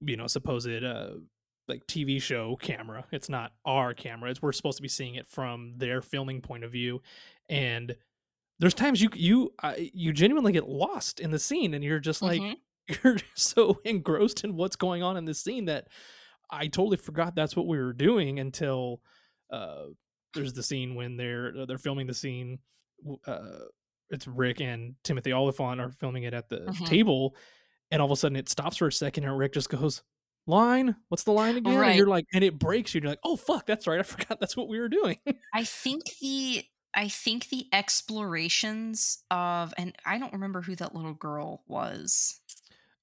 you 0.00 0.16
know 0.16 0.26
supposed 0.26 0.68
uh 0.84 1.10
like 1.68 1.86
TV 1.86 2.20
show 2.20 2.56
camera. 2.56 3.04
It's 3.12 3.28
not 3.28 3.52
our 3.64 3.94
camera. 3.94 4.30
It's 4.30 4.40
we're 4.40 4.52
supposed 4.52 4.78
to 4.78 4.82
be 4.82 4.88
seeing 4.88 5.16
it 5.16 5.26
from 5.26 5.74
their 5.76 6.00
filming 6.00 6.40
point 6.40 6.64
of 6.64 6.72
view 6.72 7.02
and 7.48 7.94
there's 8.60 8.74
times 8.74 9.00
you 9.00 9.08
you 9.14 9.52
uh, 9.62 9.74
you 9.76 10.12
genuinely 10.12 10.52
get 10.52 10.68
lost 10.68 11.20
in 11.20 11.30
the 11.30 11.38
scene 11.38 11.74
and 11.74 11.84
you're 11.84 12.00
just 12.00 12.22
like 12.22 12.40
Mhm. 12.40 12.56
you're 13.04 13.16
so 13.34 13.78
engrossed 13.84 14.44
in 14.44 14.56
what's 14.56 14.76
going 14.76 15.02
on 15.02 15.16
in 15.16 15.24
this 15.24 15.40
scene 15.42 15.66
that 15.66 15.88
I 16.50 16.66
totally 16.68 16.96
forgot 16.96 17.34
that's 17.34 17.54
what 17.56 17.66
we 17.66 17.78
were 17.78 17.92
doing 17.92 18.38
until 18.40 19.00
uh 19.52 19.84
there's 20.34 20.52
the 20.54 20.62
scene 20.62 20.94
when 20.94 21.16
they're 21.16 21.52
uh, 21.60 21.66
they're 21.66 21.78
filming 21.78 22.06
the 22.06 22.14
scene 22.14 22.58
uh 23.26 23.60
it's 24.10 24.26
Rick 24.26 24.60
and 24.62 24.94
Timothy 25.04 25.32
Olyphant 25.34 25.80
are 25.80 25.90
filming 25.90 26.22
it 26.24 26.32
at 26.34 26.48
the 26.48 26.60
Mhm. 26.60 26.86
table 26.86 27.36
and 27.90 28.00
all 28.02 28.06
of 28.06 28.12
a 28.12 28.16
sudden 28.16 28.36
it 28.36 28.48
stops 28.48 28.78
for 28.78 28.86
a 28.88 28.92
second 28.92 29.24
and 29.24 29.36
Rick 29.38 29.52
just 29.52 29.68
goes 29.70 30.02
line 30.46 30.96
what's 31.08 31.24
the 31.24 31.32
line 31.32 31.56
again 31.58 31.76
Right. 31.76 31.90
and 31.90 31.98
you're 31.98 32.06
like 32.08 32.24
and 32.32 32.42
it 32.42 32.58
breaks 32.58 32.94
you 32.94 32.98
and 32.98 33.04
you're 33.04 33.12
like 33.12 33.20
oh 33.24 33.36
fuck 33.36 33.66
that's 33.66 33.86
right 33.86 34.00
I 34.00 34.02
forgot 34.02 34.40
that's 34.40 34.56
what 34.56 34.68
we 34.68 34.80
were 34.80 34.88
doing 34.88 35.18
I 35.54 35.64
think 35.64 36.04
the 36.22 36.64
I 36.94 37.08
think 37.08 37.48
the 37.48 37.68
explorations 37.72 39.22
of 39.30 39.74
and 39.78 39.96
I 40.04 40.18
don't 40.18 40.32
remember 40.32 40.62
who 40.62 40.74
that 40.76 40.94
little 40.94 41.14
girl 41.14 41.62
was. 41.66 42.40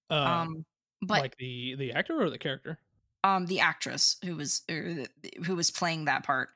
um, 0.09 0.47
Um 0.47 0.65
but 1.01 1.23
like 1.23 1.37
the 1.37 1.75
the 1.75 1.93
actor 1.93 2.21
or 2.21 2.29
the 2.29 2.37
character 2.37 2.79
um 3.23 3.45
the 3.47 3.59
actress 3.59 4.17
who 4.23 4.35
was 4.35 4.61
er, 4.69 5.05
who 5.45 5.55
was 5.55 5.71
playing 5.71 6.05
that 6.05 6.23
part. 6.23 6.49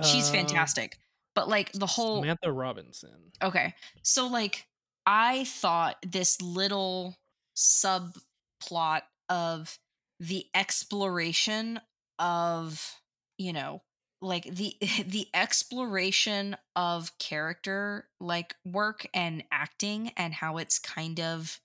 She's 0.00 0.28
Uh, 0.28 0.30
fantastic. 0.30 0.98
But 1.34 1.48
like 1.48 1.72
the 1.72 1.86
whole 1.86 2.24
Samantha 2.24 2.52
Robinson. 2.52 3.32
Okay. 3.42 3.74
So 4.02 4.26
like 4.26 4.66
I 5.06 5.44
thought 5.44 5.96
this 6.02 6.40
little 6.40 7.16
subplot 7.56 9.02
of 9.28 9.78
the 10.18 10.46
exploration 10.54 11.80
of, 12.18 13.00
you 13.38 13.52
know, 13.52 13.82
like 14.20 14.44
the 14.44 14.76
the 15.06 15.28
exploration 15.34 16.56
of 16.74 17.16
character 17.18 18.08
like 18.20 18.54
work 18.64 19.06
and 19.14 19.44
acting 19.50 20.12
and 20.16 20.34
how 20.34 20.56
it's 20.58 20.78
kind 20.78 21.20
of 21.20 21.60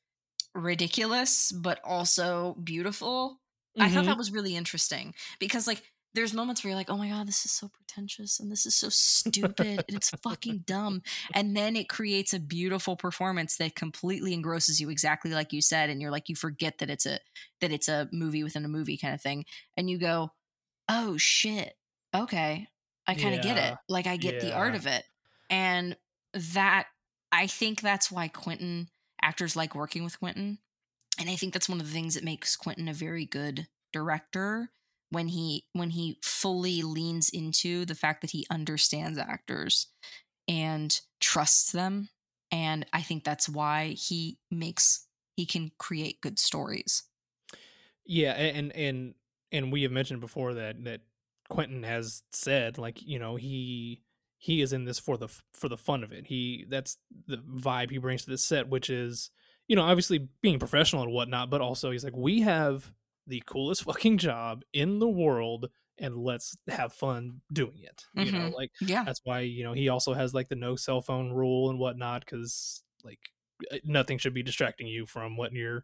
ridiculous 0.54 1.52
but 1.52 1.80
also 1.84 2.58
beautiful. 2.64 3.39
I 3.80 3.88
thought 3.88 4.04
that 4.04 4.12
mm-hmm. 4.12 4.18
was 4.18 4.34
really 4.34 4.58
interesting 4.58 5.14
because 5.39 5.66
like 5.66 5.82
there's 6.14 6.34
moments 6.34 6.64
where 6.64 6.72
you're 6.72 6.78
like, 6.78 6.89
oh 6.89 6.97
my 6.97 7.10
god, 7.10 7.28
this 7.28 7.45
is 7.45 7.52
so 7.52 7.70
pretentious 7.70 8.39
and 8.39 8.52
this 8.52 8.66
is 8.66 8.76
so 8.76 8.89
stupid 8.89 9.86
and 9.88 9.97
it's 9.97 10.10
fucking 10.22 10.64
dumb. 10.66 11.02
And 11.34 11.56
then 11.56 11.76
it 11.76 11.88
creates 11.88 12.34
a 12.34 12.39
beautiful 12.39 12.97
performance 12.97 13.58
that 13.58 13.76
completely 13.76 14.34
engrosses 14.34 14.82
you, 14.82 14.89
exactly 14.89 15.32
like 15.32 15.54
you 15.54 15.62
said. 15.62 15.89
And 15.89 16.02
you're 16.02 16.12
like, 16.12 16.28
you 16.28 16.36
forget 16.36 16.80
that 16.80 16.89
it's 16.89 17.06
a 17.06 17.20
that 17.62 17.72
it's 17.72 17.88
a 17.88 18.10
movie 18.12 18.43
within 18.43 18.66
a 18.66 18.70
movie 18.70 18.97
kind 18.97 19.14
of 19.14 19.22
thing. 19.22 19.45
And 19.78 19.89
you 19.89 19.97
go, 19.97 20.32
oh 20.89 21.16
shit, 21.16 21.76
okay, 22.16 22.68
I 23.07 23.16
kind 23.16 23.36
of 23.36 23.41
get 23.41 23.57
it. 23.57 23.76
Like 23.89 24.07
I 24.07 24.18
get 24.18 24.39
the 24.39 24.53
art 24.53 24.76
of 24.76 24.88
it, 24.88 25.05
and 25.49 25.97
that 26.34 26.88
I 27.32 27.47
think 27.47 27.82
that's 27.82 28.12
why 28.12 28.28
Quentin 28.28 28.89
actors 29.22 29.55
like 29.55 29.76
working 29.76 30.03
with 30.03 30.20
Quentin 30.20 30.59
and 31.20 31.30
i 31.30 31.36
think 31.36 31.53
that's 31.53 31.70
one 31.70 31.80
of 31.80 31.88
the 31.88 31.93
things 31.93 32.16
that 32.16 32.24
makes 32.24 32.55
quentin 32.55 32.88
a 32.88 32.93
very 32.93 33.26
good 33.26 33.68
director 33.93 34.72
when 35.09 35.28
he 35.28 35.66
when 35.74 35.91
he 35.91 36.20
fully 36.24 36.82
leans 36.84 37.30
into 37.30 37.86
the 37.86 37.95
fact 37.95 38.22
that 38.22 38.32
he 38.32 38.47
understands 38.49 39.18
actors 39.18 39.88
and 40.47 41.01
trusts 41.20 41.72
them 41.72 42.09
and 42.51 42.86
i 42.93 43.01
think 43.01 43.24
that's 43.24 43.49
why 43.49 43.89
he 43.89 44.39
makes 44.49 45.07
he 45.36 45.45
can 45.45 45.72
create 45.80 46.22
good 46.22 46.39
stories 46.39 47.03
Yeah, 48.05 48.34
and 48.34 48.72
and 48.76 49.16
and 49.51 49.72
we 49.72 49.84
have 49.84 49.91
mentioned 49.91 50.22
before 50.22 50.55
that 50.55 50.84
that 50.86 51.01
Quentin 51.52 51.84
has 51.84 52.24
said 52.32 52.78
like 52.78 53.02
you 53.02 53.20
know 53.20 53.36
he 53.36 54.02
he 54.38 54.62
is 54.62 54.74
in 54.74 54.86
this 54.86 54.99
for 54.99 55.18
the 55.18 55.28
for 55.54 55.70
the 55.70 55.78
fun 55.78 56.04
of 56.04 56.12
it. 56.14 56.26
He 56.28 56.66
that's 56.70 56.97
the 57.28 57.38
vibe 57.38 57.91
he 57.91 57.97
brings 57.99 58.24
to 58.24 58.30
this 58.32 58.43
set, 58.43 58.70
which 58.70 58.89
is 58.89 59.30
you 59.68 59.76
know 59.76 59.84
obviously 59.84 60.30
being 60.41 60.60
professional 60.60 61.04
and 61.04 61.12
whatnot, 61.12 61.49
but 61.49 61.62
also 61.62 61.91
he's 61.91 62.04
like 62.06 62.16
we 62.16 62.41
have 62.41 62.91
the 63.28 63.43
coolest 63.45 63.84
fucking 63.89 64.18
job 64.18 64.64
in 64.74 64.99
the 64.99 65.10
world, 65.10 65.68
and 65.99 66.16
let's 66.16 66.56
have 66.70 66.93
fun 66.93 67.41
doing 67.52 67.80
it. 67.84 68.06
You 68.16 68.32
know, 68.32 68.49
Mhm. 68.49 68.54
like 68.54 68.72
yeah 68.80 69.04
that's 69.04 69.22
why 69.26 69.41
you 69.41 69.64
know 69.66 69.74
he 69.74 69.89
also 69.89 70.14
has 70.14 70.34
like 70.34 70.47
the 70.47 70.56
no 70.56 70.78
cell 70.78 71.02
phone 71.02 71.32
rule 71.34 71.70
and 71.70 71.78
whatnot 71.80 72.22
because 72.26 72.82
like 73.04 73.20
uh, 73.74 73.78
nothing 73.84 74.18
should 74.18 74.34
be 74.34 74.41
distracting 74.43 74.88
you 74.88 75.06
from 75.06 75.36
what 75.38 75.52
you're 75.52 75.84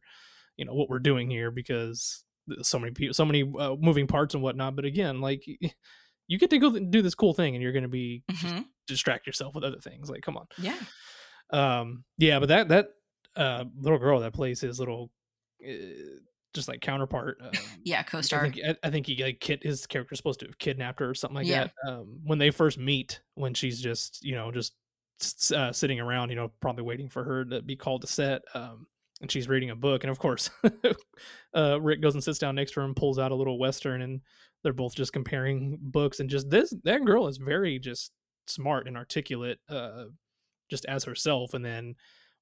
you 0.55 0.65
know 0.65 0.73
what 0.73 0.89
we're 0.89 0.99
doing 0.99 1.29
here 1.29 1.51
because 1.51 2.23
so 2.61 2.79
many 2.79 2.91
people 2.93 3.13
so 3.13 3.25
many 3.25 3.43
uh, 3.59 3.75
moving 3.79 4.07
parts 4.07 4.33
and 4.33 4.43
whatnot 4.43 4.75
but 4.75 4.85
again 4.85 5.19
like 5.21 5.45
you 6.27 6.37
get 6.37 6.49
to 6.49 6.57
go 6.59 6.71
th- 6.71 6.89
do 6.89 7.01
this 7.01 7.15
cool 7.15 7.33
thing 7.33 7.55
and 7.55 7.63
you're 7.63 7.71
going 7.71 7.83
to 7.83 7.89
be 7.89 8.23
just 8.31 8.53
Mhm. 8.55 8.65
distract 8.87 9.27
yourself 9.27 9.53
with 9.55 9.63
other 9.63 9.79
things 9.79 10.09
like 10.09 10.21
come 10.21 10.37
on 10.37 10.45
yeah 10.57 10.79
um 11.51 12.03
yeah 12.17 12.39
but 12.39 12.49
that 12.49 12.67
that 12.69 12.89
uh 13.35 13.63
little 13.79 13.99
girl 13.99 14.19
that 14.19 14.33
plays 14.33 14.59
his 14.61 14.79
little 14.79 15.11
uh, 15.67 15.71
just 16.53 16.67
like 16.67 16.81
counterpart 16.81 17.37
um, 17.41 17.51
yeah 17.83 18.01
co-star 18.03 18.41
think 18.43 18.59
I, 18.65 18.75
I 18.87 18.89
think 18.89 19.05
he 19.05 19.21
like 19.23 19.39
kid 19.39 19.61
his 19.63 19.85
character's 19.85 20.17
supposed 20.19 20.39
to 20.41 20.45
have 20.47 20.57
kidnapped 20.57 20.99
her 20.99 21.09
or 21.09 21.13
something 21.13 21.35
like 21.35 21.47
Yeah. 21.47 21.67
that. 21.85 21.91
Um, 21.91 22.19
when 22.23 22.39
they 22.39 22.49
first 22.49 22.77
meet, 22.79 23.21
when 23.35 23.53
she's 23.53 23.79
just 23.81 24.23
you 24.25 24.33
know 24.35 24.51
just 24.51 24.73
uh, 25.51 25.71
sitting 25.71 25.99
around, 25.99 26.29
you 26.29 26.35
know, 26.35 26.51
probably 26.61 26.83
waiting 26.83 27.09
for 27.09 27.23
her 27.23 27.45
to 27.45 27.61
be 27.61 27.75
called 27.75 28.01
to 28.01 28.07
set. 28.07 28.41
Um, 28.55 28.87
and 29.21 29.31
she's 29.31 29.47
reading 29.47 29.69
a 29.69 29.75
book, 29.75 30.03
and 30.03 30.11
of 30.11 30.19
course, 30.19 30.49
uh, 31.55 31.81
Rick 31.81 32.01
goes 32.01 32.13
and 32.13 32.23
sits 32.23 32.39
down 32.39 32.55
next 32.55 32.73
to 32.73 32.81
her 32.81 32.85
and 32.85 32.95
pulls 32.95 33.17
out 33.17 33.31
a 33.31 33.35
little 33.35 33.57
western, 33.57 34.01
and 34.01 34.21
they're 34.63 34.73
both 34.73 34.95
just 34.95 35.13
comparing 35.13 35.77
books. 35.81 36.19
And 36.19 36.29
just 36.29 36.49
this 36.49 36.73
that 36.83 37.03
girl 37.05 37.27
is 37.27 37.37
very 37.37 37.79
just 37.79 38.11
smart 38.45 38.87
and 38.87 38.95
articulate, 38.95 39.59
uh, 39.69 40.05
just 40.69 40.85
as 40.85 41.03
herself. 41.03 41.53
And 41.53 41.65
then 41.65 41.95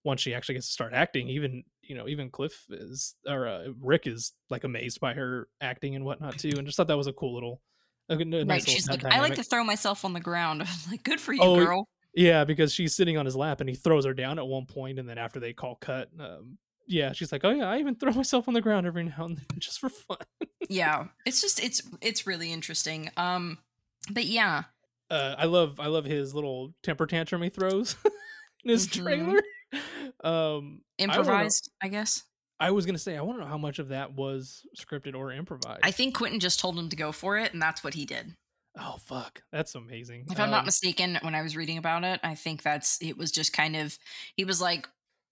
once 0.03 0.21
she 0.21 0.33
actually 0.33 0.55
gets 0.55 0.67
to 0.67 0.73
start 0.73 0.93
acting, 0.93 1.29
even 1.29 1.63
you 1.81 1.95
know, 1.95 2.07
even 2.07 2.29
Cliff 2.29 2.65
is 2.69 3.15
or 3.27 3.47
uh, 3.47 3.67
Rick 3.79 4.07
is 4.07 4.33
like 4.49 4.63
amazed 4.63 4.99
by 4.99 5.13
her 5.13 5.47
acting 5.61 5.95
and 5.95 6.03
whatnot 6.03 6.37
too, 6.37 6.53
and 6.57 6.65
just 6.65 6.77
thought 6.77 6.87
that 6.87 6.97
was 6.97 7.07
a 7.07 7.13
cool 7.13 7.33
little, 7.33 7.61
a, 8.09 8.15
nice 8.15 8.27
right 8.33 8.47
little 8.47 8.59
she's 8.59 8.87
like 8.87 9.03
i 9.03 9.19
like 9.19 9.33
to 9.33 9.41
throw 9.41 9.63
myself 9.63 10.05
on 10.05 10.13
the 10.13 10.19
ground 10.19 10.61
I'm 10.85 10.91
like 10.91 11.01
good 11.01 11.19
for 11.19 11.33
you 11.33 11.41
Oh, 11.41 11.55
girl 11.55 11.87
yeah, 12.15 12.45
because 12.45 12.73
she's 12.73 12.95
sitting 12.95 13.17
on 13.17 13.25
his 13.25 13.35
lap 13.35 13.59
and 13.59 13.69
he 13.69 13.75
throws 13.75 14.05
her 14.05 14.13
down 14.13 14.39
at 14.39 14.47
one 14.47 14.65
point, 14.65 14.99
and 14.99 15.07
then 15.07 15.17
after 15.17 15.39
they 15.39 15.51
call 15.51 15.75
cut, 15.75 16.09
um, 16.17 16.57
yeah, 16.87 17.11
she's 17.13 17.31
like, 17.31 17.43
oh 17.43 17.51
yeah, 17.51 17.69
I 17.69 17.79
even 17.79 17.95
throw 17.95 18.11
myself 18.13 18.47
on 18.47 18.53
the 18.53 18.61
ground 18.61 18.85
every 18.87 19.03
now 19.03 19.25
and 19.25 19.37
then 19.37 19.45
just 19.59 19.79
for 19.79 19.89
fun. 19.89 20.17
yeah 20.69 21.05
it's 21.27 21.41
just 21.41 21.63
it's 21.63 21.81
it's 22.01 22.25
really 22.25 22.51
interesting 22.51 23.09
um 23.17 23.59
but 24.11 24.25
yeah 24.25 24.63
uh, 25.11 25.35
I 25.37 25.45
love 25.45 25.79
I 25.79 25.85
love 25.87 26.05
his 26.05 26.33
little 26.33 26.73
temper 26.81 27.05
tantrum 27.05 27.43
he 27.43 27.49
throws 27.49 27.95
in 28.63 28.71
his 28.71 28.87
Mhm. 28.87 29.03
trailer. 29.03 29.39
Um, 30.23 30.81
I 30.99 31.03
improvised 31.03 31.69
I 31.83 31.87
guess 31.89 32.23
I 32.59 32.71
was 32.71 32.85
gonna 32.85 32.97
say 32.97 33.15
I 33.17 33.21
want 33.21 33.37
to 33.39 33.43
know 33.43 33.49
how 33.49 33.57
much 33.57 33.79
of 33.79 33.89
that 33.89 34.13
was 34.13 34.65
scripted 34.79 35.15
or 35.15 35.31
improvised. 35.31 35.81
I 35.83 35.91
think 35.91 36.15
Quentin 36.15 36.39
just 36.39 36.59
told 36.59 36.77
him 36.79 36.89
to 36.89 36.95
go 36.95 37.11
for 37.11 37.37
it, 37.37 37.53
and 37.53 37.61
that's 37.61 37.83
what 37.83 37.93
he 37.93 38.05
did. 38.05 38.33
oh 38.79 38.95
fuck, 38.99 39.41
that's 39.51 39.75
amazing. 39.75 40.25
If 40.31 40.39
I'm 40.39 40.49
not 40.49 40.59
Um, 40.61 40.65
mistaken, 40.65 41.19
when 41.21 41.35
I 41.35 41.41
was 41.41 41.55
reading 41.55 41.77
about 41.77 42.03
it, 42.03 42.19
I 42.23 42.33
think 42.35 42.63
that's 42.63 43.01
it 43.01 43.17
was 43.17 43.31
just 43.31 43.53
kind 43.53 43.75
of 43.75 43.97
he 44.35 44.45
was 44.45 44.59
like, 44.61 44.87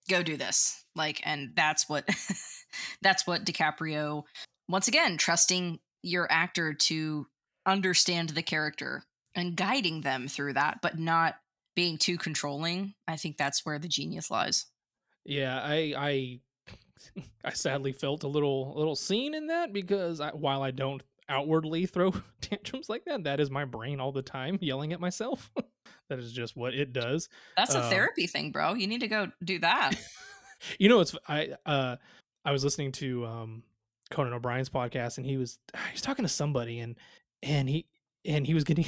"Go 0.10 0.24
do 0.24 0.38
this," 0.38 0.86
like, 0.96 1.22
and 1.24 1.52
that's 1.56 1.88
what 1.90 2.08
that's 3.02 3.28
what 3.28 3.46
DiCaprio 3.46 4.24
once 4.68 4.88
again 4.88 5.18
trusting 5.18 5.80
your 6.02 6.28
actor 6.32 6.74
to 6.74 7.28
understand 7.66 8.30
the 8.30 8.44
character 8.44 9.04
and 9.36 9.56
guiding 9.56 10.02
them 10.02 10.28
through 10.28 10.54
that, 10.54 10.80
but 10.82 11.00
not 11.00 11.36
being 11.76 11.98
too 11.98 12.18
controlling. 12.18 12.94
I 13.08 13.16
think 13.16 13.38
that's 13.38 13.66
where 13.66 13.80
the 13.80 13.88
genius 13.88 14.30
lies. 14.30 14.66
yeah, 15.26 15.60
I 15.64 15.94
I 15.98 16.40
I 17.46 17.52
sadly 17.52 17.94
felt 17.94 18.24
a 18.24 18.28
little 18.28 18.74
little 18.76 18.96
seen 18.96 19.34
in 19.34 19.48
that 19.48 19.74
because 19.74 20.20
I, 20.20 20.30
while 20.32 20.62
I 20.62 20.72
don't 20.72 21.04
outwardly 21.30 21.86
throw 21.86 22.14
tantrums 22.42 22.90
like 22.90 23.06
that, 23.06 23.24
that 23.24 23.40
is 23.40 23.50
my 23.52 23.66
brain 23.66 24.00
all 24.00 24.12
the 24.12 24.22
time 24.22 24.58
yelling 24.62 24.94
at 24.94 25.00
myself. 25.00 25.52
that 26.10 26.20
is 26.20 26.32
just 26.32 26.56
what 26.56 26.74
it 26.74 26.94
does. 26.94 27.30
That's 27.58 27.76
a 27.76 27.84
Um, 27.84 27.90
therapy 27.90 28.28
thing, 28.28 28.52
bro. 28.52 28.74
You 28.74 28.88
need 28.88 29.02
to 29.02 29.08
go 29.08 29.32
do 29.44 29.60
that. 29.60 29.94
you 30.80 30.88
know 30.88 31.02
it's 31.02 31.14
i 31.28 31.50
uh 31.66 31.98
i 32.46 32.52
was 32.54 32.64
listening 32.64 32.90
to 32.90 33.26
um 33.26 33.64
conan 34.10 34.32
o'brien's 34.32 34.70
podcast 34.70 35.18
and 35.18 35.26
he 35.26 35.36
was 35.36 35.60
he 35.74 35.92
was 35.92 36.02
talking 36.02 36.24
to 36.24 36.30
somebody 36.30 36.80
and 36.80 36.96
and 37.42 37.68
he 37.68 37.86
and 38.24 38.48
he 38.48 38.54
was 38.54 38.64
getting 38.64 38.86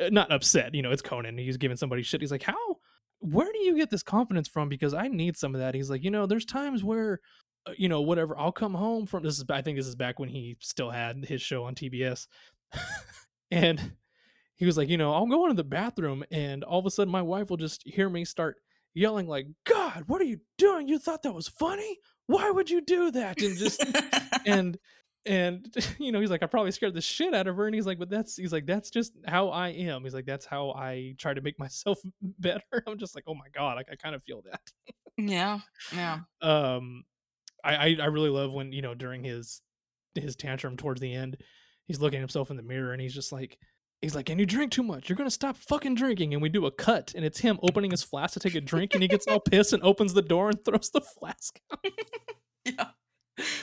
uh, 0.00 0.08
not 0.10 0.32
upset 0.32 0.74
you 0.74 0.80
know 0.80 0.90
it's 0.90 1.02
conan 1.02 1.36
he 1.36 1.46
was 1.46 1.58
giving 1.58 1.76
somebody 1.76 2.02
shit 2.02 2.22
he's 2.22 2.30
like 2.30 2.42
how 2.42 2.56
where 3.18 3.52
do 3.52 3.58
you 3.58 3.76
get 3.76 3.90
this 3.90 4.02
confidence 4.02 4.48
from 4.48 4.70
because 4.70 4.94
i 4.94 5.06
need 5.06 5.36
some 5.36 5.54
of 5.54 5.60
that 5.60 5.74
he's 5.74 5.90
like 5.90 6.02
you 6.02 6.10
know 6.10 6.24
there's 6.24 6.46
times 6.46 6.82
where 6.82 7.20
you 7.76 7.88
know 7.88 8.00
whatever 8.00 8.36
i'll 8.38 8.52
come 8.52 8.74
home 8.74 9.06
from 9.06 9.22
this 9.22 9.38
is 9.38 9.44
i 9.50 9.60
think 9.60 9.76
this 9.76 9.86
is 9.86 9.94
back 9.94 10.18
when 10.18 10.28
he 10.28 10.56
still 10.60 10.90
had 10.90 11.24
his 11.26 11.42
show 11.42 11.64
on 11.64 11.74
tbs 11.74 12.26
and 13.50 13.92
he 14.56 14.64
was 14.64 14.76
like 14.76 14.88
you 14.88 14.96
know 14.96 15.12
i'll 15.12 15.26
go 15.26 15.44
into 15.44 15.54
the 15.54 15.64
bathroom 15.64 16.24
and 16.30 16.64
all 16.64 16.78
of 16.78 16.86
a 16.86 16.90
sudden 16.90 17.12
my 17.12 17.22
wife 17.22 17.50
will 17.50 17.56
just 17.56 17.82
hear 17.86 18.08
me 18.08 18.24
start 18.24 18.56
yelling 18.94 19.26
like 19.26 19.46
god 19.64 20.04
what 20.06 20.20
are 20.20 20.24
you 20.24 20.40
doing? 20.58 20.88
You 20.88 20.98
thought 20.98 21.22
that 21.22 21.34
was 21.34 21.48
funny? 21.48 21.98
Why 22.26 22.50
would 22.50 22.68
you 22.68 22.82
do 22.82 23.10
that 23.12 23.40
and 23.40 23.56
just 23.56 23.82
and 24.46 24.78
and 25.24 25.74
you 25.98 26.12
know 26.12 26.20
he's 26.20 26.30
like 26.30 26.42
i 26.42 26.46
probably 26.46 26.72
scared 26.72 26.94
the 26.94 27.00
shit 27.00 27.34
out 27.34 27.46
of 27.46 27.56
her. 27.56 27.66
And 27.66 27.74
he's 27.74 27.86
like 27.86 27.98
but 27.98 28.10
that's 28.10 28.36
he's 28.36 28.52
like 28.52 28.66
that's 28.66 28.90
just 28.90 29.12
how 29.26 29.48
i 29.48 29.68
am. 29.68 30.02
He's 30.02 30.14
like 30.14 30.26
that's 30.26 30.46
how 30.46 30.72
i 30.72 31.14
try 31.18 31.32
to 31.32 31.40
make 31.40 31.58
myself 31.58 31.98
better. 32.20 32.62
I'm 32.86 32.98
just 32.98 33.14
like 33.14 33.24
oh 33.26 33.34
my 33.34 33.48
god 33.54 33.76
like 33.76 33.88
i 33.90 33.96
kind 33.96 34.14
of 34.14 34.22
feel 34.22 34.42
that. 34.50 34.60
Yeah, 35.16 35.60
yeah. 35.92 36.20
um 36.42 37.04
I, 37.64 37.74
I 37.74 37.96
i 38.02 38.06
really 38.06 38.30
love 38.30 38.52
when 38.52 38.72
you 38.72 38.82
know 38.82 38.94
during 38.94 39.24
his 39.24 39.60
his 40.14 40.36
tantrum 40.36 40.76
towards 40.76 41.00
the 41.00 41.12
end 41.14 41.36
he's 41.86 42.00
looking 42.00 42.18
at 42.18 42.22
himself 42.22 42.50
in 42.50 42.56
the 42.56 42.62
mirror 42.62 42.92
and 42.92 43.00
he's 43.00 43.14
just 43.14 43.32
like 43.32 43.58
he's 44.02 44.14
like 44.14 44.28
and 44.28 44.38
you 44.40 44.46
drink 44.46 44.72
too 44.72 44.82
much 44.82 45.08
you're 45.08 45.16
gonna 45.16 45.30
stop 45.30 45.56
fucking 45.56 45.94
drinking 45.94 46.32
and 46.32 46.42
we 46.42 46.48
do 46.48 46.66
a 46.66 46.70
cut 46.70 47.12
and 47.14 47.24
it's 47.24 47.40
him 47.40 47.58
opening 47.62 47.90
his 47.90 48.02
flask 48.02 48.34
to 48.34 48.40
take 48.40 48.54
a 48.54 48.60
drink 48.60 48.94
and 48.94 49.02
he 49.02 49.08
gets 49.08 49.26
all 49.26 49.40
pissed 49.40 49.72
and 49.72 49.82
opens 49.82 50.14
the 50.14 50.22
door 50.22 50.48
and 50.50 50.64
throws 50.64 50.90
the 50.90 51.00
flask 51.00 51.60
out. 51.72 51.84
yeah. 52.64 52.88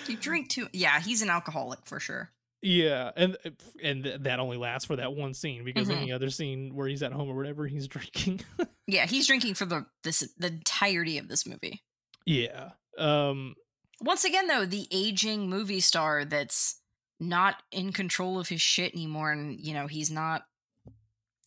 You 0.07 0.15
drink 0.15 0.49
too. 0.49 0.67
Yeah, 0.71 0.99
he's 1.01 1.21
an 1.21 1.29
alcoholic 1.29 1.79
for 1.85 1.99
sure. 1.99 2.31
yeah 2.61 3.11
and 3.17 3.37
and 3.83 4.05
that 4.21 4.39
only 4.39 4.57
lasts 4.57 4.85
for 4.85 4.95
that 4.95 5.13
one 5.13 5.33
scene 5.33 5.63
because 5.65 5.87
Mhm. 5.89 5.97
any 5.97 6.11
other 6.11 6.29
scene 6.29 6.73
where 6.75 6.87
he's 6.87 7.03
at 7.03 7.11
home 7.11 7.29
or 7.29 7.35
whatever 7.35 7.67
he's 7.67 7.87
drinking 7.95 8.41
Yeah, 8.87 9.05
he's 9.05 9.27
drinking 9.27 9.55
for 9.55 9.65
the 9.65 9.85
this 10.03 10.19
the 10.37 10.47
entirety 10.47 11.17
of 11.17 11.27
this 11.27 11.45
movie. 11.45 11.83
yeah 12.25 12.71
um 12.97 13.55
Once 14.01 14.25
again, 14.25 14.47
though, 14.47 14.65
the 14.65 14.87
aging 14.91 15.49
movie 15.49 15.79
star 15.79 16.25
that's 16.25 16.81
not 17.19 17.61
in 17.71 17.91
control 17.91 18.39
of 18.39 18.49
his 18.49 18.61
shit 18.61 18.93
anymore 18.93 19.31
and 19.31 19.59
you 19.59 19.73
know 19.73 19.87
he's 19.87 20.11
not 20.11 20.43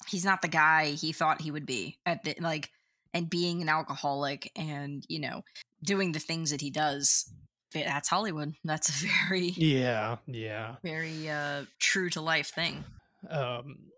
he's 0.09 0.25
not 0.25 0.41
the 0.41 0.49
guy 0.49 0.87
he 0.87 1.12
thought 1.12 1.43
he 1.43 1.51
would 1.51 1.66
be 1.66 1.99
at 2.07 2.25
the 2.25 2.35
like 2.41 2.70
and 3.12 3.29
being 3.29 3.61
an 3.61 3.69
alcoholic 3.69 4.51
and 4.57 5.05
you 5.09 5.19
know 5.19 5.43
doing 5.85 6.12
the 6.12 6.19
things 6.19 6.51
that 6.51 6.61
he 6.61 6.70
does 6.70 7.31
that's 7.75 8.09
hollywood 8.09 8.55
that's 8.65 8.89
a 8.89 9.07
very 9.29 9.49
Yeah, 9.57 10.16
yeah. 10.27 10.77
very 10.83 11.29
uh 11.29 11.65
true 11.79 12.09
to 12.11 12.20
life 12.20 12.49
thing 12.49 12.85
Um, 13.29 13.91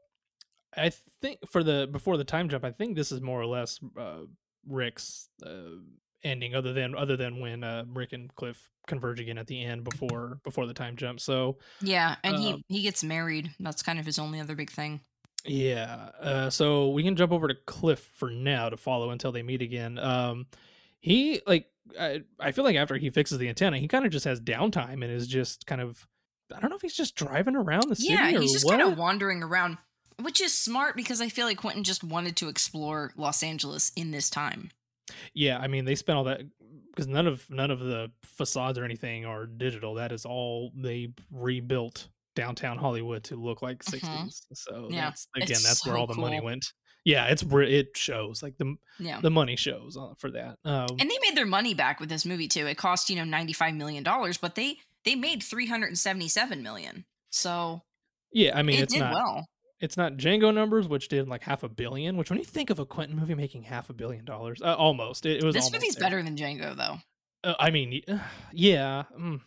I 0.76 0.90
think 1.20 1.38
for 1.48 1.62
the 1.62 1.88
before 1.90 2.16
the 2.16 2.24
time 2.24 2.48
jump, 2.48 2.64
I 2.64 2.70
think 2.70 2.96
this 2.96 3.12
is 3.12 3.20
more 3.20 3.40
or 3.40 3.46
less 3.46 3.80
uh, 3.98 4.22
Rick's 4.66 5.28
uh, 5.44 5.82
ending, 6.22 6.54
other 6.54 6.72
than 6.72 6.94
other 6.94 7.16
than 7.16 7.40
when 7.40 7.64
uh, 7.64 7.84
Rick 7.88 8.12
and 8.12 8.34
Cliff 8.34 8.70
converge 8.86 9.20
again 9.20 9.38
at 9.38 9.46
the 9.46 9.62
end 9.62 9.84
before 9.84 10.40
before 10.42 10.66
the 10.66 10.74
time 10.74 10.96
jump. 10.96 11.20
So 11.20 11.58
yeah 11.80 12.16
and 12.24 12.36
Um, 12.36 12.40
he 12.42 12.64
he 12.68 12.82
gets 12.82 13.04
married 13.04 13.50
that's 13.60 13.82
kind 13.82 13.98
of 13.98 14.06
his 14.06 14.18
only 14.18 14.40
other 14.40 14.54
big 14.56 14.70
thing 14.70 15.00
Yeah. 15.44 16.10
Uh, 16.20 16.50
so 16.50 16.90
we 16.90 17.02
can 17.02 17.16
jump 17.16 17.32
over 17.32 17.48
to 17.48 17.54
Cliff 17.54 18.10
for 18.14 18.30
now 18.30 18.68
to 18.68 18.76
follow 18.76 19.10
until 19.10 19.32
they 19.32 19.42
meet 19.42 19.62
again. 19.62 19.98
Um, 19.98 20.46
he 21.00 21.40
like 21.46 21.66
I, 21.98 22.22
I 22.38 22.52
feel 22.52 22.64
like 22.64 22.76
after 22.76 22.96
he 22.96 23.10
fixes 23.10 23.38
the 23.38 23.48
antenna, 23.48 23.78
he 23.78 23.88
kind 23.88 24.04
of 24.04 24.12
just 24.12 24.24
has 24.26 24.40
downtime 24.40 25.02
and 25.04 25.10
is 25.10 25.26
just 25.26 25.66
kind 25.66 25.80
of 25.80 26.06
I 26.54 26.58
don't 26.60 26.70
know 26.70 26.76
if 26.76 26.82
he's 26.82 26.96
just 26.96 27.14
driving 27.14 27.54
around 27.56 27.88
the 27.90 27.96
city. 27.96 28.12
yeah 28.12 28.34
or 28.34 28.40
he's 28.40 28.52
just 28.52 28.68
kind 28.68 28.82
of 28.82 28.98
wandering 28.98 29.42
around 29.42 29.78
which 30.20 30.40
is 30.40 30.52
smart 30.52 30.96
because 30.96 31.20
i 31.20 31.28
feel 31.28 31.46
like 31.46 31.56
quentin 31.58 31.84
just 31.84 32.02
wanted 32.04 32.36
to 32.36 32.48
explore 32.48 33.12
los 33.16 33.42
angeles 33.42 33.92
in 33.96 34.10
this 34.10 34.28
time 34.28 34.70
Yeah, 35.34 35.58
I 35.58 35.66
mean 35.68 35.84
they 35.84 35.94
spent 35.94 36.16
all 36.18 36.24
that 36.24 36.42
because 36.90 37.06
none 37.06 37.26
of 37.26 37.48
none 37.50 37.70
of 37.70 37.80
the 37.80 38.10
facades 38.24 38.78
or 38.78 38.84
anything 38.84 39.24
are 39.24 39.46
digital. 39.46 39.94
That 39.94 40.12
is 40.12 40.24
all 40.24 40.72
they 40.76 41.12
rebuilt 41.30 42.08
downtown 42.36 42.78
Hollywood 42.78 43.24
to 43.24 43.36
look 43.36 43.62
like 43.62 43.84
Mhm. 43.84 43.90
60s. 43.90 44.42
So 44.54 44.88
Yeah, 44.90 45.06
that's 45.06 45.26
again 45.34 45.48
it's 45.50 45.62
that's 45.64 45.86
where 45.86 45.96
all 45.96 46.06
the 46.06 46.14
money 46.14 46.40
went. 46.40 46.72
Yeah, 47.04 47.26
it's 47.26 47.42
it 47.42 47.96
shows 47.96 48.42
like 48.42 48.56
the 48.58 48.76
yeah 48.98 49.20
the 49.20 49.30
money 49.30 49.56
shows 49.56 49.96
for 50.18 50.30
that. 50.32 50.58
Um, 50.64 50.86
and 50.98 51.10
they 51.10 51.18
made 51.22 51.34
their 51.36 51.46
money 51.46 51.74
back 51.74 51.98
with 51.98 52.08
this 52.08 52.26
movie 52.26 52.48
too. 52.48 52.66
It 52.66 52.76
cost 52.76 53.08
you 53.10 53.16
know 53.16 53.24
ninety 53.24 53.52
five 53.52 53.74
million 53.74 54.02
dollars, 54.04 54.36
but 54.36 54.54
they 54.54 54.78
they 55.04 55.14
made 55.14 55.42
three 55.42 55.66
hundred 55.66 55.86
and 55.88 55.98
seventy 55.98 56.28
seven 56.28 56.62
million. 56.62 57.06
So 57.30 57.82
yeah, 58.32 58.56
I 58.56 58.62
mean 58.62 58.78
it 58.78 58.82
it's 58.82 58.92
did 58.92 59.00
not 59.00 59.14
well. 59.14 59.46
It's 59.80 59.96
not 59.96 60.14
Django 60.14 60.52
numbers, 60.54 60.86
which 60.88 61.08
did 61.08 61.28
like 61.28 61.42
half 61.42 61.62
a 61.62 61.68
billion. 61.68 62.16
Which 62.16 62.30
when 62.30 62.38
you 62.38 62.44
think 62.44 62.70
of 62.70 62.78
a 62.78 62.86
Quentin 62.86 63.16
movie 63.16 63.34
making 63.34 63.62
half 63.64 63.90
a 63.90 63.92
billion 63.92 64.24
dollars, 64.24 64.60
uh, 64.62 64.74
almost 64.74 65.26
it, 65.26 65.38
it 65.38 65.44
was 65.44 65.54
This 65.54 65.72
movie's 65.72 65.94
there. 65.96 66.06
better 66.08 66.22
than 66.22 66.36
Django 66.36 66.76
though. 66.76 66.98
Uh, 67.42 67.54
I 67.58 67.70
mean, 67.70 68.02
yeah. 68.52 69.04
mm. 69.18 69.40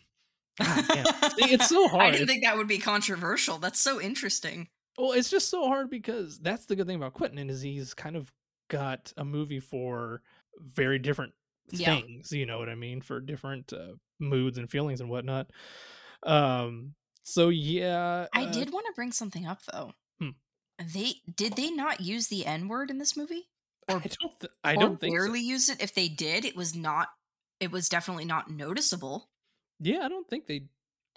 God 0.60 0.84
damn. 0.88 1.04
It's 1.38 1.68
so 1.68 1.88
hard. 1.88 2.02
I 2.02 2.10
didn't 2.12 2.26
think 2.28 2.42
that 2.44 2.56
would 2.56 2.68
be 2.68 2.78
controversial. 2.78 3.58
That's 3.58 3.80
so 3.80 4.00
interesting. 4.00 4.68
Well, 4.98 5.12
it's 5.12 5.30
just 5.30 5.48
so 5.48 5.66
hard 5.66 5.90
because 5.90 6.38
that's 6.38 6.66
the 6.66 6.76
good 6.76 6.86
thing 6.86 6.96
about 6.96 7.14
Quentin 7.14 7.50
is 7.50 7.60
he's 7.62 7.94
kind 7.94 8.16
of 8.16 8.32
got 8.68 9.12
a 9.16 9.24
movie 9.24 9.60
for 9.60 10.22
very 10.60 10.98
different 10.98 11.32
Yeah. 11.70 11.96
things. 12.00 12.30
You 12.32 12.46
know 12.46 12.58
what 12.58 12.68
I 12.68 12.74
mean? 12.76 13.00
For 13.00 13.20
different 13.20 13.72
uh, 13.72 13.94
moods 14.20 14.58
and 14.58 14.70
feelings 14.70 15.00
and 15.00 15.10
whatnot. 15.10 15.50
Um. 16.22 16.94
So 17.22 17.48
yeah, 17.48 18.26
I 18.34 18.44
uh, 18.44 18.52
did 18.52 18.70
want 18.72 18.86
to 18.86 18.92
bring 18.94 19.10
something 19.12 19.46
up 19.46 19.60
though. 19.72 19.92
They 20.78 21.14
did 21.36 21.54
they 21.54 21.70
not 21.70 22.00
use 22.00 22.28
the 22.28 22.46
N 22.46 22.68
word 22.68 22.90
in 22.90 22.98
this 22.98 23.16
movie? 23.16 23.48
I 23.88 23.94
Or 23.94 24.00
don't. 24.00 24.40
Th- 24.40 24.52
I 24.64 24.76
don't 24.76 24.98
think. 25.00 25.12
so. 25.12 25.16
barely 25.16 25.40
used 25.40 25.70
it. 25.70 25.82
If 25.82 25.94
they 25.94 26.08
did, 26.08 26.44
it 26.44 26.56
was 26.56 26.74
not. 26.74 27.08
It 27.60 27.70
was 27.70 27.88
definitely 27.88 28.24
not 28.24 28.50
noticeable. 28.50 29.28
Yeah, 29.80 30.00
I 30.02 30.08
don't 30.08 30.28
think 30.28 30.46
they. 30.46 30.66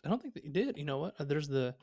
I 0.06 0.10
don't 0.10 0.22
think 0.22 0.36
they 0.36 0.42
did. 0.50 0.78
You 0.78 0.86
know 0.86 1.00
what? 1.00 1.16
Uh, 1.20 1.24
There's 1.24 1.48
the. 1.48 1.76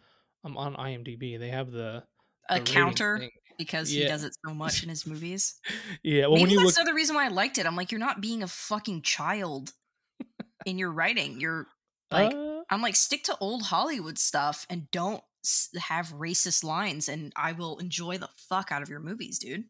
I'm 0.45 0.57
on 0.57 0.75
IMDb. 0.77 1.39
They 1.39 1.49
have 1.49 1.71
the, 1.71 2.05
A 2.51 2.61
counter 2.61 3.29
because 3.57 3.89
he 3.89 4.05
does 4.05 4.25
it 4.25 4.35
so 4.47 4.53
much 4.55 4.83
in 4.83 4.89
his 4.91 5.07
movies. 5.07 5.55
Yeah. 6.03 6.27
Well, 6.27 6.33
Maybe 6.33 6.43
when 6.43 6.51
you 6.51 6.59
that's 6.59 6.77
look, 6.77 6.83
another 6.83 6.95
reason 6.95 7.17
why 7.17 7.25
I 7.25 7.29
liked 7.29 7.57
it. 7.59 7.65
I'm 7.67 7.77
like, 7.77 7.91
you're 7.91 7.99
not 7.99 8.21
being 8.21 8.43
a 8.43 8.47
fucking 8.47 9.03
child 9.03 9.73
in 10.67 10.77
your 10.79 10.93
writing. 10.93 11.41
You're 11.41 11.67
like, 12.11 12.35
uh, 12.35 12.61
I'm 12.69 12.83
like, 12.83 12.95
stick 12.95 13.25
to 13.25 13.37
old 13.41 13.63
Hollywood 13.63 14.19
stuff 14.19 14.67
and 14.69 14.91
don't 14.91 15.23
have 15.81 16.13
racist 16.15 16.65
lines, 16.65 17.09
and 17.09 17.33
I 17.37 17.53
will 17.53 17.79
enjoy 17.79 18.19
the 18.19 18.31
fuck 18.37 18.71
out 18.73 18.83
of 18.83 18.89
your 18.89 19.01
movies, 19.01 19.39
dude. 19.39 19.65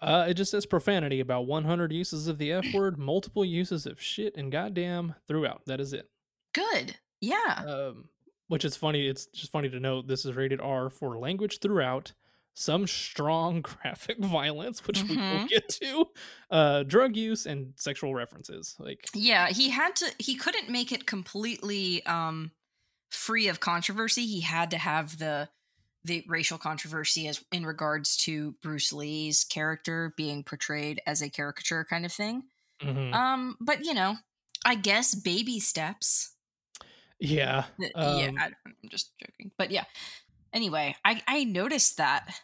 Uh, 0.00 0.26
it 0.28 0.34
just 0.34 0.50
says 0.50 0.64
profanity 0.66 1.20
about 1.20 1.46
100 1.46 1.92
uses 1.92 2.26
of 2.26 2.38
the 2.38 2.52
F 2.52 2.64
word, 2.72 2.98
multiple 2.98 3.44
uses 3.44 3.84
of 3.86 4.00
shit 4.00 4.34
and 4.36 4.50
goddamn 4.50 5.14
throughout. 5.28 5.62
That 5.66 5.80
is 5.80 5.92
it. 5.92 6.08
Good. 6.54 6.96
Yeah. 7.20 7.64
Um, 7.66 8.08
which 8.48 8.64
is 8.64 8.76
funny. 8.76 9.06
It's 9.06 9.26
just 9.26 9.52
funny 9.52 9.68
to 9.68 9.78
note 9.78 10.06
this 10.08 10.24
is 10.24 10.34
rated 10.34 10.60
R 10.60 10.88
for 10.90 11.18
language 11.18 11.60
throughout, 11.60 12.12
some 12.54 12.86
strong 12.86 13.60
graphic 13.62 14.18
violence, 14.18 14.86
which 14.86 15.02
we 15.04 15.16
will 15.16 15.22
Mhm. 15.22 15.48
get 15.48 15.68
to, 15.68 16.06
uh, 16.50 16.82
drug 16.84 17.14
use 17.14 17.44
and 17.46 17.74
sexual 17.76 18.14
references. 18.14 18.76
Like, 18.78 19.06
Yeah, 19.14 19.48
he 19.50 19.68
had 19.68 19.94
to 19.96 20.14
he 20.18 20.34
couldn't 20.34 20.70
make 20.70 20.92
it 20.92 21.04
completely 21.06 22.04
um 22.06 22.52
free 23.10 23.48
of 23.48 23.60
controversy. 23.60 24.26
He 24.26 24.40
had 24.40 24.70
to 24.72 24.78
have 24.78 25.18
the 25.18 25.48
the 26.04 26.24
racial 26.28 26.56
controversy 26.58 27.28
as 27.28 27.44
in 27.52 27.66
regards 27.66 28.16
to 28.16 28.52
Bruce 28.62 28.92
Lee's 28.92 29.44
character 29.44 30.14
being 30.16 30.42
portrayed 30.42 31.00
as 31.06 31.20
a 31.20 31.28
caricature 31.28 31.84
kind 31.84 32.06
of 32.06 32.12
thing. 32.12 32.44
mhm. 32.82 33.12
Um 33.14 33.56
but 33.60 33.84
you 33.84 33.94
know, 33.94 34.16
I 34.64 34.74
guess 34.76 35.14
baby 35.14 35.60
steps. 35.60 36.34
yeah, 37.18 37.64
um, 37.94 38.18
yeah, 38.18 38.30
I, 38.38 38.46
I'm 38.66 38.74
just 38.90 39.12
joking. 39.18 39.50
But 39.58 39.70
yeah. 39.70 39.84
Anyway, 40.52 40.96
I 41.04 41.22
I 41.28 41.44
noticed 41.44 41.96
that, 41.98 42.40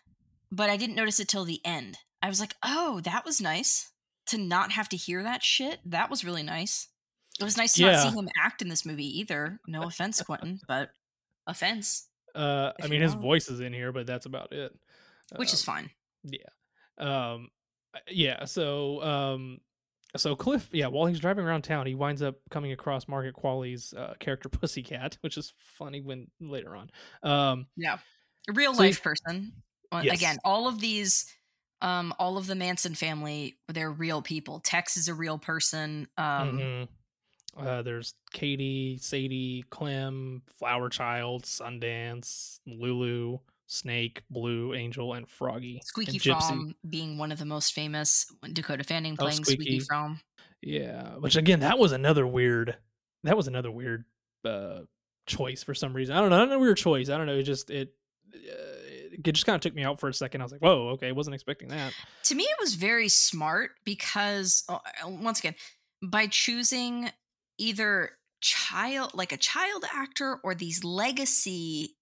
but 0.52 0.70
I 0.70 0.76
didn't 0.76 0.96
notice 0.96 1.18
it 1.20 1.28
till 1.28 1.44
the 1.44 1.60
end. 1.64 1.98
I 2.22 2.28
was 2.28 2.40
like, 2.40 2.54
"Oh, 2.62 3.00
that 3.02 3.24
was 3.24 3.40
nice 3.40 3.90
to 4.26 4.38
not 4.38 4.72
have 4.72 4.88
to 4.90 4.96
hear 4.96 5.22
that 5.22 5.42
shit. 5.42 5.80
That 5.84 6.10
was 6.10 6.24
really 6.24 6.42
nice." 6.42 6.88
It 7.40 7.44
was 7.44 7.56
nice 7.56 7.74
to 7.74 7.82
not 7.82 8.02
see 8.02 8.08
him 8.18 8.28
act 8.42 8.62
in 8.62 8.68
this 8.68 8.86
movie 8.86 9.18
either. 9.20 9.60
No 9.66 9.82
offense, 9.84 10.20
Quentin, 10.22 10.60
but 10.66 10.90
offense, 11.46 12.08
Uh, 12.34 12.72
I 12.82 12.86
mean, 12.88 13.02
his 13.02 13.12
want. 13.12 13.22
voice 13.22 13.48
is 13.48 13.60
in 13.60 13.72
here, 13.72 13.92
but 13.92 14.06
that's 14.06 14.26
about 14.26 14.52
it. 14.52 14.72
which 15.36 15.52
is 15.52 15.60
Um, 15.60 15.74
fine. 15.74 15.90
Yeah. 16.24 16.48
Um 16.98 17.50
uh, 17.94 17.98
yeah, 18.08 18.44
so 18.46 19.02
um 19.02 19.60
so 20.16 20.34
Cliff, 20.36 20.68
yeah, 20.72 20.86
while 20.86 21.06
he's 21.06 21.20
driving 21.20 21.44
around 21.44 21.62
town, 21.62 21.86
he 21.86 21.94
winds 21.94 22.22
up 22.22 22.36
coming 22.50 22.72
across 22.72 23.06
Margaret 23.08 23.34
Qualley's 23.34 23.92
uh, 23.94 24.14
character 24.18 24.48
Pussycat, 24.50 25.18
which 25.20 25.36
is 25.36 25.52
funny 25.58 26.00
when 26.00 26.30
later 26.40 26.74
on. 26.76 26.90
Um 27.22 27.66
Yeah, 27.76 27.98
a 28.48 28.52
real 28.52 28.72
so 28.74 28.82
life 28.82 29.02
person. 29.02 29.52
Yes. 30.02 30.16
Again, 30.16 30.38
all 30.44 30.68
of 30.68 30.80
these, 30.80 31.26
um, 31.80 32.12
all 32.18 32.36
of 32.38 32.46
the 32.46 32.54
Manson 32.54 32.94
family, 32.94 33.58
they're 33.68 33.90
real 33.92 34.20
people. 34.20 34.60
Tex 34.60 34.96
is 34.96 35.08
a 35.08 35.14
real 35.14 35.38
person. 35.38 36.06
Um, 36.18 36.58
mhm. 36.58 36.88
Uh 37.56 37.82
there's 37.82 38.14
Katie, 38.32 38.98
Sadie, 39.00 39.64
Clem, 39.70 40.42
Flower 40.58 40.88
Child, 40.88 41.44
Sundance, 41.44 42.60
Lulu, 42.66 43.38
Snake, 43.66 44.22
Blue, 44.30 44.74
Angel, 44.74 45.14
and 45.14 45.28
Froggy. 45.28 45.76
and 45.76 45.84
Squeaky 45.84 46.18
Gypsy. 46.18 46.40
Fromme 46.40 46.74
being 46.88 47.18
one 47.18 47.32
of 47.32 47.38
the 47.38 47.44
most 47.46 47.72
famous. 47.72 48.26
Dakota 48.52 48.84
Fanning 48.84 49.14
Oh, 49.18 49.24
playing 49.24 49.42
Squeaky, 49.44 49.80
Squeaky. 49.80 49.86
Fromme. 49.90 50.20
Yeah, 50.62 51.16
which 51.16 51.36
again, 51.36 51.60
that 51.60 51.78
was 51.78 51.92
another 51.92 52.26
weird. 52.26 52.76
That 53.24 53.36
was 53.36 53.46
another 53.48 53.70
weird 53.70 54.04
uh 54.44 54.80
choice 55.26 55.62
for 55.62 55.74
some 55.74 55.92
reason. 55.92 56.16
I 56.16 56.20
don't 56.20 56.30
know. 56.30 56.36
I 56.36 56.44
don't 56.44 56.52
a 56.52 56.58
weird 56.58 56.76
choice. 56.76 57.08
I 57.08 57.16
don't 57.18 57.26
know. 57.26 57.34
It 57.36 57.42
just 57.44 57.70
it. 57.70 57.94
Uh, 58.34 58.38
it 59.24 59.32
just 59.32 59.46
kind 59.46 59.54
of 59.56 59.62
took 59.62 59.74
me 59.74 59.82
out 59.82 59.98
for 59.98 60.08
a 60.08 60.14
second. 60.14 60.40
I 60.40 60.44
was 60.44 60.52
like, 60.52 60.60
"Whoa, 60.60 60.88
okay, 60.90 61.10
wasn't 61.12 61.34
expecting 61.34 61.68
that." 61.68 61.92
To 62.24 62.34
me, 62.34 62.44
it 62.44 62.56
was 62.60 62.74
very 62.74 63.08
smart 63.08 63.70
because 63.84 64.64
uh, 64.68 64.78
once 65.06 65.38
again, 65.38 65.54
by 66.02 66.26
choosing 66.26 67.10
either 67.58 68.12
child 68.40 69.12
like 69.14 69.32
a 69.32 69.36
child 69.36 69.84
actor 69.92 70.40
or 70.44 70.54
these 70.54 70.84
legacy 70.84 71.96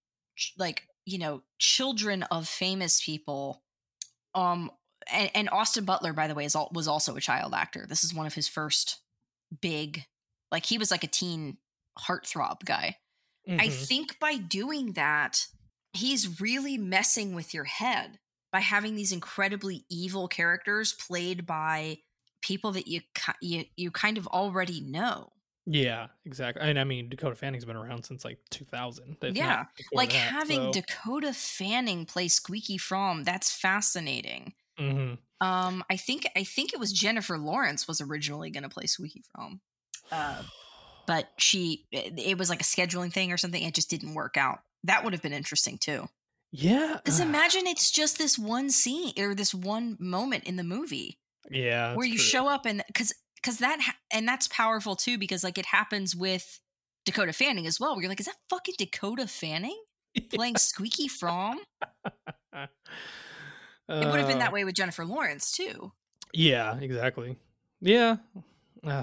like 0.58 0.88
you 1.06 1.18
know 1.18 1.42
children 1.58 2.24
of 2.24 2.48
famous 2.48 3.04
people 3.04 3.62
um 4.34 4.70
and, 5.12 5.30
and 5.34 5.50
austin 5.50 5.84
butler 5.84 6.12
by 6.12 6.28
the 6.28 6.34
way 6.34 6.44
is 6.44 6.54
all, 6.54 6.70
was 6.74 6.88
also 6.88 7.16
a 7.16 7.20
child 7.20 7.54
actor 7.54 7.86
this 7.86 8.04
is 8.04 8.14
one 8.14 8.26
of 8.26 8.34
his 8.34 8.48
first 8.48 9.02
big 9.60 10.06
like 10.52 10.66
he 10.66 10.78
was 10.78 10.90
like 10.90 11.04
a 11.04 11.08
teen 11.08 11.58
heartthrob 11.98 12.64
guy 12.64 12.96
I 13.58 13.68
Mhm. 13.68 13.86
think 13.88 14.18
by 14.18 14.36
doing 14.36 14.94
that, 14.94 15.46
he's 15.92 16.40
really 16.40 16.78
messing 16.78 17.34
with 17.34 17.54
your 17.54 17.64
head 17.64 18.18
by 18.52 18.60
having 18.60 18.96
these 18.96 19.12
incredibly 19.12 19.84
evil 19.90 20.28
characters 20.28 20.92
played 20.92 21.46
by 21.46 21.98
people 22.42 22.72
that 22.72 22.86
you 22.88 23.02
you 23.40 23.64
you 23.76 23.90
kind 23.90 24.18
of 24.18 24.26
already 24.28 24.80
know. 24.80 25.33
Yeah, 25.66 26.08
exactly. 26.26 26.62
And 26.62 26.78
I 26.78 26.84
mean, 26.84 27.08
Dakota 27.08 27.36
Fanning's 27.36 27.64
been 27.64 27.76
around 27.76 28.04
since 28.04 28.24
like 28.24 28.38
2000. 28.50 29.16
Yeah, 29.32 29.64
like 29.92 30.10
that, 30.10 30.16
having 30.16 30.72
so- 30.72 30.80
Dakota 30.80 31.32
Fanning 31.32 32.04
play 32.04 32.28
Squeaky 32.28 32.78
Fromme, 32.78 33.24
that's 33.24 33.50
fascinating. 33.50 34.52
Mhm. 34.78 35.18
Um, 35.40 35.84
I 35.90 35.96
think 35.96 36.26
I 36.36 36.44
think 36.44 36.72
it 36.72 36.80
was 36.80 36.92
Jennifer 36.92 37.38
Lawrence 37.38 37.86
was 37.88 38.00
originally 38.00 38.50
going 38.50 38.62
to 38.62 38.68
play 38.68 38.86
Squeaky 38.86 39.22
Fromme. 39.34 39.60
Uh, 40.10 40.42
but 41.06 41.28
she 41.38 41.86
it, 41.92 42.18
it 42.18 42.38
was 42.38 42.50
like 42.50 42.60
a 42.60 42.64
scheduling 42.64 43.12
thing 43.12 43.32
or 43.32 43.36
something. 43.36 43.62
It 43.62 43.74
just 43.74 43.90
didn't 43.90 44.14
work 44.14 44.36
out. 44.36 44.60
That 44.84 45.04
would 45.04 45.12
have 45.12 45.22
been 45.22 45.32
interesting 45.32 45.78
too. 45.78 46.08
Yeah. 46.56 46.98
Because 47.02 47.20
imagine 47.20 47.66
it's 47.66 47.90
just 47.90 48.16
this 48.16 48.38
one 48.38 48.70
scene 48.70 49.12
or 49.18 49.34
this 49.34 49.52
one 49.52 49.96
moment 49.98 50.44
in 50.44 50.54
the 50.54 50.62
movie 50.62 51.18
yeah. 51.50 51.96
where 51.96 52.06
you 52.06 52.16
true. 52.16 52.24
show 52.24 52.48
up 52.48 52.64
and 52.64 52.84
because 52.86 53.12
because 53.44 53.58
that 53.58 53.80
ha- 53.82 53.96
and 54.10 54.26
that's 54.26 54.48
powerful 54.48 54.96
too 54.96 55.18
because 55.18 55.44
like 55.44 55.58
it 55.58 55.66
happens 55.66 56.16
with 56.16 56.60
Dakota 57.04 57.32
Fanning 57.34 57.66
as 57.66 57.78
well. 57.78 57.92
Where 57.94 58.02
you're 58.02 58.08
like, 58.08 58.20
is 58.20 58.26
that 58.26 58.36
fucking 58.48 58.76
Dakota 58.78 59.26
Fanning 59.26 59.78
playing 60.34 60.56
Squeaky 60.56 61.08
Fromme? 61.08 61.58
It 62.54 62.68
would 63.88 64.18
have 64.18 64.26
been 64.28 64.36
Uh, 64.36 64.40
that 64.40 64.52
way 64.52 64.64
with 64.64 64.74
Jennifer 64.74 65.04
Lawrence 65.04 65.52
too. 65.52 65.92
Yeah, 66.32 66.78
exactly. 66.78 67.36
Yeah. 67.80 68.16
Uh, 68.82 69.02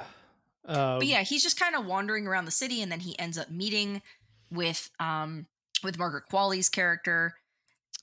uh, 0.66 0.98
But 0.98 1.06
yeah, 1.08 1.22
he's 1.22 1.44
just 1.44 1.60
kind 1.60 1.76
of 1.76 1.86
wandering 1.86 2.26
around 2.28 2.46
the 2.46 2.52
city, 2.52 2.82
and 2.82 2.92
then 2.92 3.02
he 3.02 3.18
ends 3.20 3.38
up 3.38 3.52
meeting 3.52 4.02
with 4.50 4.90
um 5.00 5.46
with 5.84 6.00
Margaret 6.00 6.24
Qualley's 6.32 6.70
character, 6.70 7.36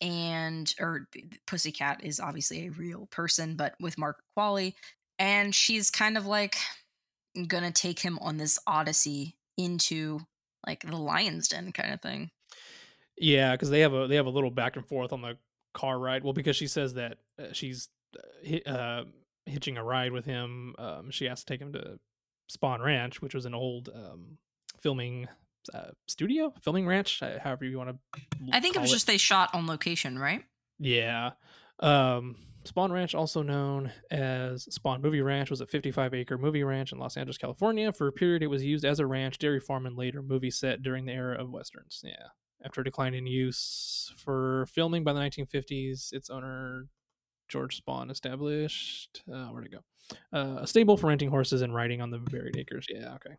and 0.00 0.72
or 0.78 1.08
Pussycat 1.46 2.04
is 2.04 2.20
obviously 2.20 2.66
a 2.66 2.70
real 2.70 3.06
person, 3.06 3.56
but 3.56 3.74
with 3.80 3.98
Margaret 3.98 4.24
Qualley, 4.36 4.74
and 5.18 5.54
she's 5.54 5.90
kind 5.90 6.16
of 6.16 6.26
like 6.26 6.56
gonna 7.46 7.72
take 7.72 8.00
him 8.00 8.18
on 8.20 8.36
this 8.36 8.58
odyssey 8.66 9.36
into 9.56 10.20
like 10.66 10.82
the 10.82 10.96
lion's 10.96 11.48
den 11.48 11.72
kind 11.72 11.92
of 11.92 12.00
thing. 12.00 12.30
Yeah, 13.16 13.52
because 13.52 13.70
they 13.70 13.80
have 13.80 13.94
a 13.94 14.06
they 14.06 14.16
have 14.16 14.26
a 14.26 14.30
little 14.30 14.50
back 14.50 14.76
and 14.76 14.86
forth 14.86 15.12
on 15.12 15.22
the 15.22 15.36
car 15.74 15.98
ride. 15.98 16.24
Well, 16.24 16.32
because 16.32 16.56
she 16.56 16.66
says 16.66 16.94
that 16.94 17.18
uh, 17.40 17.52
she's 17.52 17.88
uh, 18.16 18.70
uh, 18.70 19.04
hitching 19.46 19.76
a 19.76 19.84
ride 19.84 20.12
with 20.12 20.24
him. 20.24 20.74
Um, 20.78 21.10
she 21.10 21.26
has 21.26 21.40
to 21.40 21.46
take 21.46 21.60
him 21.60 21.72
to 21.72 21.98
Spahn 22.50 22.80
Ranch, 22.80 23.20
which 23.20 23.34
was 23.34 23.44
an 23.44 23.54
old 23.54 23.88
um, 23.94 24.38
filming 24.80 25.28
uh, 25.74 25.90
studio, 26.06 26.52
filming 26.62 26.86
ranch, 26.86 27.22
uh, 27.22 27.38
however 27.42 27.64
you 27.64 27.78
want 27.78 27.90
to. 27.90 27.98
I 28.52 28.60
think 28.60 28.76
it 28.76 28.80
was 28.80 28.90
just 28.90 29.06
they 29.06 29.18
shot 29.18 29.54
on 29.54 29.66
location, 29.66 30.18
right? 30.18 30.44
Yeah. 30.78 31.32
Um, 31.80 32.36
Spahn 32.70 32.90
Ranch, 32.90 33.14
also 33.14 33.42
known 33.42 33.90
as 34.10 34.66
Spahn 34.66 35.02
Movie 35.02 35.22
Ranch, 35.22 35.50
was 35.50 35.60
a 35.60 35.66
55 35.66 36.14
acre 36.14 36.38
movie 36.38 36.64
ranch 36.64 36.92
in 36.92 36.98
Los 36.98 37.16
Angeles, 37.16 37.38
California. 37.38 37.92
For 37.92 38.08
a 38.08 38.12
period, 38.12 38.42
it 38.42 38.48
was 38.48 38.64
used 38.64 38.84
as 38.84 39.00
a 39.00 39.06
ranch, 39.06 39.38
dairy 39.38 39.60
farm, 39.60 39.86
and 39.86 39.96
later 39.96 40.22
movie 40.22 40.50
set 40.50 40.82
during 40.82 41.06
the 41.06 41.12
era 41.12 41.40
of 41.40 41.50
westerns. 41.50 42.02
Yeah. 42.04 42.28
After 42.64 42.82
declining 42.82 43.20
in 43.20 43.26
use 43.26 44.12
for 44.16 44.66
filming 44.72 45.04
by 45.04 45.12
the 45.12 45.20
1950s, 45.20 46.12
its 46.12 46.28
owner, 46.28 46.86
George 47.48 47.80
Spahn, 47.82 48.10
established. 48.10 49.22
Uh, 49.32 49.46
where'd 49.46 49.66
it 49.66 49.72
go? 49.72 49.78
Uh, 50.32 50.62
a 50.62 50.66
stable 50.66 50.96
for 50.96 51.06
renting 51.06 51.30
horses 51.30 51.62
and 51.62 51.74
riding 51.74 52.00
on 52.00 52.10
the 52.10 52.18
buried 52.18 52.56
acres. 52.56 52.86
Yeah, 52.88 53.14
okay. 53.14 53.36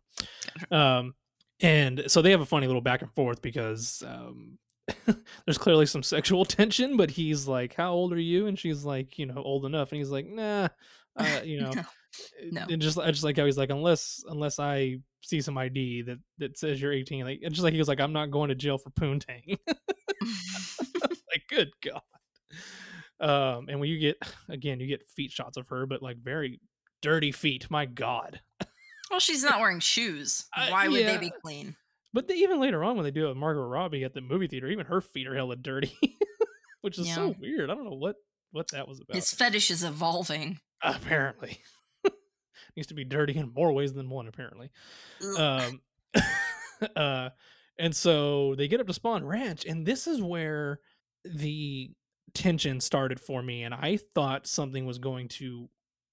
Um, 0.70 1.14
and 1.62 2.04
so 2.06 2.22
they 2.22 2.30
have 2.30 2.40
a 2.40 2.46
funny 2.46 2.66
little 2.66 2.80
back 2.80 3.02
and 3.02 3.12
forth 3.14 3.42
because 3.42 4.02
um, 4.06 4.58
there's 5.44 5.58
clearly 5.58 5.86
some 5.86 6.02
sexual 6.02 6.44
tension, 6.46 6.96
but 6.96 7.10
he's 7.10 7.46
like, 7.46 7.74
"How 7.74 7.92
old 7.92 8.12
are 8.12 8.20
you?" 8.20 8.46
And 8.46 8.58
she's 8.58 8.84
like, 8.84 9.18
"You 9.18 9.26
know, 9.26 9.42
old 9.42 9.64
enough." 9.64 9.92
And 9.92 9.98
he's 9.98 10.10
like, 10.10 10.26
"Nah, 10.26 10.68
uh, 11.16 11.40
you 11.44 11.60
know." 11.60 11.70
No. 11.70 11.84
No. 12.50 12.66
And 12.68 12.82
just, 12.82 12.98
I 12.98 13.12
just 13.12 13.22
like 13.22 13.36
how 13.36 13.44
he's 13.44 13.56
like, 13.56 13.70
unless, 13.70 14.24
unless 14.28 14.58
I 14.58 14.96
see 15.22 15.40
some 15.40 15.56
ID 15.56 16.02
that 16.02 16.18
that 16.38 16.58
says 16.58 16.82
you're 16.82 16.92
18, 16.92 17.24
like, 17.24 17.38
it's 17.40 17.54
just 17.54 17.62
like 17.62 17.72
he 17.72 17.78
was 17.78 17.86
like, 17.86 18.00
I'm 18.00 18.12
not 18.12 18.32
going 18.32 18.48
to 18.48 18.56
jail 18.56 18.78
for 18.78 18.90
poontang. 18.90 19.56
like, 21.30 21.42
good 21.48 21.70
god. 21.84 22.02
Um, 23.20 23.66
and 23.68 23.78
when 23.78 23.88
you 23.90 23.98
get 23.98 24.16
again, 24.48 24.80
you 24.80 24.86
get 24.86 25.06
feet 25.06 25.30
shots 25.30 25.56
of 25.56 25.68
her, 25.68 25.86
but 25.86 26.02
like 26.02 26.16
very 26.18 26.60
dirty 27.02 27.32
feet. 27.32 27.70
My 27.70 27.86
god. 27.86 28.40
well, 29.10 29.20
she's 29.20 29.44
not 29.44 29.60
wearing 29.60 29.80
shoes. 29.80 30.46
Uh, 30.56 30.68
Why 30.68 30.88
would 30.88 31.06
they 31.06 31.18
be 31.18 31.32
clean? 31.42 31.76
But 32.12 32.28
they, 32.28 32.34
even 32.34 32.60
later 32.60 32.82
on, 32.82 32.96
when 32.96 33.04
they 33.04 33.10
do 33.10 33.26
it 33.26 33.28
with 33.28 33.36
Margot 33.36 33.62
Robbie 33.62 34.04
at 34.04 34.14
the 34.14 34.20
movie 34.20 34.48
theater, 34.48 34.68
even 34.68 34.86
her 34.86 35.00
feet 35.00 35.28
are 35.28 35.34
hella 35.34 35.56
dirty, 35.56 35.96
which 36.80 36.98
is 36.98 37.12
so 37.12 37.34
weird. 37.38 37.70
I 37.70 37.74
don't 37.74 37.84
know 37.84 37.96
what 37.96 38.16
what 38.52 38.70
that 38.72 38.88
was 38.88 39.00
about. 39.00 39.14
His 39.14 39.32
fetish 39.32 39.70
is 39.70 39.84
evolving. 39.84 40.58
apparently, 40.82 41.60
needs 42.76 42.88
to 42.88 42.94
be 42.94 43.04
dirty 43.04 43.36
in 43.36 43.52
more 43.54 43.72
ways 43.72 43.92
than 43.92 44.10
one. 44.10 44.26
Apparently, 44.26 44.70
um, 45.38 45.80
uh, 46.96 47.30
and 47.78 47.94
so 47.94 48.54
they 48.56 48.66
get 48.66 48.80
up 48.80 48.88
to 48.88 48.92
Spahn 48.92 49.24
Ranch, 49.24 49.64
and 49.64 49.86
this 49.86 50.08
is 50.08 50.20
where 50.20 50.80
the 51.24 51.92
tension 52.34 52.80
started 52.80 53.20
for 53.20 53.40
me, 53.40 53.62
and 53.62 53.72
I 53.72 53.98
thought 54.14 54.48
something 54.48 54.84
was 54.84 54.98
going 54.98 55.28
to 55.28 55.68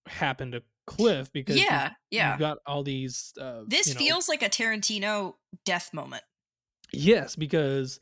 happen 0.05 0.51
to 0.51 0.61
Cliff 0.87 1.31
because 1.31 1.57
yeah, 1.57 1.91
yeah. 2.09 2.31
you've 2.31 2.39
got 2.39 2.57
all 2.65 2.81
these. 2.81 3.33
Uh, 3.39 3.61
This 3.67 3.89
you 3.89 3.93
know, 3.93 3.99
feels 3.99 4.29
like 4.29 4.41
a 4.41 4.49
Tarantino 4.49 5.35
death 5.65 5.93
moment. 5.93 6.23
Yes, 6.91 7.35
because 7.35 7.99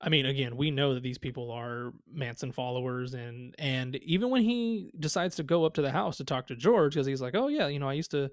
I 0.00 0.08
mean, 0.08 0.26
again, 0.26 0.56
we 0.56 0.70
know 0.70 0.94
that 0.94 1.02
these 1.02 1.18
people 1.18 1.52
are 1.52 1.92
Manson 2.10 2.50
followers, 2.50 3.14
and 3.14 3.54
and 3.58 3.96
even 3.96 4.30
when 4.30 4.42
he 4.42 4.90
decides 4.98 5.36
to 5.36 5.42
go 5.44 5.64
up 5.64 5.74
to 5.74 5.82
the 5.82 5.92
house 5.92 6.16
to 6.16 6.24
talk 6.24 6.48
to 6.48 6.56
George, 6.56 6.94
because 6.94 7.06
he's 7.06 7.22
like, 7.22 7.36
oh 7.36 7.46
yeah, 7.48 7.68
you 7.68 7.78
know, 7.78 7.88
I 7.88 7.92
used 7.92 8.10
to 8.10 8.30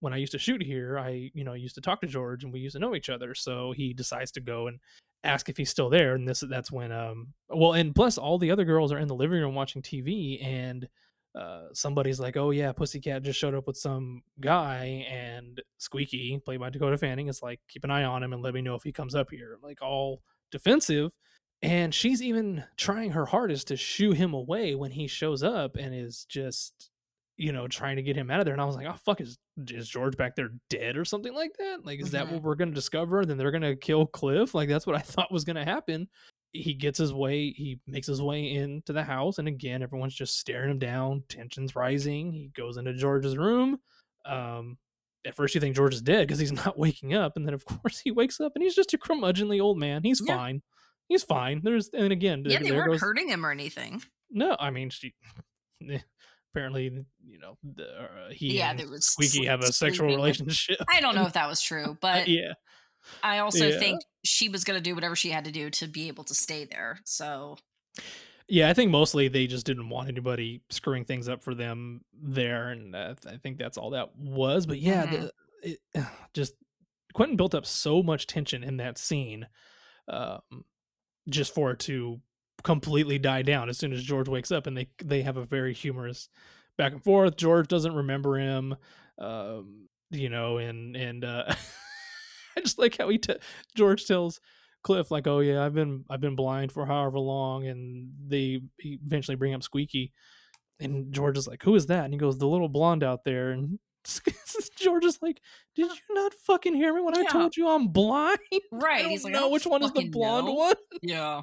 when 0.00 0.12
I 0.12 0.16
used 0.16 0.32
to 0.32 0.38
shoot 0.38 0.62
here, 0.62 0.98
I 0.98 1.30
you 1.34 1.44
know 1.44 1.52
used 1.52 1.76
to 1.76 1.80
talk 1.80 2.00
to 2.00 2.06
George, 2.06 2.42
and 2.42 2.52
we 2.52 2.60
used 2.60 2.74
to 2.74 2.80
know 2.80 2.94
each 2.96 3.10
other. 3.10 3.34
So 3.34 3.72
he 3.72 3.92
decides 3.92 4.32
to 4.32 4.40
go 4.40 4.66
and 4.66 4.80
ask 5.22 5.48
if 5.48 5.56
he's 5.56 5.70
still 5.70 5.88
there, 5.88 6.14
and 6.14 6.26
this 6.26 6.42
that's 6.48 6.72
when 6.72 6.90
um 6.90 7.28
well, 7.48 7.74
and 7.74 7.94
plus 7.94 8.18
all 8.18 8.38
the 8.38 8.50
other 8.50 8.64
girls 8.64 8.90
are 8.90 8.98
in 8.98 9.08
the 9.08 9.14
living 9.14 9.40
room 9.40 9.54
watching 9.54 9.82
TV, 9.82 10.44
and 10.44 10.88
uh, 11.34 11.68
somebody's 11.72 12.20
like, 12.20 12.36
"Oh 12.36 12.50
yeah, 12.50 12.72
Pussycat 12.72 13.22
just 13.22 13.38
showed 13.38 13.54
up 13.54 13.66
with 13.66 13.76
some 13.76 14.22
guy," 14.40 15.04
and 15.08 15.60
Squeaky, 15.78 16.38
played 16.44 16.60
by 16.60 16.70
Dakota 16.70 16.96
Fanning, 16.98 17.28
is 17.28 17.42
like, 17.42 17.60
"Keep 17.68 17.84
an 17.84 17.90
eye 17.90 18.04
on 18.04 18.22
him 18.22 18.32
and 18.32 18.42
let 18.42 18.54
me 18.54 18.62
know 18.62 18.74
if 18.76 18.82
he 18.84 18.92
comes 18.92 19.14
up 19.14 19.30
here." 19.30 19.58
Like 19.62 19.82
all 19.82 20.22
defensive, 20.50 21.16
and 21.62 21.92
she's 21.94 22.22
even 22.22 22.64
trying 22.76 23.10
her 23.12 23.26
hardest 23.26 23.68
to 23.68 23.76
shoo 23.76 24.12
him 24.12 24.34
away 24.34 24.74
when 24.74 24.92
he 24.92 25.06
shows 25.08 25.42
up 25.42 25.76
and 25.76 25.94
is 25.94 26.24
just, 26.26 26.90
you 27.36 27.50
know, 27.52 27.66
trying 27.66 27.96
to 27.96 28.02
get 28.02 28.16
him 28.16 28.30
out 28.30 28.38
of 28.40 28.44
there. 28.46 28.54
And 28.54 28.60
I 28.62 28.66
was 28.66 28.76
like, 28.76 28.86
"Oh 28.86 28.94
fuck, 29.04 29.20
is 29.20 29.38
is 29.68 29.88
George 29.88 30.16
back 30.16 30.36
there 30.36 30.50
dead 30.70 30.96
or 30.96 31.04
something 31.04 31.34
like 31.34 31.52
that? 31.58 31.84
Like, 31.84 32.00
is 32.00 32.10
that 32.12 32.26
Mhm. 32.26 32.32
what 32.32 32.42
we're 32.42 32.54
gonna 32.56 32.72
discover? 32.72 33.20
And 33.20 33.30
then 33.30 33.38
they're 33.38 33.50
gonna 33.50 33.74
kill 33.76 34.06
Cliff? 34.06 34.54
Like 34.54 34.68
that's 34.68 34.86
what 34.86 34.96
I 34.96 35.00
thought 35.26 35.32
was 35.32 35.44
gonna 35.44 35.64
happen." 35.64 36.08
He 36.56 36.72
gets 36.72 36.96
his 36.98 37.12
way 37.12 37.50
he 37.50 37.80
makes 37.86 38.06
his 38.06 38.22
way 38.22 38.52
into 38.54 38.92
the 38.92 39.02
house 39.02 39.38
and 39.38 39.48
again 39.48 39.82
everyone's 39.82 40.14
just 40.14 40.38
staring 40.38 40.70
him 40.70 40.78
down 40.78 41.22
tensions 41.28 41.74
rising 41.76 42.32
he 42.32 42.48
goes 42.56 42.76
into 42.76 42.94
george's 42.94 43.36
room 43.36 43.78
um 44.24 44.78
at 45.26 45.34
first 45.34 45.54
you 45.54 45.60
think 45.60 45.74
george 45.74 45.92
is 45.92 46.00
dead 46.00 46.26
because 46.26 46.38
he's 46.38 46.52
not 46.64 46.78
waking 46.78 47.12
up 47.12 47.36
and 47.36 47.44
then 47.44 47.54
of 47.54 47.64
course 47.64 47.98
he 48.04 48.10
wakes 48.12 48.40
up 48.40 48.52
and 48.54 48.62
he's 48.62 48.74
just 48.76 48.94
a 48.94 48.98
curmudgeonly 48.98 49.60
old 49.60 49.76
man 49.78 50.02
he's 50.04 50.22
Yeah. 50.24 50.36
fine 50.36 50.62
he's 51.08 51.24
fine 51.24 51.60
there's 51.64 51.90
and 51.92 52.12
again 52.12 52.44
Yeah, 52.46 52.58
there- 52.60 52.68
they 52.70 52.72
weren't 52.76 52.92
goes- 52.92 53.00
hurting 53.00 53.28
him 53.28 53.44
or 53.44 53.50
anything. 53.50 54.00
no 54.30 54.56
i 54.60 54.70
mean 54.70 54.90
she 54.90 55.12
apparently 56.52 57.04
you 57.26 57.38
know 57.38 57.58
the, 57.64 57.84
uh, 57.84 58.30
he 58.30 58.58
Yeah, 58.58 58.74
there 58.74 58.88
was 58.88 59.06
squeaky 59.06 59.38
sleep- 59.38 59.48
have 59.48 59.60
a 59.60 59.72
sexual 59.72 60.06
sleeping 60.06 60.16
relationship 60.16 60.78
I 60.88 61.00
don't 61.00 61.14
know 61.16 61.26
if 61.26 61.32
that 61.32 61.48
was 61.48 61.60
true, 61.60 61.98
but 62.00 62.28
yeah 62.28 62.52
I 63.22 63.38
also 63.38 63.70
Yeah. 63.70 63.78
think 63.78 64.02
she 64.24 64.48
was 64.48 64.64
going 64.64 64.78
to 64.78 64.82
do 64.82 64.94
whatever 64.94 65.16
she 65.16 65.30
had 65.30 65.44
to 65.44 65.52
do 65.52 65.70
to 65.70 65.86
be 65.86 66.08
able 66.08 66.24
to 66.24 66.34
stay 66.34 66.64
there. 66.64 67.00
So 67.04 67.56
Yeah, 68.46 68.68
I 68.68 68.74
think 68.74 68.90
mostly 68.90 69.28
they 69.28 69.46
just 69.46 69.64
didn't 69.64 69.88
want 69.88 70.08
anybody 70.08 70.60
screwing 70.68 71.04
things 71.06 71.28
up 71.28 71.42
for 71.42 71.54
them 71.54 72.02
there, 72.12 72.68
and 72.68 72.94
uh, 72.94 73.14
I 73.26 73.38
think 73.38 73.56
that's 73.58 73.78
all 73.78 73.90
that 73.90 74.16
was. 74.16 74.66
But 74.66 74.78
yeah, 74.80 75.06
Mhm. 75.06 75.30
the, 75.62 75.78
it, 75.94 76.06
just 76.34 76.54
Quentin 77.14 77.36
built 77.36 77.54
up 77.54 77.64
so 77.64 78.02
much 78.02 78.26
tension 78.26 78.62
in 78.62 78.76
that 78.78 78.98
scene, 78.98 79.48
um, 80.08 80.64
just 81.28 81.54
for 81.54 81.70
it 81.70 81.78
to 81.80 82.20
completely 82.62 83.18
die 83.18 83.42
down 83.42 83.68
as 83.68 83.78
soon 83.78 83.92
as 83.92 84.02
George 84.04 84.28
wakes 84.28 84.52
up, 84.52 84.66
and 84.66 84.76
they 84.76 84.88
they 85.02 85.22
have 85.22 85.38
a 85.38 85.44
very 85.44 85.72
humorous 85.72 86.28
back 86.76 86.92
and 86.92 87.02
forth. 87.02 87.36
George 87.36 87.68
doesn't 87.68 87.94
remember 87.94 88.36
him, 88.38 88.76
um, 89.18 89.88
you 90.10 90.28
know, 90.28 90.58
and 90.58 90.96
and 90.96 91.24
uh, 91.24 91.54
I 92.56 92.60
just 92.60 92.78
like 92.78 92.96
how 92.98 93.08
he 93.08 93.18
t- 93.18 93.36
George 93.74 94.06
tells 94.06 94.40
Cliff 94.82 95.10
like, 95.10 95.26
"Oh 95.26 95.40
yeah, 95.40 95.64
I've 95.64 95.74
been 95.74 96.04
I've 96.10 96.20
been 96.20 96.36
blind 96.36 96.72
for 96.72 96.86
however 96.86 97.18
long," 97.18 97.66
and 97.66 98.12
they 98.26 98.60
eventually 98.80 99.36
bring 99.36 99.54
up 99.54 99.62
Squeaky, 99.62 100.12
and 100.78 101.12
George 101.12 101.38
is 101.38 101.48
like, 101.48 101.62
"Who 101.62 101.74
is 101.74 101.86
that?" 101.86 102.04
And 102.04 102.12
he 102.12 102.18
goes, 102.18 102.38
"The 102.38 102.46
little 102.46 102.68
blonde 102.68 103.02
out 103.02 103.24
there." 103.24 103.50
And 103.50 103.78
George 104.78 105.04
is 105.04 105.18
like, 105.22 105.40
"Did 105.74 105.90
you 105.90 106.14
not 106.14 106.34
fucking 106.46 106.74
hear 106.74 106.94
me 106.94 107.00
when 107.00 107.16
I 107.16 107.24
told 107.24 107.56
you 107.56 107.68
I'm 107.68 107.88
blind? 107.88 108.38
right, 108.72 109.04
I 109.04 109.08
he's 109.08 109.24
like, 109.24 109.32
don't 109.32 109.52
which 109.52 109.66
one 109.66 109.82
is 109.82 109.92
the 109.92 110.08
blonde 110.08 110.46
know." 110.46 110.54
one." 110.54 110.76
Yeah, 111.02 111.42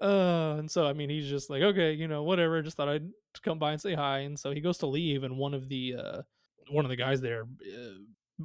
uh 0.00 0.56
and 0.58 0.70
so 0.70 0.86
i 0.86 0.94
mean 0.94 1.10
he's 1.10 1.28
just 1.28 1.50
like 1.50 1.62
okay 1.62 1.92
you 1.92 2.08
know 2.08 2.22
whatever 2.22 2.62
just 2.62 2.78
thought 2.78 2.88
i'd 2.88 3.06
come 3.42 3.58
by 3.58 3.72
and 3.72 3.80
say 3.80 3.94
hi 3.94 4.20
and 4.20 4.38
so 4.38 4.50
he 4.52 4.60
goes 4.60 4.78
to 4.78 4.86
leave 4.86 5.22
and 5.22 5.36
one 5.36 5.52
of 5.52 5.68
the 5.68 5.94
uh 5.98 6.22
one 6.70 6.86
of 6.86 6.88
the 6.88 6.96
guys 6.96 7.20
there 7.20 7.42
uh, 7.42 8.44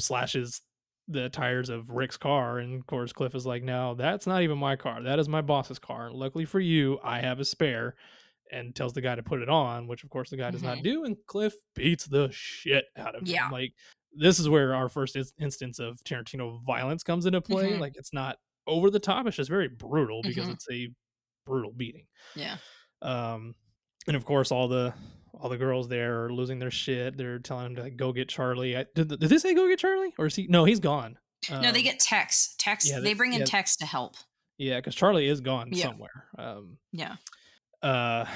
slashes 0.00 0.62
the 1.12 1.28
tires 1.28 1.68
of 1.68 1.90
rick's 1.90 2.16
car 2.16 2.58
and 2.58 2.78
of 2.80 2.86
course 2.86 3.12
cliff 3.12 3.34
is 3.34 3.46
like 3.46 3.62
no 3.62 3.94
that's 3.94 4.26
not 4.26 4.42
even 4.42 4.58
my 4.58 4.76
car 4.76 5.02
that 5.02 5.18
is 5.18 5.28
my 5.28 5.40
boss's 5.42 5.78
car 5.78 6.10
luckily 6.10 6.44
for 6.44 6.60
you 6.60 6.98
i 7.04 7.20
have 7.20 7.38
a 7.40 7.44
spare 7.44 7.94
and 8.50 8.74
tells 8.74 8.92
the 8.92 9.00
guy 9.00 9.14
to 9.14 9.22
put 9.22 9.40
it 9.40 9.48
on 9.48 9.86
which 9.86 10.04
of 10.04 10.10
course 10.10 10.30
the 10.30 10.36
guy 10.36 10.50
does 10.50 10.62
not 10.62 10.78
Mhm. 10.78 10.82
do 10.84 11.04
and 11.04 11.16
cliff 11.26 11.54
beats 11.74 12.04
the 12.06 12.28
shit 12.32 12.84
out 12.96 13.14
of 13.14 13.26
Yeah. 13.26 13.46
him 13.46 13.52
like 13.52 13.72
this 14.14 14.38
is 14.38 14.46
where 14.48 14.74
our 14.74 14.90
first 14.90 15.16
ins- 15.16 15.32
instance 15.40 15.78
of 15.78 15.98
Tarantino 16.04 16.60
violence 16.66 17.02
comes 17.02 17.24
into 17.24 17.40
play. 17.40 17.72
Mhm. 17.72 17.78
Like 17.80 17.94
it's 17.96 18.12
not 18.12 18.36
over 18.66 18.90
the 18.90 19.00
top; 19.00 19.26
it's 19.26 19.38
just 19.38 19.48
very 19.48 19.68
brutal 19.68 20.20
because 20.22 20.48
Mhm. 20.48 20.52
it's 20.52 20.70
a 20.70 20.88
brutal 21.46 21.72
beating. 21.72 22.06
Yeah. 22.36 22.58
Um, 23.00 23.54
and 24.06 24.14
of 24.14 24.26
course, 24.26 24.52
all 24.52 24.68
the 24.68 24.92
all 25.34 25.48
the 25.48 25.56
girls 25.58 25.88
there 25.88 26.24
are 26.24 26.32
losing 26.32 26.58
their 26.58 26.70
shit. 26.70 27.16
They're 27.16 27.38
telling 27.38 27.66
him 27.66 27.76
to 27.76 27.82
like, 27.82 27.96
go 27.96 28.12
get 28.12 28.28
Charlie. 28.28 28.76
I, 28.76 28.86
did, 28.94 29.08
did 29.08 29.20
they 29.20 29.38
say 29.38 29.54
go 29.54 29.66
get 29.68 29.78
Charlie, 29.78 30.12
or 30.18 30.26
is 30.26 30.36
he? 30.36 30.46
No, 30.48 30.64
he's 30.64 30.80
gone. 30.80 31.18
no, 31.50 31.60
they 31.72 31.78
Um, 31.78 31.84
get 31.84 31.98
Tex. 32.00 32.54
Tex. 32.58 32.88
yeah, 32.88 32.96
they, 32.98 33.04
they- 33.10 33.14
bring 33.14 33.32
in 33.32 33.40
yeah. 33.40 33.46
Tex 33.46 33.76
to 33.78 33.86
help. 33.86 34.14
yeah, 34.58 34.76
because 34.78 34.94
Charlie 34.94 35.26
is 35.28 35.40
gone 35.40 35.70
Yeah. 35.72 35.86
somewhere. 35.86 36.26
Um, 36.38 36.78
Yeah. 36.92 37.16
uh 37.82 38.26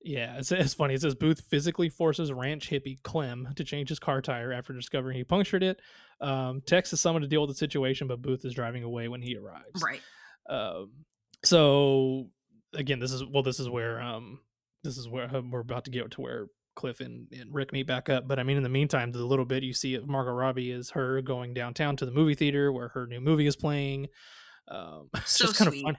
yeah 0.00 0.36
it's, 0.38 0.52
it's 0.52 0.74
funny 0.74 0.94
it 0.94 1.00
says 1.00 1.14
booth 1.16 1.40
physically 1.50 1.88
forces 1.88 2.32
ranch 2.32 2.70
hippie 2.70 3.02
clem 3.02 3.48
to 3.56 3.64
change 3.64 3.88
his 3.88 3.98
car 3.98 4.22
tire 4.22 4.52
after 4.52 4.72
discovering 4.72 5.16
he 5.16 5.24
punctured 5.24 5.62
it 5.64 5.80
um 6.20 6.60
tex 6.66 6.92
is 6.92 7.00
someone 7.00 7.20
to 7.22 7.26
deal 7.28 7.40
with 7.40 7.50
the 7.50 7.56
situation 7.56 8.06
but 8.06 8.22
booth 8.22 8.44
is 8.44 8.54
driving 8.54 8.84
away 8.84 9.08
when 9.08 9.20
he 9.22 9.36
arrives 9.36 9.82
Right. 9.82 10.00
um 10.48 10.92
so 11.44 12.28
again 12.74 13.00
this 13.00 13.10
is 13.12 13.24
well 13.24 13.42
this 13.42 13.58
is 13.58 13.68
where 13.68 14.00
um 14.00 14.38
this 14.84 14.96
is 14.98 15.08
where 15.08 15.34
uh, 15.34 15.40
we're 15.50 15.60
about 15.60 15.84
to 15.84 15.90
get 15.90 16.10
to 16.12 16.20
where 16.20 16.46
cliff 16.76 17.00
and, 17.00 17.26
and 17.32 17.52
rick 17.52 17.72
meet 17.72 17.86
back 17.88 18.08
up 18.08 18.28
but 18.28 18.38
i 18.38 18.42
mean 18.44 18.56
in 18.56 18.62
the 18.62 18.68
meantime 18.68 19.10
the 19.10 19.18
little 19.24 19.44
bit 19.44 19.64
you 19.64 19.72
see 19.74 19.94
of 19.96 20.06
margot 20.08 20.30
robbie 20.30 20.70
is 20.70 20.90
her 20.90 21.20
going 21.22 21.52
downtown 21.52 21.96
to 21.96 22.06
the 22.06 22.12
movie 22.12 22.34
theater 22.36 22.72
where 22.72 22.88
her 22.88 23.06
new 23.06 23.20
movie 23.20 23.46
is 23.48 23.56
playing 23.56 24.06
um 24.68 25.08
it's 25.16 25.32
So 25.38 25.46
just 25.46 25.58
kind 25.58 25.70
sweet. 25.70 25.80
of 25.80 25.82
funny 25.84 25.98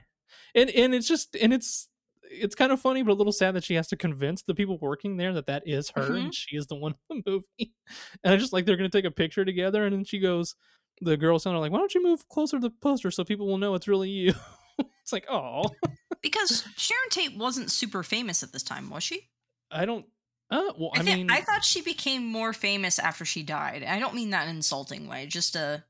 and 0.54 0.70
and 0.70 0.94
it's 0.94 1.06
just 1.06 1.36
and 1.36 1.52
it's 1.52 1.88
it's 2.22 2.54
kind 2.54 2.72
of 2.72 2.80
funny 2.80 3.02
but 3.02 3.12
a 3.12 3.14
little 3.14 3.32
sad 3.32 3.54
that 3.56 3.64
she 3.64 3.74
has 3.74 3.88
to 3.88 3.96
convince 3.96 4.42
the 4.42 4.54
people 4.54 4.78
working 4.80 5.16
there 5.18 5.32
that 5.34 5.46
that 5.46 5.64
is 5.66 5.90
her 5.96 6.08
Mhm. 6.10 6.24
and 6.24 6.34
she 6.34 6.56
is 6.56 6.66
the 6.68 6.76
one 6.76 6.94
in 7.10 7.22
the 7.26 7.30
movie 7.30 7.74
and 8.24 8.32
i 8.32 8.36
just 8.38 8.52
like 8.54 8.64
they're 8.64 8.76
gonna 8.76 8.88
take 8.88 9.04
a 9.04 9.10
picture 9.10 9.44
together 9.44 9.84
and 9.84 9.94
then 9.94 10.04
she 10.04 10.18
goes 10.18 10.54
the 11.02 11.16
girls 11.16 11.42
sound 11.42 11.58
like 11.58 11.72
why 11.72 11.78
don't 11.78 11.94
you 11.94 12.02
move 12.02 12.26
closer 12.28 12.56
to 12.58 12.68
the 12.68 12.74
poster 12.80 13.10
so 13.10 13.22
people 13.24 13.46
will 13.46 13.58
know 13.58 13.74
it's 13.74 13.88
really 13.88 14.08
you 14.08 14.34
it's 14.78 15.12
like 15.12 15.26
oh 15.28 15.64
Because 16.22 16.64
Sharon 16.76 17.08
Tate 17.10 17.36
wasn't 17.36 17.70
super 17.70 18.02
famous 18.02 18.42
at 18.42 18.52
this 18.52 18.62
time, 18.62 18.90
was 18.90 19.02
she? 19.02 19.28
i 19.72 19.84
don't 19.84 20.04
uh 20.50 20.72
well 20.76 20.90
i, 20.96 20.98
I, 20.98 21.02
mean 21.04 21.30
I 21.30 21.42
thought 21.42 21.64
she 21.64 21.80
became 21.80 22.26
more 22.26 22.52
famous 22.52 22.98
after 22.98 23.24
she 23.24 23.44
died. 23.44 23.84
I 23.84 24.00
don't 24.00 24.14
mean 24.16 24.30
that 24.30 24.42
in 24.44 24.50
an 24.50 24.56
insulting 24.56 25.06
way. 25.06 25.26
Just 25.26 25.54
a 25.54 25.84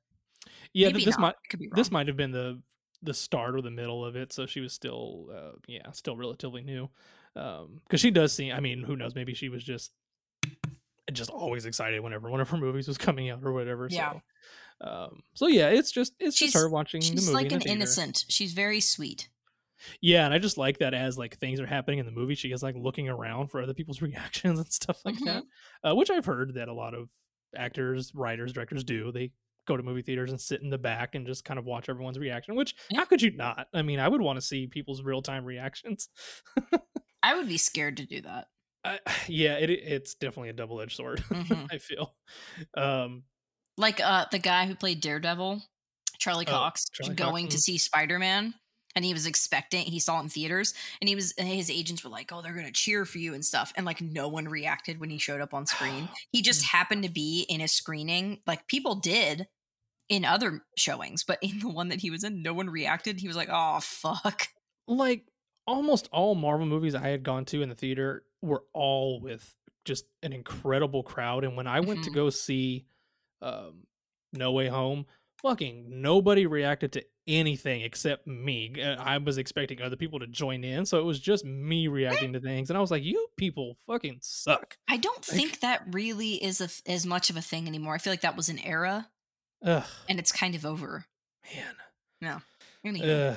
yeah 0.74 0.90
th- 0.90 1.04
this 1.06 1.14
not. 1.16 1.20
might 1.20 1.34
could 1.48 1.60
be 1.60 1.66
wrong. 1.68 1.76
this 1.76 1.90
might 1.90 2.06
have 2.08 2.16
been 2.18 2.30
the 2.32 2.60
the 3.02 3.14
start 3.14 3.54
or 3.56 3.62
the 3.62 3.70
middle 3.70 4.04
of 4.04 4.16
it 4.16 4.30
so 4.34 4.44
she 4.44 4.60
was 4.60 4.74
still 4.74 5.28
uh 5.34 5.52
yeah 5.66 5.90
still 5.92 6.14
relatively 6.14 6.62
new 6.62 6.90
um 7.36 7.80
because 7.84 7.98
she 8.00 8.10
does 8.10 8.34
seem 8.34 8.52
i 8.52 8.60
mean 8.60 8.82
who 8.82 8.94
knows 8.96 9.14
maybe 9.14 9.32
she 9.32 9.48
was 9.48 9.64
just 9.64 9.92
just 11.10 11.30
always 11.30 11.64
excited 11.64 12.00
whenever 12.02 12.28
one 12.30 12.40
of 12.42 12.50
her 12.50 12.58
movies 12.58 12.86
was 12.86 12.98
coming 12.98 13.30
out 13.30 13.40
or 13.42 13.52
whatever 13.54 13.88
Yeah. 13.90 14.12
so 14.82 14.88
um 14.88 15.22
so 15.34 15.46
yeah 15.46 15.68
it's 15.70 15.90
just 15.90 16.12
it's 16.20 16.36
She's- 16.36 16.52
just 16.52 16.62
her 16.62 16.68
watching 16.68 17.00
the 17.00 17.06
She's 17.06 17.26
movie 17.26 17.34
like 17.34 17.52
in 17.52 17.58
the 17.60 17.64
an 17.64 17.70
innocent. 17.76 18.26
She's 18.28 18.52
very 18.52 18.80
sweet. 18.80 19.28
Yeah 20.00 20.24
and 20.24 20.34
i 20.34 20.38
just 20.38 20.58
like 20.58 20.78
that 20.78 20.94
as 20.94 21.16
like 21.18 21.36
things 21.38 21.60
are 21.60 21.66
happening 21.66 21.98
in 21.98 22.06
the 22.06 22.12
movie 22.12 22.34
she 22.34 22.52
is 22.52 22.62
like 22.62 22.74
looking 22.76 23.08
around 23.08 23.48
for 23.48 23.60
other 23.62 23.74
people's 23.74 24.02
reactions 24.02 24.58
and 24.58 24.72
stuff 24.72 25.00
like 25.04 25.18
that 25.24 25.42
uh, 25.84 25.94
which 25.94 26.10
i've 26.10 26.26
heard 26.26 26.54
that 26.54 26.68
a 26.68 26.72
lot 26.72 26.94
of 26.94 27.08
actors 27.56 28.12
writers 28.14 28.52
directors 28.52 28.84
do 28.84 29.10
they 29.12 29.30
go 29.66 29.76
to 29.76 29.82
movie 29.82 30.02
theaters 30.02 30.30
and 30.30 30.40
sit 30.40 30.62
in 30.62 30.70
the 30.70 30.78
back 30.78 31.14
and 31.14 31.26
just 31.26 31.44
kind 31.44 31.58
of 31.58 31.64
watch 31.64 31.88
everyone's 31.88 32.18
reaction 32.18 32.54
which 32.54 32.74
Yeah. 32.90 33.00
how 33.00 33.04
could 33.04 33.22
you 33.22 33.30
not 33.32 33.68
i 33.74 33.82
mean 33.82 34.00
i 34.00 34.08
would 34.08 34.20
want 34.20 34.36
to 34.38 34.40
see 34.44 34.66
people's 34.66 35.02
real-time 35.02 35.44
reactions 35.44 36.08
I 37.22 37.34
would 37.36 37.48
be 37.48 37.58
scared 37.58 37.98
to 37.98 38.06
do 38.06 38.22
that. 38.22 38.46
I, 38.82 38.98
yeah 39.28 39.56
it, 39.58 39.68
it's 39.70 40.14
definitely 40.14 40.48
a 40.48 40.54
double-edged 40.54 40.96
sword 40.96 41.18
Mhm. 41.28 41.68
i 41.72 41.78
feel 41.78 42.14
um 42.76 43.24
Like 43.76 44.00
uh 44.00 44.24
the 44.32 44.38
guy 44.38 44.66
who 44.66 44.74
played 44.74 45.00
Daredevil, 45.00 45.62
Charlie 46.18 46.46
Oh, 46.48 46.50
Cox, 46.50 46.88
Charlie 46.90 47.14
Cox, 47.14 47.30
going 47.30 47.48
to 47.48 47.56
mhm. 47.56 47.60
see 47.60 47.78
Spider-Man. 47.78 48.54
And 48.96 49.04
he 49.04 49.12
was 49.12 49.24
expecting, 49.26 49.86
he 49.86 50.00
saw 50.00 50.18
it 50.18 50.24
in 50.24 50.28
theaters, 50.28 50.74
and 51.00 51.08
he 51.08 51.14
was, 51.14 51.32
his 51.38 51.70
agents 51.70 52.02
were 52.02 52.10
like, 52.10 52.32
"Oh, 52.32 52.42
they're 52.42 52.54
gonna 52.54 52.72
cheer 52.72 53.04
for 53.04 53.18
you 53.18 53.34
and 53.34 53.44
stuff." 53.44 53.72
And 53.76 53.86
like, 53.86 54.00
no 54.00 54.28
one 54.28 54.46
reacted 54.46 54.98
when 54.98 55.10
he 55.10 55.18
showed 55.18 55.40
up 55.40 55.54
on 55.54 55.66
screen. 55.66 56.08
He 56.32 56.42
just 56.42 56.62
happened 56.64 57.04
to 57.04 57.10
be 57.10 57.46
in 57.48 57.60
a 57.60 57.68
screening. 57.68 58.40
Like 58.46 58.66
people 58.66 58.96
did 58.96 59.46
in 60.08 60.24
other 60.24 60.62
showings, 60.76 61.22
but 61.24 61.38
in 61.42 61.60
the 61.60 61.68
one 61.68 61.88
that 61.88 62.00
he 62.00 62.10
was 62.10 62.24
in, 62.24 62.42
no 62.42 62.52
one 62.52 62.68
reacted. 62.70 63.20
He 63.20 63.28
was 63.28 63.36
like, 63.36 63.48
"Oh, 63.50 63.78
fuck." 63.80 64.48
like 64.88 65.26
almost 65.66 66.08
all 66.12 66.34
Marvel 66.34 66.66
movies 66.66 66.94
I 66.96 67.08
had 67.08 67.22
gone 67.22 67.44
to 67.46 67.62
in 67.62 67.68
the 67.68 67.74
theater 67.76 68.24
were 68.42 68.64
all 68.72 69.20
with 69.20 69.54
just 69.84 70.06
an 70.22 70.32
incredible 70.32 71.02
crowd. 71.04 71.44
And 71.44 71.56
when 71.56 71.66
I 71.68 71.80
went 71.80 72.02
to 72.04 72.10
Mhm. 72.10 72.14
go 72.14 72.30
see 72.30 72.86
um, 73.40 73.86
No 74.32 74.52
Way 74.52 74.68
Home, 74.68 75.06
fucking 75.42 76.02
nobody 76.02 76.46
reacted 76.46 76.92
to 76.94 77.04
anything 77.26 77.82
except 77.82 78.26
me. 78.26 78.74
Uh, 78.82 78.96
I 78.98 79.18
was 79.18 79.38
expecting 79.38 79.80
other 79.82 79.96
people 79.96 80.18
to 80.20 80.26
join 80.26 80.64
in, 80.64 80.86
so 80.86 80.98
it 80.98 81.04
was 81.04 81.20
just 81.20 81.44
me 81.44 81.86
reacting 81.88 82.32
to 82.32 82.40
things, 82.40 82.70
and 82.70 82.76
I 82.76 82.80
was 82.80 82.90
like, 82.90 83.02
"You 83.04 83.28
people 83.36 83.76
fucking 83.86 84.18
suck." 84.20 84.76
I 84.88 84.96
don't 84.96 85.16
Like- 85.28 85.36
think 85.36 85.60
that 85.60 85.82
really 85.92 86.42
is 86.42 86.60
a, 86.60 86.90
as 86.90 87.06
much 87.06 87.30
of 87.30 87.36
a 87.36 87.42
thing 87.42 87.66
anymore. 87.66 87.94
I 87.94 87.98
feel 87.98 88.12
like 88.12 88.22
that 88.22 88.36
was 88.36 88.48
an 88.48 88.58
era, 88.58 89.08
Ugh, 89.64 89.84
and 90.08 90.18
it's 90.18 90.32
kind 90.32 90.54
of 90.54 90.64
over. 90.66 91.06
man. 92.20 92.42
Anyway. 92.84 93.10
Ugh. 93.10 93.36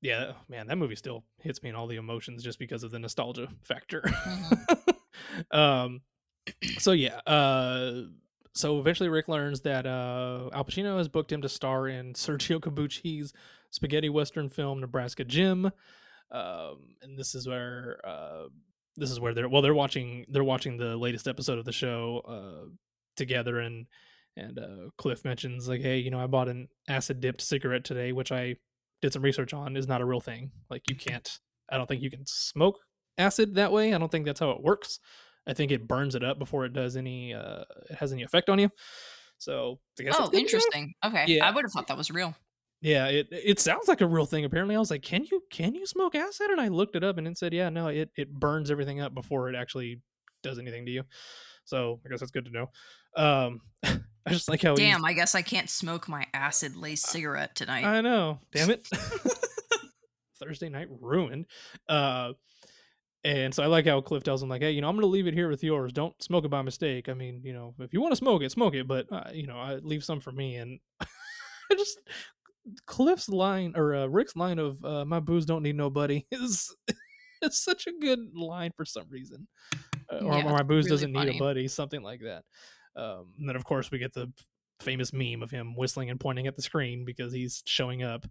yeah, 0.00 0.32
man, 0.48 0.68
that 0.68 0.76
movie 0.78 0.94
still 0.96 1.24
hits 1.42 1.62
me 1.62 1.68
in 1.70 1.74
all 1.74 1.86
the 1.88 1.96
emotions 1.96 2.42
just 2.44 2.58
because 2.60 2.82
of 2.84 2.90
the 2.92 2.98
nostalgia 2.98 3.48
factor. 3.62 4.04
um, 5.50 6.00
so 6.78 6.92
yeah, 6.92 7.16
uh, 7.26 8.02
so 8.56 8.78
eventually 8.78 9.10
Rick 9.10 9.28
learns 9.28 9.60
that 9.62 9.86
uh, 9.86 10.48
Al 10.52 10.64
Pacino 10.64 10.96
has 10.96 11.08
booked 11.08 11.30
him 11.30 11.42
to 11.42 11.48
star 11.48 11.88
in 11.88 12.14
Sergio 12.14 12.58
Corbucci's 12.58 13.34
spaghetti 13.70 14.08
western 14.08 14.48
film 14.48 14.80
Nebraska 14.80 15.24
Jim, 15.24 15.66
um, 16.30 16.94
and 17.02 17.18
this 17.18 17.34
is 17.34 17.46
where 17.46 18.00
uh, 18.04 18.44
this 18.96 19.10
is 19.10 19.20
where 19.20 19.34
they're 19.34 19.48
well 19.48 19.62
they're 19.62 19.74
watching 19.74 20.24
they're 20.30 20.42
watching 20.42 20.78
the 20.78 20.96
latest 20.96 21.28
episode 21.28 21.58
of 21.58 21.64
the 21.66 21.72
show 21.72 22.22
uh, 22.26 22.68
together. 23.16 23.60
And 23.60 23.86
and 24.36 24.58
uh, 24.58 24.90
Cliff 24.96 25.24
mentions 25.24 25.68
like 25.68 25.82
hey 25.82 25.98
you 25.98 26.10
know 26.10 26.20
I 26.20 26.26
bought 26.26 26.48
an 26.48 26.68
acid 26.88 27.20
dipped 27.20 27.40
cigarette 27.40 27.84
today 27.84 28.12
which 28.12 28.32
I 28.32 28.56
did 29.02 29.12
some 29.12 29.22
research 29.22 29.52
on 29.52 29.76
is 29.76 29.86
not 29.86 30.00
a 30.00 30.06
real 30.06 30.20
thing. 30.20 30.50
Like 30.70 30.88
you 30.88 30.96
can't 30.96 31.38
I 31.70 31.76
don't 31.76 31.86
think 31.86 32.02
you 32.02 32.10
can 32.10 32.24
smoke 32.26 32.78
acid 33.18 33.54
that 33.56 33.72
way. 33.72 33.92
I 33.92 33.98
don't 33.98 34.10
think 34.10 34.24
that's 34.24 34.40
how 34.40 34.50
it 34.50 34.62
works 34.62 34.98
I 35.46 35.52
think 35.52 35.70
it 35.70 35.86
burns 35.86 36.14
it 36.14 36.24
up 36.24 36.38
before 36.38 36.64
it 36.64 36.72
does 36.72 36.96
any 36.96 37.34
uh 37.34 37.64
it 37.90 37.96
has 37.96 38.12
any 38.12 38.22
effect 38.22 38.48
on 38.48 38.58
you 38.58 38.70
so 39.38 39.78
I 39.98 40.02
guess 40.02 40.16
oh, 40.18 40.30
interesting. 40.32 40.94
Okay, 41.04 41.24
Yeah. 41.28 41.46
I 41.46 41.50
would 41.50 41.64
have 41.64 41.72
thought 41.72 41.88
that 41.88 41.96
was 41.96 42.10
real. 42.10 42.34
Yeah, 42.82 43.06
it 43.06 43.28
it 43.30 43.58
sounds 43.58 43.88
like 43.88 44.00
a 44.00 44.06
real 44.06 44.26
thing. 44.26 44.44
Apparently, 44.44 44.76
I 44.76 44.78
was 44.78 44.90
like, 44.90 45.02
"Can 45.02 45.24
you 45.24 45.42
can 45.50 45.74
you 45.74 45.86
smoke 45.86 46.14
acid?" 46.14 46.50
And 46.50 46.60
I 46.60 46.68
looked 46.68 46.94
it 46.94 47.02
up, 47.02 47.16
and 47.16 47.26
it 47.26 47.38
said, 47.38 47.52
"Yeah, 47.52 47.70
no, 47.70 47.88
it 47.88 48.10
it 48.16 48.32
burns 48.32 48.70
everything 48.70 49.00
up 49.00 49.14
before 49.14 49.48
it 49.48 49.56
actually 49.56 50.02
does 50.42 50.58
anything 50.58 50.84
to 50.86 50.92
you." 50.92 51.02
So 51.64 52.00
I 52.04 52.10
guess 52.10 52.20
that's 52.20 52.32
good 52.32 52.44
to 52.44 52.50
know. 52.50 52.70
Um, 53.16 53.60
I 53.84 54.30
just 54.30 54.48
like 54.48 54.62
how 54.62 54.74
Damn, 54.74 55.04
I 55.04 55.14
guess 55.14 55.34
I 55.34 55.42
can't 55.42 55.70
smoke 55.70 56.06
my 56.06 56.26
acid 56.34 56.76
laced 56.76 57.06
cigarette 57.06 57.54
tonight. 57.54 57.84
I 57.84 58.02
know. 58.02 58.40
Damn 58.52 58.70
it. 58.70 58.86
Thursday 60.38 60.68
night 60.68 60.88
ruined. 61.00 61.46
Uh, 61.88 62.32
and 63.26 63.52
so 63.54 63.62
I 63.62 63.66
like 63.66 63.86
how 63.86 64.00
Cliff 64.00 64.22
tells 64.22 64.42
him, 64.42 64.48
like, 64.48 64.62
hey, 64.62 64.70
you 64.70 64.80
know, 64.80 64.88
I'm 64.88 64.94
going 64.94 65.02
to 65.02 65.08
leave 65.08 65.26
it 65.26 65.34
here 65.34 65.48
with 65.48 65.64
yours. 65.64 65.92
Don't 65.92 66.14
smoke 66.22 66.44
it 66.44 66.48
by 66.48 66.62
mistake. 66.62 67.08
I 67.08 67.14
mean, 67.14 67.40
you 67.44 67.52
know, 67.52 67.74
if 67.80 67.92
you 67.92 68.00
want 68.00 68.12
to 68.12 68.16
smoke 68.16 68.42
it, 68.42 68.52
smoke 68.52 68.74
it, 68.74 68.86
but, 68.86 69.10
uh, 69.10 69.30
you 69.32 69.46
know, 69.48 69.56
I 69.58 69.76
leave 69.76 70.04
some 70.04 70.20
for 70.20 70.30
me. 70.30 70.56
And 70.56 70.78
I 71.00 71.74
just, 71.76 71.98
Cliff's 72.86 73.28
line 73.28 73.72
or 73.74 73.94
uh, 73.94 74.06
Rick's 74.06 74.36
line 74.36 74.58
of, 74.60 74.84
uh, 74.84 75.04
my 75.04 75.18
booze 75.18 75.44
don't 75.44 75.62
need 75.64 75.76
nobody 75.76 76.24
is, 76.32 76.74
it's 77.42 77.58
such 77.58 77.86
a 77.88 77.92
good 78.00 78.20
line 78.34 78.70
for 78.76 78.84
some 78.84 79.06
reason. 79.10 79.48
Uh, 80.12 80.18
or, 80.24 80.38
Yeah, 80.38 80.46
or 80.46 80.52
my 80.52 80.62
booze 80.62 80.84
really 80.86 80.90
doesn't 80.96 81.12
need 81.12 81.18
a 81.36 81.38
buddy, 81.40 81.68
something 81.68 82.02
like 82.02 82.20
that. 82.20 82.44
Um, 82.94 83.32
and 83.38 83.48
then, 83.48 83.56
of 83.56 83.64
course, 83.64 83.90
we 83.90 83.98
get 83.98 84.14
the 84.14 84.32
famous 84.80 85.12
meme 85.12 85.42
of 85.42 85.50
him 85.50 85.74
whistling 85.74 86.10
and 86.10 86.20
pointing 86.20 86.46
at 86.46 86.54
the 86.54 86.62
screen 86.62 87.04
because 87.04 87.32
he's 87.32 87.62
showing 87.66 88.02
up. 88.02 88.24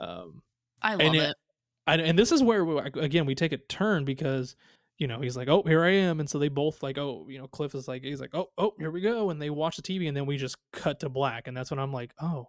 Um, 0.00 0.42
I 0.80 0.94
love 0.94 1.00
it. 1.14 1.22
it- 1.30 1.36
and, 1.88 2.00
and 2.00 2.18
this 2.18 2.30
is 2.32 2.42
where 2.42 2.64
we, 2.64 2.78
again 2.78 3.26
we 3.26 3.34
take 3.34 3.52
a 3.52 3.56
turn 3.58 4.04
because 4.04 4.54
you 4.98 5.06
know 5.06 5.20
he's 5.20 5.36
like, 5.36 5.48
oh, 5.48 5.62
here 5.66 5.84
I 5.84 5.90
am, 5.90 6.20
and 6.20 6.28
so 6.28 6.38
they 6.38 6.48
both 6.48 6.82
like, 6.82 6.98
oh, 6.98 7.26
you 7.28 7.38
know, 7.38 7.46
Cliff 7.48 7.74
is 7.74 7.86
like, 7.88 8.02
he's 8.02 8.20
like, 8.20 8.34
oh, 8.34 8.50
oh, 8.58 8.72
here 8.78 8.90
we 8.90 9.00
go, 9.00 9.30
and 9.30 9.40
they 9.40 9.50
watch 9.50 9.76
the 9.76 9.82
TV, 9.82 10.08
and 10.08 10.16
then 10.16 10.26
we 10.26 10.36
just 10.36 10.56
cut 10.72 11.00
to 11.00 11.08
black, 11.08 11.46
and 11.48 11.56
that's 11.56 11.70
when 11.70 11.78
I'm 11.80 11.92
like, 11.92 12.12
oh, 12.20 12.48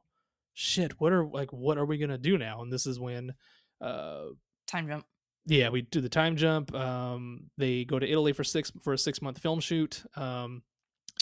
shit, 0.53 0.99
what 0.99 1.13
are 1.13 1.25
like, 1.25 1.51
what 1.51 1.77
are 1.77 1.85
we 1.85 1.97
gonna 1.97 2.17
do 2.17 2.37
now? 2.37 2.61
And 2.61 2.71
this 2.73 2.85
is 2.87 2.99
when, 2.99 3.33
uh, 3.81 4.25
Time 4.67 4.87
jump. 4.87 5.05
yeah, 5.45 5.69
we 5.69 5.81
do 5.83 6.01
the 6.01 6.09
time 6.09 6.35
jump. 6.35 6.73
Um, 6.75 7.49
they 7.57 7.85
go 7.85 7.97
to 7.99 8.07
Italy 8.07 8.33
for 8.33 8.43
six 8.43 8.71
for 8.83 8.93
a 8.93 8.97
six 8.97 9.21
month 9.21 9.39
film 9.39 9.59
shoot. 9.59 10.03
Um, 10.15 10.63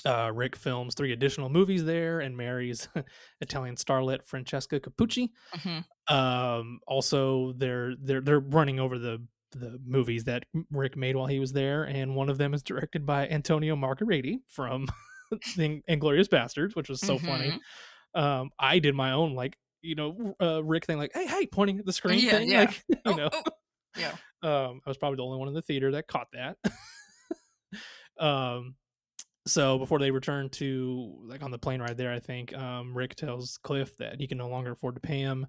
uh, 0.06 0.32
Rick 0.34 0.56
films 0.56 0.96
three 0.96 1.12
additional 1.12 1.50
movies 1.50 1.84
there 1.84 2.20
and 2.20 2.38
marries 2.38 2.88
Italian 3.42 3.76
starlet 3.76 4.24
Francesca 4.26 4.80
Capucci. 4.80 5.30
hmm 5.54 5.80
Um, 6.10 6.80
also, 6.88 7.54
they're 7.54 7.96
they're 8.02 8.22
they're 8.22 8.40
running 8.40 8.80
over 8.80 8.98
the 8.98 9.26
the 9.52 9.80
movies 9.86 10.26
that 10.26 10.44
Rick 10.72 10.96
made 10.98 11.16
while 11.16 11.28
he 11.28 11.40
was 11.40 11.54
there, 11.54 11.84
and 11.84 12.16
one 12.16 12.30
of 12.30 12.38
them 12.38 12.54
is 12.54 12.64
directed 12.64 13.06
by 13.06 13.28
Antonio 13.28 13.76
Margheriti 13.76 14.40
from 14.48 14.88
the 15.56 15.82
Inglourious 15.90 16.28
Basterds, 16.28 16.76
which 16.76 16.90
was 16.90 17.00
so 17.02 17.18
funny. 17.18 17.60
Mhm. 18.16 18.20
Um, 18.22 18.50
I 18.60 18.80
did 18.80 18.96
my 18.96 19.12
own 19.12 19.36
like 19.36 19.58
you 19.82 19.96
know 19.96 20.36
uh, 20.42 20.64
Rick 20.64 20.86
thing, 20.86 20.98
like 20.98 21.12
hey 21.14 21.28
hey, 21.28 21.46
pointing 21.48 21.80
at 21.80 21.86
the 21.86 21.94
screen 21.94 22.20
Yeah, 22.20 22.32
thing, 22.32 22.50
yeah. 22.50 22.60
like 22.62 22.84
you 22.90 22.96
Oh, 23.06 23.14
know. 23.16 23.30
oh. 23.32 23.44
Yeah. 23.98 24.12
Um, 24.44 24.82
I 24.86 24.90
was 24.90 24.98
probably 24.98 25.18
the 25.18 25.24
only 25.24 25.40
one 25.40 25.48
in 25.48 25.54
the 25.54 25.62
theater 25.62 25.92
that 25.94 26.08
caught 26.08 26.28
that. 26.34 26.58
um, 28.24 28.76
so 29.48 29.80
before 29.80 30.00
they 30.00 30.12
return 30.12 30.50
to 30.50 31.16
like 31.26 31.42
on 31.42 31.52
the 31.52 31.58
plane 31.58 31.82
ride 31.82 31.98
there, 31.98 32.14
I 32.14 32.20
think 32.20 32.56
um, 32.56 32.96
Rick 32.96 33.16
tells 33.16 33.58
Cliff 33.64 33.98
that 33.98 34.20
he 34.20 34.28
can 34.28 34.38
no 34.38 34.50
longer 34.50 34.72
afford 34.72 34.96
to 34.96 35.02
pay 35.02 35.20
him, 35.20 35.48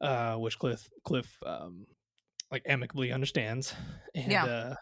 uh, 0.00 0.36
which 0.36 0.58
Cliff 0.58 0.88
Cliff 1.04 1.36
um, 1.44 1.86
like 2.50 2.62
amicably 2.66 3.12
understands. 3.12 3.74
And 4.14 4.30
Yeah. 4.30 4.44
uh, 4.44 4.74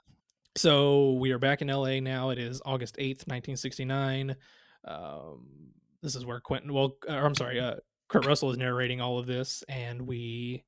so 0.57 1.13
we 1.13 1.31
are 1.31 1.39
back 1.39 1.63
in 1.63 1.69
LA 1.69 2.01
now. 2.01 2.31
It 2.31 2.39
is 2.39 2.61
August 2.67 2.97
eighth, 2.99 3.27
nineteen 3.27 3.57
sixty 3.57 3.85
nine. 3.85 4.37
Um, 4.85 5.73
this 6.03 6.15
is 6.15 6.25
where 6.27 6.41
Quentin, 6.41 6.73
well, 6.73 6.97
or 7.09 7.15
I'm 7.27 7.35
sorry, 7.35 7.61
uh, 7.61 7.77
Kurt 8.09 8.27
Russell 8.27 8.51
is 8.51 8.59
narrating 8.59 9.01
all 9.01 9.19
of 9.19 9.27
this, 9.27 9.63
and 9.69 10.03
we 10.03 10.65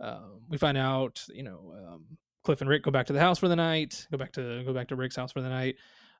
um, 0.00 0.42
we 0.48 0.58
find 0.58 0.78
out, 0.78 1.22
you 1.28 1.42
know, 1.42 1.74
um, 1.86 2.04
Cliff 2.44 2.60
and 2.60 2.70
Rick 2.70 2.84
go 2.84 2.90
back 2.90 3.06
to 3.06 3.12
the 3.12 3.20
house 3.20 3.38
for 3.38 3.48
the 3.48 3.56
night. 3.56 4.06
Go 4.10 4.16
back 4.18 4.32
to 4.32 4.62
go 4.64 4.72
back 4.72 4.88
to 4.88 4.96
Rick's 4.96 5.16
house 5.16 5.32
for 5.32 5.40
the 5.40 5.48
night. 5.48 5.76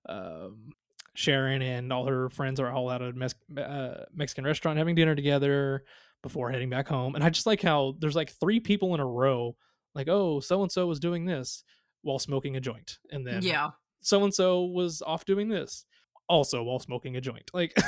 Um, 0.09 0.73
Sharon 1.15 1.63
and 1.63 1.93
all 1.93 2.07
her 2.07 2.31
friends 2.31 2.61
are 2.61 2.71
all 2.71 2.89
out 2.89 3.03
at 3.03 3.11
a 3.11 3.13
Mex- 3.13 3.35
uh, 3.57 4.05
Mexican 4.15 4.45
restaurant 4.45 4.79
having 4.79 4.95
dinner 4.95 5.15
together 5.17 5.85
before 6.23 6.51
heading 6.51 6.71
back 6.71 6.87
home. 6.89 7.15
And 7.17 7.25
I 7.25 7.31
just 7.31 7.47
like 7.47 7.61
how 7.63 7.97
there's 7.99 8.15
like 8.17 8.31
three 8.31 8.61
people 8.61 8.95
in 8.95 9.01
a 9.01 9.07
row, 9.07 9.57
like, 9.95 10.09
oh, 10.09 10.39
so 10.41 10.63
and 10.63 10.71
so 10.71 10.87
was 10.87 11.01
doing 11.01 11.25
this 11.27 11.65
while 12.03 12.19
smoking 12.21 12.57
a 12.57 12.61
joint, 12.61 12.99
and 13.11 13.27
then 13.27 13.43
Yeah. 13.43 13.71
so 14.01 14.23
and 14.23 14.33
so 14.33 14.65
was 14.65 15.03
off 15.03 15.25
doing 15.25 15.49
this 15.49 15.85
also 16.29 16.63
while 16.63 16.79
smoking 16.79 17.17
a 17.17 17.21
joint. 17.21 17.51
Like, 17.53 17.73
I 17.79 17.83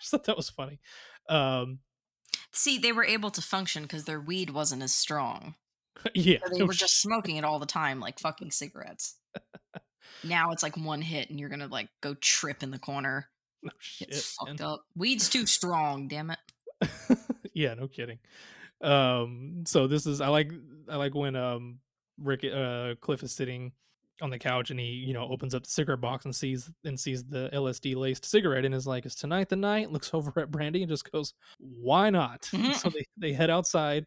just 0.00 0.10
thought 0.10 0.24
that 0.24 0.36
was 0.36 0.50
funny. 0.50 0.80
Um, 1.28 1.78
See, 2.52 2.78
they 2.78 2.90
were 2.90 3.04
able 3.04 3.30
to 3.30 3.40
function 3.42 3.84
because 3.84 4.06
their 4.06 4.20
weed 4.20 4.50
wasn't 4.50 4.82
as 4.82 4.92
strong. 4.92 5.54
yeah, 6.14 6.38
So 6.48 6.56
they 6.56 6.64
were 6.64 6.72
just 6.72 7.00
smoking 7.00 7.36
it 7.36 7.44
all 7.44 7.60
the 7.60 7.66
time, 7.66 8.00
like 8.00 8.18
fucking 8.18 8.50
cigarettes. 8.50 9.16
now 10.24 10.50
it's 10.52 10.62
like 10.62 10.76
one 10.76 11.02
hit 11.02 11.30
and 11.30 11.38
you're 11.40 11.48
gonna 11.48 11.68
like 11.68 11.88
go 12.00 12.14
trip 12.14 12.62
in 12.62 12.70
the 12.70 12.78
corner. 12.78 13.28
Get 13.62 13.72
shit, 13.78 14.14
fucked 14.14 14.60
man. 14.60 14.68
up. 14.68 14.82
Weed's 14.96 15.28
too 15.28 15.46
strong, 15.46 16.08
damn 16.08 16.30
it. 16.30 16.38
yeah, 17.54 17.74
no 17.74 17.88
kidding. 17.88 18.18
Um, 18.80 19.64
so 19.66 19.86
this 19.86 20.06
is 20.06 20.20
I 20.20 20.28
like 20.28 20.50
I 20.88 20.96
like 20.96 21.14
when 21.14 21.36
um 21.36 21.78
Rick 22.18 22.44
uh 22.44 22.94
Cliff 23.00 23.22
is 23.22 23.32
sitting 23.32 23.72
on 24.22 24.28
the 24.30 24.38
couch 24.38 24.70
and 24.70 24.78
he 24.78 24.86
you 24.86 25.14
know 25.14 25.26
opens 25.30 25.54
up 25.54 25.64
the 25.64 25.70
cigarette 25.70 26.00
box 26.00 26.24
and 26.24 26.34
sees 26.34 26.70
and 26.84 26.98
sees 26.98 27.24
the 27.24 27.48
LSD 27.52 27.96
laced 27.96 28.24
cigarette 28.24 28.64
and 28.64 28.74
is 28.74 28.86
like, 28.86 29.04
"Is 29.06 29.14
tonight 29.14 29.48
the 29.48 29.56
night?" 29.56 29.90
Looks 29.92 30.10
over 30.14 30.32
at 30.40 30.50
Brandy 30.50 30.82
and 30.82 30.90
just 30.90 31.10
goes, 31.10 31.34
"Why 31.58 32.10
not?" 32.10 32.42
Mhm. 32.52 32.74
so 32.74 32.88
they 32.88 33.04
they 33.16 33.32
head 33.32 33.50
outside. 33.50 34.06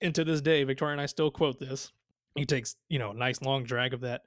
And 0.00 0.14
to 0.14 0.24
this 0.24 0.40
day, 0.40 0.64
Victoria 0.64 0.92
and 0.92 1.00
I 1.00 1.06
still 1.06 1.30
quote 1.30 1.58
this. 1.58 1.92
He 2.36 2.46
takes 2.46 2.76
you 2.88 2.98
know 2.98 3.10
a 3.10 3.14
nice 3.14 3.40
long 3.42 3.64
drag 3.64 3.94
of 3.94 4.00
that. 4.02 4.22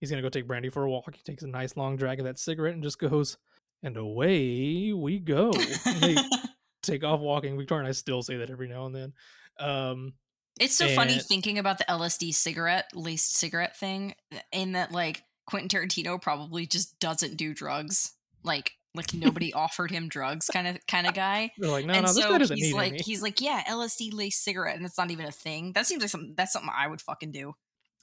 He's 0.00 0.10
gonna 0.10 0.22
go 0.22 0.28
take 0.28 0.46
Brandy 0.46 0.70
for 0.70 0.84
a 0.84 0.90
walk. 0.90 1.14
He 1.14 1.22
takes 1.22 1.42
a 1.42 1.46
nice 1.46 1.76
long 1.76 1.96
drag 1.96 2.18
of 2.18 2.24
that 2.24 2.38
cigarette 2.38 2.74
and 2.74 2.82
just 2.82 2.98
goes, 2.98 3.36
and 3.82 3.96
away 3.96 4.92
we 4.92 5.18
go. 5.18 5.52
And 5.84 6.00
they 6.00 6.16
take 6.82 7.04
off 7.04 7.20
walking. 7.20 7.56
Victoria 7.56 7.80
and 7.80 7.88
I 7.88 7.92
still 7.92 8.22
say 8.22 8.38
that 8.38 8.50
every 8.50 8.68
now 8.68 8.86
and 8.86 8.94
then. 8.94 9.12
Um, 9.58 10.14
It's 10.58 10.76
so 10.76 10.88
funny 10.88 11.18
thinking 11.18 11.58
about 11.58 11.78
the 11.78 11.84
LSD 11.84 12.34
cigarette, 12.34 12.90
laced 12.94 13.36
cigarette 13.36 13.76
thing, 13.76 14.14
in 14.52 14.72
that 14.72 14.92
like 14.92 15.22
Quentin 15.46 15.68
Tarantino 15.68 16.20
probably 16.20 16.66
just 16.66 16.98
doesn't 16.98 17.36
do 17.36 17.54
drugs. 17.54 18.12
Like 18.42 18.72
like 18.94 19.12
nobody 19.14 19.52
offered 19.52 19.90
him 19.90 20.08
drugs 20.08 20.48
kind 20.52 20.66
of 20.66 20.78
kind 20.86 21.06
of 21.06 21.14
guy. 21.14 21.52
they're 21.58 21.70
like, 21.70 21.86
no, 21.86 21.94
and 21.94 22.06
no, 22.06 22.12
this 22.12 22.24
guy 22.24 22.38
doesn't 22.38 22.56
he's 22.56 22.68
need 22.68 22.74
like 22.74 22.92
any. 22.94 23.02
he's 23.02 23.22
like, 23.22 23.40
yeah, 23.40 23.62
LSD 23.68 24.12
laced 24.12 24.42
cigarette, 24.42 24.76
and 24.76 24.86
it's 24.86 24.98
not 24.98 25.10
even 25.10 25.26
a 25.26 25.32
thing. 25.32 25.72
That 25.74 25.86
seems 25.86 26.02
like 26.02 26.10
something 26.10 26.34
that's 26.36 26.52
something 26.52 26.70
I 26.74 26.86
would 26.86 27.00
fucking 27.00 27.32
do. 27.32 27.54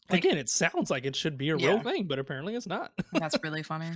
Like- 0.09 0.23
Again, 0.23 0.37
it 0.37 0.49
sounds 0.49 0.89
like 0.89 1.05
it 1.05 1.15
should 1.15 1.37
be 1.37 1.49
a 1.49 1.57
Yeah. 1.57 1.67
real 1.67 1.79
thing, 1.81 2.05
but 2.07 2.19
apparently 2.19 2.55
it's 2.55 2.67
not. 2.67 2.91
That's 3.13 3.35
really 3.43 3.63
funny. 3.63 3.91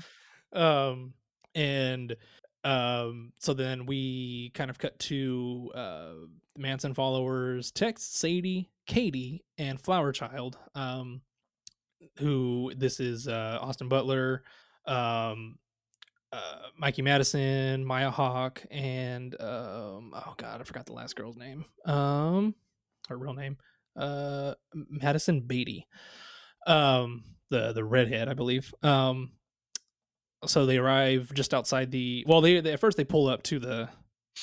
um, 0.54 1.14
and 1.56 2.16
um, 2.64 3.34
so 3.40 3.54
then 3.54 3.86
we 3.86 4.52
kind 4.54 4.70
of 4.70 4.78
cut 4.78 5.00
to 5.00 5.72
uh, 5.74 6.14
Manson 6.58 6.94
followers 6.94 7.72
Tex 7.72 8.04
Sadie, 8.04 8.70
Katie, 8.86 9.44
and 9.58 9.80
Flower 9.80 10.12
Child. 10.12 10.58
Um, 10.76 11.22
who 12.18 12.72
this 12.76 13.00
is 13.00 13.28
uh, 13.28 13.58
Austin 13.62 13.88
Butler, 13.88 14.44
um, 14.86 15.58
uh, 16.34 16.58
Mikey 16.78 17.02
Madison, 17.04 17.86
Maya 17.86 18.10
Hawke, 18.12 18.64
and 18.72 19.34
um, 19.40 20.14
oh 20.16 20.34
god, 20.38 20.62
I 20.62 20.64
forgot 20.64 20.86
the 20.86 20.94
last 20.94 21.16
girl's 21.16 21.38
name. 21.38 21.66
Um, 21.86 22.56
her 23.08 23.18
real 23.18 23.34
name, 23.34 23.58
uh, 23.96 24.54
Madisen 24.74 25.42
Beaty, 25.42 25.88
um, 26.68 27.24
the 27.50 27.74
the 27.74 27.84
redhead, 27.84 28.30
I 28.30 28.34
believe. 28.34 28.74
Um, 28.84 29.32
so 30.46 30.66
they 30.66 30.78
arrive 30.78 31.32
just 31.34 31.54
outside 31.54 31.92
the. 31.92 32.24
Well, 32.28 32.42
they, 32.42 32.62
they 32.62 32.74
at 32.74 32.80
first 32.80 32.98
they 32.98 33.04
pull 33.04 33.28
up 33.28 33.44
to 33.44 33.60
the 33.60 33.90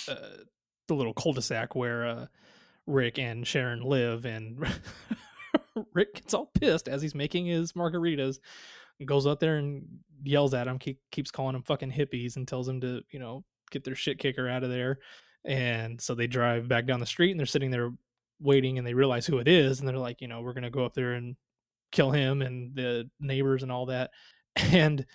uh, 0.08 0.14
the 0.86 0.94
little 0.94 1.14
cul-de-sac 1.14 1.74
where 1.74 2.06
uh, 2.06 2.26
Rick 2.86 3.18
and 3.18 3.46
Sharon 3.46 3.82
live, 3.82 4.24
and 4.24 4.64
Rick 5.94 6.14
gets 6.16 6.34
all 6.34 6.50
pissed 6.58 6.88
as 6.88 7.02
he's 7.02 7.14
making 7.14 7.46
his 7.46 7.72
margaritas. 7.72 8.38
Goes 9.04 9.28
out 9.28 9.38
there 9.38 9.56
and 9.56 9.86
yells 10.24 10.54
at 10.54 10.66
him. 10.66 10.78
Keep, 10.78 10.98
keeps 11.12 11.30
calling 11.30 11.52
them 11.52 11.62
fucking 11.62 11.92
hippies 11.92 12.34
and 12.34 12.48
tells 12.48 12.66
them 12.66 12.80
to 12.80 13.02
you 13.10 13.20
know 13.20 13.44
get 13.70 13.84
their 13.84 13.94
shit 13.94 14.18
kicker 14.18 14.48
out 14.48 14.64
of 14.64 14.70
there. 14.70 14.98
And 15.44 16.00
so 16.00 16.14
they 16.14 16.26
drive 16.26 16.68
back 16.68 16.86
down 16.86 17.00
the 17.00 17.06
street 17.06 17.30
and 17.30 17.38
they're 17.38 17.46
sitting 17.46 17.70
there 17.70 17.92
waiting 18.40 18.78
and 18.78 18.86
they 18.86 18.94
realize 18.94 19.26
who 19.26 19.38
it 19.38 19.48
is 19.48 19.80
and 19.80 19.88
they're 19.88 19.98
like, 19.98 20.20
you 20.20 20.28
know, 20.28 20.40
we're 20.40 20.52
gonna 20.54 20.70
go 20.70 20.84
up 20.84 20.94
there 20.94 21.12
and 21.12 21.36
kill 21.92 22.10
him 22.10 22.42
and 22.42 22.74
the 22.74 23.10
neighbors 23.20 23.62
and 23.62 23.72
all 23.72 23.86
that. 23.86 24.10
And 24.72 25.06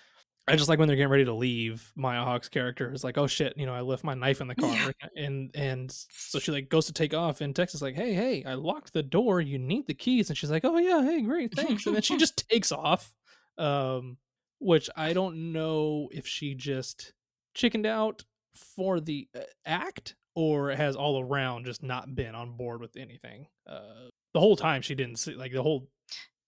I 0.48 0.58
just 0.58 0.68
like 0.68 0.78
when 0.80 0.88
they're 0.88 0.98
getting 0.98 1.12
ready 1.12 1.26
to 1.26 1.34
leave, 1.34 1.92
Maya 1.96 2.24
Hawke's 2.24 2.50
character 2.50 2.92
is 2.94 3.04
like, 3.04 3.18
"Oh 3.18 3.28
shit, 3.28 3.54
you 3.58 3.66
know, 3.66 3.74
I 3.74 3.80
left 3.82 4.04
my 4.04 4.14
knife 4.14 4.42
in 4.42 4.48
the 4.48 4.56
car," 4.56 4.74
Yeah. 4.74 4.92
and 5.16 5.52
and 5.56 5.90
so 5.92 6.38
she 6.40 6.52
like 6.52 6.68
goes 6.68 6.86
to 6.88 6.94
take 6.94 7.14
off, 7.14 7.40
and 7.40 7.56
Tex 7.56 7.74
is 7.74 7.82
like, 7.82 7.96
"Hey, 7.96 8.14
hey, 8.14 8.44
I 8.44 8.56
locked 8.56 8.92
the 8.94 9.04
door. 9.04 9.40
You 9.40 9.58
need 9.58 9.88
the 9.88 9.94
keys," 9.94 10.30
and 10.30 10.38
she's 10.38 10.52
like, 10.52 10.66
"Oh 10.66 10.78
yeah, 10.78 11.02
hey, 11.02 11.22
great, 11.22 11.54
thanks," 11.54 11.86
and 11.86 11.96
then 11.96 12.02
she 12.02 12.18
just 12.20 12.48
takes 12.50 12.72
off, 12.74 13.14
um, 13.58 14.18
which 14.60 14.90
I 14.98 15.14
don't 15.14 15.54
know 15.54 16.10
if 16.12 16.28
she 16.28 16.56
just 16.56 17.14
chickened 17.54 17.86
out 17.86 18.26
for 18.54 19.00
the 19.00 19.30
uh, 19.36 19.42
act 19.66 20.16
or 20.36 20.72
has 20.72 20.96
all 20.96 21.22
around 21.22 21.66
just 21.66 21.84
not 21.84 22.16
been 22.16 22.36
on 22.36 22.58
board 22.58 22.82
with 22.82 22.96
anything. 22.98 23.48
Uh, 23.68 24.10
the 24.34 24.40
whole 24.40 24.56
time 24.56 24.82
she 24.82 24.96
didn't 24.96 25.18
see 25.18 25.34
like 25.36 25.52
the 25.54 25.62
whole 25.64 25.88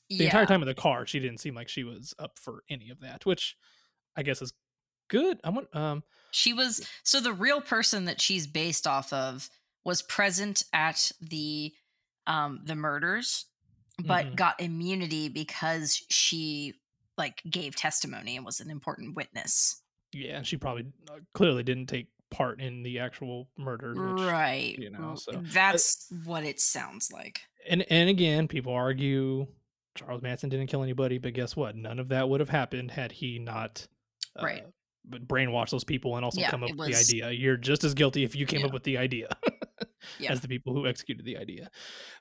the 0.10 0.16
yeah. 0.18 0.26
entire 0.26 0.46
time 0.46 0.62
in 0.62 0.68
the 0.68 0.74
car 0.76 1.06
she 1.06 1.20
didn't 1.20 1.40
seem 1.40 1.56
like 1.56 1.68
she 1.70 1.84
was 1.84 2.14
up 2.20 2.38
for 2.40 2.64
any 2.70 2.90
of 2.92 3.00
that 3.00 3.26
which 3.26 3.56
i 4.16 4.22
guess 4.22 4.40
is 4.42 4.54
good 5.08 5.40
i 5.44 5.50
want 5.50 5.68
um 5.76 6.04
She 6.32 6.54
was 6.54 6.88
so 7.04 7.20
the 7.20 7.34
real 7.34 7.60
person 7.62 8.06
that 8.06 8.22
she's 8.22 8.46
based 8.46 8.86
off 8.86 9.12
of 9.14 9.50
was 9.84 10.02
present 10.04 10.64
at 10.74 11.12
the 11.22 11.74
um 12.28 12.62
the 12.66 12.76
murders 12.76 13.46
but 14.04 14.26
Mhm. 14.28 14.36
got 14.36 14.60
immunity 14.62 15.30
because 15.30 16.04
she 16.10 16.74
like 17.18 17.42
gave 17.50 17.76
testimony 17.76 18.36
and 18.36 18.46
was 18.46 18.60
an 18.60 18.70
important 18.70 19.16
witness. 19.16 19.82
yeah 20.14 20.42
she 20.44 20.58
probably 20.58 20.86
uh, 21.10 21.18
clearly 21.34 21.64
didn't 21.64 21.88
take 21.88 22.08
part 22.32 22.60
in 22.62 22.84
the 22.84 23.00
actual 23.00 23.48
murder 23.58 23.94
which, 24.14 24.24
right. 24.24 24.76
you 24.78 24.90
know, 24.90 25.16
so- 25.16 25.32
That's 25.42 26.08
what 26.26 26.44
it 26.44 26.60
sounds 26.60 27.12
like. 27.12 27.40
and 27.70 27.86
and 27.90 28.10
again 28.10 28.48
people 28.48 28.74
argue 28.74 29.48
charles 29.96 30.22
manson 30.22 30.50
didn't 30.50 30.68
kill 30.68 30.84
anybody 30.84 31.18
but 31.18 31.34
guess 31.34 31.56
what 31.56 31.76
none 31.76 32.00
of 32.00 32.10
that 32.10 32.28
would 32.28 32.42
have 32.42 32.50
happened 32.50 32.92
had 32.92 33.12
he 33.14 33.40
not 33.40 33.88
Right. 34.42 34.64
uh, 34.64 34.70
but 35.06 35.28
brainwash 35.28 35.70
those 35.70 35.86
people 35.86 36.16
and 36.18 36.26
also 36.26 36.42
Yeah, 36.42 36.50
come 36.50 36.64
up 36.64 36.70
it 36.72 36.78
with 36.78 36.90
was- 36.90 37.08
the 37.08 37.24
idea 37.24 37.40
you're 37.40 37.56
just 37.58 37.84
as 37.86 37.94
guilty 37.94 38.24
if 38.24 38.36
you 38.36 38.46
came 38.46 38.60
Yeah. 38.62 38.66
up 38.68 38.74
with 38.74 38.84
the 38.84 38.98
idea 38.98 39.30
Yeah. 40.20 40.32
as 40.34 40.42
the 40.42 40.48
people 40.48 40.74
who 40.74 40.86
executed 40.88 41.26
the 41.26 41.38
idea 41.38 41.70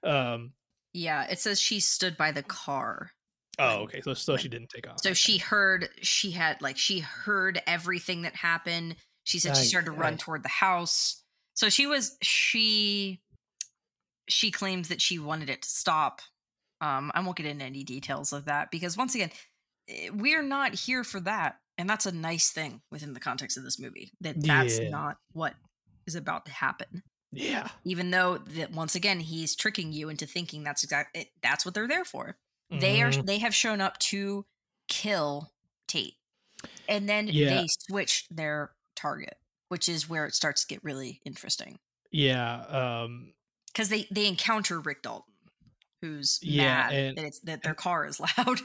um 0.05 0.52
Yeah, 0.93 1.26
it 1.28 1.39
says 1.40 1.60
she 1.60 1.81
stood 1.81 2.16
by 2.16 2.31
the 2.31 2.43
car. 2.44 3.10
oh 3.59 3.78
okay 3.85 4.01
so 4.02 4.14
so 4.14 4.36
she 4.36 4.48
didn't 4.48 4.68
take 4.68 4.89
off 4.89 5.01
So 5.01 5.12
she 5.12 5.39
heard 5.39 5.89
she 6.01 6.31
had 6.31 6.62
like 6.62 6.76
she 6.78 7.01
heard 7.01 7.60
everything 7.66 8.22
that 8.22 8.36
happened. 8.36 8.97
She 9.25 9.39
said 9.39 9.57
she 9.57 9.65
started 9.65 9.87
to 9.87 9.93
run 9.93 10.15
aye. 10.15 10.19
toward 10.19 10.43
the 10.43 10.49
house. 10.49 11.23
So 11.55 11.69
she 11.69 11.87
was 11.87 12.17
she 12.23 13.21
she 14.29 14.51
claims 14.51 14.89
that 14.89 15.01
she 15.03 15.19
wanted 15.19 15.51
it 15.51 15.63
to 15.63 15.69
stop. 15.69 16.21
Um 16.81 17.11
I 17.15 17.21
won't 17.21 17.37
get 17.37 17.47
into 17.47 17.65
any 17.65 17.85
details 17.85 18.33
of 18.33 18.45
that 18.47 18.71
because 18.71 18.97
once 18.97 19.15
again, 19.15 19.31
eh, 19.89 20.11
we're 20.13 20.43
not 20.43 20.75
here 20.75 21.05
for 21.05 21.21
that. 21.21 21.57
And 21.77 21.89
that's 21.91 22.07
a 22.07 22.13
nice 22.13 22.51
thing 22.51 22.83
within 22.91 23.15
the 23.15 23.21
context 23.21 23.57
of 23.57 23.65
this 23.65 23.79
movie. 23.81 24.13
That 24.21 24.41
that's 24.43 24.79
Yeah. 24.79 24.91
not 24.91 25.19
what 25.33 25.55
is 26.07 26.15
about 26.15 26.47
to 26.47 26.53
happen. 26.53 27.03
yeah 27.33 27.69
Even 27.85 28.11
though 28.11 28.39
that 28.39 28.71
once 28.71 28.95
again 28.95 29.21
he's 29.21 29.57
tricking 29.57 29.93
you 29.93 30.09
into 30.09 30.27
thinking 30.27 30.63
that's 30.63 30.85
exactly 30.85 31.33
that's 31.43 31.65
what 31.65 31.75
they're 31.75 31.89
there 31.89 32.05
for. 32.05 32.37
They 32.71 33.03
are 33.03 33.11
Mhm. 33.11 33.27
they 33.27 33.39
have 33.39 33.55
shown 33.55 33.81
up 33.81 33.99
to 34.11 34.47
kill 34.89 35.53
Tate. 35.89 36.17
and 36.89 37.09
then 37.09 37.27
Yeah. 37.29 37.49
they 37.61 37.67
switch 37.69 38.27
their 38.31 38.75
target, 38.95 39.37
which 39.69 39.89
is 39.89 40.09
where 40.09 40.27
it 40.27 40.35
starts 40.35 40.65
to 40.65 40.75
get 40.75 40.83
really 40.85 41.21
interesting 41.25 41.79
Yeah, 42.11 42.61
um, 43.03 43.33
because 43.69 43.89
they 43.89 44.07
they 44.11 44.27
encounter 44.27 44.81
Rick 44.81 45.03
Dalton, 45.03 45.35
who's 46.03 46.39
Yeah, 46.43 46.62
mad 46.89 46.93
and- 46.93 47.19
that 47.19 47.25
it's 47.25 47.41
that 47.41 47.62
their 47.62 47.75
car 47.75 48.07
is 48.07 48.21
loud. 48.39 48.61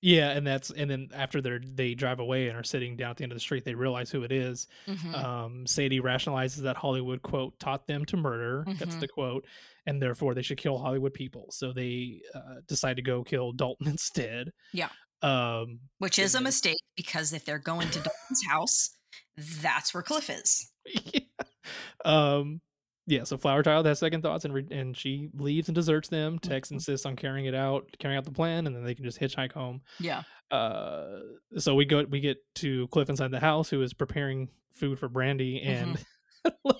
yeah, 0.00 0.30
and 0.30 0.46
that's 0.46 0.70
and 0.70 0.90
then 0.90 1.08
after 1.14 1.40
they're 1.40 1.60
they 1.64 1.94
drive 1.94 2.20
away 2.20 2.48
and 2.48 2.56
are 2.58 2.62
sitting 2.64 2.96
down 2.96 3.10
at 3.12 3.16
the 3.18 3.22
end 3.24 3.32
of 3.32 3.36
the 3.36 3.40
street, 3.40 3.64
they 3.64 3.74
realize 3.74 4.10
who 4.10 4.22
it 4.22 4.32
is. 4.32 4.66
Mhm. 4.86 5.14
Um, 5.14 5.66
Sadie 5.66 6.00
rationalizes 6.00 6.62
that 6.62 6.76
Hollywood 6.76 7.22
quote 7.22 7.58
taught 7.58 7.86
them 7.86 8.04
to 8.06 8.16
murder. 8.16 8.64
That's 8.78 8.96
Mhm. 8.96 9.00
the 9.00 9.08
quote, 9.08 9.46
and 9.86 10.00
therefore 10.02 10.34
they 10.34 10.42
should 10.42 10.58
kill 10.58 10.78
Hollywood 10.78 11.14
people. 11.14 11.50
So 11.52 11.72
they 11.72 12.22
uh, 12.34 12.56
decide 12.68 12.96
to 12.96 13.02
go 13.02 13.24
kill 13.24 13.52
Dalton 13.52 13.86
instead. 13.98 14.52
Yeah. 14.72 14.88
Um, 15.22 15.80
which 15.98 16.18
is 16.18 16.34
a 16.34 16.40
mistake 16.42 16.80
because 16.96 17.32
if 17.32 17.46
they're 17.46 17.58
going 17.58 17.88
to 17.90 17.98
Dalton's 18.00 18.44
house, 18.46 18.90
that's 19.36 19.92
where 19.94 20.02
Cliff 20.02 20.30
is. 20.30 20.70
yeah. 21.14 21.20
Um, 22.04 22.60
yeah. 23.06 23.24
So 23.24 23.36
Flower 23.36 23.62
Child 23.62 23.86
has 23.86 23.98
second 23.98 24.22
thoughts 24.22 24.44
and 24.44 24.54
re- 24.54 24.66
and 24.70 24.96
she 24.96 25.28
leaves 25.34 25.68
and 25.68 25.74
deserts 25.74 26.08
them. 26.08 26.38
Tex 26.38 26.68
Mhm. 26.68 26.72
insists 26.72 27.06
on 27.06 27.16
carrying 27.16 27.46
it 27.46 27.54
out, 27.54 27.86
carrying 27.98 28.18
out 28.18 28.24
the 28.24 28.30
plan, 28.32 28.66
and 28.66 28.74
then 28.74 28.84
they 28.84 28.94
can 28.94 29.04
just 29.04 29.20
hitchhike 29.20 29.52
home. 29.52 29.82
Yeah. 30.00 30.22
uh 30.50 31.20
so 31.56 31.74
we 31.74 31.86
go 31.86 32.04
we 32.04 32.20
get 32.20 32.36
to 32.56 32.86
cliff 32.88 33.08
inside 33.08 33.30
the 33.30 33.40
house 33.40 33.70
who 33.70 33.80
is 33.80 33.94
preparing 33.94 34.50
food 34.72 34.98
for 34.98 35.08
brandy 35.08 35.60
and 35.62 35.98
i 36.44 36.50
love 36.64 36.76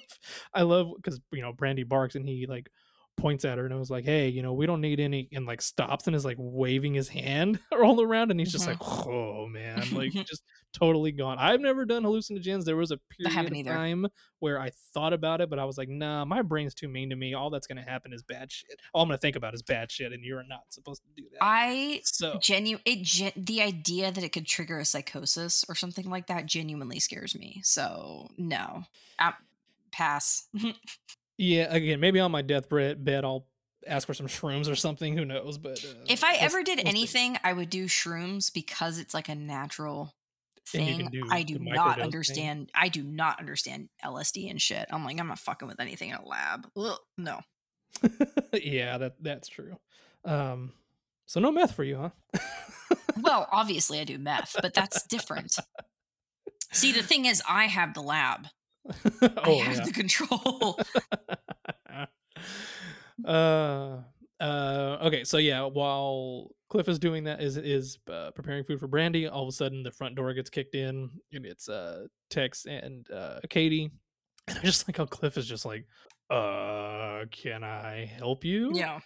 i 0.52 0.62
love 0.62 0.88
because 0.96 1.18
you 1.32 1.40
know 1.40 1.50
brandy 1.52 1.82
barks 1.82 2.14
and 2.14 2.28
he 2.28 2.44
like 2.46 2.68
points 3.16 3.44
at 3.44 3.58
her 3.58 3.64
and 3.64 3.72
I 3.72 3.76
was 3.76 3.90
like 3.90 4.04
hey 4.04 4.28
you 4.28 4.42
know 4.42 4.52
we 4.52 4.66
don't 4.66 4.80
need 4.80 5.00
any 5.00 5.28
and 5.32 5.46
like 5.46 5.62
stops 5.62 6.06
and 6.06 6.16
is 6.16 6.24
like 6.24 6.36
waving 6.38 6.94
his 6.94 7.08
hand 7.08 7.58
all 7.72 8.02
around 8.02 8.30
and 8.30 8.40
he's 8.40 8.52
just 8.52 8.66
like 8.66 8.78
oh 8.80 9.46
man 9.46 9.82
like 9.92 10.12
just 10.12 10.42
totally 10.72 11.12
gone. 11.12 11.38
I've 11.38 11.60
never 11.60 11.84
done 11.84 12.02
hallucinogens. 12.02 12.64
There 12.64 12.74
was 12.74 12.90
a 12.90 12.98
period 13.08 13.66
of 13.66 13.66
time 13.66 14.06
where 14.40 14.60
i 14.60 14.70
thought 14.92 15.12
about 15.14 15.40
it 15.40 15.48
but 15.48 15.58
i 15.58 15.64
was 15.64 15.78
like 15.78 15.88
nah 15.88 16.24
my 16.24 16.42
brain's 16.42 16.74
too 16.74 16.88
mean 16.88 17.10
to 17.10 17.16
me. 17.16 17.34
All 17.34 17.50
that's 17.50 17.66
gonna 17.66 17.82
happen 17.82 18.12
is 18.12 18.22
bad 18.22 18.50
shit. 18.50 18.80
All 18.92 19.02
i'm 19.02 19.08
gonna 19.08 19.18
think 19.18 19.36
about 19.36 19.54
is 19.54 19.62
bad 19.62 19.90
shit 19.90 20.12
and 20.12 20.24
you're 20.24 20.42
not 20.42 20.64
supposed 20.70 21.02
to 21.02 21.22
do 21.22 21.28
that. 21.32 21.38
I 21.40 22.00
so 22.04 22.38
genu 22.40 22.78
it 22.84 23.02
gen- 23.02 23.32
the 23.36 23.62
idea 23.62 24.10
that 24.12 24.24
it 24.24 24.30
could 24.30 24.46
trigger 24.46 24.78
a 24.78 24.84
psychosis 24.84 25.64
or 25.68 25.74
something 25.74 26.10
like 26.10 26.26
that 26.26 26.46
genuinely 26.46 26.98
scares 26.98 27.34
me. 27.34 27.60
So 27.64 28.28
no, 28.36 28.84
uh, 29.18 29.32
pass. 29.92 30.48
Yeah, 31.38 31.72
again, 31.74 32.00
maybe 32.00 32.20
on 32.20 32.30
my 32.30 32.42
deathbed 32.42 33.04
bed, 33.04 33.24
I'll 33.24 33.46
ask 33.86 34.06
for 34.06 34.14
some 34.14 34.26
shrooms 34.26 34.70
or 34.70 34.76
something. 34.76 35.16
Who 35.16 35.24
knows? 35.24 35.58
But 35.58 35.84
uh, 35.84 36.04
if 36.08 36.22
I 36.22 36.34
ever 36.34 36.62
did 36.62 36.80
anything, 36.80 37.36
I 37.42 37.52
would 37.52 37.70
do 37.70 37.86
shrooms 37.86 38.52
because 38.52 38.98
it's 38.98 39.14
like 39.14 39.28
a 39.28 39.34
natural 39.34 40.14
thing. 40.66 41.08
do 41.10 41.22
I 41.30 41.42
do 41.42 41.58
not 41.58 41.96
thing. 41.96 42.04
understand. 42.04 42.70
I 42.74 42.88
do 42.88 43.02
not 43.02 43.40
understand 43.40 43.88
LSD 44.04 44.50
and 44.50 44.60
shit. 44.60 44.86
I'm 44.90 45.04
like, 45.04 45.18
I'm 45.18 45.28
not 45.28 45.38
fucking 45.38 45.68
with 45.68 45.80
anything 45.80 46.10
in 46.10 46.16
a 46.16 46.26
lab. 46.26 46.68
Ugh, 46.76 46.98
no. 47.18 47.40
yeah, 48.52 48.98
that 48.98 49.14
that's 49.20 49.48
true. 49.48 49.76
Um, 50.24 50.72
so 51.26 51.40
no 51.40 51.50
meth 51.50 51.74
for 51.74 51.84
you, 51.84 51.96
huh? 52.32 52.38
Well, 53.20 53.48
obviously 53.50 54.00
I 54.00 54.04
do 54.04 54.18
meth, 54.18 54.56
but 54.60 54.74
that's 54.74 55.06
different. 55.06 55.56
See, 56.72 56.92
the 56.92 57.02
thing 57.02 57.26
is, 57.26 57.42
I 57.48 57.66
have 57.66 57.94
the 57.94 58.02
lab. 58.02 58.48
I 59.22 59.30
oh 59.44 59.58
have 59.60 59.76
yeah. 59.76 59.84
the 59.84 59.92
control. 59.92 60.78
uh, 63.26 63.98
uh, 64.40 64.98
okay, 65.02 65.24
so 65.24 65.38
yeah, 65.38 65.62
while 65.62 66.50
Cliff 66.68 66.88
is 66.88 66.98
doing 66.98 67.24
that, 67.24 67.40
is 67.40 67.56
is 67.56 67.98
uh, 68.10 68.30
preparing 68.32 68.64
food 68.64 68.80
for 68.80 68.86
Brandy. 68.88 69.26
All 69.28 69.42
of 69.42 69.48
a 69.48 69.52
sudden, 69.52 69.82
the 69.82 69.90
front 69.90 70.16
door 70.16 70.34
gets 70.34 70.50
kicked 70.50 70.74
in, 70.74 71.08
and 71.32 71.46
it's 71.46 71.68
uh 71.68 72.06
Tex 72.30 72.66
and 72.66 73.08
uh 73.10 73.40
Katie. 73.48 73.90
And 74.48 74.58
I 74.58 74.62
just 74.62 74.86
like 74.86 74.98
how 74.98 75.06
Cliff 75.06 75.38
is 75.38 75.46
just 75.46 75.64
like, 75.64 75.86
uh, 76.30 77.24
can 77.30 77.64
I 77.64 78.10
help 78.18 78.44
you? 78.44 78.72
yeah. 78.74 78.98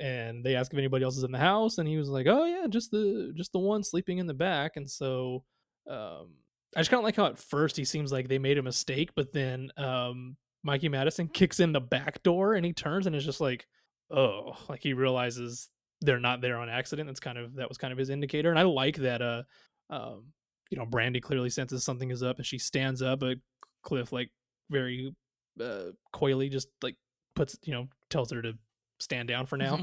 and 0.00 0.44
they 0.44 0.56
ask 0.56 0.72
if 0.72 0.78
anybody 0.78 1.04
else 1.04 1.16
is 1.16 1.24
in 1.24 1.32
the 1.32 1.38
house 1.38 1.78
and 1.78 1.88
he 1.88 1.96
was 1.96 2.10
like 2.10 2.26
oh 2.26 2.44
yeah 2.44 2.66
just 2.68 2.90
the 2.90 3.32
just 3.34 3.50
the 3.52 3.58
one 3.58 3.82
sleeping 3.82 4.18
in 4.18 4.26
the 4.26 4.34
back 4.34 4.76
and 4.76 4.90
so 4.90 5.42
um 5.88 6.28
i 6.76 6.80
just 6.80 6.90
kind 6.90 7.00
of 7.00 7.04
like 7.04 7.16
how 7.16 7.26
at 7.26 7.38
first 7.38 7.76
he 7.76 7.84
seems 7.84 8.12
like 8.12 8.28
they 8.28 8.38
made 8.38 8.58
a 8.58 8.62
mistake 8.62 9.10
but 9.16 9.32
then 9.32 9.70
um 9.76 10.36
mikey 10.64 10.88
madison 10.88 11.26
kicks 11.32 11.58
in 11.58 11.72
the 11.72 11.80
back 11.80 12.22
door 12.22 12.54
and 12.54 12.64
he 12.64 12.72
turns 12.72 13.06
and 13.06 13.16
is 13.16 13.24
just 13.24 13.40
like 13.40 13.66
oh 14.10 14.56
like 14.68 14.82
he 14.82 14.92
realizes 14.92 15.68
they're 16.02 16.20
not 16.20 16.42
there 16.42 16.58
on 16.58 16.68
accident. 16.68 17.08
That's 17.08 17.20
kind 17.20 17.38
of 17.38 17.54
that 17.54 17.70
was 17.70 17.78
kind 17.78 17.90
of 17.90 17.98
his 17.98 18.10
indicator. 18.10 18.50
And 18.50 18.58
i 18.58 18.62
like 18.62 18.96
that 18.98 19.22
uh 19.22 19.42
um 19.88 20.26
you 20.70 20.76
know 20.76 20.84
brandy 20.84 21.20
clearly 21.20 21.48
senses 21.48 21.84
something 21.84 22.10
is 22.10 22.22
up 22.22 22.36
and 22.36 22.44
she 22.44 22.58
stands 22.58 23.00
up 23.00 23.20
but 23.20 23.38
cliff 23.82 24.12
like 24.12 24.30
very 24.68 25.14
uh 25.60 25.92
coyly 26.12 26.50
just 26.50 26.68
like 26.82 26.96
puts 27.34 27.56
you 27.64 27.72
know 27.72 27.88
tells 28.10 28.30
her 28.30 28.42
to 28.42 28.52
stand 29.00 29.28
down 29.28 29.46
for 29.46 29.56
now. 29.56 29.78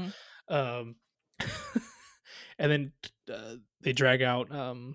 Mhm. 0.48 0.54
um 0.54 0.94
and 2.58 2.70
then 2.70 2.92
uh, 3.32 3.56
they 3.82 3.92
drag 3.92 4.22
out 4.22 4.54
um 4.54 4.94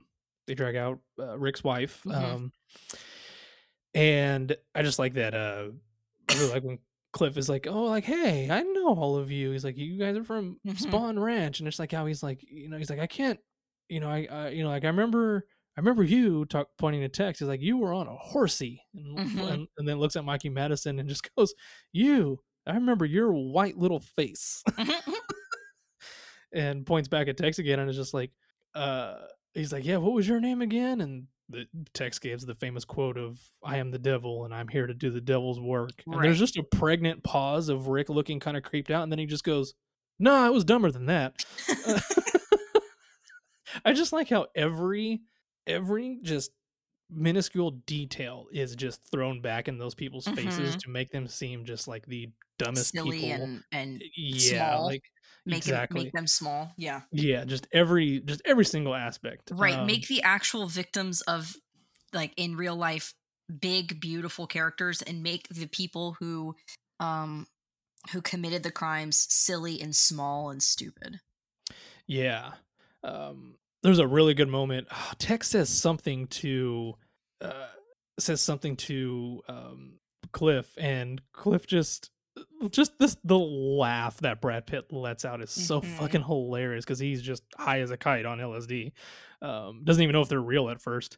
they 0.50 0.56
drag 0.56 0.76
out 0.76 1.00
uh, 1.20 1.38
rick's 1.40 1.64
wife 1.64 2.02
Mhm. 2.06 2.16
um 2.16 2.52
and 3.94 4.56
i 4.76 4.82
just 4.82 5.00
like 5.00 5.14
that 5.16 5.34
uh 5.34 5.68
i 6.30 6.34
really 6.34 6.52
like 6.52 6.64
when 6.64 6.80
cliff 7.12 7.38
is 7.38 7.50
like 7.50 7.66
oh 7.68 7.86
like 7.86 8.04
hey 8.04 8.50
i 8.52 8.62
know 8.62 8.90
all 8.96 9.18
of 9.18 9.32
you 9.32 9.52
he's 9.52 9.64
like 9.64 9.78
you 9.78 9.98
guys 9.98 10.16
are 10.16 10.24
from 10.24 10.60
Mhm. 10.66 10.78
Spahn 10.80 11.22
ranch 11.22 11.60
and 11.60 11.68
it's 11.68 11.80
like 11.80 11.92
how 11.92 12.06
he's 12.06 12.22
like 12.22 12.44
you 12.44 12.70
know 12.70 12.78
he's 12.78 12.90
like 12.90 13.00
i 13.00 13.08
can't 13.08 13.40
you 13.88 14.00
know 14.00 14.10
i, 14.10 14.28
I 14.30 14.50
you 14.50 14.64
know 14.64 14.70
like 14.70 14.84
i 14.84 14.88
remember 14.88 15.46
I 15.78 15.80
remember 15.82 16.04
you 16.04 16.44
talk 16.44 16.68
pointing 16.78 17.00
to 17.02 17.08
Tex. 17.08 17.40
He's 17.40 17.48
like, 17.48 17.62
"You 17.62 17.78
were 17.78 17.94
on 17.94 18.06
a 18.08 18.16
horsey," 18.18 18.82
and, 18.94 19.18
Mhm. 19.18 19.50
and, 19.54 19.68
and 19.78 19.88
then 19.88 19.98
looks 19.98 20.18
at 20.18 20.26
Mikey 20.26 20.50
Madison 20.50 21.00
and 21.00 21.08
just 21.08 21.30
goes, 21.38 21.54
"You, 21.94 22.40
I 22.68 22.74
remember 22.74 23.06
your 23.06 23.32
white 23.32 23.78
little 23.78 24.02
face." 24.02 24.62
Mhm. 24.72 25.00
and 26.52 26.86
points 26.86 27.08
back 27.08 27.30
at 27.30 27.38
Tex 27.38 27.60
again 27.60 27.80
and 27.80 27.90
is 27.90 27.96
just 27.96 28.14
like, 28.14 28.32
uh, 28.76 29.20
he's 29.54 29.74
like, 29.74 29.86
yeah, 29.86 29.98
what 29.98 30.14
was 30.14 30.28
your 30.28 30.40
name 30.40 30.62
again? 30.62 31.02
And 31.02 31.28
the 31.50 31.66
Tex 31.94 32.20
gives 32.20 32.46
the 32.46 32.56
famous 32.56 32.86
quote 32.86 33.18
of, 33.18 33.40
I 33.64 33.78
am 33.78 33.90
the 33.90 34.00
devil 34.00 34.46
and 34.46 34.54
I'm 34.54 34.68
here 34.68 34.88
to 34.88 34.94
do 34.94 35.10
the 35.10 35.22
devil's 35.22 35.60
work. 35.60 36.04
And 36.06 36.24
there's 36.24 36.40
just 36.40 36.58
a 36.58 36.64
pregnant 36.64 37.24
pause 37.24 37.70
of 37.70 37.88
Rick 37.88 38.10
looking 38.10 38.40
kind 38.40 38.58
of 38.58 38.64
creeped 38.64 38.92
out. 38.92 39.04
And 39.04 39.12
then 39.12 39.20
he 39.20 39.26
just 39.26 39.44
goes, 39.44 39.74
no, 40.20 40.46
it 40.46 40.54
was 40.54 40.66
dumber 40.66 40.92
than 40.92 41.08
that. 41.08 41.44
I 43.86 43.94
just 43.94 44.12
like 44.14 44.30
how 44.30 44.48
every, 44.56 45.22
every 45.68 46.20
just 46.24 46.52
minuscule 47.12 47.72
detail 47.72 48.48
is 48.52 48.76
just 48.76 49.02
thrown 49.12 49.42
back 49.42 49.68
in 49.68 49.78
those 49.78 49.96
people's 49.96 50.28
faces 50.28 50.76
Mhm. 50.76 50.80
to 50.84 50.90
make 50.90 51.12
them 51.12 51.28
seem 51.28 51.66
just 51.66 51.88
like 51.88 52.06
the 52.06 52.30
dumbest 52.58 52.92
Silly 52.92 53.20
people. 53.22 53.44
and 53.44 53.64
and 53.72 54.04
yeah, 54.16 54.76
small. 54.76 54.86
like 54.86 55.04
make 55.50 55.58
exactly. 55.58 56.02
it, 56.02 56.04
make 56.06 56.14
them 56.14 56.28
small. 56.28 56.72
Yeah. 56.78 57.02
yeah 57.12 57.46
just 57.46 57.68
every 57.72 58.20
just 58.22 58.42
every 58.46 58.66
single 58.66 58.96
aspect 58.96 59.52
Right. 59.54 59.76
Um, 59.78 59.88
make 59.88 60.08
the 60.08 60.22
actual 60.24 60.68
victims 60.68 61.22
of 61.22 61.56
like 62.14 62.34
in 62.38 62.56
real 62.56 62.76
life 62.76 63.14
big 63.60 64.00
beautiful 64.00 64.48
characters 64.48 65.02
and 65.02 65.24
make 65.24 65.48
the 65.50 65.68
people 65.68 66.16
who 66.20 66.56
um 67.00 67.48
who 68.12 68.22
committed 68.22 68.64
the 68.64 68.72
crimes 68.72 69.28
silly 69.30 69.82
and 69.82 69.96
small 69.96 70.50
and 70.50 70.62
stupid. 70.62 71.20
yeah 72.06 72.52
um 73.04 73.56
there's 73.82 74.00
a 74.00 74.08
really 74.08 74.34
good 74.34 74.50
moment 74.50 74.88
oh, 74.92 75.12
tex 75.18 75.50
says 75.50 75.70
something 75.70 76.28
to 76.28 76.96
uh 77.42 77.68
says 78.20 78.42
something 78.42 78.76
to 78.76 79.42
um 79.48 79.94
cliff 80.32 80.76
and 80.78 81.22
cliff 81.32 81.66
just 81.66 82.12
just 82.72 82.98
this 83.00 83.18
the 83.24 83.38
laugh 83.40 84.18
that 84.18 84.42
brad 84.42 84.66
pitt 84.68 84.92
lets 84.92 85.26
out 85.26 85.42
is 85.42 85.50
so 85.52 85.82
Mhm. 85.82 85.98
fucking 85.98 86.24
hilarious 86.24 86.86
because 86.86 87.00
he's 87.00 87.22
just 87.22 87.44
high 87.58 87.80
as 87.82 87.92
a 87.92 87.98
kite 87.98 88.26
on 88.26 88.40
lsd 88.40 88.92
um 89.42 89.84
doesn't 89.84 90.04
even 90.04 90.14
know 90.14 90.22
if 90.22 90.30
they're 90.30 90.42
real 90.42 90.70
at 90.70 90.82
first. 90.82 91.18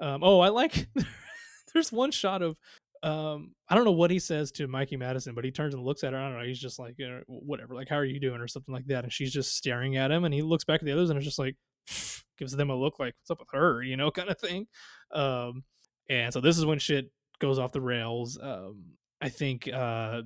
Um 0.00 0.22
oh 0.22 0.40
i 0.40 0.48
like 0.48 0.88
there's 1.74 1.92
one 1.92 2.10
shot 2.10 2.40
of 2.42 2.58
um 3.02 3.52
i 3.68 3.74
don't 3.74 3.84
know 3.84 3.92
what 3.92 4.10
he 4.10 4.18
says 4.18 4.50
to 4.52 4.66
mikey 4.66 4.96
madison 4.96 5.34
but 5.34 5.44
he 5.44 5.50
turns 5.52 5.72
and 5.74 5.84
looks 5.84 6.02
at 6.02 6.12
her 6.12 6.18
i 6.18 6.28
don't 6.28 6.38
know 6.38 6.44
he's 6.44 6.58
just 6.58 6.78
like 6.78 6.96
whatever 7.26 7.74
like 7.74 7.88
how 7.88 7.96
are 7.96 8.04
you 8.04 8.18
doing? 8.18 8.40
or 8.40 8.48
something 8.48 8.74
like 8.74 8.86
that 8.86 9.04
and 9.04 9.12
she's 9.12 9.32
just 9.32 9.54
staring 9.56 9.96
at 9.96 10.10
him 10.10 10.24
and 10.24 10.34
he 10.34 10.42
looks 10.42 10.64
back 10.64 10.80
at 10.80 10.84
the 10.86 10.92
others 10.92 11.10
and 11.10 11.18
is 11.18 11.24
just 11.24 11.38
like 11.38 11.54
gives 12.38 12.56
them 12.56 12.70
a 12.70 12.74
look 12.76 12.98
like 12.98 13.14
what's 13.20 13.30
up 13.30 13.38
with 13.40 13.48
her? 13.52 13.82
you 13.82 13.96
know 13.96 14.10
kind 14.10 14.28
of 14.30 14.38
thing. 14.40 14.66
Um 15.12 15.64
and 16.10 16.32
so 16.32 16.40
this 16.40 16.56
is 16.58 16.64
when 16.66 16.78
shit 16.78 17.10
goes 17.38 17.58
off 17.58 17.70
the 17.72 17.80
rails. 17.80 18.38
Um 18.40 18.84
i 19.20 19.28
think 19.28 19.68
uh 19.68 20.22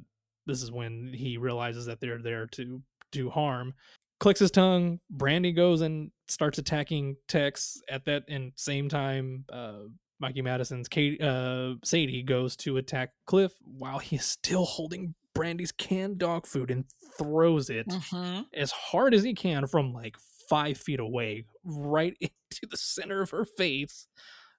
this 0.47 0.63
is 0.63 0.71
when 0.73 1.13
he 1.15 1.37
realizes 1.37 1.87
that 1.87 2.01
they're 2.01 2.23
there 2.23 2.47
to 2.47 2.83
do 3.11 3.31
harm 3.31 3.75
clicks 4.21 4.41
his 4.41 4.51
tongue 4.51 5.01
brandy 5.11 5.53
goes 5.53 5.81
and 5.81 6.11
starts 6.29 6.59
attacking 6.59 7.17
tex 7.29 7.81
at 7.91 8.05
that 8.05 8.23
and 8.29 8.53
same 8.57 8.89
time 8.89 9.45
uh 9.53 9.81
mikey 10.21 10.43
madison's 10.43 10.89
kate 10.89 11.21
uh 11.21 11.75
sadie 11.85 12.23
goes 12.23 12.57
to 12.57 12.77
attack 12.77 13.11
cliff 13.27 13.53
while 13.65 13.99
he's 13.99 14.25
still 14.25 14.65
holding 14.65 15.15
brandy's 15.35 15.73
canned 15.73 16.19
dog 16.19 16.47
food 16.47 16.71
and 16.71 16.85
throws 17.19 17.69
it 17.71 17.87
Mhm. 17.89 18.47
as 18.55 18.71
hard 18.71 19.13
as 19.15 19.23
he 19.25 19.35
can 19.35 19.67
from 19.67 19.93
like 19.93 20.17
five 20.49 20.79
feet 20.79 21.01
away 21.01 21.45
right 21.65 22.17
into 22.21 22.67
the 22.71 22.77
center 22.77 23.21
of 23.23 23.31
her 23.31 23.45
face 23.45 24.07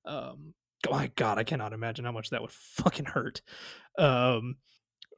Um, 0.05 0.53
my 0.91 1.09
God, 1.15 1.37
I 1.37 1.45
cannot 1.45 1.71
imagine 1.71 2.03
how 2.03 2.11
much 2.11 2.29
that 2.31 2.41
would 2.41 2.51
fucking 2.51 3.05
hurt. 3.05 3.41
Um, 3.97 4.57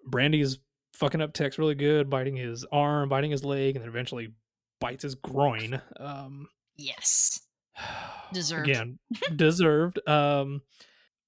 Brandy 0.06 0.42
is 0.42 0.60
fucking 0.94 1.22
up 1.22 1.34
Tex 1.34 1.58
really 1.58 1.76
good, 1.76 2.10
biting 2.10 2.36
his 2.36 2.66
arm, 2.72 3.10
biting 3.10 3.32
his 3.32 3.44
leg, 3.44 3.76
and 3.76 3.84
then 3.84 3.90
eventually 3.90 4.34
bites 4.80 5.04
his 5.04 5.16
groin. 5.16 5.82
Um, 6.00 6.48
Yes. 6.78 7.42
Deserved. 8.34 8.70
again, 8.70 9.00
deserved. 9.36 10.00
Um, 10.08 10.62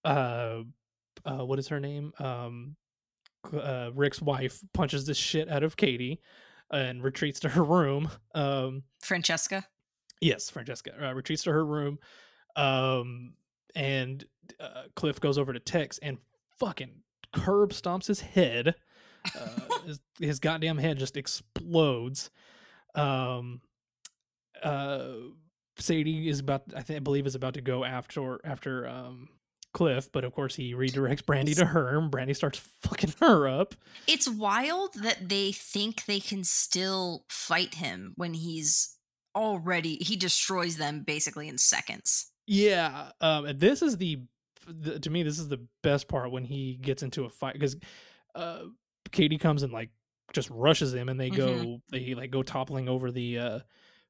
uh, 0.04 0.62
uh, 1.26 1.45
what 1.45 1.60
is 1.60 1.68
her 1.70 1.80
name? 1.80 2.12
Um, 2.20 2.76
uh, 3.54 3.91
Rick's 3.94 4.22
wife 4.22 4.60
punches 4.74 5.06
the 5.06 5.14
shit 5.14 5.49
out 5.49 5.64
of 5.64 5.78
Katie 5.78 6.22
and 6.72 7.04
retreats 7.04 7.40
to 7.41 7.49
her 7.49 7.64
room. 7.64 8.10
Um, 8.34 8.84
Francesca. 9.02 9.66
Yes, 10.22 10.49
Francesca 10.49 10.91
uh, 11.02 11.14
retreats 11.14 11.44
to 11.44 11.52
her 11.52 11.66
room, 11.66 11.99
um, 12.56 13.34
and 13.76 14.26
uh, 14.60 14.84
Cliff 14.95 15.20
goes 15.20 15.38
over 15.38 15.54
to 15.54 15.60
Tex 15.60 15.99
and 15.99 16.18
fucking 16.60 17.04
curb 17.34 17.72
stomps 17.72 18.08
his 18.08 18.22
head. 18.22 18.76
Uh, 19.26 19.80
his, 19.86 19.99
his 20.20 20.40
goddamn 20.40 20.78
head 20.78 20.98
just 20.98 21.18
explodes. 21.18 22.30
Um, 22.95 23.62
uh, 24.64 25.10
Sadie 25.78 26.30
is 26.30 26.40
about, 26.40 26.64
I 26.76 26.82
think, 26.82 26.98
I 26.98 26.99
believe, 27.02 27.28
is 27.28 27.36
about 27.36 27.54
to 27.56 27.62
go 27.62 27.84
after 27.84 28.40
after 28.44 28.88
um 28.88 29.30
Cliff, 29.74 30.12
but 30.12 30.24
of 30.24 30.34
course 30.34 30.56
he 30.56 30.74
redirects 30.74 31.24
Brandy 31.24 31.54
to 31.54 31.66
her, 31.66 31.99
and 31.99 32.10
Brandy 32.10 32.34
starts 32.34 32.60
fucking 32.82 33.14
her 33.20 33.48
up. 33.48 33.76
It's 34.08 34.28
wild 34.28 34.95
that 34.95 35.30
they 35.30 35.52
think 35.52 36.06
they 36.06 36.20
can 36.20 36.44
still 36.44 37.26
fight 37.30 37.76
him 37.76 38.14
when 38.16 38.34
he's 38.34 38.95
already 39.36 39.98
he 39.98 40.16
destroys 40.16 40.78
them 40.78 41.04
basically 41.06 41.48
in 41.48 41.60
seconds. 41.60 42.32
Yeah, 42.48 43.12
um, 43.22 43.45
and 43.45 43.60
this 43.60 43.84
is 43.84 43.98
the, 43.98 44.22
the 44.68 44.99
to 44.99 45.10
me 45.10 45.23
this 45.23 45.39
is 45.39 45.48
the 45.48 45.65
best 45.84 46.07
part 46.07 46.31
when 46.31 46.44
he 46.44 46.76
gets 46.76 47.02
into 47.03 47.26
a 47.26 47.30
fight 47.30 47.53
because 47.53 47.76
uh, 48.35 48.60
Katie 49.11 49.38
comes 49.38 49.64
and 49.64 49.72
like 49.73 49.89
just 50.34 50.49
rushes 50.49 50.94
him, 50.94 51.10
and 51.10 51.19
they 51.19 51.30
go 51.30 51.48
Mhm. 51.48 51.81
they 51.91 52.14
like 52.14 52.31
go 52.31 52.44
toppling 52.44 52.88
over 52.89 53.11
the 53.11 53.39
uh, 53.39 53.60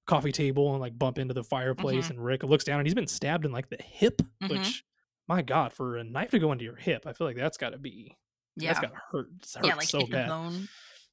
coffee 0.05 0.31
table 0.31 0.71
and 0.71 0.81
like 0.81 0.97
bump 0.97 1.17
into 1.19 1.33
the 1.33 1.43
fireplace, 1.43 2.07
Mhm. 2.07 2.09
and 2.11 2.25
Rick 2.25 2.43
looks 2.43 2.63
down 2.63 2.79
and 2.79 2.87
he's 2.87 2.95
been 2.95 3.07
stabbed 3.07 3.45
in 3.45 3.51
like 3.51 3.69
the 3.69 3.77
hip, 3.81 4.21
Mhm. 4.41 4.49
which 4.49 4.83
my 5.27 5.41
god, 5.41 5.73
for 5.73 5.97
a 5.97 6.03
knife 6.03 6.31
to 6.31 6.39
go 6.39 6.51
into 6.51 6.63
your 6.63 6.75
hip, 6.77 7.05
I 7.05 7.13
feel 7.13 7.27
like 7.27 7.35
that's 7.35 7.57
got 7.57 7.71
to 7.71 7.77
be 7.77 8.15
Yeah. 8.55 8.69
that's 8.73 8.79
got 8.79 8.93
to 8.93 9.01
hurt, 9.11 9.27
hurt 9.55 9.65
yeah, 9.65 9.75
like 9.75 9.87
so 9.87 10.05
bad. 10.07 10.29
bone. 10.29 10.67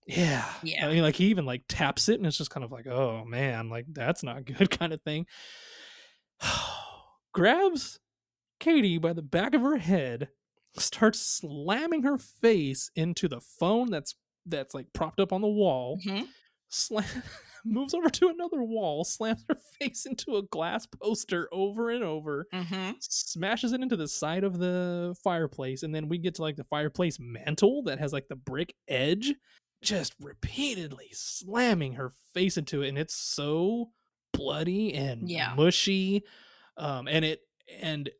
Yeah. 0.07 0.49
Yeah. 0.63 0.87
I 0.87 0.93
mean, 0.93 1.03
like 1.03 1.17
he 1.17 1.27
even 1.27 1.45
like 1.47 1.65
taps 1.69 2.09
it 2.09 2.15
and 2.17 2.27
it's 2.27 2.37
just 2.39 2.51
kind 2.51 2.63
of 2.65 2.71
like, 2.73 2.87
oh 2.87 3.25
man, 3.25 3.69
like 3.71 3.87
that's 3.89 4.23
not 4.23 4.45
good 4.69 4.71
kind 4.71 4.93
of 4.93 5.01
thing. 5.03 5.27
Grabs 7.33 7.99
Katie 8.65 8.99
by 8.99 9.13
the 9.13 9.23
back 9.23 9.55
of 9.55 9.61
her 9.63 9.77
head, 9.77 10.29
starts 10.79 11.21
slamming 11.21 12.03
her 12.03 12.19
face 12.19 12.91
into 12.97 13.29
the 13.29 13.41
phone 13.41 13.91
that's 13.91 14.15
that's 14.47 14.75
like 14.75 14.93
propped 14.93 15.21
up 15.21 15.33
on 15.33 15.41
the 15.41 15.49
wall. 15.49 15.99
Mhm. 16.05 16.27
Slam 16.71 17.05
moves 17.65 17.95
over 17.95 18.09
to 18.11 18.29
another 18.29 18.63
wall, 18.63 19.05
slams 19.05 19.45
her 19.49 19.57
face 19.81 20.05
into 20.07 20.37
a 20.37 20.43
glass 20.43 20.87
poster 20.87 21.49
over 21.53 21.91
and 21.91 22.03
over 22.03 22.47
Mhm. 22.53 22.97
smashes 23.01 23.73
it 23.73 23.81
into 23.83 23.97
the 23.97 24.09
side 24.09 24.45
of 24.45 24.59
the 24.59 25.15
fireplace 25.23 25.83
and 25.83 25.95
then 25.95 26.09
we 26.09 26.19
get 26.19 26.35
to 26.37 26.43
like 26.43 26.57
the 26.57 26.65
fireplace 26.65 27.19
mantle 27.21 27.83
that 27.85 27.99
has 28.01 28.13
like 28.13 28.29
the 28.29 28.37
brick 28.37 28.75
edge 28.89 29.35
just 29.83 30.15
repeatedly 30.21 31.09
slamming 31.13 31.93
her 31.95 32.11
face 32.33 32.57
into 32.57 32.83
it 32.83 32.89
and 32.89 32.99
it's 32.99 33.15
so 33.15 33.91
bloody 34.33 34.93
and 34.95 35.31
Yeah. 35.31 35.55
mushy 35.55 36.25
um 36.77 37.07
and 37.07 37.25
it 37.25 37.41
and 37.81 38.11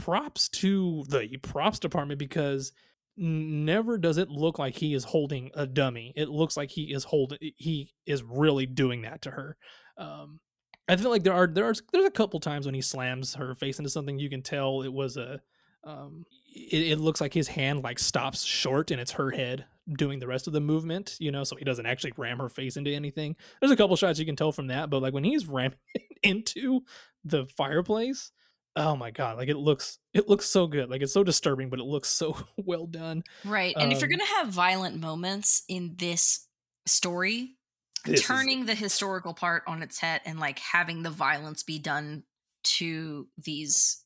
props 0.00 0.48
to 0.48 1.04
the 1.08 1.36
props 1.42 1.78
department 1.78 2.18
because 2.18 2.72
never 3.16 3.98
does 3.98 4.16
it 4.16 4.30
look 4.30 4.58
like 4.58 4.76
he 4.76 4.94
is 4.94 5.04
holding 5.04 5.50
a 5.54 5.66
dummy. 5.66 6.12
It 6.16 6.28
looks 6.28 6.56
like 6.56 6.70
he 6.70 6.92
is 6.92 7.04
holding 7.04 7.38
he 7.56 7.92
is 8.06 8.22
really 8.22 8.66
doing 8.66 9.02
that 9.02 9.22
to 9.22 9.32
her. 9.32 9.56
Um 9.96 10.40
I 10.88 10.96
feel 10.96 11.10
like 11.10 11.24
there 11.24 11.34
are 11.34 11.46
there 11.46 11.66
are 11.66 11.74
there's 11.92 12.06
a 12.06 12.10
couple 12.10 12.38
times 12.40 12.64
when 12.64 12.74
he 12.74 12.80
slams 12.80 13.34
her 13.34 13.54
face 13.54 13.78
into 13.78 13.90
something 13.90 14.18
you 14.18 14.30
can 14.30 14.42
tell 14.42 14.82
it 14.82 14.92
was 14.92 15.16
a 15.16 15.40
um 15.84 16.24
it, 16.54 16.92
it 16.92 16.98
looks 16.98 17.20
like 17.20 17.34
his 17.34 17.48
hand 17.48 17.82
like 17.82 17.98
stops 17.98 18.44
short 18.44 18.90
and 18.90 19.00
it's 19.00 19.12
her 19.12 19.30
head 19.30 19.66
doing 19.96 20.18
the 20.18 20.26
rest 20.26 20.46
of 20.46 20.52
the 20.52 20.60
movement 20.60 21.16
you 21.18 21.32
know 21.32 21.44
so 21.44 21.56
he 21.56 21.64
doesn't 21.64 21.86
actually 21.86 22.12
ram 22.16 22.38
her 22.38 22.48
face 22.48 22.76
into 22.76 22.92
anything. 22.92 23.34
There's 23.60 23.72
a 23.72 23.76
couple 23.76 23.96
shots 23.96 24.20
you 24.20 24.26
can 24.26 24.36
tell 24.36 24.52
from 24.52 24.68
that 24.68 24.90
but 24.90 25.02
like 25.02 25.12
when 25.12 25.24
he's 25.24 25.46
ramming 25.46 25.78
into 26.22 26.82
the 27.24 27.46
fireplace 27.56 28.30
oh 28.78 28.96
my 28.96 29.10
god 29.10 29.36
like 29.36 29.48
it 29.48 29.56
looks 29.56 29.98
it 30.14 30.28
looks 30.28 30.46
so 30.46 30.66
good 30.66 30.88
like 30.88 31.02
it's 31.02 31.12
so 31.12 31.22
disturbing 31.24 31.68
but 31.68 31.78
it 31.78 31.84
looks 31.84 32.08
so 32.08 32.36
well 32.56 32.86
done 32.86 33.22
Right. 33.44 33.74
And 33.78 33.92
if 33.92 34.00
you're 34.00 34.06
Um, 34.06 34.16
going 34.18 34.26
to 34.26 34.34
have 34.36 34.48
violent 34.48 34.98
moments 35.00 35.62
in 35.68 35.94
this 35.98 36.46
story, 36.86 37.56
This 38.04 38.20
is- 38.20 38.26
turning 38.26 38.66
the 38.66 38.74
historical 38.74 39.34
part 39.34 39.62
on 39.66 39.82
its 39.82 39.98
head 40.00 40.20
and 40.24 40.38
like 40.40 40.58
having 40.58 41.02
the 41.02 41.10
violence 41.10 41.62
be 41.62 41.78
done 41.78 42.24
to 42.64 43.28
these 43.36 44.04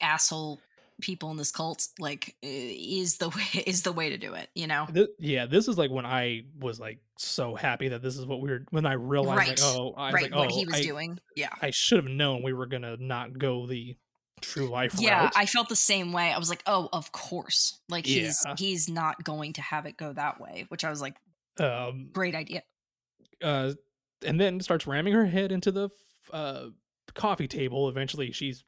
asshole 0.00 0.60
people 1.00 1.30
in 1.32 1.36
this 1.36 1.50
cult 1.50 1.88
like 1.98 2.36
is 2.40 3.16
the 3.18 3.28
way 3.36 3.64
is 3.66 3.82
the 3.82 3.92
way 3.92 4.10
to 4.10 4.16
do 4.18 4.34
it, 4.34 4.48
you 4.54 4.66
know? 4.66 4.86
Thi- 4.92 5.08
yeah, 5.18 5.46
this 5.46 5.66
is 5.68 5.76
like 5.76 5.90
when 5.90 6.06
I 6.06 6.42
was 6.58 6.78
like 6.78 7.00
so 7.18 7.54
happy 7.54 7.88
that 7.88 8.02
this 8.02 8.16
is 8.16 8.26
what 8.26 8.40
we 8.40 8.50
were 8.50 8.64
when 8.70 8.86
I 8.86 8.92
realized 8.94 9.38
Right. 9.38 9.48
like 9.48 9.58
oh 9.62 9.92
I 9.96 10.06
was 10.06 10.14
right, 10.14 10.22
like 10.24 10.32
oh 10.34 10.38
what 10.40 10.50
he 10.52 10.64
was 10.66 10.76
I, 10.76 10.82
doing. 10.82 11.18
Yeah. 11.36 11.50
I 11.60 11.70
should 11.70 11.98
have 11.98 12.06
known 12.12 12.42
we 12.42 12.52
were 12.52 12.66
gonna 12.66 12.96
not 12.98 13.38
go 13.38 13.66
the 13.66 13.96
true 14.44 14.68
life 14.68 14.94
Yeah, 14.98 15.24
route. 15.24 15.32
I 15.36 15.46
felt 15.46 15.68
the 15.68 15.76
same 15.76 16.12
way. 16.12 16.32
I 16.32 16.38
was 16.38 16.48
like, 16.50 16.62
"Oh, 16.66 16.88
of 16.92 17.10
course." 17.12 17.80
Like 17.88 18.06
he's 18.06 18.42
Yeah. 18.46 18.54
he's 18.58 18.88
not 18.88 19.24
going 19.24 19.52
to 19.54 19.62
have 19.62 19.86
it 19.86 19.96
go 19.96 20.12
that 20.12 20.40
way, 20.40 20.66
which 20.68 20.84
I 20.84 20.90
was 20.90 21.00
like, 21.00 21.16
um 21.58 22.10
"Great 22.12 22.34
idea." 22.34 22.62
uh 23.42 23.72
and 24.26 24.40
then 24.40 24.60
starts 24.60 24.86
ramming 24.86 25.12
her 25.12 25.26
head 25.26 25.52
into 25.52 25.70
the 25.72 25.84
f- 25.86 25.90
uh 26.32 26.66
coffee 27.14 27.48
table. 27.48 27.88
Eventually 27.88 28.32
she's 28.32 28.64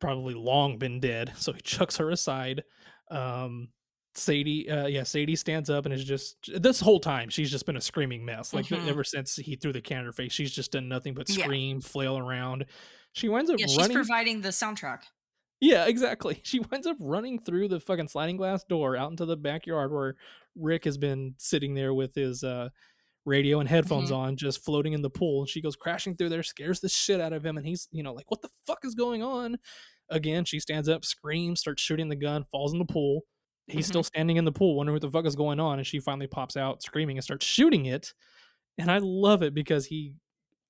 probably 0.00 0.34
long 0.34 0.78
been 0.78 1.00
dead, 1.00 1.32
so 1.38 1.52
he 1.52 1.60
chucks 1.60 1.96
her 1.98 2.10
aside. 2.10 2.64
Um 3.10 3.68
Sadie, 4.16 4.68
uh, 4.68 4.86
yeah, 4.88 5.04
Sadie 5.04 5.36
stands 5.36 5.70
up 5.70 5.84
and 5.84 5.94
is 5.94 6.04
just 6.04 6.50
this 6.60 6.80
whole 6.80 6.98
time 6.98 7.28
she's 7.28 7.48
just 7.50 7.64
been 7.64 7.76
a 7.76 7.80
screaming 7.80 8.24
mess. 8.24 8.52
Like 8.52 8.66
Mhm. 8.66 8.88
ever 8.88 9.04
since 9.04 9.36
he 9.36 9.54
threw 9.54 9.72
the 9.72 9.80
can 9.80 10.00
in 10.00 10.04
her 10.06 10.12
face, 10.12 10.32
she's 10.32 10.52
just 10.52 10.72
done 10.72 10.88
nothing 10.88 11.14
but 11.14 11.28
Yeah. 11.30 11.44
scream, 11.44 11.80
flail 11.80 12.18
around. 12.18 12.66
She 13.12 13.28
winds 13.28 13.50
up 13.50 13.58
Yeah, 13.60 13.66
she's 13.66 13.78
running. 13.78 13.94
providing 13.96 14.40
the 14.40 14.48
soundtrack. 14.48 15.02
Yeah, 15.60 15.86
exactly. 15.86 16.40
She 16.44 16.60
winds 16.60 16.86
up 16.86 16.96
running 17.00 17.38
through 17.38 17.68
the 17.68 17.80
fucking 17.80 18.08
sliding 18.08 18.36
glass 18.36 18.64
door 18.64 18.96
out 18.96 19.10
into 19.10 19.26
the 19.26 19.36
backyard 19.36 19.92
where 19.92 20.16
Rick 20.56 20.84
has 20.84 20.98
been 20.98 21.34
sitting 21.38 21.74
there 21.74 21.92
with 21.94 22.14
his 22.14 22.42
uh, 22.42 22.70
radio 23.26 23.60
and 23.60 23.68
headphones 23.68 24.10
Mhm. 24.10 24.16
on, 24.16 24.36
just 24.36 24.64
floating 24.64 24.92
in 24.94 25.02
the 25.02 25.10
pool. 25.10 25.40
And 25.42 25.48
she 25.48 25.60
goes 25.60 25.76
crashing 25.76 26.16
through 26.16 26.30
there, 26.30 26.42
scares 26.42 26.80
the 26.80 26.88
shit 26.88 27.20
out 27.20 27.32
of 27.34 27.44
him, 27.44 27.56
and 27.58 27.66
he's, 27.66 27.88
you 27.92 28.02
know, 28.02 28.14
like, 28.14 28.30
what 28.30 28.42
the 28.42 28.48
fuck 28.66 28.80
is 28.84 28.94
going 28.94 29.22
on? 29.22 29.58
Again, 30.08 30.44
she 30.44 30.58
stands 30.60 30.88
up, 30.88 31.04
screams, 31.04 31.60
starts 31.60 31.82
shooting 31.82 32.08
the 32.08 32.16
gun, 32.16 32.44
falls 32.44 32.72
in 32.72 32.78
the 32.78 32.84
pool. 32.84 33.22
He's 33.68 33.86
still 33.86 34.02
standing 34.02 34.36
in 34.36 34.44
the 34.44 34.50
pool, 34.52 34.74
wondering 34.74 34.94
what 34.94 35.02
the 35.02 35.10
fuck 35.10 35.26
is 35.26 35.36
going 35.36 35.60
on, 35.60 35.78
and 35.78 35.86
she 35.86 36.00
finally 36.00 36.26
pops 36.26 36.56
out 36.56 36.82
screaming 36.82 37.16
and 37.18 37.22
starts 37.24 37.46
shooting 37.46 37.86
it. 37.86 38.12
And 38.78 38.90
I 38.90 38.98
love 38.98 39.42
it 39.44 39.54
because 39.54 39.86
he 39.86 40.14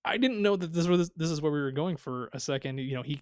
I 0.04 0.16
didn't 0.16 0.42
know 0.42 0.56
that 0.56 0.72
this 0.72 0.86
was 0.86 1.10
this 1.16 1.30
is 1.30 1.42
where 1.42 1.52
we 1.52 1.60
were 1.60 1.72
going 1.72 1.96
for 1.96 2.30
a 2.32 2.40
second. 2.40 2.78
You 2.78 2.94
know, 2.94 3.02
he 3.02 3.20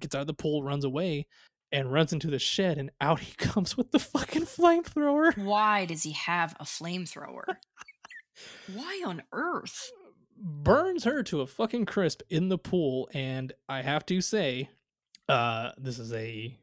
gets 0.00 0.14
out 0.14 0.22
of 0.22 0.26
the 0.26 0.34
pool, 0.34 0.62
runs 0.62 0.84
away, 0.84 1.26
and 1.72 1.92
runs 1.92 2.12
into 2.12 2.28
the 2.28 2.38
shed, 2.38 2.78
and 2.78 2.90
out 3.00 3.20
he 3.20 3.34
comes 3.36 3.76
with 3.76 3.92
the 3.92 3.98
fucking 3.98 4.46
flamethrower. 4.46 5.36
Why 5.36 5.84
does 5.84 6.02
he 6.02 6.12
have 6.12 6.56
a 6.58 6.64
flamethrower? 6.64 7.56
Why 8.72 9.02
on 9.06 9.22
earth? 9.32 9.90
Burns 10.38 11.04
her 11.04 11.22
to 11.24 11.40
a 11.40 11.46
fucking 11.46 11.86
crisp 11.86 12.20
in 12.28 12.48
the 12.48 12.58
pool, 12.58 13.08
and 13.14 13.52
I 13.68 13.80
have 13.80 14.04
to 14.06 14.20
say, 14.20 14.68
uh, 15.28 15.70
this 15.78 15.98
is 15.98 16.12
a 16.12 16.58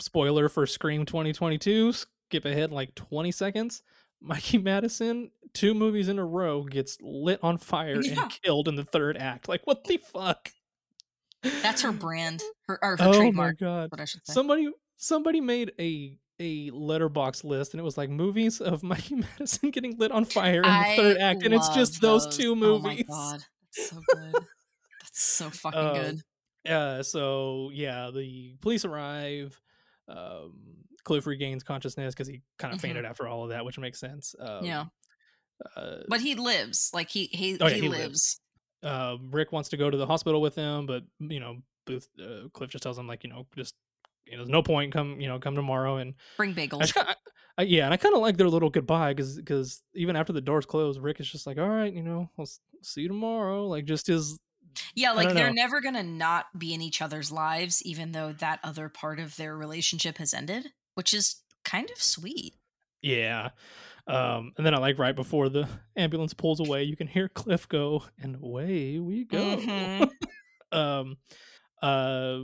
spoiler 0.00 0.48
for 0.48 0.66
Scream 0.66 1.06
2022. 1.06 1.92
Skip 1.92 2.44
ahead 2.44 2.72
like 2.72 2.94
20 2.96 3.30
seconds. 3.30 3.82
Mikey 4.20 4.58
Madison, 4.58 5.30
two 5.52 5.74
movies 5.74 6.08
in 6.08 6.18
a 6.18 6.24
row, 6.24 6.62
gets 6.64 6.96
lit 7.00 7.40
on 7.42 7.58
fire 7.58 8.00
Yeah. 8.00 8.22
and 8.22 8.32
killed 8.42 8.68
in 8.68 8.76
the 8.76 8.84
third 8.84 9.16
act. 9.16 9.48
Like, 9.48 9.62
what 9.66 9.84
the 9.84 9.98
fuck? 9.98 10.50
That's 11.62 11.82
her 11.82 11.92
brand, 11.92 12.42
her 12.68 12.78
or 12.82 12.96
her 12.96 12.96
oh 13.00 13.12
trademark. 13.12 13.60
my 13.60 13.66
god! 13.66 13.90
What 13.90 14.00
I 14.00 14.06
should 14.06 14.26
say. 14.26 14.32
Somebody 14.32 14.70
somebody 14.96 15.40
made 15.42 15.72
a 15.78 16.16
a 16.40 16.70
Letterboxd 16.70 17.44
list 17.44 17.74
and 17.74 17.80
it 17.80 17.84
was 17.84 17.96
like 17.98 18.08
movies 18.10 18.60
of 18.60 18.82
Mikey 18.82 19.14
Madison 19.38 19.70
getting 19.70 19.96
lit 19.98 20.10
on 20.10 20.24
fire 20.24 20.62
in 20.62 20.62
the 20.62 20.92
third 20.96 21.18
act 21.18 21.42
and 21.44 21.52
it's 21.54 21.68
just 21.68 22.02
love 22.02 22.22
those, 22.24 22.36
two 22.36 22.56
movies. 22.56 23.04
Oh 23.10 23.14
my 23.14 23.30
god, 23.30 23.44
that's 23.76 23.90
so 23.90 23.96
good. 24.08 24.32
that's 25.02 25.22
so 25.22 25.50
fucking 25.50 25.78
Um, 25.80 25.94
good. 25.96 26.22
Uh 26.72 27.02
so 27.02 27.70
yeah, 27.74 28.10
the 28.12 28.56
police 28.62 28.84
arrive. 28.86 29.60
Um 30.08 30.54
Cliff 31.04 31.26
regains 31.26 31.62
consciousness 31.62 32.14
because 32.14 32.28
he 32.28 32.42
kind 32.58 32.72
of 32.72 32.78
Mhm. 32.78 32.82
fainted 32.82 33.04
after 33.04 33.28
all 33.28 33.44
of 33.44 33.50
that, 33.50 33.64
which 33.64 33.78
makes 33.78 33.98
sense. 34.00 34.34
Um, 34.38 34.64
Yeah. 34.64 34.84
Uh, 35.76 35.98
But 36.08 36.20
he 36.20 36.34
lives. 36.34 36.90
Like 36.92 37.08
he 37.10 37.26
he 37.26 37.58
Oh, 37.60 37.68
yeah, 37.68 37.74
he, 37.76 37.82
he 37.82 37.88
lives. 37.88 38.02
lives. 38.02 38.40
uh, 38.82 39.16
Rick 39.30 39.52
wants 39.52 39.68
to 39.70 39.76
go 39.76 39.88
to 39.90 39.96
the 39.96 40.06
hospital 40.06 40.40
with 40.40 40.54
him, 40.54 40.86
but 40.86 41.04
you 41.20 41.40
know, 41.40 41.62
Booth 41.86 42.08
uh, 42.20 42.48
Cliff 42.52 42.70
just 42.70 42.82
tells 42.82 42.98
him 42.98 43.06
like, 43.06 43.24
you 43.24 43.30
know, 43.30 43.46
just 43.56 43.74
you 44.26 44.32
know, 44.32 44.38
there's 44.38 44.48
no 44.50 44.62
point. 44.62 44.92
Come, 44.92 45.20
you 45.20 45.28
know, 45.28 45.38
come 45.38 45.54
tomorrow 45.54 45.96
and 45.98 46.14
Bring 46.36 46.54
bagels. 46.54 46.92
I, 47.56 47.62
yeah, 47.62 47.84
and 47.84 47.94
I 47.94 47.96
kind 47.96 48.14
of 48.14 48.20
like 48.20 48.36
their 48.36 48.48
little 48.48 48.70
goodbye 48.70 49.14
because 49.14 49.36
because 49.36 49.82
even 49.94 50.16
after 50.16 50.32
the 50.32 50.40
doors 50.40 50.66
close, 50.66 50.98
Rick 50.98 51.20
is 51.20 51.30
just 51.30 51.46
like, 51.46 51.58
all 51.58 51.68
right, 51.68 51.92
you 51.92 52.02
know, 52.02 52.28
we'll 52.36 52.48
see 52.82 53.02
you 53.02 53.08
tomorrow. 53.08 53.66
Like 53.66 53.84
just 53.84 54.08
his 54.08 54.38
Yeah, 54.94 55.12
like 55.12 55.32
they're 55.32 55.46
know. 55.48 55.52
never 55.52 55.80
gonna 55.80 56.02
not 56.02 56.46
be 56.58 56.74
in 56.74 56.82
each 56.82 57.00
other's 57.00 57.30
lives, 57.30 57.80
even 57.84 58.12
though 58.12 58.32
that 58.32 58.58
other 58.64 58.88
part 58.88 59.20
of 59.20 59.36
their 59.36 59.56
relationship 59.56 60.18
has 60.18 60.34
ended, 60.34 60.72
which 60.94 61.14
is 61.14 61.36
kind 61.64 61.90
of 61.90 62.00
sweet. 62.02 62.54
Yeah. 63.02 63.50
Um, 64.06 64.52
and 64.56 64.66
then 64.66 64.74
I 64.74 64.78
like 64.78 64.98
right 64.98 65.16
before 65.16 65.48
the 65.48 65.66
ambulance 65.96 66.34
pulls 66.34 66.60
away, 66.60 66.84
you 66.84 66.96
can 66.96 67.06
hear 67.06 67.28
Cliff 67.28 67.68
go, 67.68 68.04
and 68.22 68.36
away 68.36 68.98
we 68.98 69.24
go. 69.24 69.56
Mhm. 69.56 70.10
um, 70.72 71.16
uh, 71.82 72.40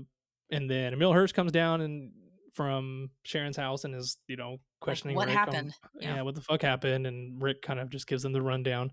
and 0.51 0.71
then 0.71 0.93
Emile 0.95 1.13
Hirsch 1.13 1.33
comes 1.33 1.53
down 1.53 1.81
and 1.81 2.13
from 2.55 3.11
Sharon's 3.23 3.57
house 3.57 3.85
and 3.85 3.95
is, 3.95 4.17
you 4.27 4.37
know, 4.37 4.57
questioning 4.81 5.17
what 5.17 5.29
Rick 5.29 5.37
on- 5.37 5.47
happened? 5.47 5.75
yeah. 6.01 6.17
Yeah. 6.17 6.23
what 6.23 6.35
the 6.35 6.41
fuck 6.41 6.63
happened? 6.63 7.07
And 7.07 7.41
Rick 7.41 7.63
kind 7.63 7.79
of 7.79 7.91
just 7.91 8.07
gives 8.07 8.23
them 8.23 8.33
the 8.33 8.43
rundown. 8.43 8.91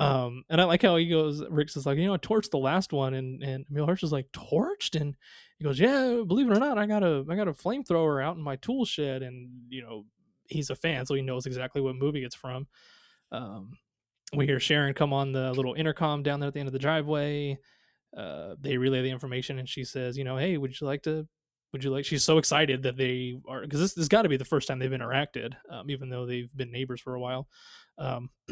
Um, 0.00 0.44
and 0.48 0.62
I 0.62 0.64
like 0.64 0.80
how 0.80 0.96
he 0.96 1.08
goes, 1.08 1.44
Rick's 1.50 1.76
is 1.76 1.84
like, 1.84 1.98
you 1.98 2.06
know, 2.06 2.14
I 2.14 2.18
torched 2.18 2.50
the 2.50 2.58
last 2.58 2.90
one, 2.92 3.12
and 3.12 3.42
and 3.42 3.66
Emile 3.70 3.86
Hirsch 3.86 4.02
is 4.02 4.12
like, 4.12 4.32
torched, 4.32 4.98
and 4.98 5.14
he 5.58 5.64
goes, 5.64 5.78
yeah, 5.78 6.22
believe 6.26 6.50
it 6.50 6.56
or 6.56 6.58
not, 6.58 6.78
I 6.78 6.86
got 6.86 7.02
a 7.02 7.22
I 7.28 7.36
got 7.36 7.48
a 7.48 7.52
flamethrower 7.52 8.24
out 8.24 8.36
in 8.36 8.42
my 8.42 8.56
tool 8.56 8.86
shed, 8.86 9.22
and 9.22 9.50
you 9.68 9.82
know, 9.82 10.06
he's 10.48 10.70
a 10.70 10.74
fan, 10.74 11.04
so 11.04 11.14
he 11.14 11.20
knows 11.20 11.44
exactly 11.44 11.82
what 11.82 11.96
movie 11.96 12.24
it's 12.24 12.34
from. 12.34 12.66
Um, 13.30 13.76
we 14.34 14.46
hear 14.46 14.58
Sharon 14.58 14.94
come 14.94 15.12
on 15.12 15.32
the 15.32 15.52
little 15.52 15.74
intercom 15.74 16.22
down 16.22 16.40
there 16.40 16.48
at 16.48 16.54
the 16.54 16.60
end 16.60 16.68
of 16.68 16.72
the 16.72 16.78
driveway. 16.78 17.58
Uh, 18.16 18.54
they 18.58 18.78
relay 18.78 19.02
the 19.02 19.10
information, 19.10 19.58
and 19.58 19.68
she 19.68 19.84
says, 19.84 20.16
you 20.16 20.24
know, 20.24 20.38
hey, 20.38 20.56
would 20.56 20.80
you 20.80 20.86
like 20.86 21.02
to? 21.02 21.28
Would 21.74 21.84
you 21.84 21.90
like? 21.90 22.06
She's 22.06 22.24
so 22.24 22.38
excited 22.38 22.84
that 22.84 22.96
they 22.96 23.34
are 23.46 23.60
because 23.60 23.80
this 23.80 23.96
has 23.96 24.08
got 24.08 24.22
to 24.22 24.30
be 24.30 24.38
the 24.38 24.46
first 24.46 24.66
time 24.66 24.78
they've 24.78 24.90
interacted, 24.90 25.54
um, 25.70 25.90
even 25.90 26.08
though 26.08 26.24
they've 26.24 26.50
been 26.56 26.72
neighbors 26.72 27.02
for 27.02 27.14
a 27.14 27.20
while. 27.20 27.48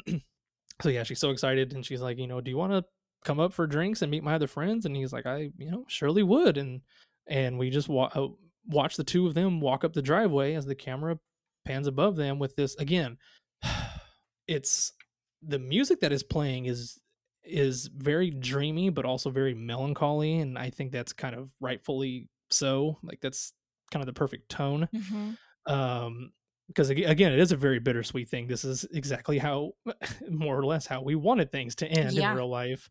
So 0.82 0.88
yeah, 0.90 1.02
she's 1.02 1.20
so 1.20 1.30
excited, 1.30 1.72
and 1.72 1.84
she's 1.84 2.00
like, 2.00 2.18
you 2.18 2.26
know, 2.26 2.40
do 2.40 2.50
you 2.50 2.56
want 2.56 2.72
to 2.72 2.84
come 3.24 3.40
up 3.40 3.52
for 3.52 3.66
drinks 3.66 4.02
and 4.02 4.10
meet 4.10 4.22
my 4.22 4.34
other 4.34 4.46
friends? 4.46 4.86
And 4.86 4.94
he's 4.94 5.12
like, 5.12 5.26
I, 5.26 5.50
you 5.58 5.70
know, 5.70 5.84
surely 5.88 6.22
would. 6.22 6.56
And 6.56 6.82
and 7.26 7.58
we 7.58 7.70
just 7.70 7.88
wa- 7.88 8.10
uh, 8.14 8.28
watch 8.66 8.96
the 8.96 9.04
two 9.04 9.26
of 9.26 9.34
them 9.34 9.60
walk 9.60 9.84
up 9.84 9.92
the 9.92 10.02
driveway 10.02 10.54
as 10.54 10.66
the 10.66 10.74
camera 10.74 11.18
pans 11.66 11.86
above 11.86 12.16
them 12.16 12.38
with 12.38 12.54
this 12.56 12.74
again. 12.76 13.18
It's 14.46 14.92
the 15.42 15.58
music 15.58 16.00
that 16.00 16.12
is 16.12 16.22
playing 16.22 16.66
is 16.66 16.98
is 17.44 17.88
very 17.94 18.30
dreamy, 18.30 18.90
but 18.90 19.04
also 19.04 19.30
very 19.30 19.54
melancholy, 19.54 20.38
and 20.38 20.58
I 20.58 20.70
think 20.70 20.90
that's 20.92 21.12
kind 21.12 21.34
of 21.34 21.50
rightfully 21.60 22.28
so. 22.50 22.98
Like 23.02 23.20
that's 23.20 23.52
kind 23.90 24.02
of 24.02 24.06
the 24.06 24.12
perfect 24.18 24.48
tone 24.50 24.88
Mhm. 24.94 25.36
um 25.66 26.32
because 26.68 26.90
again 26.90 27.32
it 27.32 27.38
is 27.38 27.50
a 27.52 27.56
very 27.56 27.78
bittersweet 27.80 28.28
thing 28.28 28.46
this 28.46 28.64
is 28.64 28.84
exactly 28.92 29.38
how 29.38 29.72
more 30.30 30.56
or 30.58 30.64
less 30.64 30.86
how 30.86 31.02
we 31.02 31.14
wanted 31.14 31.50
things 31.50 31.74
to 31.76 31.86
end 31.86 32.12
Yeah. 32.12 32.30
in 32.30 32.36
real 32.36 32.48
life 32.48 32.88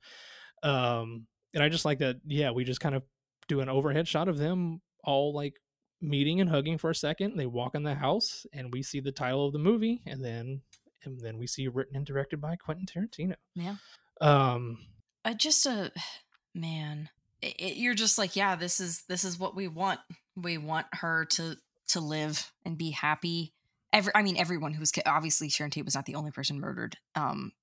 um 0.63 1.25
and 1.53 1.63
i 1.63 1.69
just 1.69 1.85
like 1.85 1.99
that 1.99 2.17
yeah 2.25 2.51
we 2.51 2.63
just 2.63 2.79
kind 2.79 2.95
of 2.95 3.03
do 3.47 3.59
an 3.61 3.69
overhead 3.69 4.07
shot 4.07 4.27
of 4.27 4.37
them 4.37 4.81
all 5.03 5.33
like 5.33 5.53
meeting 6.01 6.41
and 6.41 6.49
hugging 6.49 6.77
for 6.77 6.89
a 6.89 6.95
second 6.95 7.37
they 7.37 7.45
walk 7.45 7.75
in 7.75 7.83
the 7.83 7.95
house 7.95 8.45
and 8.53 8.71
we 8.73 8.83
see 8.83 8.99
the 8.99 9.11
title 9.11 9.45
of 9.45 9.53
the 9.53 9.59
movie 9.59 10.01
and 10.05 10.23
then 10.23 10.61
and 11.05 11.19
then 11.21 11.37
we 11.37 11.47
see 11.47 11.67
written 11.67 11.95
and 11.95 12.05
directed 12.05 12.41
by 12.41 12.55
quentin 12.55 12.85
tarantino 12.85 13.35
Yeah. 13.55 13.75
um 14.21 14.77
Uh, 15.25 15.33
just 15.33 15.65
a 15.65 15.91
man. 16.55 17.09
It, 17.41 17.55
it- 17.59 17.77
you're 17.77 17.93
just 17.93 18.17
like, 18.17 18.35
yeah, 18.35 18.55
this 18.55 18.79
is 18.79 19.03
this 19.07 19.23
is 19.23 19.37
what 19.37 19.55
we 19.55 19.67
want. 19.67 19.99
We 20.35 20.57
want 20.57 20.87
her 20.93 21.25
to 21.31 21.55
to 21.89 21.99
live 21.99 22.51
and 22.65 22.77
be 22.77 22.91
happy. 22.91 23.53
Every, 23.93 24.11
I 24.15 24.21
mean, 24.21 24.37
everyone 24.37 24.73
who 24.73 24.79
was 24.79 24.91
ki- 24.91 25.01
obviously 25.05 25.49
Sharon 25.49 25.71
Tate 25.71 25.85
was 25.85 25.95
not 25.95 26.05
the 26.05 26.15
only 26.15 26.31
person 26.31 26.59
murdered 26.59 26.97
um, 27.15 27.53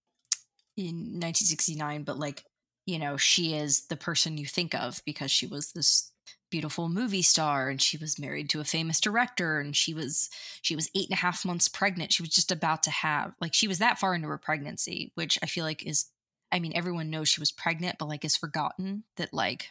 in 0.77 1.19
1969, 1.19 2.05
but 2.05 2.19
like, 2.19 2.45
you 2.87 2.99
know, 2.99 3.17
she 3.17 3.55
is 3.55 3.87
the 3.87 3.97
person 3.97 4.39
you 4.39 4.47
think 4.47 4.75
of 4.75 5.03
because 5.07 5.31
she 5.31 5.47
was 5.47 5.73
this 5.73 6.13
beautiful 6.51 6.89
movie 6.89 7.23
star 7.23 7.69
and 7.69 7.83
she 7.83 7.97
was 7.97 8.19
married 8.19 8.49
to 8.51 8.61
a 8.61 8.65
famous 8.65 9.01
director 9.01 9.59
and 9.59 9.75
she 9.75 9.93
was 9.93 10.31
she 10.63 10.77
was 10.77 10.89
eight 10.95 11.09
and 11.09 11.19
a 11.19 11.21
half 11.21 11.45
months 11.45 11.67
pregnant 11.67 12.13
she 12.13 12.23
was 12.23 12.31
just 12.31 12.53
about 12.53 12.81
to 12.85 12.93
have 12.93 13.35
like 13.41 13.53
she 13.53 13.67
was 13.67 13.79
that 13.81 13.99
far 13.99 14.15
into 14.15 14.29
her 14.29 14.39
pregnancy 14.39 15.11
which 15.17 15.37
i 15.43 15.47
feel 15.47 15.65
like 15.65 15.85
is 15.85 16.07
I 16.53 16.61
mean, 16.61 16.73
everyone 16.77 17.11
knows 17.11 17.29
she 17.29 17.41
was 17.41 17.51
pregnant, 17.51 17.97
but 17.99 18.07
like 18.07 18.25
is 18.25 18.37
forgotten 18.37 19.03
that 19.17 19.33
like, 19.35 19.71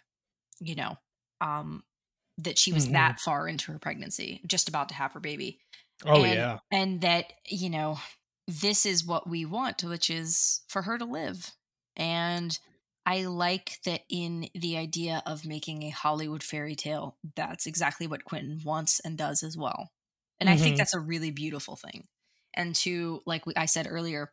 you 0.60 0.76
know, 0.76 0.98
um, 1.42 1.84
that 2.38 2.58
she 2.58 2.74
was 2.74 2.86
Mhm. 2.86 2.92
that 2.92 3.20
far 3.20 3.48
into 3.48 3.72
her 3.72 3.80
pregnancy, 3.80 4.42
just 4.48 4.68
about 4.70 4.90
to 4.90 4.96
have 4.96 5.14
her 5.14 5.20
baby. 5.20 5.60
Oh 6.06 6.24
and, 6.24 6.26
yeah 6.26 6.60
And 6.72 7.02
that, 7.02 7.34
you 7.48 7.70
know, 7.70 8.00
this 8.48 8.86
is 8.86 9.06
what 9.06 9.30
we 9.30 9.46
want, 9.46 9.84
which 9.84 10.10
is 10.10 10.62
for 10.68 10.82
her 10.84 10.98
to 10.98 11.06
live. 11.06 11.52
And 11.96 12.58
I 13.06 13.26
like 13.26 13.80
that 13.86 14.02
in 14.10 14.50
the 14.56 14.78
idea 14.78 15.22
of 15.26 15.46
making 15.46 15.84
a 15.84 15.90
Hollywood 15.90 16.44
fairy 16.44 16.76
tale, 16.76 17.18
that's 17.36 17.66
exactly 17.68 18.08
what 18.08 18.26
Quentin 18.26 18.62
wants 18.64 19.00
and 19.02 19.18
does 19.18 19.44
as 19.44 19.58
well. 19.58 19.92
And 20.40 20.50
I 20.50 20.58
think 20.58 20.76
Mhm. 20.76 20.78
that's 20.78 20.94
a 20.94 21.00
really 21.00 21.32
beautiful 21.32 21.76
thing. 21.76 22.08
And 22.54 22.76
to, 22.78 23.22
like 23.26 23.44
I 23.56 23.66
said 23.66 23.88
earlier, 23.90 24.32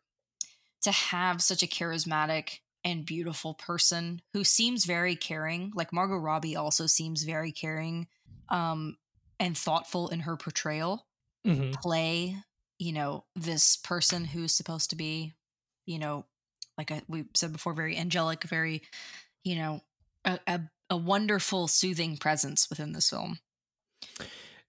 to 0.82 0.90
have 0.90 1.42
such 1.42 1.62
a 1.62 1.66
charismatic 1.66 2.60
and 2.84 3.05
beautiful 3.05 3.55
person 3.55 4.22
who 4.32 4.44
seems 4.44 4.84
very 4.84 5.14
caring, 5.16 5.72
like 5.74 5.92
Margot 5.92 6.16
Robbie 6.16 6.56
also 6.56 6.86
seems 6.86 7.22
very 7.22 7.52
caring 7.52 8.09
um, 8.48 8.97
and 9.38 9.56
thoughtful 9.56 10.09
in 10.09 10.20
her 10.20 10.36
portrayal, 10.36 11.06
Mhm. 11.44 11.72
play, 11.82 12.36
you 12.78 12.92
know, 12.92 13.24
this 13.36 13.76
person 13.76 14.24
who's 14.24 14.54
supposed 14.54 14.90
to 14.90 14.96
be, 14.96 15.34
you 15.86 15.98
know, 15.98 16.26
like 16.78 16.90
I, 16.90 17.02
we 17.08 17.26
said 17.34 17.52
before, 17.52 17.74
very 17.74 17.96
angelic, 17.96 18.44
very, 18.44 18.82
you 19.44 19.56
know, 19.56 19.82
a, 20.24 20.40
a, 20.46 20.60
a 20.90 20.96
wonderful, 20.96 21.68
soothing 21.68 22.16
presence 22.18 22.70
within 22.70 22.92
this 22.92 23.10
film. 23.10 23.40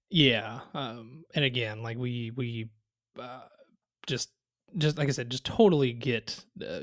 yeah 0.10 0.61
um 0.73 1.23
and 1.35 1.45
again 1.45 1.81
like 1.81 1.98
we 1.98 2.31
we 2.35 2.69
uh 3.19 3.41
just 4.07 4.31
just 4.77 4.98
like 4.98 5.07
i 5.07 5.11
said 5.11 5.30
just 5.30 5.45
totally 5.45 5.93
get 5.93 6.43
uh, 6.65 6.81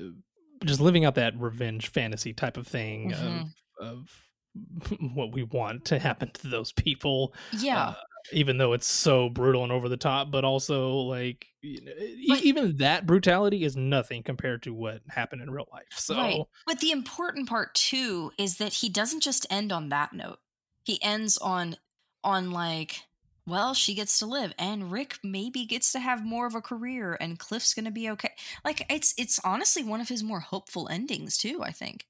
just 0.64 0.80
living 0.80 1.04
out 1.04 1.14
that 1.14 1.38
revenge 1.38 1.88
fantasy 1.88 2.32
type 2.32 2.56
of 2.56 2.66
thing 2.66 3.12
Mhm. 3.12 3.54
of 3.80 3.86
of 3.86 4.32
what 5.14 5.32
we 5.32 5.42
want 5.44 5.84
to 5.86 5.98
happen 5.98 6.30
to 6.32 6.48
those 6.48 6.72
people 6.72 7.34
Yeah. 7.52 7.90
uh, 7.90 7.94
even 8.32 8.58
though 8.58 8.72
it's 8.72 8.86
so 8.86 9.28
brutal 9.28 9.62
and 9.62 9.72
over 9.72 9.88
the 9.88 9.96
top 9.96 10.30
but 10.30 10.44
also 10.44 10.92
like 10.92 11.46
even 11.62 12.76
that 12.76 13.06
brutality 13.06 13.64
is 13.64 13.76
nothing 13.76 14.22
compared 14.22 14.62
to 14.62 14.72
what 14.72 15.00
happened 15.08 15.42
in 15.42 15.50
real 15.50 15.68
life 15.72 15.86
so 15.96 16.14
Right. 16.18 16.44
But 16.66 16.80
the 16.80 16.90
important 16.90 17.48
part 17.48 17.74
too 17.74 18.32
is 18.38 18.58
that 18.58 18.74
he 18.74 18.88
doesn't 18.88 19.22
just 19.22 19.46
end 19.50 19.72
on 19.72 19.88
that 19.88 20.12
note. 20.12 20.38
He 20.84 21.02
ends 21.02 21.38
on 21.38 21.76
on 22.24 22.50
like, 22.50 23.02
well, 23.46 23.74
she 23.74 23.94
gets 23.94 24.18
to 24.18 24.26
live 24.26 24.52
and 24.58 24.92
Rick 24.92 25.18
maybe 25.22 25.64
gets 25.64 25.92
to 25.92 26.00
have 26.00 26.24
more 26.24 26.46
of 26.46 26.54
a 26.54 26.60
career 26.60 27.16
and 27.20 27.38
Cliff's 27.38 27.74
to 27.74 27.90
be 27.90 28.10
okay. 28.10 28.32
Like 28.64 28.84
it's 28.90 29.14
it's 29.16 29.40
honestly 29.44 29.84
one 29.84 30.00
of 30.00 30.08
his 30.08 30.22
more 30.22 30.40
hopeful 30.40 30.88
endings 30.88 31.38
too, 31.38 31.62
I 31.62 31.72
think. 31.72 32.06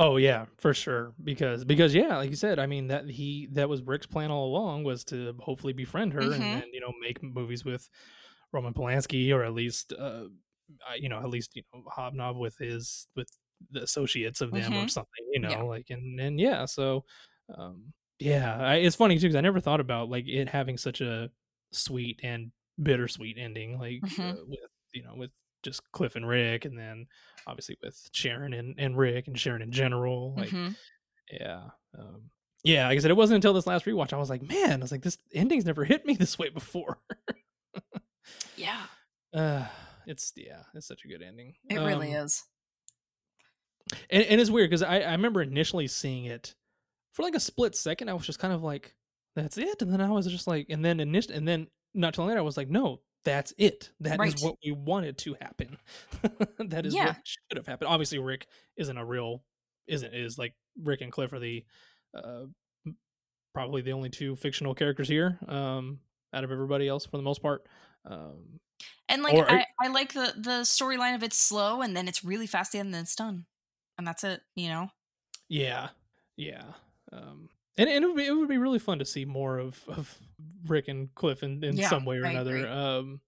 Oh 0.00 0.16
yeah, 0.16 0.46
for 0.58 0.74
sure. 0.74 1.14
Because 1.24 1.64
because 1.64 1.94
yeah, 1.94 2.18
like 2.18 2.30
you 2.30 2.36
said, 2.36 2.58
I 2.60 2.66
mean 2.66 2.86
that 2.88 3.08
he 3.10 3.46
that 3.52 3.68
was 3.68 3.82
Rick's 3.82 4.06
plan 4.06 4.30
all 4.30 4.46
along 4.46 4.84
was 4.84 5.04
to 5.06 5.34
hopefully 5.40 5.72
befriend 5.72 6.12
her 6.12 6.30
Mhm. 6.30 6.34
and 6.34 6.52
then 6.52 6.64
you 6.72 6.80
know 6.80 6.92
make 7.02 7.22
movies 7.22 7.64
with 7.64 7.88
Roman 8.52 8.74
Polanski 8.74 9.34
or 9.34 9.42
at 9.44 9.54
least 9.54 9.92
uh 9.92 10.26
you 10.96 11.08
know 11.08 11.18
at 11.20 11.30
least 11.30 11.56
you 11.56 11.62
know 11.74 11.82
hobnob 11.90 12.36
with 12.38 12.56
his 12.58 13.08
with 13.16 13.28
the 13.72 13.82
associates 13.82 14.40
of 14.40 14.52
them 14.52 14.76
or 14.76 14.86
Mhm. 14.86 14.88
something 14.88 15.26
you 15.32 15.40
know 15.40 15.56
Yeah. 15.56 15.64
like 15.66 15.90
and 15.90 16.20
and 16.20 16.38
yeah 16.40 16.64
so 16.66 17.04
um 17.56 17.92
yeah 18.20 18.56
I, 18.58 18.76
it's 18.76 18.96
funny 18.96 19.16
too 19.18 19.22
because 19.28 19.36
I 19.36 19.40
never 19.42 19.60
thought 19.60 19.80
about 19.80 20.08
like 20.10 20.28
it 20.28 20.48
having 20.48 20.78
such 20.78 21.00
a 21.00 21.30
sweet 21.72 22.20
and 22.22 22.52
bittersweet 22.82 23.38
ending 23.38 23.78
like 23.78 24.02
Mhm. 24.02 24.38
uh, 24.38 24.44
with 24.46 24.60
you 24.94 25.02
know 25.04 25.14
with 25.16 25.32
just 25.62 25.82
Cliff 25.92 26.16
and 26.16 26.26
Rick 26.28 26.64
and 26.64 26.78
then 26.78 27.06
obviously 27.46 27.76
with 27.82 28.08
Sharon 28.12 28.52
and, 28.52 28.74
and 28.78 28.96
Rick 28.96 29.26
and 29.28 29.38
Sharon 29.38 29.62
in 29.62 29.72
general 29.72 30.34
like 30.36 30.50
Mhm. 30.50 30.76
yeah 31.32 31.62
um 31.98 32.30
yeah 32.64 32.86
like 32.88 32.96
i 32.96 33.00
said 33.00 33.10
it 33.10 33.16
wasn't 33.16 33.36
until 33.36 33.52
this 33.54 33.66
last 33.66 33.84
rewatch 33.86 34.12
i 34.12 34.16
was 34.16 34.28
like 34.30 34.42
man 34.42 34.72
i 34.72 34.82
was 34.82 34.90
like 34.92 35.02
this 35.02 35.16
ending's 35.32 35.64
never 35.64 35.84
hit 35.84 36.04
me 36.04 36.14
this 36.18 36.38
way 36.38 36.48
before 36.48 36.98
Yeah. 38.56 38.82
uh 39.34 39.64
it's 40.06 40.32
yeah 40.36 40.62
it's 40.74 40.86
such 40.86 41.04
a 41.04 41.08
good 41.08 41.22
ending 41.22 41.54
It 41.70 41.76
really 41.78 42.14
Um, 42.16 42.24
is. 42.26 42.44
and, 44.10 44.24
and 44.24 44.40
it's 44.40 44.50
weird 44.50 44.70
because 44.70 44.82
I, 44.82 45.00
I 45.00 45.12
remember 45.12 45.40
initially 45.42 45.86
seeing 45.86 46.24
it 46.24 46.54
for 47.12 47.22
like 47.22 47.34
a 47.34 47.40
split 47.40 47.74
second 47.76 48.08
i 48.08 48.14
was 48.14 48.26
just 48.26 48.38
kind 48.38 48.52
of 48.54 48.62
like 48.62 48.94
that's 49.36 49.56
it 49.58 49.80
and 49.82 49.92
then 49.92 50.00
i 50.00 50.10
was 50.10 50.26
just 50.26 50.46
like 50.46 50.66
and 50.70 50.84
then 50.84 50.98
initially 51.00 51.36
and 51.36 51.46
then 51.46 51.68
not 51.94 52.14
too 52.14 52.20
long 52.22 52.28
later 52.28 52.40
i 52.40 52.42
was 52.42 52.56
like 52.56 52.68
no 52.68 53.00
that's 53.24 53.52
it 53.58 53.90
That 54.00 54.12
is 54.14 54.18
Right. 54.18 54.40
what 54.40 54.56
we 54.64 54.72
wanted 54.72 55.18
to 55.18 55.34
happen 55.40 55.76
that 56.58 56.86
is 56.86 56.94
Yeah. 56.94 57.06
what 57.08 57.16
should 57.24 57.56
have 57.56 57.66
happened 57.66 57.88
obviously 57.88 58.18
rick 58.18 58.46
isn't 58.76 58.96
a 58.96 59.04
real 59.04 59.42
isn't 59.86 60.14
is 60.14 60.38
like 60.38 60.54
rick 60.82 61.00
and 61.00 61.10
cliff 61.12 61.32
are 61.32 61.38
the 61.38 61.64
uh 62.14 62.44
probably 63.54 63.82
the 63.82 63.92
only 63.92 64.08
two 64.10 64.36
fictional 64.36 64.74
characters 64.74 65.08
here 65.08 65.38
um, 65.48 65.98
out 66.32 66.44
of 66.44 66.52
everybody 66.52 66.86
else 66.86 67.04
for 67.06 67.16
the 67.16 67.22
most 67.22 67.42
part. 67.42 67.66
Um, 68.04 68.60
And 69.08 69.22
like 69.22 69.34
Or- 69.34 69.50
I, 69.50 69.64
I 69.80 69.88
like 69.88 70.12
the 70.12 70.32
the 70.36 70.60
storyline 70.60 71.14
of 71.16 71.22
it's 71.24 71.38
slow 71.38 71.80
and 71.82 71.96
then 71.96 72.06
it's 72.06 72.22
really 72.22 72.46
fast 72.46 72.74
and 72.74 72.94
then 72.94 73.00
it's 73.02 73.16
done. 73.16 73.46
And 73.96 74.06
that's 74.06 74.22
it, 74.22 74.42
you 74.54 74.68
know? 74.68 74.90
Yeah, 75.48 75.88
yeah. 76.36 76.62
Um, 77.10 77.48
and, 77.78 77.88
and 77.88 78.04
it 78.04 78.08
would 78.08 78.16
be 78.16 78.26
it 78.26 78.32
would 78.36 78.48
be 78.48 78.58
really 78.58 78.78
fun 78.78 78.98
to 78.98 79.04
see 79.04 79.24
more 79.24 79.58
of 79.58 79.82
of 79.88 80.18
Rick 80.66 80.88
and 80.88 81.14
Cliff 81.14 81.42
in, 81.42 81.62
in 81.64 81.76
Yeah, 81.76 81.88
some 81.88 82.04
way 82.04 82.18
or 82.18 82.26
I 82.26 82.30
another. 82.30 82.56
agree. 82.56 82.70
Um, 82.70 83.20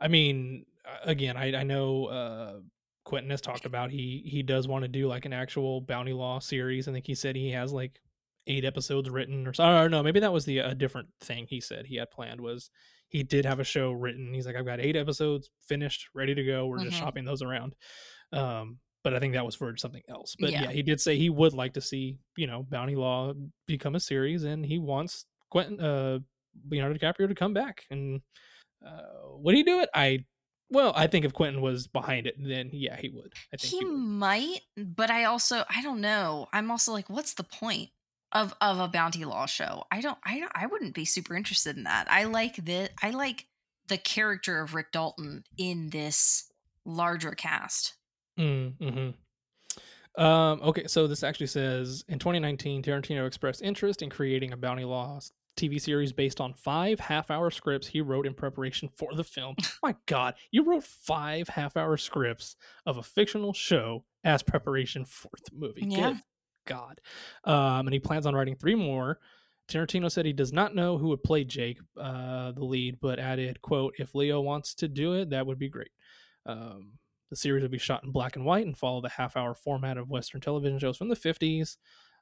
I 0.00 0.08
mean, 0.08 0.66
again, 1.04 1.36
I 1.36 1.54
I 1.60 1.62
know 1.62 2.06
uh, 2.06 2.60
Quentin 3.04 3.30
has 3.30 3.40
talked 3.40 3.64
about 3.66 3.90
he 3.90 4.22
he 4.26 4.42
does 4.42 4.66
want 4.68 4.82
to 4.82 4.88
do 4.88 5.06
like 5.06 5.24
an 5.24 5.32
actual 5.32 5.80
bounty 5.80 6.12
law 6.12 6.38
series. 6.40 6.88
I 6.88 6.92
think 6.92 7.06
he 7.06 7.14
said 7.14 7.36
he 7.36 7.50
has 7.52 7.72
like 7.72 8.00
eight 8.46 8.64
episodes 8.64 9.08
written 9.08 9.46
or 9.46 9.52
so. 9.54 9.64
I 9.64 9.80
don't 9.82 9.90
know. 9.90 10.02
maybe 10.02 10.20
that 10.20 10.32
was 10.32 10.44
the 10.44 10.58
a 10.58 10.74
different 10.74 11.08
thing 11.20 11.46
he 11.48 11.60
said 11.60 11.86
he 11.86 11.96
had 11.96 12.10
planned 12.10 12.40
was 12.40 12.70
he 13.08 13.22
did 13.22 13.44
have 13.46 13.60
a 13.60 13.64
show 13.64 13.92
written. 13.92 14.34
He's 14.34 14.46
like, 14.46 14.56
I've 14.56 14.66
got 14.66 14.80
eight 14.80 14.96
episodes 14.96 15.48
finished, 15.66 16.08
ready 16.14 16.34
to 16.34 16.44
go. 16.44 16.66
We're 16.66 16.78
just 16.84 16.96
Mhm. 16.96 17.00
shopping 17.00 17.24
those 17.24 17.42
around. 17.42 17.74
Um, 18.32 18.80
but 19.04 19.14
I 19.14 19.20
think 19.20 19.34
that 19.34 19.44
was 19.44 19.54
for 19.54 19.76
something 19.76 20.02
else. 20.08 20.34
But 20.38 20.50
yeah. 20.50 20.62
Yeah. 20.62 20.70
he 20.72 20.82
did 20.82 21.00
say 21.00 21.16
he 21.16 21.30
would 21.30 21.52
like 21.52 21.74
to 21.74 21.80
see, 21.80 22.18
you 22.36 22.46
know, 22.46 22.66
Bounty 22.68 22.96
Law 22.96 23.34
become 23.66 23.94
a 23.94 24.00
series, 24.00 24.42
and 24.44 24.64
he 24.64 24.78
wants 24.78 25.26
Quentin, 25.50 25.78
uh, 25.78 26.18
Leonardo 26.68 26.98
DiCaprio 26.98 27.28
to 27.28 27.34
come 27.34 27.52
back. 27.52 27.84
And 27.90 28.22
uh, 28.84 29.28
would 29.36 29.54
he 29.54 29.62
do 29.62 29.80
it? 29.80 29.90
I, 29.94 30.24
well, 30.70 30.92
I 30.96 31.06
think 31.06 31.26
if 31.26 31.34
Quentin 31.34 31.60
was 31.60 31.86
behind 31.86 32.26
it, 32.26 32.34
then 32.38 32.70
yeah, 32.72 32.96
he 32.96 33.10
would. 33.10 33.32
I 33.52 33.58
think 33.58 33.70
He 33.70 33.78
he 33.78 33.84
might, 33.84 34.60
but 34.76 35.10
I 35.10 35.24
also 35.24 35.64
I 35.68 35.82
don't 35.82 36.00
know. 36.00 36.48
I'm 36.52 36.70
also 36.70 36.92
like, 36.92 37.08
what's 37.10 37.34
the 37.34 37.44
point 37.44 37.90
of 38.32 38.54
of 38.62 38.80
a 38.80 38.88
bounty 38.88 39.26
law 39.26 39.44
show? 39.46 39.84
I 39.92 40.00
don't 40.00 40.18
I 40.24 40.40
don't 40.40 40.52
I 40.54 40.66
wouldn't 40.66 40.94
be 40.94 41.04
super 41.04 41.34
interested 41.36 41.76
in 41.76 41.84
that. 41.84 42.10
I 42.10 42.24
like 42.24 42.56
the 42.56 42.88
I 43.02 43.10
like 43.10 43.46
the 43.88 43.98
character 43.98 44.62
of 44.62 44.74
Rick 44.74 44.92
Dalton 44.92 45.44
in 45.58 45.90
this 45.90 46.50
larger 46.86 47.32
cast. 47.32 47.94
Mm, 48.38 48.74
hmm 48.78 50.20
Um, 50.22 50.60
okay, 50.62 50.86
so 50.86 51.06
this 51.06 51.22
actually 51.22 51.46
says 51.46 52.04
in 52.08 52.18
2019, 52.18 52.82
Tarantino 52.82 53.26
expressed 53.26 53.62
interest 53.62 54.02
in 54.02 54.10
creating 54.10 54.52
a 54.52 54.56
bounty 54.56 54.84
law 54.84 55.20
TV 55.56 55.80
series 55.80 56.12
based 56.12 56.40
on 56.40 56.52
five 56.54 56.98
half-hour 56.98 57.50
scripts 57.50 57.86
he 57.86 58.00
wrote 58.00 58.26
in 58.26 58.34
preparation 58.34 58.88
for 58.96 59.14
the 59.14 59.24
film. 59.24 59.54
My 59.82 59.94
God, 60.06 60.34
you 60.50 60.64
wrote 60.64 60.84
five 60.84 61.48
half-hour 61.48 61.96
scripts 61.96 62.56
of 62.86 62.96
a 62.96 63.02
fictional 63.02 63.52
show 63.52 64.04
as 64.24 64.42
preparation 64.42 65.04
for 65.04 65.30
the 65.44 65.56
movie. 65.56 65.86
Yeah. 65.88 66.10
Good 66.10 66.20
God. 66.66 67.00
Um, 67.44 67.86
and 67.86 67.92
he 67.92 68.00
plans 68.00 68.26
on 68.26 68.34
writing 68.34 68.56
three 68.56 68.74
more. 68.74 69.20
Tarantino 69.68 70.10
said 70.10 70.26
he 70.26 70.32
does 70.32 70.52
not 70.52 70.74
know 70.74 70.98
who 70.98 71.08
would 71.08 71.22
play 71.22 71.44
Jake, 71.44 71.78
uh, 71.98 72.52
the 72.52 72.64
lead, 72.64 72.98
but 73.00 73.18
added, 73.18 73.62
"quote 73.62 73.94
If 73.98 74.14
Leo 74.14 74.40
wants 74.40 74.74
to 74.76 74.88
do 74.88 75.14
it, 75.14 75.30
that 75.30 75.46
would 75.46 75.58
be 75.58 75.70
great." 75.70 75.90
Um, 76.44 76.98
the 77.34 77.40
series 77.40 77.62
will 77.62 77.68
be 77.68 77.78
shot 77.78 78.04
in 78.04 78.12
black 78.12 78.36
and 78.36 78.44
white 78.44 78.64
and 78.64 78.78
follow 78.78 79.00
the 79.00 79.08
half 79.08 79.36
hour 79.36 79.56
format 79.56 79.98
of 79.98 80.08
Western 80.08 80.40
television 80.40 80.78
shows 80.78 80.96
from 80.96 81.08
the 81.08 81.16
50s. 81.16 81.76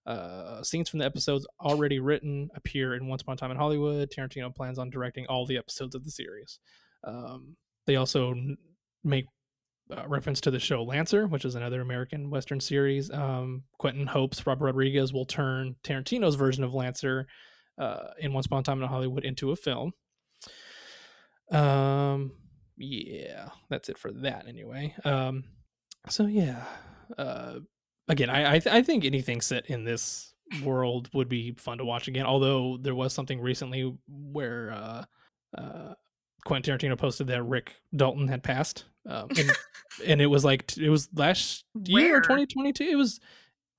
Uh, 0.07 0.63
scenes 0.63 0.89
from 0.89 1.01
the 1.01 1.05
episodes 1.05 1.47
already 1.61 2.01
written 2.01 2.49
appear 2.55 2.95
in 2.95 3.07
Once 3.07 3.21
Upon 3.21 3.35
a 3.35 3.37
Time 3.37 3.51
in 3.51 3.59
Hollywood. 3.59 4.11
Tarantino 4.11 4.55
plans 4.55 4.79
on 4.79 4.89
directing 4.89 5.27
all 5.27 5.45
the 5.45 5.59
episodes 5.59 5.95
of 5.95 6.03
the 6.03 6.11
series. 6.11 6.61
Um, 7.05 7.57
they 7.87 7.97
also 7.97 8.35
make 9.05 9.27
uh, 9.95 10.09
reference 10.09 10.41
to 10.41 10.51
the 10.51 10.59
show 10.59 10.83
Lancer, 10.83 11.27
which 11.27 11.45
is 11.45 11.57
another 11.57 11.83
American 11.83 12.31
Western 12.31 12.59
series. 12.59 13.11
Um, 13.11 13.65
Quentin 13.79 14.07
hopes 14.07 14.47
Robert 14.47 14.65
Rodriguez 14.65 15.13
will 15.13 15.27
turn 15.27 15.77
Tarantino's 15.85 16.37
version 16.37 16.65
of 16.65 16.73
Lancer 16.73 17.27
uh, 17.77 18.09
in 18.19 18.33
Once 18.33 18.47
Upon 18.47 18.61
a 18.61 18.63
Time 18.63 18.83
in 18.83 18.89
Hollywood 18.89 19.25
into 19.25 19.51
a 19.51 19.57
film. 19.57 19.93
Um, 21.51 22.33
yeah, 22.77 23.51
that's 23.69 23.89
it 23.89 23.99
for 23.99 24.11
that 24.13 24.47
anyway. 24.49 24.95
Um, 25.05 25.45
so 26.09 26.27
yeah, 26.27 26.65
uh, 27.19 27.61
again, 28.09 28.31
I 28.31 28.55
I, 28.55 28.59
th- 28.59 28.75
I 28.75 28.83
think 28.83 29.05
anything 29.05 29.41
set 29.41 29.67
in 29.67 29.85
this 29.85 30.35
world 30.63 31.09
would 31.15 31.29
be 31.29 31.53
fun 31.53 31.79
to 31.79 31.85
watch 31.85 32.09
again. 32.09 32.27
Although 32.27 32.79
there 32.81 32.95
was 32.95 33.13
something 33.13 33.41
recently 33.41 33.97
where 34.09 34.73
uh, 34.73 35.05
uh, 35.57 35.95
Quentin 36.45 36.79
Tarantino 36.79 36.99
posted 36.99 37.29
that 37.29 37.43
Rick 37.43 37.75
Dalton 37.95 38.29
had 38.29 38.43
passed, 38.43 38.85
um, 39.09 39.29
and, 39.37 39.53
and 40.07 40.21
it 40.21 40.27
was 40.27 40.45
like 40.45 40.77
it 40.77 40.91
was 40.91 41.09
last 41.15 41.65
year, 41.85 42.21
twenty 42.21 42.47
twenty 42.47 42.73
two. 42.73 42.85
It 42.85 42.97
was 42.97 43.21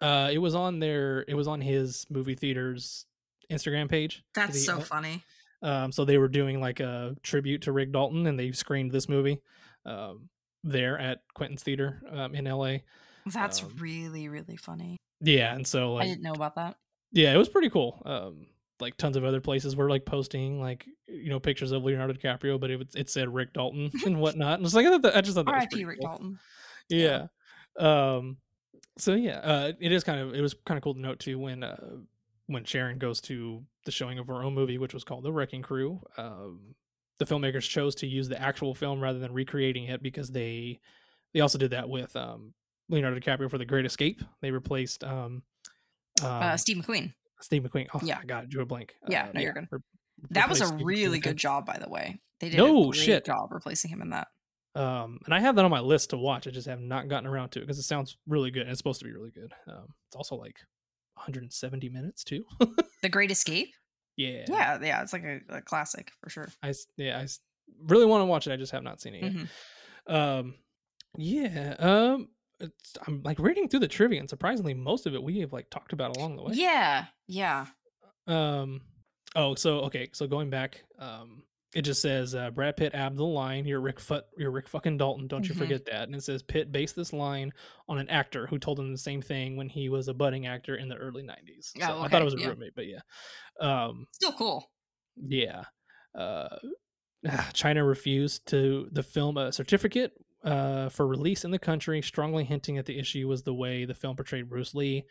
uh, 0.01 0.29
it 0.31 0.39
was 0.39 0.55
on 0.55 0.79
their 0.79 1.25
it 1.27 1.33
was 1.33 1.47
on 1.47 1.61
his 1.61 2.05
movie 2.09 2.35
theater's 2.35 3.05
Instagram 3.51 3.89
page. 3.89 4.23
That's 4.33 4.53
The, 4.53 4.59
so 4.59 4.79
funny. 4.79 5.23
Um, 5.63 5.91
so 5.91 6.05
they 6.05 6.17
were 6.17 6.27
doing 6.27 6.59
like 6.59 6.79
a 6.79 7.15
tribute 7.23 7.63
to 7.63 7.71
Rick 7.71 7.93
Dalton, 7.93 8.27
and 8.27 8.37
they 8.37 8.51
screened 8.51 8.91
this 8.91 9.07
movie 9.07 9.41
um, 9.85 10.29
there 10.63 10.99
at 10.99 11.21
Quentin's 11.33 11.63
Theater 11.63 12.01
um, 12.11 12.35
in 12.35 12.45
LA. 12.45 12.77
That's 13.25 13.63
um, 13.63 13.73
really 13.79 14.27
really 14.27 14.57
funny. 14.57 14.97
Yeah, 15.21 15.55
and 15.55 15.65
so 15.65 15.97
I 15.97 16.05
didn't 16.05 16.21
know 16.21 16.33
about 16.33 16.55
that. 16.55 16.75
yeah, 17.13 17.33
it 17.33 17.37
was 17.37 17.49
pretty 17.49 17.69
cool. 17.69 18.01
Um, 18.05 18.47
like 18.81 18.97
tons 18.97 19.15
of 19.15 19.23
other 19.23 19.39
places 19.39 19.75
were 19.75 19.89
like 19.89 20.05
posting 20.05 20.59
like 20.59 20.85
you 21.07 21.29
know 21.29 21.39
pictures 21.39 21.71
of 21.71 21.83
Leonardo 21.83 22.13
DiCaprio, 22.13 22.59
but 22.59 22.69
it 22.69 22.89
it 22.93 23.09
said 23.09 23.33
Rick 23.33 23.53
Dalton 23.53 23.89
and 24.05 24.19
whatnot. 24.19 24.59
And 24.59 24.65
it's 24.65 24.75
like 24.75 24.85
I, 24.85 24.89
thought 24.89 25.01
that, 25.03 25.15
I 25.15 25.21
just 25.21 25.35
thought 25.35 25.45
that 25.45 25.55
R.I.P. 25.55 25.85
Rick 25.85 25.99
cool. 26.01 26.09
Dalton. 26.09 26.39
Yeah. 26.89 27.27
Um. 27.79 28.37
So 28.97 29.13
yeah, 29.13 29.39
uh, 29.39 29.71
it 29.79 29.91
is 29.93 30.03
kind 30.03 30.19
of 30.19 30.35
it 30.35 30.41
was 30.41 30.53
kind 30.65 30.77
of 30.77 30.83
cool 30.83 30.93
to 30.93 30.99
note 30.99 31.19
too 31.19 31.39
when 31.39 31.63
uh 31.63 31.77
when 32.53 32.63
Sharon 32.63 32.97
goes 32.97 33.19
to 33.21 33.63
the 33.85 33.91
showing 33.91 34.17
of 34.19 34.27
her 34.27 34.43
own 34.43 34.53
movie, 34.53 34.77
which 34.77 34.93
was 34.93 35.03
called 35.03 35.23
The 35.23 35.31
Wrecking 35.33 35.61
Crew. 35.61 36.01
Um, 36.17 36.75
the 37.19 37.25
filmmakers 37.25 37.67
chose 37.67 37.95
to 37.95 38.07
use 38.07 38.29
the 38.29 38.41
actual 38.41 38.73
film 38.73 39.01
rather 39.01 39.19
than 39.19 39.33
recreating 39.33 39.85
it 39.85 40.01
because 40.01 40.31
they 40.31 40.79
they 41.33 41.39
also 41.41 41.57
did 41.57 41.71
that 41.71 41.89
with 41.89 42.15
um 42.15 42.53
Leonardo 42.89 43.19
DiCaprio 43.19 43.49
for 43.49 43.57
The 43.57 43.65
Great 43.65 43.85
Escape. 43.85 44.21
They 44.41 44.51
replaced 44.51 45.03
um, 45.03 45.43
um 46.21 46.25
Uh, 46.43 46.57
Steve 46.57 46.77
McQueen. 46.77 47.13
Steve 47.41 47.63
McQueen. 47.63 47.87
Oh, 47.93 47.99
Yeah. 48.03 48.21
God, 48.25 48.49
drew 48.49 48.61
a 48.63 48.65
blank. 48.65 48.95
Yeah, 49.09 49.29
no, 49.33 49.41
you're 49.41 49.53
good. 49.53 49.67
re- 49.71 49.79
That 50.31 50.47
was 50.49 50.61
a 50.61 50.67
Steve 50.67 50.79
really 50.85 51.19
McQueen. 51.19 51.23
good 51.23 51.37
job, 51.37 51.65
by 51.65 51.77
the 51.77 51.89
way. 51.89 52.19
They 52.39 52.49
did 52.49 52.57
No 52.57 52.83
a 52.85 52.91
great 52.91 52.95
shit. 53.01 53.25
job 53.25 53.51
replacing 53.51 53.89
him 53.91 54.01
in 54.01 54.09
that. 54.11 54.27
Um, 54.75 55.19
and 55.25 55.33
I 55.33 55.39
have 55.39 55.55
that 55.55 55.65
on 55.65 55.71
my 55.71 55.81
list 55.81 56.09
to 56.11 56.17
watch. 56.17 56.47
I 56.47 56.51
just 56.51 56.67
have 56.67 56.79
not 56.81 57.07
gotten 57.07 57.27
around 57.27 57.49
to 57.51 57.59
it 57.59 57.63
because 57.63 57.77
it 57.79 57.83
sounds 57.83 58.17
really 58.27 58.49
good. 58.49 58.63
And 58.63 58.71
it's 58.71 58.79
supposed 58.79 58.99
to 58.99 59.05
be 59.05 59.11
really 59.13 59.31
good. 59.31 59.53
Um, 59.67 59.87
it's 60.07 60.15
also 60.15 60.35
like 60.35 60.57
170 61.25 61.89
minutes 61.89 62.23
too. 62.23 62.43
The 63.01 63.09
Great 63.09 63.31
Escape. 63.31 63.73
yeah, 64.17 64.45
Yeah, 64.47 64.79
yeah, 64.81 65.01
it's 65.01 65.13
like 65.13 65.23
a, 65.23 65.39
a 65.49 65.61
classic 65.61 66.11
for 66.21 66.29
sure. 66.29 66.49
I 66.61 66.73
yeah 66.97 67.19
I 67.19 67.27
really 67.85 68.05
want 68.05 68.21
to 68.21 68.25
watch 68.25 68.47
it. 68.47 68.53
I 68.53 68.57
just 68.57 68.71
have 68.71 68.83
not 68.83 69.01
seen 69.01 69.15
it 69.15 69.23
yet. 69.23 69.33
Mhm. 69.33 69.47
Um, 70.39 70.55
yeah. 71.17 71.75
Um, 71.79 72.29
it's, 72.59 72.93
I'm 73.07 73.21
like 73.23 73.39
reading 73.39 73.67
through 73.69 73.79
the 73.81 73.87
trivia, 73.87 74.19
and 74.19 74.29
surprisingly, 74.29 74.73
most 74.73 75.05
of 75.05 75.13
it 75.15 75.23
we 75.23 75.39
have 75.39 75.51
like 75.53 75.69
talked 75.69 75.93
about 75.93 76.15
along 76.17 76.35
the 76.37 76.43
way. 76.43 76.53
Yeah, 76.55 77.05
yeah. 77.27 77.67
Um. 78.27 78.81
Oh, 79.35 79.55
so 79.55 79.79
okay. 79.81 80.09
So 80.13 80.27
going 80.27 80.49
back, 80.49 80.83
um, 80.99 81.43
it 81.75 81.81
just 81.83 82.01
says 82.01 82.35
uh, 82.35 82.51
Brad 82.51 82.77
Pitt 82.77 82.93
abbed 82.93 83.17
the 83.17 83.23
line. 83.25 83.65
You're 83.65 83.81
Rick. 83.81 83.99
Fut- 83.99 84.27
you're 84.37 84.51
Rick 84.51 84.67
fucking 84.69 84.97
Dalton. 84.97 85.27
Don't 85.27 85.47
you 85.47 85.55
Mhm. 85.55 85.59
forget 85.59 85.85
that. 85.85 86.03
And 86.03 86.15
it 86.15 86.23
says 86.23 86.43
Pitt 86.43 86.71
based 86.71 86.95
this 86.95 87.13
line 87.13 87.51
on 87.89 87.97
an 87.97 88.09
actor 88.09 88.47
who 88.47 88.59
told 88.59 88.79
him 88.79 88.91
the 88.91 88.97
same 88.97 89.21
thing 89.21 89.55
when 89.57 89.69
he 89.69 89.89
was 89.89 90.07
a 90.07 90.13
budding 90.13 90.45
actor 90.45 90.75
in 90.75 90.87
the 90.89 90.95
early 90.95 91.23
'90s. 91.23 91.73
So 91.77 91.81
Oh, 91.81 92.01
I 92.01 92.07
thought 92.07 92.21
it 92.21 92.25
was 92.25 92.35
a 92.35 92.39
yeah. 92.39 92.47
roommate, 92.49 92.75
but 92.75 92.85
yeah. 92.87 92.99
Um. 93.59 94.05
Still 94.11 94.33
cool. 94.33 94.71
Yeah. 95.15 95.63
Uh, 96.13 96.57
China 97.53 97.83
refused 97.83 98.47
to 98.47 98.87
the 98.91 99.03
film 99.03 99.37
a 99.37 99.51
certificate 99.51 100.13
uh, 100.43 100.89
for 100.89 101.07
release 101.07 101.45
in 101.45 101.51
the 101.51 101.59
country, 101.59 102.01
strongly 102.01 102.43
hinting 102.43 102.75
that 102.75 102.85
the 102.85 102.99
issue 102.99 103.27
was 103.27 103.43
the 103.43 103.53
way 103.53 103.85
the 103.85 103.93
film 103.95 104.15
portrayed 104.15 104.49
Bruce 104.49 104.73
Lee, 104.75 105.05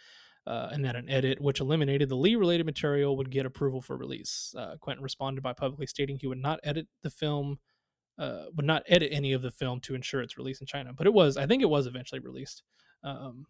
uh, 0.47 0.69
and 0.73 0.85
that 0.85 0.97
an 0.97 1.09
edit 1.09 1.41
which 1.41 1.61
eliminated 1.61 2.09
the 2.09 2.17
Lee-related 2.17 2.67
material 2.67 3.17
would 3.17 3.31
get 3.31 3.47
approval 3.47 3.81
for 3.81 3.97
release. 3.97 4.55
Uh, 4.57 4.77
Quentin 4.81 5.03
responded 5.03 5.43
by 5.43 5.53
publicly 5.53 5.87
stating 5.87 6.19
he 6.19 6.27
would 6.27 6.43
not 6.43 6.61
edit 6.65 6.89
the 7.03 7.11
film, 7.11 7.59
uh, 8.19 8.45
would 8.55 8.67
not 8.67 8.83
edit 8.89 9.11
any 9.13 9.33
of 9.33 9.43
the 9.43 9.51
film 9.51 9.81
to 9.81 9.95
ensure 9.95 10.21
its 10.21 10.37
release 10.37 10.61
in 10.61 10.67
China. 10.67 10.93
But 10.93 11.07
it 11.07 11.15
was, 11.15 11.37
I 11.37 11.47
think, 11.47 11.63
it 11.63 11.71
was 11.71 11.87
eventually 11.87 12.21
released. 12.21 12.63
Um, 13.05 13.47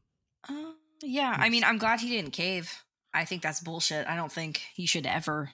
Uh, 0.48 0.72
yeah, 1.02 1.36
I 1.38 1.48
mean, 1.48 1.64
I'm 1.64 1.78
glad 1.78 2.00
he 2.00 2.10
didn't 2.10 2.32
cave. 2.32 2.84
I 3.14 3.24
think 3.24 3.42
that's 3.42 3.60
bullshit. 3.60 4.06
I 4.06 4.16
don't 4.16 4.32
think 4.32 4.62
he 4.74 4.86
should 4.86 5.06
ever 5.06 5.50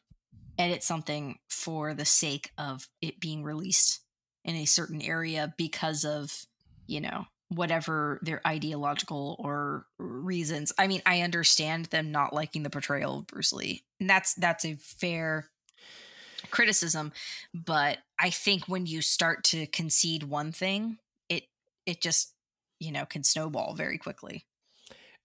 edit 0.59 0.82
something 0.82 1.39
for 1.48 1.94
the 1.94 2.05
sake 2.05 2.52
of 2.59 2.89
it 3.01 3.20
being 3.20 3.43
released 3.43 4.01
in 4.44 4.55
a 4.56 4.65
certain 4.65 5.01
area 5.01 5.55
because 5.56 6.05
of, 6.05 6.47
you 6.86 7.01
know, 7.01 7.27
whatever 7.49 8.19
their 8.23 8.41
ideological 8.47 9.37
or 9.39 9.87
reasons. 9.99 10.73
I 10.79 10.87
mean, 10.87 11.03
I 11.07 11.23
understand 11.23 11.87
them 11.87 12.11
not 12.12 12.33
liking 12.35 12.62
the 12.62 12.70
portrayal 12.70 13.19
of 13.20 13.27
Bruce 13.27 13.53
Lee. 13.53 13.85
And 14.01 14.09
that's 14.11 14.35
that's 14.35 14.65
a 14.65 14.77
fair 14.77 15.49
criticism, 16.51 17.12
but 17.53 17.99
I 18.19 18.31
think 18.31 18.65
when 18.69 18.87
you 18.87 19.03
start 19.03 19.45
to 19.45 19.66
concede 19.66 20.23
one 20.25 20.53
thing, 20.53 20.99
it 21.29 21.45
it 21.87 22.01
just, 22.01 22.35
you 22.81 22.93
know, 22.93 23.05
can 23.07 23.25
snowball 23.25 23.75
very 23.75 23.99
quickly. 23.99 24.45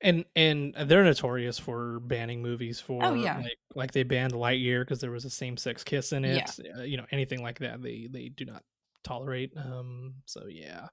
and 0.02 0.26
and 0.36 0.74
they're 0.86 1.04
notorious 1.04 1.58
for 1.58 2.00
banning 2.02 2.42
movies 2.42 2.80
for 2.80 3.02
Oh, 3.02 3.14
yeah. 3.14 3.38
like 3.38 3.58
like 3.76 3.92
they 3.92 4.04
banned 4.04 4.34
Lightyear 4.34 4.82
because 4.82 5.00
there 5.00 5.12
was 5.12 5.26
a 5.26 5.30
same 5.30 5.58
sex 5.58 5.84
kiss 5.84 6.12
in 6.12 6.26
it. 6.26 6.60
Uh, 6.78 6.82
you 6.84 6.98
know 6.98 7.06
anything 7.12 7.42
like 7.42 7.60
that 7.60 7.82
they 7.82 8.08
they 8.12 8.30
do 8.30 8.46
not 8.46 8.64
tolerate. 9.04 9.54
Um, 9.56 10.16
so 10.26 10.46
yeah, 10.48 10.88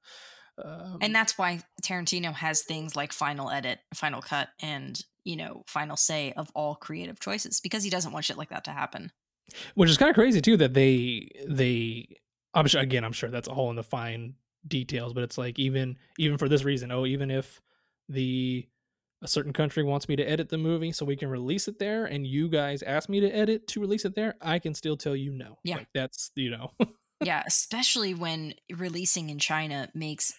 um, 0.65 0.99
and 1.01 1.15
that's 1.15 1.37
why 1.39 1.61
Tarantino 1.83 2.33
has 2.33 2.63
things 2.63 2.97
like 2.97 3.13
final 3.13 3.51
edit, 3.51 3.79
final 3.95 4.21
cut, 4.23 4.49
and 4.61 5.01
you 5.25 5.37
know, 5.37 5.63
final 5.67 5.97
say 5.97 6.33
of 6.37 6.51
all 6.55 6.75
creative 6.75 7.21
choices 7.21 7.61
because 7.61 7.83
he 7.85 7.91
doesn't 7.91 8.13
want 8.13 8.25
shit 8.25 8.39
like 8.39 8.49
that 8.51 8.65
to 8.65 8.71
happen. 8.71 9.13
which 9.75 9.91
is 9.91 9.99
kind 9.99 10.09
of 10.11 10.15
crazy 10.15 10.41
too 10.41 10.57
that 10.57 10.75
they 10.75 11.29
they 11.47 12.07
I'm 12.55 12.67
sure 12.67 12.81
again 12.81 13.05
I'm 13.05 13.13
sure 13.13 13.29
that's 13.31 13.49
all 13.49 13.71
in 13.71 13.77
the 13.77 13.83
fine 13.83 14.35
details, 14.67 15.13
but 15.13 15.23
it's 15.23 15.39
like 15.39 15.59
even 15.59 15.97
even 16.19 16.39
for 16.39 16.49
this 16.49 16.65
reason, 16.65 16.91
oh 16.91 17.07
even 17.07 17.31
if 17.31 17.61
the 18.09 18.67
a 19.23 19.29
certain 19.29 19.53
country 19.53 19.83
wants 19.83 20.09
me 20.09 20.17
to 20.17 20.23
edit 20.25 20.49
the 20.49 20.57
movie 20.57 20.93
so 20.93 21.05
we 21.05 21.15
can 21.17 21.29
release 21.29 21.69
it 21.69 21.79
there 21.79 22.07
and 22.07 22.27
you 22.27 22.49
guys 22.49 22.83
ask 22.83 23.09
me 23.11 23.21
to 23.21 23.29
edit 23.29 23.67
to 23.67 23.79
release 23.79 24.07
it 24.07 24.15
there 24.15 24.35
i 24.41 24.59
can 24.59 24.73
still 24.73 24.97
tell 24.97 25.15
you 25.15 25.31
no 25.31 25.59
Yeah. 25.63 25.77
like 25.77 25.89
that's 25.95 26.31
you 26.37 26.49
know 26.51 26.71
yeah, 27.23 27.43
especially 27.47 28.15
when 28.15 28.55
releasing 28.75 29.29
in 29.29 29.39
China 29.39 29.91
makes 29.95 30.33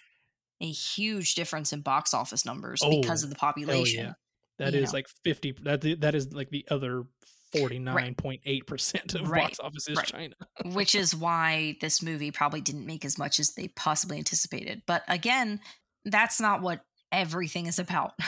a 0.62 0.72
huge 0.72 1.36
difference 1.36 1.74
in 1.74 1.82
box 1.82 2.14
office 2.14 2.46
numbers 2.46 2.86
because 2.86 3.24
Oh, 3.24 3.26
of 3.26 3.30
the 3.30 3.36
population. 3.36 4.06
yeah 4.06 4.14
that 4.60 4.76
is 4.76 4.92
know. 4.92 4.94
like 4.94 5.08
50 5.24 5.54
that 5.64 5.82
that 6.02 6.16
is 6.16 6.34
like 6.34 6.50
the 6.50 6.66
other 6.70 7.04
49.8% 7.52 9.16
of 9.16 9.30
Right, 9.30 9.34
box 9.34 9.60
office 9.60 9.88
is 9.88 9.98
right. 9.98 10.12
china 10.12 10.36
which 10.64 10.96
is 10.96 11.16
why 11.16 11.78
this 11.82 12.02
movie 12.04 12.32
probably 12.32 12.62
didn't 12.62 12.86
make 12.86 13.04
as 13.06 13.18
much 13.18 13.40
as 13.40 13.54
they 13.54 13.68
possibly 13.70 14.18
anticipated. 14.18 14.84
But 14.86 15.04
again, 15.08 15.60
that's 16.06 16.40
not 16.40 16.62
what 16.62 16.82
everything 17.12 17.66
is 17.68 17.80
about. 17.80 18.14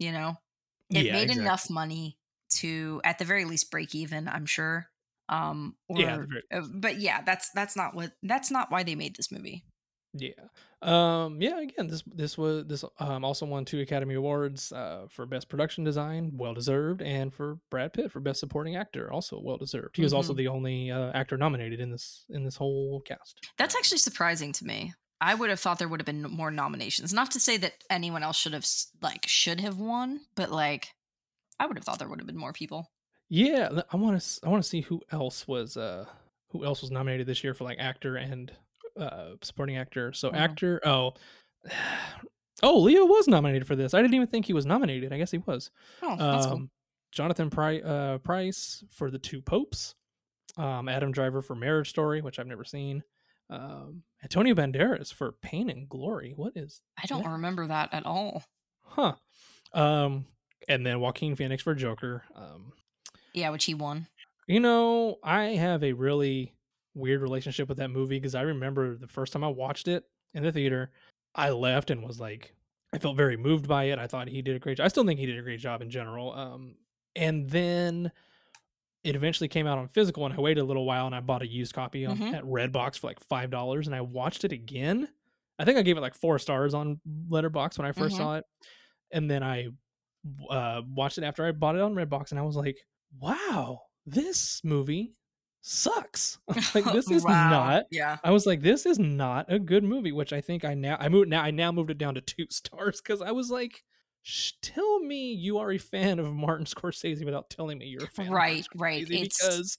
You 0.00 0.10
know, 0.10 0.34
it 0.92 1.04
Yeah, 1.04 1.12
made 1.12 1.22
exactly. 1.22 1.40
enough 1.40 1.70
money 1.70 2.18
to, 2.56 3.00
at 3.04 3.18
the 3.20 3.24
very 3.24 3.44
least, 3.44 3.70
break 3.70 3.94
even. 3.94 4.26
I'm 4.26 4.44
sure. 4.44 4.90
Um, 5.28 5.76
or, 5.88 6.00
Yeah, 6.00 6.24
uh, 6.52 6.62
but 6.74 6.98
yeah, 6.98 7.22
that's 7.22 7.50
that's 7.52 7.76
not 7.76 7.94
what 7.94 8.10
that's 8.24 8.50
not 8.50 8.72
why 8.72 8.82
they 8.82 8.96
made 8.96 9.14
this 9.14 9.30
movie. 9.30 9.64
Yeah. 10.16 10.30
Um 10.80 11.40
yeah, 11.40 11.60
again, 11.60 11.88
this 11.88 12.02
this 12.06 12.38
was 12.38 12.66
this 12.66 12.84
um 13.00 13.24
also 13.24 13.46
won 13.46 13.64
two 13.64 13.80
Academy 13.80 14.14
Awards 14.14 14.70
uh 14.72 15.06
for 15.10 15.26
best 15.26 15.48
production 15.48 15.82
design, 15.82 16.32
well 16.36 16.54
deserved, 16.54 17.02
and 17.02 17.32
for 17.34 17.58
Brad 17.70 17.92
Pitt 17.92 18.12
for 18.12 18.20
best 18.20 18.38
supporting 18.40 18.76
actor, 18.76 19.12
also 19.12 19.40
well 19.40 19.56
deserved. 19.56 19.96
He 19.96 20.02
was 20.02 20.12
also 20.12 20.32
Mhm. 20.32 20.36
the 20.36 20.48
only 20.48 20.90
uh, 20.90 21.10
actor 21.12 21.36
nominated 21.36 21.80
in 21.80 21.90
this 21.90 22.24
in 22.28 22.44
this 22.44 22.56
whole 22.56 23.00
cast. 23.00 23.40
That's 23.58 23.74
actually 23.74 23.98
surprising 23.98 24.52
to 24.52 24.64
me. 24.64 24.94
I 25.20 25.34
would 25.34 25.48
have 25.50 25.58
thought 25.60 25.78
there 25.78 25.88
would 25.88 26.00
have 26.00 26.06
been 26.06 26.22
more 26.22 26.50
nominations. 26.50 27.14
Not 27.14 27.30
to 27.30 27.40
say 27.40 27.56
that 27.56 27.82
anyone 27.88 28.22
else 28.22 28.36
should 28.36 28.52
have 28.52 28.66
like 29.00 29.26
should 29.26 29.60
have 29.62 29.78
won, 29.78 30.20
but 30.36 30.50
like 30.52 30.88
I 31.58 31.66
would 31.66 31.76
have 31.78 31.84
thought 31.84 31.98
there 31.98 32.08
would 32.08 32.20
have 32.20 32.26
been 32.26 32.36
more 32.36 32.52
people. 32.52 32.90
Yeah, 33.30 33.80
I 33.90 33.96
want 33.96 34.20
to 34.20 34.40
I 34.46 34.50
want 34.50 34.62
to 34.62 34.68
see 34.68 34.82
who 34.82 35.00
else 35.10 35.48
was 35.48 35.76
uh 35.78 36.06
who 36.50 36.64
else 36.64 36.82
was 36.82 36.90
nominated 36.90 37.26
this 37.26 37.42
year 37.42 37.54
for 37.54 37.64
like 37.64 37.78
actor 37.80 38.16
and 38.16 38.52
uh 38.98 39.34
supporting 39.42 39.76
actor. 39.76 40.12
So 40.12 40.30
Mhm. 40.30 40.36
actor, 40.36 40.80
oh 40.86 41.14
Oh, 42.62 42.78
Leo 42.80 43.04
was 43.04 43.26
nominated 43.28 43.66
for 43.66 43.76
this. 43.76 43.94
I 43.94 44.00
didn't 44.00 44.14
even 44.14 44.28
think 44.28 44.46
he 44.46 44.52
was 44.52 44.64
nominated. 44.64 45.12
I 45.12 45.18
guess 45.18 45.32
he 45.32 45.38
was. 45.38 45.70
Oh, 46.02 46.16
that's 46.16 46.46
cool. 46.46 46.54
um, 46.54 46.70
Jonathan 47.12 47.50
Pri- 47.50 47.82
uh, 47.82 48.18
Pryce 48.18 48.84
for 48.90 49.10
the 49.10 49.18
Two 49.18 49.42
Popes, 49.42 49.94
um, 50.56 50.88
Adam 50.88 51.10
Driver 51.12 51.42
for 51.42 51.54
Marriage 51.54 51.90
Story, 51.90 52.22
which 52.22 52.38
I've 52.38 52.46
never 52.46 52.64
seen, 52.64 53.02
um, 53.50 54.04
Antonio 54.22 54.54
Banderas 54.54 55.12
for 55.12 55.32
Pain 55.32 55.68
and 55.68 55.88
Glory. 55.88 56.32
What 56.36 56.56
is 56.56 56.80
I 56.96 57.06
don't 57.06 57.24
that? 57.24 57.30
remember 57.30 57.66
that 57.66 57.92
at 57.92 58.06
all. 58.06 58.44
Huh. 58.82 59.14
Um, 59.72 60.26
and 60.68 60.86
then 60.86 61.00
Joaquin 61.00 61.34
Phoenix 61.36 61.62
for 61.62 61.74
Joker. 61.74 62.22
Um, 62.34 62.72
Yeah, 63.34 63.50
which 63.50 63.64
he 63.64 63.74
won. 63.74 64.06
you 64.46 64.60
know, 64.60 65.18
I 65.24 65.56
have 65.56 65.82
a 65.82 65.92
really 65.92 66.52
weird 66.94 67.20
relationship 67.22 67.68
with 67.68 67.78
that 67.78 67.90
movie 67.90 68.18
because 68.18 68.34
I 68.34 68.42
remember 68.42 68.96
the 68.96 69.08
first 69.08 69.32
time 69.32 69.44
I 69.44 69.48
watched 69.48 69.88
it 69.88 70.04
in 70.32 70.42
the 70.42 70.52
theater, 70.52 70.92
I 71.34 71.50
left 71.50 71.90
and 71.90 72.02
was 72.06 72.20
like, 72.20 72.54
I 72.92 72.98
felt 72.98 73.16
very 73.16 73.36
moved 73.36 73.66
by 73.68 73.84
it. 73.84 73.98
I 73.98 74.06
thought 74.06 74.28
he 74.28 74.42
did 74.42 74.56
a 74.56 74.60
great 74.60 74.76
job. 74.78 74.84
I 74.84 74.88
still 74.88 75.04
think 75.04 75.18
he 75.18 75.26
did 75.26 75.38
a 75.38 75.42
great 75.42 75.60
job 75.60 75.82
in 75.82 75.90
general. 75.90 76.32
Um, 76.32 76.76
and 77.16 77.48
then 77.50 78.12
it 79.02 79.16
eventually 79.16 79.48
came 79.48 79.66
out 79.66 79.78
on 79.78 79.88
physical, 79.88 80.24
and 80.24 80.34
I 80.34 80.40
waited 80.40 80.60
a 80.60 80.64
little 80.64 80.86
while 80.86 81.06
and 81.06 81.14
I 81.14 81.20
bought 81.20 81.42
a 81.42 81.46
used 81.46 81.74
copy 81.74 82.06
on, 82.06 82.16
Mhm. 82.18 82.34
at 82.34 82.44
Redbox 82.44 82.98
for 82.98 83.06
like 83.08 83.20
five 83.20 83.50
dollars, 83.50 83.86
and 83.86 83.94
I 83.94 84.00
watched 84.00 84.44
it 84.44 84.52
again. 84.52 85.08
I 85.58 85.64
think 85.64 85.78
I 85.78 85.82
gave 85.82 85.96
it 85.96 86.00
like 86.00 86.14
four 86.14 86.38
stars 86.38 86.74
on 86.74 87.00
Letterboxd 87.28 87.78
when 87.78 87.86
I 87.86 87.92
1st 87.92 88.14
Mhm. 88.14 88.18
saw 88.18 88.36
it, 88.38 88.44
and 89.12 89.30
then 89.30 89.42
I 89.42 89.68
uh, 90.50 90.82
watched 90.88 91.18
it 91.18 91.24
after 91.24 91.44
I 91.44 91.52
bought 91.52 91.76
it 91.76 91.82
on 91.82 91.94
Redbox, 91.94 92.30
and 92.30 92.38
I 92.38 92.42
was 92.42 92.56
like, 92.56 92.78
"Wow, 93.18 93.82
this 94.06 94.64
movie 94.64 95.14
sucks! 95.66 96.38
like 96.74 96.84
this 96.92 97.10
is 97.10 97.24
Wow. 97.24 97.50
not." 97.50 97.84
Yeah. 97.90 98.18
I 98.22 98.30
was 98.30 98.46
like, 98.46 98.60
"This 98.60 98.84
is 98.86 98.98
not 98.98 99.46
a 99.52 99.58
good 99.58 99.82
movie," 99.84 100.12
which 100.12 100.32
I 100.32 100.40
think 100.40 100.64
I 100.64 100.74
now 100.74 100.96
I 101.00 101.08
moved 101.08 101.28
now 101.30 101.42
I 101.42 101.50
now 101.50 101.72
moved 101.72 101.90
it 101.90 101.98
down 101.98 102.14
to 102.14 102.20
two 102.20 102.46
stars 102.50 103.00
because 103.00 103.20
I 103.22 103.32
was 103.32 103.50
like. 103.50 103.82
Tell 104.62 105.00
me 105.00 105.34
you 105.34 105.58
are 105.58 105.70
a 105.72 105.76
fan 105.76 106.18
of 106.18 106.32
Martin 106.32 106.64
Scorsese 106.64 107.22
without 107.26 107.50
telling 107.50 107.76
me 107.76 107.84
you're 107.88 108.04
a 108.04 108.06
fan. 108.06 108.30
Right, 108.30 108.66
right. 108.74 109.02
It's- 109.02 109.36
because 109.38 109.76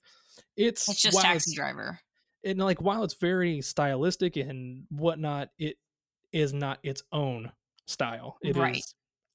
it's 0.55 0.87
It's 0.87 1.01
just 1.01 1.19
Taxi 1.19 1.49
it's- 1.49 1.55
Driver. 1.55 1.99
and 2.43 2.59
like 2.59 2.79
while 2.79 3.03
it's 3.03 3.15
very 3.15 3.61
stylistic 3.61 4.35
and 4.37 4.85
whatnot, 4.91 5.49
it 5.57 5.77
is 6.31 6.53
not 6.53 6.77
its 6.83 7.01
own 7.11 7.53
style. 7.87 8.37
It 8.43 8.49
is 8.51 8.55
Right. 8.57 8.83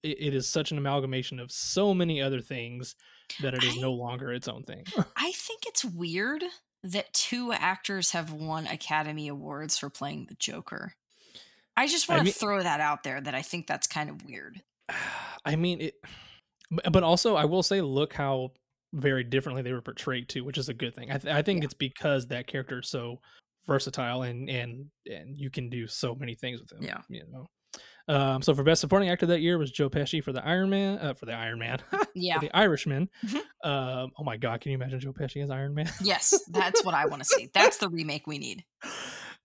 it, 0.05 0.17
it 0.21 0.33
is 0.33 0.49
such 0.49 0.71
an 0.71 0.79
amalgamation 0.79 1.41
of 1.41 1.51
so 1.51 1.93
many 1.93 2.23
other 2.23 2.41
things 2.41 2.95
that 3.43 3.55
it 3.55 3.65
is 3.65 3.77
I- 3.77 3.81
no 3.81 3.93
longer 3.93 4.33
its 4.33 4.49
own 4.49 4.63
thing. 4.63 4.85
I 5.17 5.33
think 5.33 5.63
it's 5.67 5.85
weird 5.85 6.43
that 6.83 7.13
two 7.13 7.53
actors 7.53 8.13
have 8.13 8.33
won 8.33 8.67
Academy 8.67 9.29
Awards 9.29 9.77
for 9.79 9.91
playing 9.91 10.27
the 10.29 10.35
Joker. 10.37 10.95
I 11.77 11.87
just 11.87 12.09
I 12.09 12.15
want 12.15 12.21
to 12.21 12.25
mean- 12.25 12.33
throw 12.35 12.63
that 12.63 12.81
out 12.81 13.03
there 13.05 13.21
that 13.21 13.35
I 13.35 13.43
think 13.43 13.67
that's 13.67 13.87
kind 13.87 14.11
of 14.11 14.25
weird. 14.25 14.63
I 15.45 15.57
mean 15.57 15.81
it 15.81 15.95
but 16.93 17.03
also 17.03 17.35
I 17.37 17.47
will 17.47 17.63
say 17.63 17.81
look 17.81 18.13
how 18.13 18.53
very 18.93 19.25
differently 19.25 19.63
they 19.63 19.73
were 19.73 19.81
portrayed 19.83 20.29
too, 20.29 20.45
which 20.45 20.59
is 20.59 20.69
a 20.69 20.75
good 20.75 20.95
thing. 20.95 21.11
I, 21.11 21.19
th- 21.19 21.35
I 21.35 21.43
think 21.43 21.61
Yeah. 21.61 21.65
it's 21.67 21.75
because 21.75 22.27
that 22.29 22.47
character 22.47 22.81
is 22.81 22.89
so 22.89 23.21
versatile 23.67 24.23
and 24.23 24.49
and 24.49 24.87
and 25.07 25.37
you 25.39 25.51
can 25.51 25.69
do 25.69 25.87
so 25.87 26.15
many 26.15 26.35
things 26.35 26.61
with 26.61 26.73
him. 26.73 26.83
Yeah. 26.83 27.01
you 27.09 27.25
know. 27.31 27.47
Um, 28.09 28.43
so 28.43 28.55
for 28.55 28.63
best 28.65 28.81
supporting 28.81 29.09
actor 29.09 29.27
that 29.27 29.41
year 29.41 29.57
was 29.59 29.71
Joe 29.71 29.89
Pesci 29.91 30.23
for 30.23 30.33
the 30.33 30.45
Iron 30.45 30.71
Man, 30.71 30.99
uh, 30.99 31.15
for 31.15 31.27
the 31.27 31.33
Iron 31.35 31.59
Man, 31.59 31.79
Yeah. 32.15 32.35
for 32.39 32.47
the 32.47 32.57
Irishman. 32.57 33.09
Mhm. 33.25 33.41
Um, 33.65 34.11
oh 34.19 34.25
my 34.25 34.37
God, 34.37 34.61
can 34.61 34.73
you 34.73 34.77
imagine 34.77 34.99
Joe 35.01 35.13
Pesci 35.13 35.43
as 35.43 35.51
Iron 35.51 35.75
Man? 35.75 35.89
yes, 36.03 36.35
that's 36.49 36.85
what 36.85 36.95
I 36.95 37.07
want 37.07 37.23
to 37.23 37.27
see. 37.27 37.51
That's 37.55 37.77
the 37.79 37.89
remake 37.89 38.27
we 38.27 38.39
need. 38.39 38.65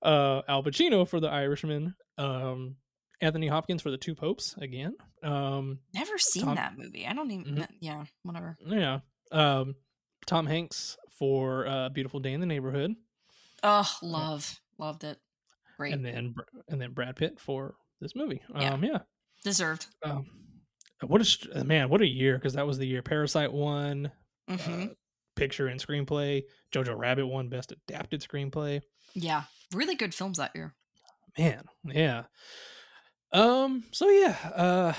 uh, 0.02 0.42
Al 0.48 0.64
Pacino 0.64 1.08
for 1.08 1.20
the 1.20 1.30
Irishman. 1.30 1.96
Um, 2.18 2.78
Anthony 3.22 3.48
Hopkins 3.48 3.82
for 3.82 3.92
the 3.92 3.98
Two 3.98 4.14
Popes 4.16 4.56
again. 4.60 4.96
Um, 5.24 5.80
Never 5.94 6.18
seen 6.18 6.46
Tom- 6.46 6.56
that 6.56 6.78
movie. 6.78 7.06
I 7.08 7.14
don't 7.14 7.32
even. 7.32 7.46
Mhm. 7.56 7.58
that- 7.60 7.72
yeah, 7.80 8.06
whatever. 8.24 8.56
yeah. 8.66 9.00
Um, 9.32 9.76
Tom 10.26 10.46
Hanks 10.48 10.98
for 11.18 11.66
uh, 11.68 11.90
Beautiful 11.90 12.20
Day 12.20 12.34
in 12.34 12.40
the 12.42 12.46
Neighborhood, 12.46 12.96
Oh, 13.64 13.90
love, 14.02 14.60
loved 14.78 15.04
it. 15.04 15.18
Great, 15.78 15.94
and 15.94 16.06
then 16.06 16.36
and 16.70 16.82
then 16.82 16.92
Brad 16.94 17.16
Pitt 17.16 17.40
for 17.40 17.76
this 18.02 18.16
movie. 18.16 18.42
Yeah. 18.54 18.74
Um, 18.74 18.84
yeah. 18.84 19.00
deserved. 19.44 19.88
Um, 20.04 20.26
what 21.02 21.22
a 21.22 21.26
st- 21.26 21.66
man, 21.66 21.90
what 21.90 22.02
a 22.02 22.08
year! 22.08 22.36
Because 22.36 22.54
that 22.54 22.66
was 22.68 22.78
the 22.78 22.88
year 22.88 23.02
Parasite 23.02 23.52
won 23.54 24.12
hmm 24.50 24.56
uh, 24.84 24.86
picture 25.36 25.68
and 25.68 25.80
screenplay. 25.86 26.44
Jojo 26.74 26.98
Rabbit 26.98 27.28
won 27.28 27.50
best 27.50 27.72
adapted 27.72 28.22
screenplay. 28.22 28.82
yeah, 29.14 29.44
really 29.74 29.96
good 29.96 30.14
films 30.14 30.38
that 30.38 30.52
year. 30.56 30.74
man 31.38 31.64
yeah 31.84 32.24
um 33.34 33.84
so 33.92 34.08
yeah 34.10 34.38
uh 34.56 34.94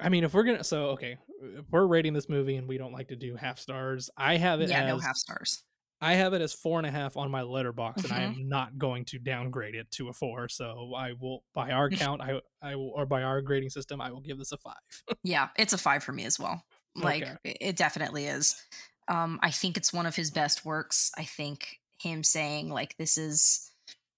i 0.00 0.08
mean 0.08 0.24
if 0.24 0.32
we're 0.32 0.44
gonna 0.44 0.64
so 0.64 0.86
okay 0.90 1.18
if 1.42 1.64
we're 1.70 1.86
rating 1.86 2.14
this 2.14 2.28
movie 2.28 2.56
and 2.56 2.66
we 2.66 2.78
don't 2.78 2.92
like 2.92 3.08
to 3.08 3.16
do 3.16 3.36
half 3.36 3.58
stars 3.58 4.08
i 4.16 4.36
have 4.36 4.60
it 4.62 4.70
Yeah, 4.70 4.84
as 4.84 4.88
no 4.88 4.98
half 4.98 5.16
stars. 5.16 5.62
I 6.00 6.14
have 6.14 6.32
it 6.34 6.40
as 6.42 6.52
four 6.52 6.78
and 6.78 6.86
a 6.86 6.90
half 6.90 7.16
on 7.16 7.30
my 7.30 7.42
Letterboxd 7.42 8.04
and 8.04 8.12
i 8.12 8.22
Mhm. 8.22 8.22
am 8.22 8.48
not 8.48 8.78
going 8.78 9.04
to 9.06 9.18
downgrade 9.18 9.74
it 9.74 9.90
to 9.92 10.08
a 10.08 10.12
four 10.12 10.48
so 10.48 10.94
i 10.94 11.12
will 11.12 11.44
by 11.54 11.70
our 11.72 11.90
count 11.90 12.20
i 12.22 12.40
i 12.62 12.76
will 12.76 12.90
or 12.94 13.04
by 13.06 13.22
our 13.22 13.40
grading 13.42 13.70
system 13.70 14.00
i 14.00 14.10
will 14.10 14.20
give 14.20 14.38
this 14.38 14.52
a 14.52 14.56
five 14.58 14.74
Yeah, 15.24 15.48
it's 15.56 15.72
a 15.72 15.78
five 15.78 16.04
for 16.04 16.12
me 16.12 16.24
as 16.24 16.38
well. 16.38 16.64
Like 16.94 17.22
Okay. 17.22 17.36
it- 17.44 17.58
it 17.60 17.76
definitely 17.76 18.26
is. 18.26 18.60
Um, 19.08 19.38
I 19.42 19.50
think 19.50 19.76
it's 19.76 19.92
one 19.92 20.06
of 20.06 20.16
his 20.16 20.30
best 20.30 20.64
works. 20.64 21.10
I 21.16 21.24
think 21.24 21.80
him 22.00 22.22
saying 22.22 22.68
like 22.70 22.96
this 22.98 23.18
is 23.18 23.70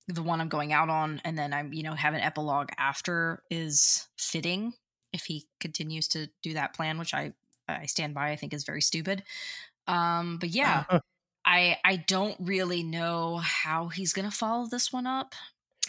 the 0.08 0.22
one 0.22 0.40
I'm 0.40 0.48
going 0.48 0.72
out 0.72 0.88
on, 0.90 1.20
and 1.24 1.38
then 1.38 1.52
I'm 1.52 1.72
you 1.72 1.82
know 1.82 1.94
have 1.94 2.14
an 2.14 2.20
epilogue 2.20 2.70
after 2.78 3.44
is 3.50 4.08
fitting 4.18 4.74
if 5.12 5.24
he 5.24 5.46
continues 5.60 6.08
to 6.08 6.28
do 6.42 6.54
that 6.54 6.74
plan, 6.74 6.98
which 6.98 7.14
I 7.14 7.34
I 7.68 7.86
stand 7.86 8.14
by. 8.14 8.30
I 8.30 8.36
think 8.36 8.52
is 8.54 8.64
very 8.64 8.82
stupid. 8.82 9.24
Um, 9.86 10.38
but 10.38 10.50
yeah, 10.50 10.84
I 11.50 11.78
I 11.84 11.96
don't 11.96 12.36
really 12.38 12.84
know 12.84 13.38
how 13.38 13.88
he's 13.88 14.12
gonna 14.12 14.30
follow 14.30 14.66
this 14.66 14.92
one 14.92 15.06
up. 15.06 15.34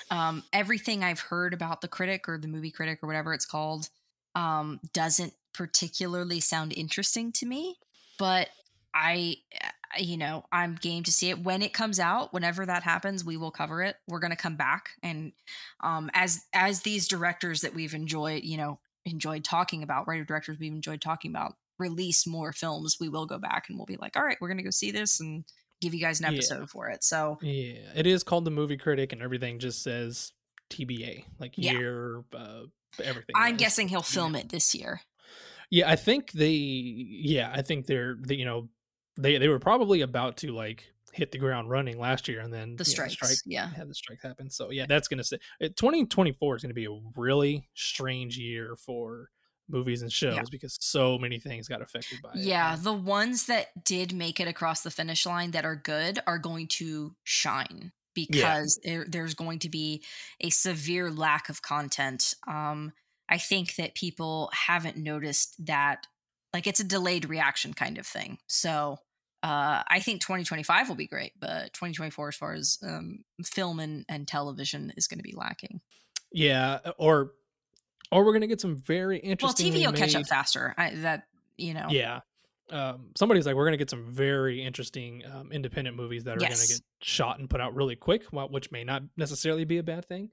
Um, 0.10 0.44
everything 0.52 1.04
I've 1.04 1.20
heard 1.20 1.54
about 1.54 1.82
the 1.82 1.88
critic 1.88 2.28
or 2.28 2.38
the 2.40 2.48
movie 2.48 2.72
critic 2.72 3.00
or 3.04 3.08
whatever 3.08 3.34
it's 3.34 3.46
called 3.46 3.90
um, 4.34 4.80
doesn't 4.94 5.34
particularly 5.54 6.40
sound 6.40 6.74
interesting 6.74 7.32
to 7.34 7.46
me, 7.46 7.78
but 8.18 8.50
I 8.94 9.36
you 10.00 10.18
know, 10.18 10.46
I'm 10.54 10.76
game 10.76 11.04
to 11.04 11.12
see 11.12 11.30
it 11.30 11.44
when 11.44 11.62
it 11.62 11.74
comes 11.74 12.00
out. 12.00 12.34
Whenever 12.34 12.66
that 12.66 12.84
happens, 12.84 13.26
we 13.26 13.36
will 13.36 13.52
cover 13.52 13.84
it. 13.84 13.98
We're 14.08 14.20
going 14.20 14.32
to 14.32 14.38
come 14.38 14.56
back 14.56 14.92
and 15.04 15.34
um 15.82 16.10
as 16.14 16.46
as 16.54 16.82
these 16.82 17.08
directors 17.08 17.62
that 17.62 17.76
we've 17.76 17.94
enjoyed, 17.94 18.44
you 18.44 18.58
know, 18.58 18.80
enjoyed 19.06 19.44
talking 19.44 19.84
about, 19.84 20.08
writer 20.08 20.26
directors 20.26 20.58
we've 20.60 20.74
enjoyed 20.74 21.02
talking 21.02 21.32
about, 21.32 21.56
release 21.82 22.26
more 22.28 22.54
films, 22.54 22.98
we 23.00 23.10
will 23.10 23.26
go 23.26 23.38
back 23.40 23.68
and 23.68 23.78
we'll 23.78 23.86
be 23.86 23.98
like, 23.98 24.16
"All 24.16 24.24
right, 24.24 24.38
we're 24.40 24.48
going 24.48 24.58
to 24.60 24.64
go 24.64 24.70
see 24.70 24.92
this 24.92 25.20
and 25.20 25.44
give 25.82 25.94
you 25.94 26.00
guys 26.00 26.20
an 26.20 26.26
Yeah. 26.28 26.34
episode 26.34 26.70
for 26.70 26.90
it." 26.90 27.04
So, 27.04 27.38
Yeah, 27.42 27.80
it 27.96 28.08
is 28.08 28.24
called 28.24 28.46
the 28.46 28.52
movie 28.52 28.78
critic, 28.78 29.12
and 29.12 29.22
everything 29.22 29.60
just 29.60 29.82
says 29.84 30.32
TBA, 30.70 31.26
like 31.40 31.58
Yeah. 31.58 31.72
year, 31.74 32.24
uh, 32.34 32.64
everything. 33.04 33.36
I'm 33.36 33.58
guessing 33.58 33.88
he'll 33.88 34.02
film 34.02 34.36
it 34.36 34.50
this 34.50 34.74
year. 34.76 35.02
Yeah, 35.70 35.90
I 35.90 35.96
think 35.96 36.32
they. 36.34 36.52
Yeah, 36.52 37.52
I 37.54 37.62
think 37.62 37.86
they're. 37.88 38.18
They, 38.20 38.36
you 38.36 38.46
know, 38.46 38.70
they 39.18 39.38
they 39.38 39.48
were 39.48 39.60
probably 39.60 40.02
about 40.02 40.38
to 40.38 40.52
like 40.54 40.86
hit 41.14 41.32
the 41.32 41.38
ground 41.38 41.70
running 41.70 41.98
last 42.00 42.28
year, 42.28 42.40
and 42.42 42.54
then 42.54 42.76
The 42.76 42.84
you 42.84 42.90
know, 42.92 42.94
strikes, 42.94 43.14
strike 43.14 43.38
yeah. 43.46 43.70
had 43.70 43.90
the 43.90 43.94
strike 43.96 44.22
happen. 44.22 44.50
So 44.50 44.72
yeah, 44.72 44.86
that's 44.88 45.08
gonna 45.08 45.24
say 45.24 45.38
2024 45.62 46.56
is 46.58 46.62
gonna 46.62 46.74
be 46.74 46.86
a 46.86 47.00
really 47.16 47.70
strange 47.74 48.38
year 48.38 48.76
for 48.76 49.30
movies 49.72 50.02
and 50.02 50.12
shows 50.12 50.50
because 50.50 50.78
so 50.80 51.18
many 51.18 51.40
things 51.40 51.68
got 51.68 51.82
affected 51.82 52.20
by 52.22 52.32
it. 52.32 52.40
Yeah, 52.40 52.76
the 52.76 52.94
ones 52.94 53.46
that 53.46 53.86
did 53.86 54.14
make 54.14 54.40
it 54.40 54.48
across 54.48 54.82
the 54.82 54.92
finish 54.92 55.26
line 55.26 55.52
that 55.52 55.66
are 55.66 55.76
good 55.76 56.20
are 56.28 56.40
going 56.40 56.68
to 56.68 57.16
shine 57.24 57.92
because 58.14 58.80
there, 58.84 59.06
there's 59.08 59.34
going 59.34 59.60
to 59.60 59.70
be 59.70 60.04
a 60.40 60.50
severe 60.50 61.10
lack 61.10 61.50
of 61.50 61.62
content. 61.62 62.36
Um, 62.48 62.92
I 63.30 63.38
think 63.38 63.76
that 63.76 63.96
people 63.96 64.50
haven't 64.54 64.98
noticed 64.98 65.66
that, 65.66 66.06
like, 66.54 66.68
it's 66.68 66.82
a 66.82 66.86
delayed 66.86 67.30
reaction 67.30 67.74
kind 67.74 67.98
of 67.98 68.06
thing. 68.06 68.40
So 68.48 69.00
uh, 69.44 69.84
I 69.88 70.02
think 70.02 70.22
2025 70.22 70.90
will 70.90 70.96
be 70.96 71.08
great, 71.08 71.34
but 71.40 71.74
2024, 71.74 72.28
as 72.28 72.36
far 72.36 72.54
as 72.54 72.78
um, 72.86 73.24
film 73.44 73.80
and, 73.80 74.06
and 74.10 74.28
television, 74.28 74.92
is 74.98 75.08
going 75.08 75.20
to 75.20 75.24
be 75.24 75.36
lacking. 75.36 75.82
yeah, 76.32 76.80
or 76.98 77.32
or 78.12 78.26
we're 78.26 78.34
gonna 78.34 78.48
get 78.48 78.62
some 78.62 78.78
very 78.78 79.18
interesting. 79.18 79.72
Well. 79.72 79.82
TV 79.82 79.86
will 79.86 79.94
catch 79.94 80.16
up 80.16 80.28
faster. 80.28 80.74
I, 80.78 80.96
that 80.96 81.28
you 81.58 81.74
know, 81.74 81.88
Yeah. 81.90 82.22
Um, 82.70 83.10
somebody's 83.18 83.46
like, 83.46 83.56
we're 83.56 83.66
gonna 83.66 83.78
get 83.78 83.90
some 83.90 84.10
very 84.12 84.64
interesting 84.64 85.24
um, 85.26 85.52
independent 85.52 85.98
movies 85.98 86.24
that 86.24 86.38
are 86.38 86.42
Yes. 86.42 86.68
gonna 86.68 86.78
get 86.78 86.82
shot 87.02 87.40
and 87.40 87.50
put 87.50 87.60
out 87.60 87.76
really 87.76 87.96
quick, 87.96 88.24
which 88.32 88.72
may 88.72 88.84
not 88.84 89.04
necessarily 89.18 89.66
be 89.66 89.78
a 89.78 89.84
bad 89.84 90.06
thing. 90.06 90.30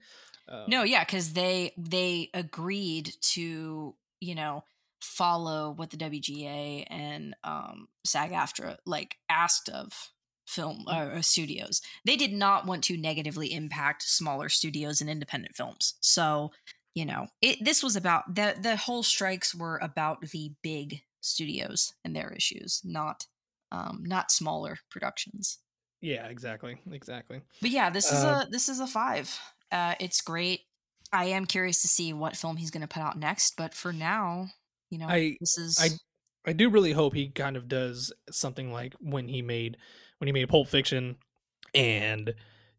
Um, 0.49 0.65
No, 0.69 0.83
yeah, 0.83 1.05
because 1.05 1.33
they 1.33 1.73
they 1.77 2.31
agreed 2.35 3.13
to 3.21 3.95
you 4.21 4.35
know 4.35 4.65
follow 5.01 5.73
what 5.73 5.91
the 5.91 5.97
WGA 5.97 6.85
and 6.89 7.35
um, 7.45 7.89
SAG-AFTRA 8.05 8.79
like 8.85 9.17
asked 9.29 9.69
of 9.69 10.11
film 10.47 10.85
uh, 10.89 10.91
uh, 10.91 11.21
studios. 11.21 11.83
They 12.05 12.17
did 12.17 12.33
not 12.33 12.67
want 12.67 12.83
to 12.85 12.97
negatively 12.97 13.53
impact 13.53 14.03
smaller 14.03 14.49
studios 14.49 15.01
and 15.01 15.11
independent 15.11 15.55
films. 15.55 15.95
So 16.01 16.53
you 16.95 17.05
know, 17.07 17.29
it 17.43 17.59
this 17.65 17.83
was 17.83 17.97
about 17.97 18.35
the 18.35 18.57
the 18.61 18.77
whole 18.77 19.03
strikes 19.03 19.55
were 19.55 19.79
about 19.79 20.21
the 20.23 20.55
big 20.63 21.03
studios 21.21 21.95
and 22.05 22.15
their 22.17 22.33
issues, 22.33 22.81
not 22.85 23.27
um, 23.73 24.03
not 24.05 24.31
smaller 24.31 24.79
productions. 24.91 25.59
Yeah, 26.01 26.27
exactly, 26.29 26.81
exactly. 26.91 27.43
But 27.61 27.71
yeah, 27.71 27.91
this 27.91 28.13
is 28.13 28.23
Um, 28.23 28.25
a 28.25 28.47
this 28.51 28.69
is 28.69 28.81
a 28.81 28.87
five. 28.87 29.39
Uh, 29.71 29.95
it's 30.01 30.21
great. 30.21 30.63
I 31.13 31.27
am 31.27 31.47
curious 31.47 31.83
to 31.83 31.89
see 31.89 32.13
what 32.13 32.37
film 32.37 32.57
he's 32.57 32.71
going 32.71 32.83
to 32.83 32.89
put 32.89 33.03
out 33.03 33.19
next, 33.19 33.57
but 33.57 33.75
for 33.75 33.93
now, 33.93 34.49
you 34.91 34.99
know, 34.99 35.17
I- 35.17 35.39
this 35.41 35.59
is 35.59 35.79
I 35.79 35.99
I 36.45 36.53
do 36.53 36.71
really 36.71 36.93
hope 36.93 37.15
he 37.15 37.29
kind 37.31 37.57
of 37.57 37.69
does 37.69 38.13
something 38.31 38.73
like 38.73 38.95
when 39.01 39.29
he 39.29 39.43
made 39.43 39.77
when 40.19 40.29
he 40.29 40.33
made 40.33 40.49
Pulp 40.49 40.69
Fiction, 40.69 41.19
and 41.75 42.35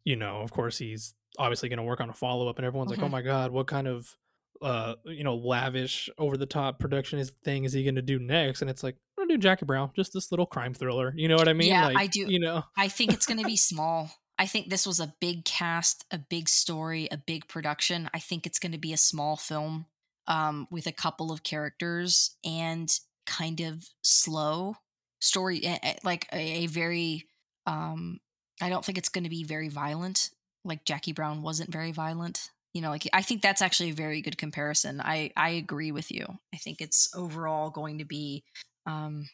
you 0.05 0.15
know, 0.15 0.41
of 0.41 0.51
course, 0.51 0.77
he's 0.77 1.13
obviously 1.37 1.69
going 1.69 1.77
to 1.77 1.83
work 1.83 2.01
on 2.01 2.09
a 2.09 2.13
follow 2.13 2.47
up, 2.47 2.57
and 2.57 2.65
everyone's 2.65 2.91
like, 2.91 3.03
"Oh 3.03 3.07
Mhm. 3.07 3.11
my 3.11 3.21
god, 3.21 3.51
what 3.51 3.67
kind 3.67 3.87
of 3.87 4.15
uh 4.61 4.95
you 5.05 5.23
know 5.23 5.35
lavish 5.35 6.09
over 6.17 6.35
the 6.35 6.45
top 6.45 6.79
production 6.79 7.17
is 7.17 7.31
thing 7.45 7.63
is 7.63 7.71
he 7.73 7.83
going 7.83 7.95
to 7.95 8.01
do 8.01 8.19
next?" 8.19 8.61
And 8.61 8.69
it's 8.69 8.83
like, 8.83 8.95
"I'm 9.17 9.23
gonna 9.27 9.35
do 9.37 9.41
Jackie 9.41 9.65
Brown, 9.65 9.91
just 9.95 10.13
this 10.13 10.31
little 10.31 10.45
crime 10.45 10.73
thriller." 10.73 11.13
You 11.15 11.27
know 11.27 11.37
what 11.37 11.47
I 11.47 11.53
mean? 11.53 11.69
Yeah, 11.69 11.85
like, 11.85 11.97
I 11.97 12.07
do. 12.07 12.21
You 12.27 12.39
know, 12.39 12.63
I 12.77 12.87
think 12.87 13.13
it's 13.13 13.25
going 13.25 13.39
to 13.39 13.45
be 13.45 13.55
small. 13.71 14.11
I 14.37 14.45
think 14.45 14.69
this 14.69 14.87
was 14.87 14.99
a 15.01 15.13
big 15.19 15.43
cast, 15.43 16.05
a 16.11 16.17
big 16.17 16.47
story, 16.47 17.09
a 17.11 17.17
big 17.17 17.47
production. 17.49 18.09
I 18.13 18.19
think 18.19 18.45
it's 18.45 18.57
going 18.59 18.71
to 18.71 18.77
be 18.77 18.93
a 18.93 18.97
small 18.97 19.35
film 19.35 19.85
um, 20.27 20.65
with 20.71 20.87
a 20.87 20.93
couple 20.93 21.29
of 21.31 21.43
characters 21.43 22.37
and 22.45 22.89
kind 23.25 23.59
of 23.59 23.89
slow 24.01 24.75
story, 25.19 25.61
like 26.03 26.27
a, 26.31 26.63
a 26.63 26.67
very. 26.67 27.25
Um, 27.65 28.19
I 28.61 28.69
don't 28.69 28.83
think 28.83 28.97
it's 28.97 29.09
going 29.09 29.25
to 29.25 29.29
be 29.29 29.43
very 29.43 29.67
violent. 29.69 30.29
Like 30.69 30.85
Jackie 30.85 31.11
Brown 31.11 31.41
wasn't 31.41 31.71
very 31.71 31.91
violent. 31.91 32.49
You 32.73 32.81
know, 32.81 32.89
like 32.91 33.09
I 33.11 33.21
think 33.23 33.41
that's 33.41 33.61
actually 33.61 33.89
a 33.89 33.93
very 33.95 34.21
good 34.21 34.37
comparison. 34.37 35.01
I 35.01 35.31
I 35.35 35.49
agree 35.49 35.91
with 35.91 36.11
you. 36.11 36.25
I 36.53 36.57
think 36.57 36.79
it's 36.79 37.09
overall 37.15 37.69
going 37.71 37.97
to 37.97 38.05
be 38.05 38.43
um, 38.85 39.27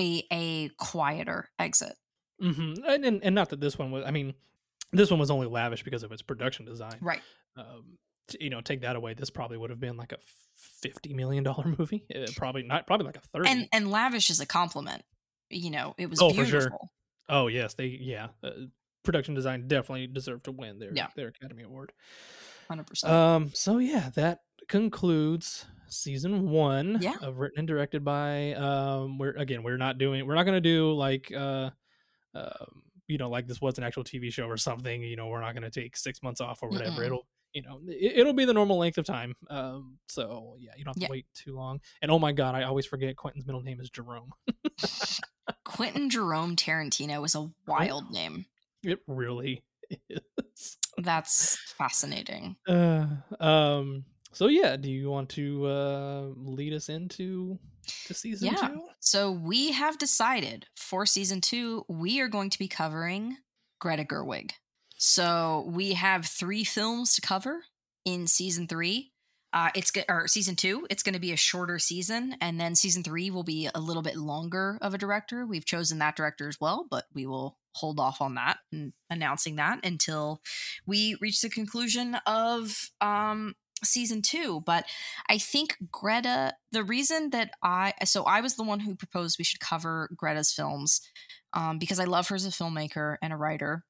a 0.00 0.24
a 0.30 0.68
quieter 0.78 1.48
exit. 1.58 1.94
hmm 2.40 2.74
and, 2.86 3.04
and 3.04 3.24
and 3.24 3.34
not 3.34 3.48
that 3.50 3.60
this 3.60 3.78
one 3.78 3.90
was. 3.90 4.04
I 4.06 4.10
mean, 4.10 4.34
this 4.92 5.10
one 5.10 5.18
was 5.18 5.30
only 5.30 5.46
lavish 5.48 5.82
because 5.82 6.02
of 6.02 6.12
its 6.12 6.22
production 6.22 6.66
design. 6.66 6.98
Right. 7.00 7.22
um, 7.56 7.96
you 8.38 8.50
know, 8.50 8.60
take 8.60 8.82
that 8.82 8.94
away, 8.94 9.14
this 9.14 9.30
probably 9.30 9.56
would 9.58 9.70
have 9.70 9.80
been 9.80 9.96
like 9.96 10.12
a 10.12 10.18
fifty 10.54 11.14
million 11.14 11.42
dollar 11.44 11.64
movie. 11.78 12.04
Uh, 12.14 12.26
probably 12.36 12.62
not. 12.62 12.86
Probably 12.86 13.06
like 13.06 13.16
a 13.16 13.20
thirty. 13.20 13.48
and 13.50 13.68
and 13.72 13.90
lavish 13.90 14.28
is 14.30 14.38
a 14.40 14.46
compliment 14.46 15.02
you 15.50 15.70
know 15.70 15.94
it 15.98 16.08
was 16.08 16.18
Oh, 16.22 16.30
for 16.30 16.44
beautiful 16.44 16.60
sure. 16.70 16.78
oh 17.28 17.46
yes, 17.46 17.74
they 17.74 17.86
yeah. 17.86 18.28
Uh, 18.42 18.50
production 19.02 19.34
design 19.34 19.68
definitely 19.68 20.06
deserved 20.06 20.44
to 20.44 20.52
win 20.52 20.78
their 20.78 20.92
Yeah. 20.94 21.08
their 21.16 21.28
Academy 21.28 21.62
Award. 21.64 21.92
100% 22.70 23.04
Um. 23.08 23.50
So 23.54 23.78
yeah, 23.78 24.10
that 24.14 24.40
concludes 24.68 25.66
season 25.88 26.48
one 26.50 26.98
Yeah. 27.00 27.16
of 27.20 27.38
written 27.38 27.60
and 27.60 27.68
directed 27.68 28.04
by. 28.04 28.52
Um. 28.54 29.18
We're 29.18 29.32
again, 29.36 29.62
we're 29.62 29.76
not 29.76 29.98
doing. 29.98 30.26
We're 30.26 30.34
not 30.36 30.44
gonna 30.44 30.60
do 30.60 30.92
like. 30.92 31.32
uh 31.36 31.70
um, 32.34 32.82
you 33.08 33.18
know, 33.18 33.28
like 33.28 33.46
this 33.46 33.60
was 33.60 33.76
an 33.76 33.84
actual 33.84 34.04
TV 34.04 34.32
show 34.32 34.46
or 34.46 34.56
something. 34.56 35.02
You 35.02 35.16
know, 35.16 35.26
we're 35.26 35.42
not 35.42 35.52
going 35.52 35.70
to 35.70 35.80
take 35.80 35.98
six 35.98 36.22
months 36.22 36.40
off 36.40 36.62
or 36.62 36.70
whatever. 36.70 37.02
Mm-mm. 37.02 37.06
It'll, 37.06 37.26
you 37.52 37.60
know, 37.60 37.78
it, 37.86 38.12
it'll 38.20 38.32
be 38.32 38.46
the 38.46 38.54
normal 38.54 38.78
length 38.78 38.96
of 38.96 39.04
time. 39.04 39.34
Um, 39.50 39.98
so 40.08 40.56
yeah, 40.58 40.70
you 40.78 40.84
don't 40.84 40.94
have 40.94 41.00
to 41.00 41.00
Yeah. 41.02 41.10
wait 41.10 41.26
too 41.34 41.54
long. 41.54 41.80
And 42.00 42.10
oh 42.10 42.18
my 42.18 42.32
god, 42.32 42.54
I 42.54 42.62
always 42.62 42.86
forget 42.86 43.14
Quentin's 43.16 43.44
middle 43.44 43.60
name 43.60 43.80
is 43.82 43.90
Jerome. 43.90 44.32
quentin 45.64 46.08
jerome 46.08 46.56
tarantino 46.56 47.24
is 47.26 47.34
a 47.34 47.50
wild 47.66 48.10
name 48.10 48.46
It 48.82 49.00
really 49.06 49.62
is. 50.08 50.76
that's 50.98 51.56
fascinating 51.76 52.56
Uh, 52.68 53.06
um. 53.40 54.04
So 54.34 54.46
yeah, 54.46 54.76
do 54.76 54.90
you 54.90 55.10
want 55.10 55.28
to 55.30 55.66
uh 55.66 56.22
lead 56.36 56.72
us 56.72 56.88
into 56.88 57.58
to 58.06 58.14
season 58.14 58.48
Yeah. 58.52 58.68
two? 58.68 58.82
so 59.00 59.30
we 59.30 59.72
have 59.72 59.98
decided 59.98 60.66
for 60.76 61.04
season 61.06 61.40
two 61.40 61.84
we 61.88 62.20
are 62.20 62.28
going 62.28 62.48
to 62.50 62.58
be 62.58 62.68
covering 62.68 63.36
greta 63.80 64.04
gerwig 64.04 64.52
so 64.96 65.64
we 65.68 65.92
have 65.94 66.24
three 66.24 66.62
films 66.64 67.14
to 67.16 67.20
cover 67.20 67.64
in 68.04 68.26
season 68.26 68.66
three 68.68 69.10
uh, 69.54 69.68
it's 69.74 69.92
or 70.08 70.26
season 70.28 70.56
two. 70.56 70.86
It's 70.88 71.02
going 71.02 71.12
to 71.12 71.20
be 71.20 71.32
a 71.32 71.36
shorter 71.36 71.78
season, 71.78 72.36
and 72.40 72.58
then 72.58 72.74
season 72.74 73.02
three 73.04 73.30
will 73.30 73.42
be 73.42 73.68
a 73.74 73.80
little 73.80 74.00
bit 74.00 74.16
longer 74.16 74.78
of 74.80 74.94
a 74.94 74.98
director. 74.98 75.44
We've 75.44 75.66
chosen 75.66 75.98
that 75.98 76.16
director 76.16 76.48
as 76.48 76.58
well, 76.58 76.86
but 76.90 77.04
we 77.12 77.26
will 77.26 77.58
hold 77.74 77.98
off 77.98 78.20
on 78.20 78.34
that 78.34 78.58
and 78.70 78.92
announcing 79.10 79.56
that 79.56 79.84
until 79.84 80.40
we 80.86 81.16
reach 81.20 81.40
the 81.40 81.48
conclusion 81.48 82.16
of 82.26 82.90
um, 83.00 83.54
season 83.84 84.22
two. 84.22 84.62
But 84.64 84.84
I 85.28 85.38
think 85.38 85.76
Greta, 85.90 86.54
the 86.70 86.84
reason 86.84 87.30
that 87.30 87.52
I 87.62 87.94
so 88.04 88.24
I 88.24 88.40
was 88.40 88.56
the 88.56 88.64
one 88.64 88.80
who 88.80 88.94
proposed 88.94 89.38
we 89.38 89.44
should 89.44 89.60
cover 89.60 90.10
Greta's 90.16 90.52
films 90.52 91.00
um, 91.52 91.78
because 91.78 92.00
I 92.00 92.04
love 92.04 92.28
her 92.28 92.36
as 92.36 92.46
a 92.46 92.50
filmmaker 92.50 93.16
and 93.22 93.32
a 93.32 93.36
writer. 93.36 93.84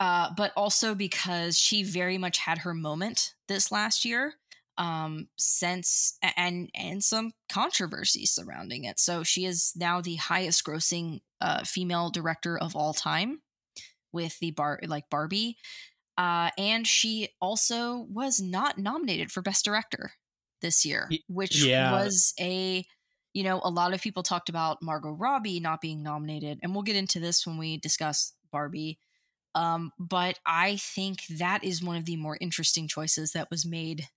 Uh, 0.00 0.28
but 0.36 0.52
also 0.56 0.94
because 0.94 1.56
she 1.56 1.84
very 1.84 2.18
much 2.18 2.38
had 2.38 2.58
her 2.58 2.74
moment 2.74 3.34
this 3.46 3.70
last 3.70 4.04
year 4.04 4.34
um 4.76 5.28
since 5.36 6.18
and 6.36 6.68
and 6.74 7.02
some 7.02 7.32
controversy 7.48 8.26
surrounding 8.26 8.84
it 8.84 8.98
so 8.98 9.22
she 9.22 9.44
is 9.44 9.72
now 9.76 10.00
the 10.00 10.16
highest 10.16 10.64
grossing 10.64 11.20
uh 11.40 11.62
female 11.64 12.10
director 12.10 12.58
of 12.58 12.74
all 12.74 12.92
time 12.92 13.40
with 14.12 14.38
the 14.40 14.50
bar 14.50 14.80
like 14.86 15.08
barbie 15.10 15.56
uh 16.18 16.50
and 16.58 16.86
she 16.86 17.28
also 17.40 18.06
was 18.10 18.40
not 18.40 18.78
nominated 18.78 19.30
for 19.30 19.42
best 19.42 19.64
director 19.64 20.12
this 20.60 20.84
year 20.84 21.08
which 21.28 21.64
yeah. 21.64 21.92
was 21.92 22.34
a 22.40 22.84
you 23.32 23.44
know 23.44 23.60
a 23.62 23.70
lot 23.70 23.94
of 23.94 24.00
people 24.00 24.22
talked 24.22 24.48
about 24.48 24.82
margot 24.82 25.10
robbie 25.10 25.60
not 25.60 25.80
being 25.80 26.02
nominated 26.02 26.58
and 26.62 26.74
we'll 26.74 26.82
get 26.82 26.96
into 26.96 27.20
this 27.20 27.46
when 27.46 27.58
we 27.58 27.76
discuss 27.76 28.32
barbie 28.50 28.98
um 29.54 29.92
but 29.98 30.38
i 30.46 30.76
think 30.76 31.18
that 31.38 31.62
is 31.62 31.82
one 31.82 31.96
of 31.96 32.06
the 32.06 32.16
more 32.16 32.38
interesting 32.40 32.88
choices 32.88 33.32
that 33.32 33.50
was 33.50 33.66
made 33.66 34.08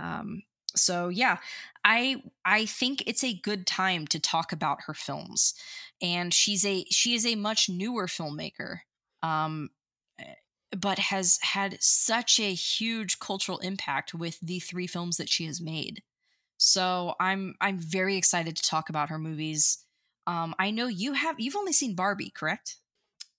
um, 0.00 0.42
so 0.76 1.08
yeah 1.08 1.38
i 1.84 2.22
i 2.44 2.64
think 2.64 3.02
it's 3.06 3.24
a 3.24 3.34
good 3.34 3.66
time 3.66 4.06
to 4.06 4.20
talk 4.20 4.52
about 4.52 4.82
her 4.86 4.94
films 4.94 5.54
and 6.00 6.32
she's 6.32 6.64
a 6.64 6.84
she 6.90 7.14
is 7.14 7.26
a 7.26 7.34
much 7.34 7.68
newer 7.68 8.06
filmmaker 8.06 8.78
um 9.22 9.70
eh, 10.20 10.34
but 10.78 10.98
has 10.98 11.38
had 11.42 11.76
such 11.82 12.38
a 12.38 12.54
huge 12.54 13.18
cultural 13.18 13.58
impact 13.58 14.14
with 14.14 14.38
the 14.40 14.60
three 14.60 14.86
films 14.86 15.16
that 15.16 15.28
she 15.28 15.44
has 15.46 15.60
made 15.60 16.02
so 16.58 17.14
i'm 17.20 17.54
i'm 17.60 17.78
very 17.78 18.16
excited 18.16 18.56
to 18.56 18.62
talk 18.62 18.88
about 18.88 19.08
her 19.08 19.18
movies 19.18 19.84
um 20.28 20.54
i 20.58 20.70
know 20.70 20.86
you 20.86 21.14
have 21.14 21.40
you've 21.40 21.56
only 21.56 21.72
seen 21.72 21.94
barbie 21.96 22.30
correct 22.30 22.76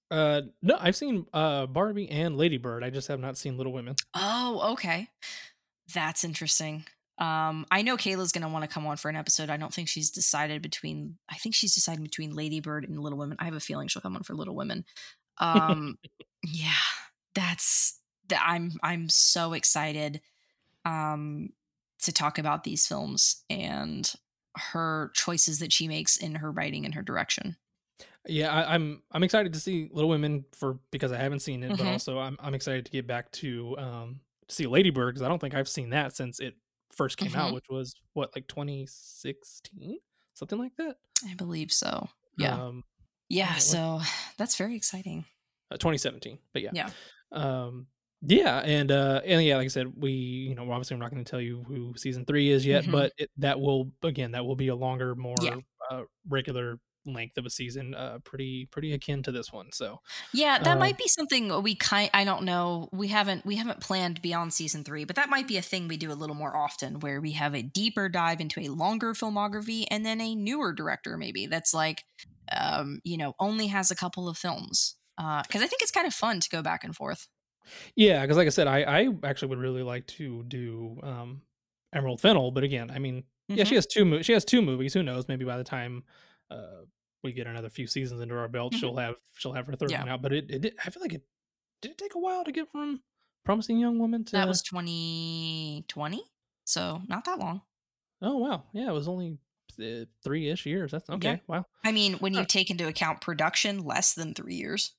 Uh, 0.10 0.42
no, 0.62 0.78
I've 0.80 0.96
seen 0.96 1.26
uh 1.34 1.66
Barbie 1.68 2.10
and 2.10 2.38
Lady 2.38 2.58
Bird. 2.58 2.84
I 2.84 2.90
just 2.90 3.08
have 3.08 3.20
not 3.20 3.38
seen 3.38 3.58
Little 3.58 3.72
Women. 3.74 3.98
oh 4.14 4.72
okay 4.74 5.08
that's 5.94 6.24
interesting. 6.24 6.86
Um 7.18 7.66
i 7.72 7.82
know 7.82 7.98
kayla's 7.98 8.32
gonna 8.32 8.50
want 8.50 8.64
to 8.64 8.74
come 8.74 8.86
on 8.88 8.98
for 8.98 9.10
an 9.10 9.16
episode. 9.16 9.50
I 9.50 9.58
don't 9.58 9.74
think 9.74 9.88
she's 9.90 10.10
decided 10.12 10.62
between 10.62 11.18
i 11.30 11.36
think 11.36 11.56
she's 11.56 11.76
decided 11.76 12.04
between 12.04 12.36
ladybird 12.36 12.86
and 12.86 13.00
little 13.00 13.20
women. 13.20 13.38
I 13.40 13.46
have 13.46 13.54
a 13.56 13.60
feeling 13.60 13.88
she'll 13.88 14.02
come 14.02 14.16
on 14.16 14.24
for 14.24 14.34
little 14.34 14.56
women. 14.56 14.86
Um 15.38 15.98
yeah 16.44 16.72
that's 17.36 18.00
that 18.30 18.44
i'm 18.46 18.72
i'm 18.84 19.08
so 19.10 19.54
excited 19.54 20.22
um 20.86 21.50
to 22.02 22.12
talk 22.12 22.38
about 22.40 22.64
these 22.64 22.88
films 22.88 23.44
and 23.50 24.14
her 24.56 25.12
choices 25.14 25.60
that 25.60 25.72
she 25.72 25.88
makes 25.88 26.18
in 26.18 26.36
her 26.36 26.52
writing 26.52 26.84
and 26.86 26.96
her 26.96 27.04
direction. 27.04 27.56
Yeah, 28.28 28.52
I, 28.54 28.74
I'm 28.76 29.04
I'm 29.12 29.24
excited 29.24 29.54
to 29.54 29.60
see 29.60 29.90
Little 29.92 30.10
Women 30.10 30.46
for 30.52 30.80
because 30.92 31.12
I 31.12 31.18
haven't 31.18 31.40
seen 31.42 31.64
it, 31.64 31.78
but 31.78 31.86
Mhm. 31.86 31.88
also 31.88 32.20
I'm 32.20 32.38
I'm 32.40 32.54
excited 32.54 32.86
to 32.86 32.92
get 32.92 33.08
back 33.08 33.32
to 33.34 33.78
um 33.78 34.20
to 34.52 34.56
see 34.56 34.68
Lady 34.68 34.90
Bird 34.92 35.14
because 35.16 35.22
I 35.24 35.28
don't 35.28 35.40
think 35.40 35.54
I've 35.56 35.68
seen 35.70 35.90
that 35.92 36.16
since 36.16 36.40
it 36.40 36.56
first 36.92 37.18
came 37.18 37.36
out, 37.36 37.52
Mhm. 37.52 37.56
which 37.56 37.66
was 37.70 37.96
what 38.14 38.36
like 38.36 38.48
2016, 38.48 39.98
something 40.34 40.60
like 40.60 40.76
that. 40.78 40.98
i 41.30 41.34
believe 41.36 41.72
so 41.72 42.10
yeah 42.38 42.56
um, 42.56 42.84
yeah 43.30 43.56
so 43.56 44.02
that's 44.38 44.56
very 44.58 44.76
exciting 44.76 45.24
uh, 45.72 45.78
2017. 45.78 46.38
But 46.54 46.64
yeah, 46.64 46.72
Yeah. 46.74 46.90
um, 47.32 47.88
yeah, 48.24 48.60
and 48.60 48.92
uh, 48.92 49.22
and 49.26 49.42
yeah, 49.44 49.56
like 49.56 49.66
I 49.66 49.68
said, 49.70 49.88
we 49.96 50.12
you 50.12 50.54
know 50.56 50.70
obviously 50.70 50.96
I'm 50.96 51.00
not 51.00 51.12
going 51.12 51.24
to 51.24 51.30
tell 51.32 51.40
you 51.40 51.64
who 51.66 51.94
season 51.96 52.26
three 52.26 52.50
is 52.50 52.66
yet, 52.66 52.84
Mhm. 52.84 52.92
but 52.92 53.14
it, 53.18 53.30
that 53.38 53.60
will 53.60 53.92
again 54.04 54.32
that 54.32 54.46
will 54.46 54.58
be 54.58 54.68
a 54.68 54.76
longer, 54.76 55.16
more 55.16 55.38
Yeah. 55.42 55.58
uh, 55.90 56.04
regular 56.28 56.78
length 57.06 57.38
of 57.38 57.46
a 57.46 57.50
season, 57.50 57.96
uh, 57.96 58.20
pretty 58.24 58.66
pretty 58.68 58.94
akin 58.94 59.24
to 59.24 59.32
this 59.32 59.52
one. 59.52 59.72
So 59.72 60.00
Yeah, 60.34 60.60
that 60.60 60.78
Um, 60.78 60.80
might 60.80 60.98
be 60.98 61.08
something 61.08 61.62
we 61.62 61.76
kind 61.76 62.10
I 62.14 62.24
don't 62.24 62.44
know. 62.44 62.90
We 62.92 63.08
haven't 63.10 63.46
we 63.46 63.56
haven't 63.58 63.82
planned 63.82 64.22
beyond 64.22 64.54
season 64.54 64.84
3, 64.84 65.04
but 65.06 65.16
that 65.16 65.30
might 65.30 65.48
be 65.48 65.58
a 65.58 65.62
thing 65.62 65.88
we 65.88 65.98
do 65.98 66.12
a 66.12 66.14
little 66.16 66.36
more 66.36 66.56
often 66.56 67.00
where 67.00 67.20
we 67.22 67.32
have 67.34 67.54
a 67.54 67.62
deeper 67.62 68.10
dive 68.10 68.40
into 68.40 68.60
a 68.62 68.70
longer 68.70 69.14
filmography 69.14 69.86
and 69.92 70.06
then 70.06 70.22
a 70.22 70.36
newer 70.36 70.74
director 70.74 71.18
maybe 71.18 71.46
that's 71.48 71.74
like 71.74 72.04
um, 72.54 73.00
you 73.06 73.18
know, 73.18 73.34
only 73.40 73.68
has 73.68 73.92
a 73.92 73.96
couple 73.96 74.28
of 74.30 74.38
films. 74.38 74.96
Uh 75.18 75.44
cuz 75.44 75.62
I 75.62 75.68
think 75.68 75.82
it's 75.82 75.92
kind 75.92 76.08
of 76.08 76.14
fun 76.14 76.40
to 76.40 76.50
go 76.50 76.62
back 76.62 76.84
and 76.84 76.96
forth. 76.96 77.28
Yeah, 77.96 78.22
because 78.22 78.38
like 78.38 78.48
I 78.48 78.50
said, 78.50 78.68
I 78.68 78.82
I 79.02 79.08
actually 79.24 79.50
would 79.50 79.60
really 79.60 79.84
like 79.84 80.08
to 80.08 80.44
do 80.44 81.00
um 81.04 81.44
Emerald 81.94 82.22
Fennell, 82.22 82.52
but 82.52 82.64
again, 82.64 82.90
I 82.92 83.00
mean, 83.00 83.26
yeah, 83.54 83.64
she 83.64 83.76
Mhm. 83.76 83.76
has 83.76 83.86
two 83.88 84.06
mo- 84.06 84.22
she 84.22 84.34
has 84.34 84.46
two 84.46 84.62
movies. 84.62 84.94
Who 84.94 85.04
knows? 85.04 85.28
Maybe 85.28 85.46
by 85.46 85.58
the 85.58 85.64
time 85.64 86.04
uh 86.52 86.86
we 87.24 87.32
get 87.34 87.46
another 87.48 87.70
few 87.70 87.86
seasons 87.88 88.20
into 88.22 88.36
our 88.36 88.48
belt, 88.48 88.74
Mhm. 88.74 88.80
she'll 88.80 88.98
have 88.98 89.16
she'll 89.38 89.54
have 89.54 89.68
her 89.68 89.76
third 89.76 89.92
Yeah. 89.92 90.00
one 90.02 90.10
out. 90.10 90.22
But 90.22 90.34
it, 90.34 90.50
it 90.52 90.76
I 90.86 90.90
feel 90.90 91.02
like 91.02 91.14
it 91.14 91.24
did 91.82 91.92
it 91.92 91.98
take 91.98 92.16
a 92.16 92.20
while 92.20 92.44
to 92.44 92.52
get 92.52 92.72
from 92.72 93.02
Promising 93.46 93.78
Young 93.80 93.98
Woman 94.00 94.24
to 94.26 94.32
That 94.34 94.48
was 94.48 94.62
2020. 94.62 96.24
So, 96.66 97.02
not 97.08 97.26
that 97.26 97.40
long. 97.40 97.62
oh 98.22 98.38
wow, 98.38 98.64
yeah, 98.74 98.90
it 98.90 98.94
was 98.94 99.08
only 99.08 99.38
uh, 99.82 100.06
three 100.24 100.50
ish 100.50 100.66
years. 100.66 100.92
That's 100.92 101.10
okay. 101.10 101.32
Yeah. 101.34 101.38
Wow, 101.48 101.66
I 101.84 101.92
mean, 101.92 102.14
when 102.16 102.34
you 102.34 102.46
take 102.46 102.70
into 102.70 102.88
account 102.88 103.22
production, 103.22 103.80
less 103.84 104.14
than 104.14 104.34
3 104.34 104.56
years. 104.56 104.94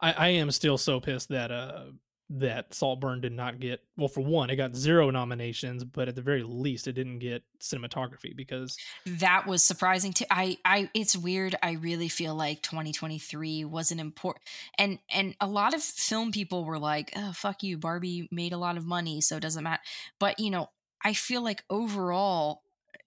I 0.00 0.12
I 0.12 0.28
am 0.28 0.50
still 0.50 0.78
so 0.78 1.00
pissed 1.00 1.28
that 1.30 1.50
uh 1.50 1.86
that 2.28 2.74
Saltburn 2.74 3.20
did 3.20 3.32
not 3.32 3.60
get 3.60 3.80
well 3.96 4.08
for 4.08 4.20
one 4.20 4.50
it 4.50 4.56
got 4.56 4.74
zero 4.74 5.10
nominations 5.10 5.84
but 5.84 6.08
at 6.08 6.16
the 6.16 6.22
very 6.22 6.42
least 6.42 6.88
it 6.88 6.92
didn't 6.92 7.20
get 7.20 7.42
cinematography 7.60 8.34
because 8.34 8.76
that 9.06 9.46
was 9.46 9.62
surprising 9.62 10.12
to 10.12 10.26
i 10.32 10.58
i 10.64 10.90
it's 10.92 11.16
weird 11.16 11.54
i 11.62 11.72
really 11.72 12.08
feel 12.08 12.34
like 12.34 12.62
2023 12.62 13.64
was 13.64 13.92
an 13.92 14.00
important 14.00 14.44
and 14.76 14.98
and 15.08 15.36
a 15.40 15.46
lot 15.46 15.72
of 15.72 15.82
film 15.82 16.32
people 16.32 16.64
were 16.64 16.78
like 16.78 17.12
oh 17.16 17.32
fuck 17.32 17.62
you 17.62 17.78
barbie 17.78 18.28
made 18.32 18.52
a 18.52 18.58
lot 18.58 18.76
of 18.76 18.84
money 18.84 19.20
so 19.20 19.36
it 19.36 19.42
doesn't 19.42 19.64
matter 19.64 19.82
but 20.18 20.38
you 20.40 20.50
know 20.50 20.68
i 21.04 21.12
feel 21.12 21.42
like 21.42 21.62
overall 21.70 22.62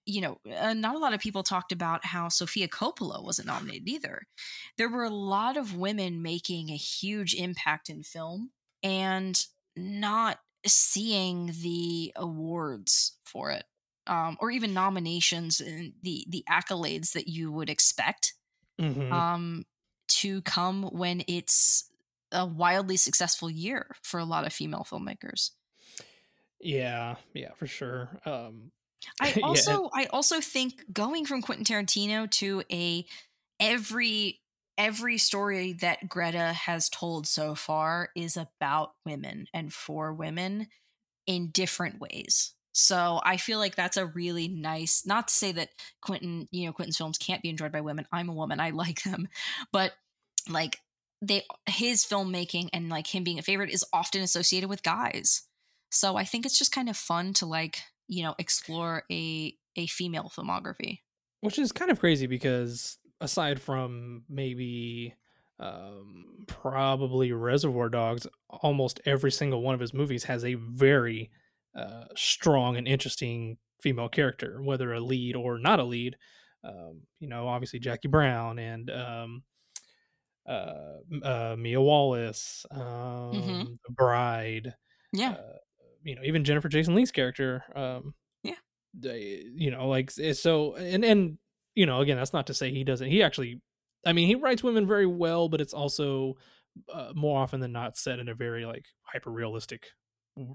you 0.06 0.22
know 0.22 0.38
uh, 0.58 0.72
not 0.72 0.94
a 0.94 0.98
lot 0.98 1.12
of 1.12 1.20
people 1.20 1.42
talked 1.42 1.72
about 1.72 2.06
how 2.06 2.28
sofia 2.28 2.66
coppola 2.66 3.22
wasn't 3.22 3.46
nominated 3.46 3.86
either. 3.86 4.22
There 4.78 4.88
were 4.88 5.04
a 5.04 5.10
lot 5.10 5.58
of 5.58 5.76
women 5.76 6.22
making 6.22 6.70
a 6.70 6.76
huge 6.76 7.34
impact 7.34 7.90
in 7.90 8.02
film 8.02 8.50
and 8.82 9.46
not 9.76 10.40
seeing 10.66 11.46
the 11.62 12.12
awards 12.16 13.18
for 13.24 13.50
it 13.50 13.64
um, 14.06 14.36
or 14.40 14.50
even 14.50 14.74
nominations 14.74 15.60
and 15.60 15.94
the 16.02 16.26
the 16.28 16.44
accolades 16.48 17.12
that 17.12 17.28
you 17.28 17.52
would 17.52 17.70
expect 17.70 18.34
Mhm. 18.78 19.20
um, 19.20 19.64
to 20.08 20.42
come 20.42 20.84
when 20.84 21.22
it's 21.28 21.90
a 22.32 22.46
wildly 22.46 22.96
successful 22.96 23.50
year 23.50 23.96
for 24.02 24.20
a 24.20 24.24
lot 24.24 24.46
of 24.46 24.52
female 24.52 24.84
filmmakers. 24.88 25.50
yeah 26.60 27.16
yeah 27.34 27.52
for 27.54 27.66
sure 27.66 28.20
um 28.24 28.70
I 29.20 29.36
Yeah, 29.42 29.42
also 29.42 29.90
I 29.94 30.06
also 30.06 30.40
think 30.40 30.92
going 30.92 31.24
from 31.24 31.42
Quentin 31.42 31.64
Tarantino 31.64 32.30
to 32.32 32.62
a 32.70 33.06
every 33.58 34.39
every 34.80 35.18
story 35.18 35.74
that 35.74 36.08
Greta 36.08 36.54
has 36.54 36.88
told 36.88 37.26
so 37.26 37.54
far 37.54 38.08
is 38.16 38.38
about 38.38 38.92
women 39.04 39.44
and 39.52 39.70
for 39.70 40.14
women 40.14 40.68
in 41.26 41.50
different 41.50 42.00
ways. 42.00 42.54
So 42.72 43.20
I 43.22 43.36
feel 43.36 43.58
like 43.58 43.76
that's 43.76 43.98
a 43.98 44.06
really 44.06 44.48
nice 44.48 45.04
not 45.04 45.28
to 45.28 45.34
say 45.34 45.52
that 45.52 45.68
Quentin, 46.00 46.48
you 46.50 46.64
know, 46.64 46.72
Quentin's 46.72 46.96
films 46.96 47.18
can't 47.18 47.42
be 47.42 47.50
enjoyed 47.50 47.72
by 47.72 47.82
women. 47.82 48.06
I'm 48.10 48.30
a 48.30 48.34
woman, 48.34 48.58
I 48.58 48.70
like 48.74 49.02
them. 49.02 49.28
But 49.70 49.92
like 50.48 50.78
they 51.20 51.42
his 51.66 52.06
filmmaking 52.06 52.70
and 52.72 52.88
like 52.88 53.14
him 53.14 53.22
being 53.22 53.38
a 53.38 53.42
favorite 53.42 53.70
is 53.70 53.84
often 53.92 54.22
associated 54.22 54.70
with 54.70 54.82
guys. 54.82 55.42
So 55.90 56.16
I 56.16 56.24
think 56.24 56.46
it's 56.46 56.58
just 56.58 56.74
kind 56.74 56.88
of 56.88 56.96
fun 56.96 57.34
to 57.34 57.44
like, 57.44 57.82
you 58.08 58.22
know, 58.22 58.34
explore 58.38 59.02
a 59.12 59.54
a 59.76 59.86
female 59.88 60.32
filmography. 60.34 61.00
which 61.42 61.58
is 61.58 61.70
kind 61.70 61.90
of 61.90 62.00
crazy 62.00 62.26
because 62.26 62.96
aside 63.20 63.60
from 63.60 64.24
maybe 64.28 65.14
um 65.58 66.44
probably 66.46 67.32
reservoir 67.32 67.88
dogs 67.90 68.26
almost 68.48 69.00
every 69.04 69.30
single 69.30 69.62
one 69.62 69.74
of 69.74 69.80
his 69.80 69.92
movies 69.94 70.24
has 70.24 70.44
a 70.44 70.54
very 70.54 71.30
uh 71.74 72.04
strong 72.16 72.76
and 72.76 72.88
interesting 72.88 73.58
female 73.82 74.08
character 74.08 74.62
whether 74.62 74.92
a 74.92 75.00
lead 75.00 75.36
or 75.36 75.58
not 75.58 75.78
a 75.80 75.84
lead 75.84 76.16
um 76.64 77.02
you 77.18 77.28
know 77.28 77.46
obviously 77.48 77.78
jackie 77.78 78.08
brown 78.08 78.58
and 78.58 78.90
um 78.90 79.42
uh, 80.46 80.96
uh 81.22 81.54
mia 81.58 81.80
wallace 81.80 82.64
um 82.70 83.78
the 83.86 83.92
bride 83.92 84.74
Yeah. 85.12 85.36
uh, 85.38 85.58
you 86.02 86.14
know 86.14 86.22
even 86.24 86.44
jennifer 86.44 86.68
jason 86.68 86.94
leigh's 86.94 87.12
character 87.12 87.64
um 87.76 88.14
Yeah. 88.42 88.56
they- 88.94 89.44
you 89.54 89.70
know 89.70 89.88
like 89.88 90.10
so 90.10 90.76
and 90.76 91.04
and 91.04 91.38
you 91.74 91.86
know 91.86 92.00
again 92.00 92.16
that's 92.16 92.32
not 92.32 92.46
to 92.46 92.54
say 92.54 92.70
he 92.70 92.84
doesn't 92.84 93.08
he 93.08 93.22
actually 93.22 93.60
i 94.06 94.12
mean 94.12 94.26
he 94.26 94.34
writes 94.34 94.62
women 94.62 94.86
very 94.86 95.06
well 95.06 95.48
but 95.48 95.60
it's 95.60 95.72
also 95.74 96.34
uh, 96.92 97.12
more 97.14 97.40
often 97.42 97.60
than 97.60 97.72
not 97.72 97.96
set 97.96 98.18
in 98.18 98.28
a 98.28 98.34
very 98.34 98.64
like 98.64 98.84
hyper 99.02 99.30
realistic 99.30 99.86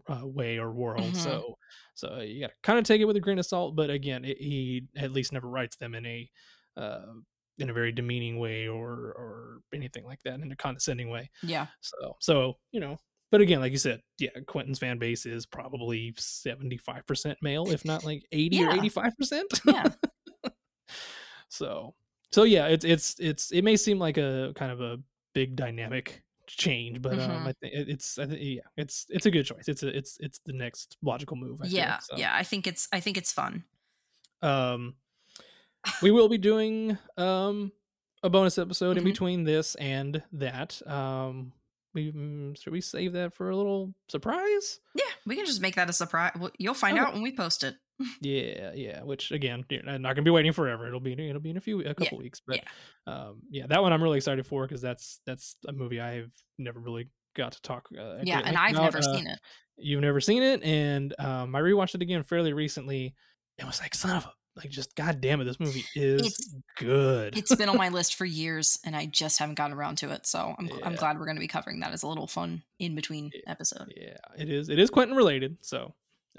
uh, 0.07 0.21
way 0.23 0.57
or 0.57 0.71
world 0.71 1.01
Mhm. 1.13 1.15
so 1.17 1.55
so 1.93 2.19
you 2.19 2.39
gotta 2.41 2.53
kind 2.63 2.79
of 2.79 2.85
take 2.85 3.01
it 3.01 3.05
with 3.05 3.17
a 3.17 3.19
grain 3.21 3.39
of 3.39 3.45
salt 3.45 3.75
but 3.75 3.89
again 3.89 4.23
it, 4.25 4.37
he 4.39 4.83
at 4.97 5.11
least 5.11 5.31
never 5.33 5.47
writes 5.49 5.75
them 5.75 5.93
in 5.95 6.05
a 6.05 6.29
uh 6.77 7.01
in 7.57 7.69
a 7.69 7.73
very 7.73 7.91
demeaning 7.91 8.37
way 8.39 8.67
or 8.67 8.91
or 8.91 9.59
anything 9.73 10.03
like 10.05 10.19
that 10.23 10.39
in 10.39 10.51
a 10.51 10.55
condescending 10.55 11.09
way 11.09 11.29
Yeah. 11.43 11.67
so, 11.81 12.15
so 12.19 12.57
you 12.71 12.79
know, 12.81 12.97
but 13.31 13.41
again, 13.41 13.59
like 13.59 13.71
you 13.71 13.77
said, 13.77 14.01
yeah, 14.19 14.29
Quentin's 14.47 14.79
fan 14.79 14.97
base 14.97 15.25
is 15.25 15.45
probably 15.45 16.13
seventy 16.17 16.77
five 16.77 17.05
percent 17.07 17.37
male, 17.41 17.69
if 17.69 17.83
not 17.83 18.03
like 18.05 18.23
eighty 18.31 18.63
or 18.63 18.71
eighty 18.71 18.87
five 18.89 19.15
percent. 19.17 19.51
Yeah. 19.65 19.89
So, 21.49 21.95
so 22.31 22.43
yeah, 22.43 22.67
it's 22.67 22.83
it's 22.85 23.15
it's 23.19 23.51
it 23.51 23.61
may 23.63 23.77
seem 23.77 23.99
like 23.99 24.17
a 24.17 24.51
kind 24.55 24.71
of 24.71 24.81
a 24.81 24.97
big 25.33 25.55
dynamic 25.55 26.23
change, 26.47 27.01
but 27.01 27.13
um, 27.13 27.19
Mhm. 27.19 27.47
I 27.47 27.53
think 27.53 27.73
it's 27.73 28.17
I 28.19 28.25
think 28.25 28.39
yeah, 28.41 28.61
it's 28.77 29.05
it's 29.09 29.25
a 29.25 29.31
good 29.31 29.45
choice. 29.45 29.67
It's 29.67 29.83
a 29.83 29.95
it's 29.95 30.17
it's 30.19 30.39
the 30.45 30.53
next 30.53 30.97
logical 31.01 31.37
move. 31.37 31.61
I 31.61 31.67
yeah. 31.67 31.99
so. 31.99 32.17
Yeah. 32.17 32.35
I 32.35 32.43
think 32.43 32.67
it's 32.67 32.87
I 32.91 32.99
think 32.99 33.17
it's 33.17 33.31
fun. 33.31 33.63
Um, 34.41 34.95
we 36.01 36.11
will 36.11 36.29
be 36.29 36.37
doing 36.37 36.97
um 37.17 37.71
a 38.23 38.29
bonus 38.29 38.57
episode 38.57 38.97
in 38.97 39.03
Mhm. 39.03 39.07
between 39.07 39.43
this 39.43 39.75
and 39.75 40.21
that. 40.33 40.81
Um, 40.87 41.53
we 41.93 42.11
mm, 42.11 42.59
should 42.61 42.73
we 42.73 42.81
save 42.81 43.13
that 43.13 43.33
for 43.33 43.49
a 43.49 43.55
little 43.55 43.93
surprise? 44.09 44.79
Yeah, 44.95 45.03
we 45.25 45.35
can 45.35 45.45
just 45.45 45.61
make 45.61 45.75
that 45.75 45.89
a 45.89 45.93
surprise. 45.93 46.31
Well, 46.37 46.51
You'll 46.57 46.73
find 46.73 46.97
Okay. 46.97 47.05
out 47.07 47.13
when 47.13 47.21
we 47.23 47.33
post 47.35 47.63
it. 47.63 47.75
Yeah, 48.21 48.71
yeah. 48.75 49.03
Which 49.03 49.31
again, 49.31 49.63
I'm 49.87 50.01
not 50.01 50.15
gonna 50.15 50.23
be 50.23 50.31
waiting 50.31 50.51
forever. 50.53 50.87
It'll 50.87 50.99
be 50.99 51.13
it'll 51.13 51.41
be 51.41 51.51
in 51.51 51.57
a 51.57 51.61
few 51.61 51.81
a 51.81 51.93
couple 51.93 52.17
weeks. 52.17 52.41
But 52.45 52.61
um, 53.07 53.41
yeah, 53.49 53.67
that 53.67 53.81
one 53.81 53.93
I'm 53.93 54.03
really 54.03 54.17
excited 54.17 54.45
for 54.45 54.67
because 54.67 54.81
that's 54.81 55.19
that's 55.25 55.55
a 55.67 55.71
movie 55.71 56.01
I've 56.01 56.31
never 56.57 56.79
really 56.79 57.09
got 57.35 57.53
to 57.53 57.61
talk. 57.61 57.87
Uh, 57.97 58.17
yeah, 58.23 58.41
and 58.43 58.57
I've 58.57 58.73
about. 58.75 58.83
never 58.93 58.97
Uh, 58.99 59.01
seen 59.15 59.27
it. 59.27 59.39
You've 59.77 60.01
never 60.01 60.19
seen 60.21 60.43
it, 60.43 60.63
and 60.63 61.13
um, 61.19 61.55
I 61.55 61.59
rewatched 61.61 61.95
it 61.95 62.01
again 62.01 62.23
fairly 62.23 62.53
recently. 62.53 63.13
It 63.57 63.65
was 63.65 63.79
like 63.81 63.95
son 63.95 64.17
of 64.17 64.25
a 64.25 64.31
like 64.57 64.69
just 64.69 64.95
god 64.95 65.19
damn 65.19 65.41
it, 65.41 65.43
this 65.45 65.59
movie 65.59 65.83
is 65.95 66.21
It's- 66.21 66.55
good. 66.77 67.37
It's 67.37 67.53
been 67.55 67.67
on 67.69 67.75
my 67.77 67.89
list 67.97 68.15
for 68.15 68.23
years, 68.25 68.79
and 68.85 68.95
I 68.95 69.05
just 69.05 69.39
haven't 69.39 69.55
gotten 69.55 69.75
around 69.75 69.97
to 69.99 70.11
it. 70.11 70.25
So 70.25 70.55
I'm 70.57 70.69
I'm 70.83 70.95
glad 70.95 71.17
we're 71.19 71.25
going 71.25 71.35
to 71.37 71.41
be 71.41 71.47
covering 71.47 71.79
that 71.81 71.91
as 71.93 72.03
a 72.03 72.07
little 72.07 72.27
fun 72.27 72.63
in 72.79 72.95
between 72.95 73.31
episode. 73.47 73.93
yeah, 73.95 74.17
it 74.37 74.49
is. 74.49 74.69
It 74.69 74.79
is 74.79 74.89
Quentin 74.89 75.15
related. 75.15 75.57
So 75.61 75.93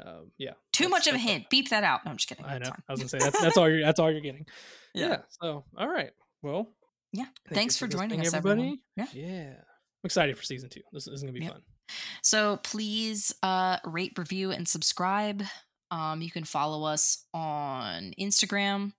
um, 0.05 0.31
yeah, 0.39 0.53
Too 0.77 0.85
that's- 0.85 0.91
much 0.91 1.07
of 1.07 1.15
a 1.15 1.19
hint. 1.19 1.49
Beep 1.51 1.71
that 1.71 1.85
out. 1.85 2.05
No, 2.05 2.11
I'm 2.11 2.17
just 2.17 2.29
kidding. 2.29 2.45
I 2.45 2.59
know. 2.59 2.71
I 2.89 2.93
was 2.93 3.01
gonna 3.01 3.09
say 3.09 3.19
that's 3.21 3.41
that's 3.41 3.57
all 3.57 3.69
you're 3.69 3.83
that's 3.83 3.99
all 4.01 4.11
you're 4.11 4.21
getting. 4.21 4.47
Yeah. 4.95 5.09
Yeah. 5.09 5.17
So 5.43 5.65
all 5.77 5.89
right. 5.89 6.11
Well, 6.43 6.69
Yeah. 7.13 7.25
thank 7.49 7.55
Thanks 7.55 7.77
for 7.79 7.87
joining 7.87 8.21
us, 8.21 8.35
everybody. 8.35 8.61
everyone. 8.61 8.79
Yeah. 8.97 9.07
Yeah. 9.13 9.51
I'm 9.57 10.05
excited 10.05 10.37
for 10.37 10.45
season 10.45 10.69
two. 10.69 10.83
This 10.93 11.07
is 11.09 11.21
gonna 11.23 11.33
be 11.33 11.41
Yep. 11.41 11.53
fun. 11.53 11.63
So 12.23 12.59
please 12.59 13.33
uh, 13.43 13.79
rate, 13.85 14.13
review, 14.19 14.51
and 14.51 14.67
subscribe. 14.69 15.43
Um, 15.91 16.21
you 16.21 16.31
can 16.31 16.45
follow 16.45 16.85
us 16.85 17.25
on 17.33 18.13
Instagram. 18.19 18.93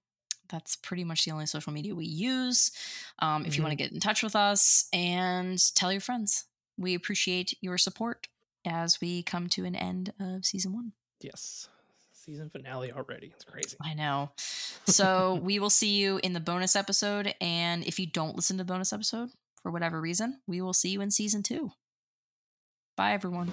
That's 0.49 0.77
pretty 0.77 1.03
much 1.03 1.25
the 1.25 1.31
only 1.31 1.45
social 1.45 1.73
media 1.73 1.93
we 1.93 2.05
use. 2.05 2.71
Um, 3.19 3.45
if 3.45 3.57
you 3.57 3.63
want 3.63 3.73
to 3.73 3.75
get 3.83 3.91
in 3.91 3.99
touch 3.99 4.23
with 4.23 4.35
us 4.37 4.87
and 4.93 5.59
tell 5.75 5.91
your 5.91 5.99
friends, 5.99 6.45
we 6.77 6.93
appreciate 6.95 7.57
your 7.59 7.77
support 7.77 8.27
as 8.65 9.01
we 9.01 9.23
come 9.23 9.49
to 9.49 9.65
an 9.65 9.75
end 9.75 10.13
of 10.21 10.45
season 10.45 10.73
one. 10.73 10.93
Yes. 11.21 11.69
Season 12.13 12.49
finale 12.49 12.91
already. 12.91 13.31
It's 13.33 13.45
crazy. 13.45 13.77
I 13.81 13.93
know. 13.93 14.31
So 14.85 15.39
we 15.41 15.59
will 15.59 15.69
see 15.69 15.95
you 15.95 16.19
in 16.23 16.33
the 16.33 16.39
bonus 16.39 16.75
episode. 16.75 17.33
And 17.39 17.85
if 17.85 17.99
you 17.99 18.07
don't 18.07 18.35
listen 18.35 18.57
to 18.57 18.63
the 18.63 18.71
bonus 18.71 18.91
episode 18.91 19.29
for 19.61 19.71
whatever 19.71 20.01
reason, 20.01 20.41
we 20.45 20.61
will 20.61 20.73
see 20.73 20.89
you 20.89 21.01
in 21.01 21.11
season 21.11 21.41
two. 21.41 21.71
Bye, 22.97 23.13
everyone. 23.13 23.51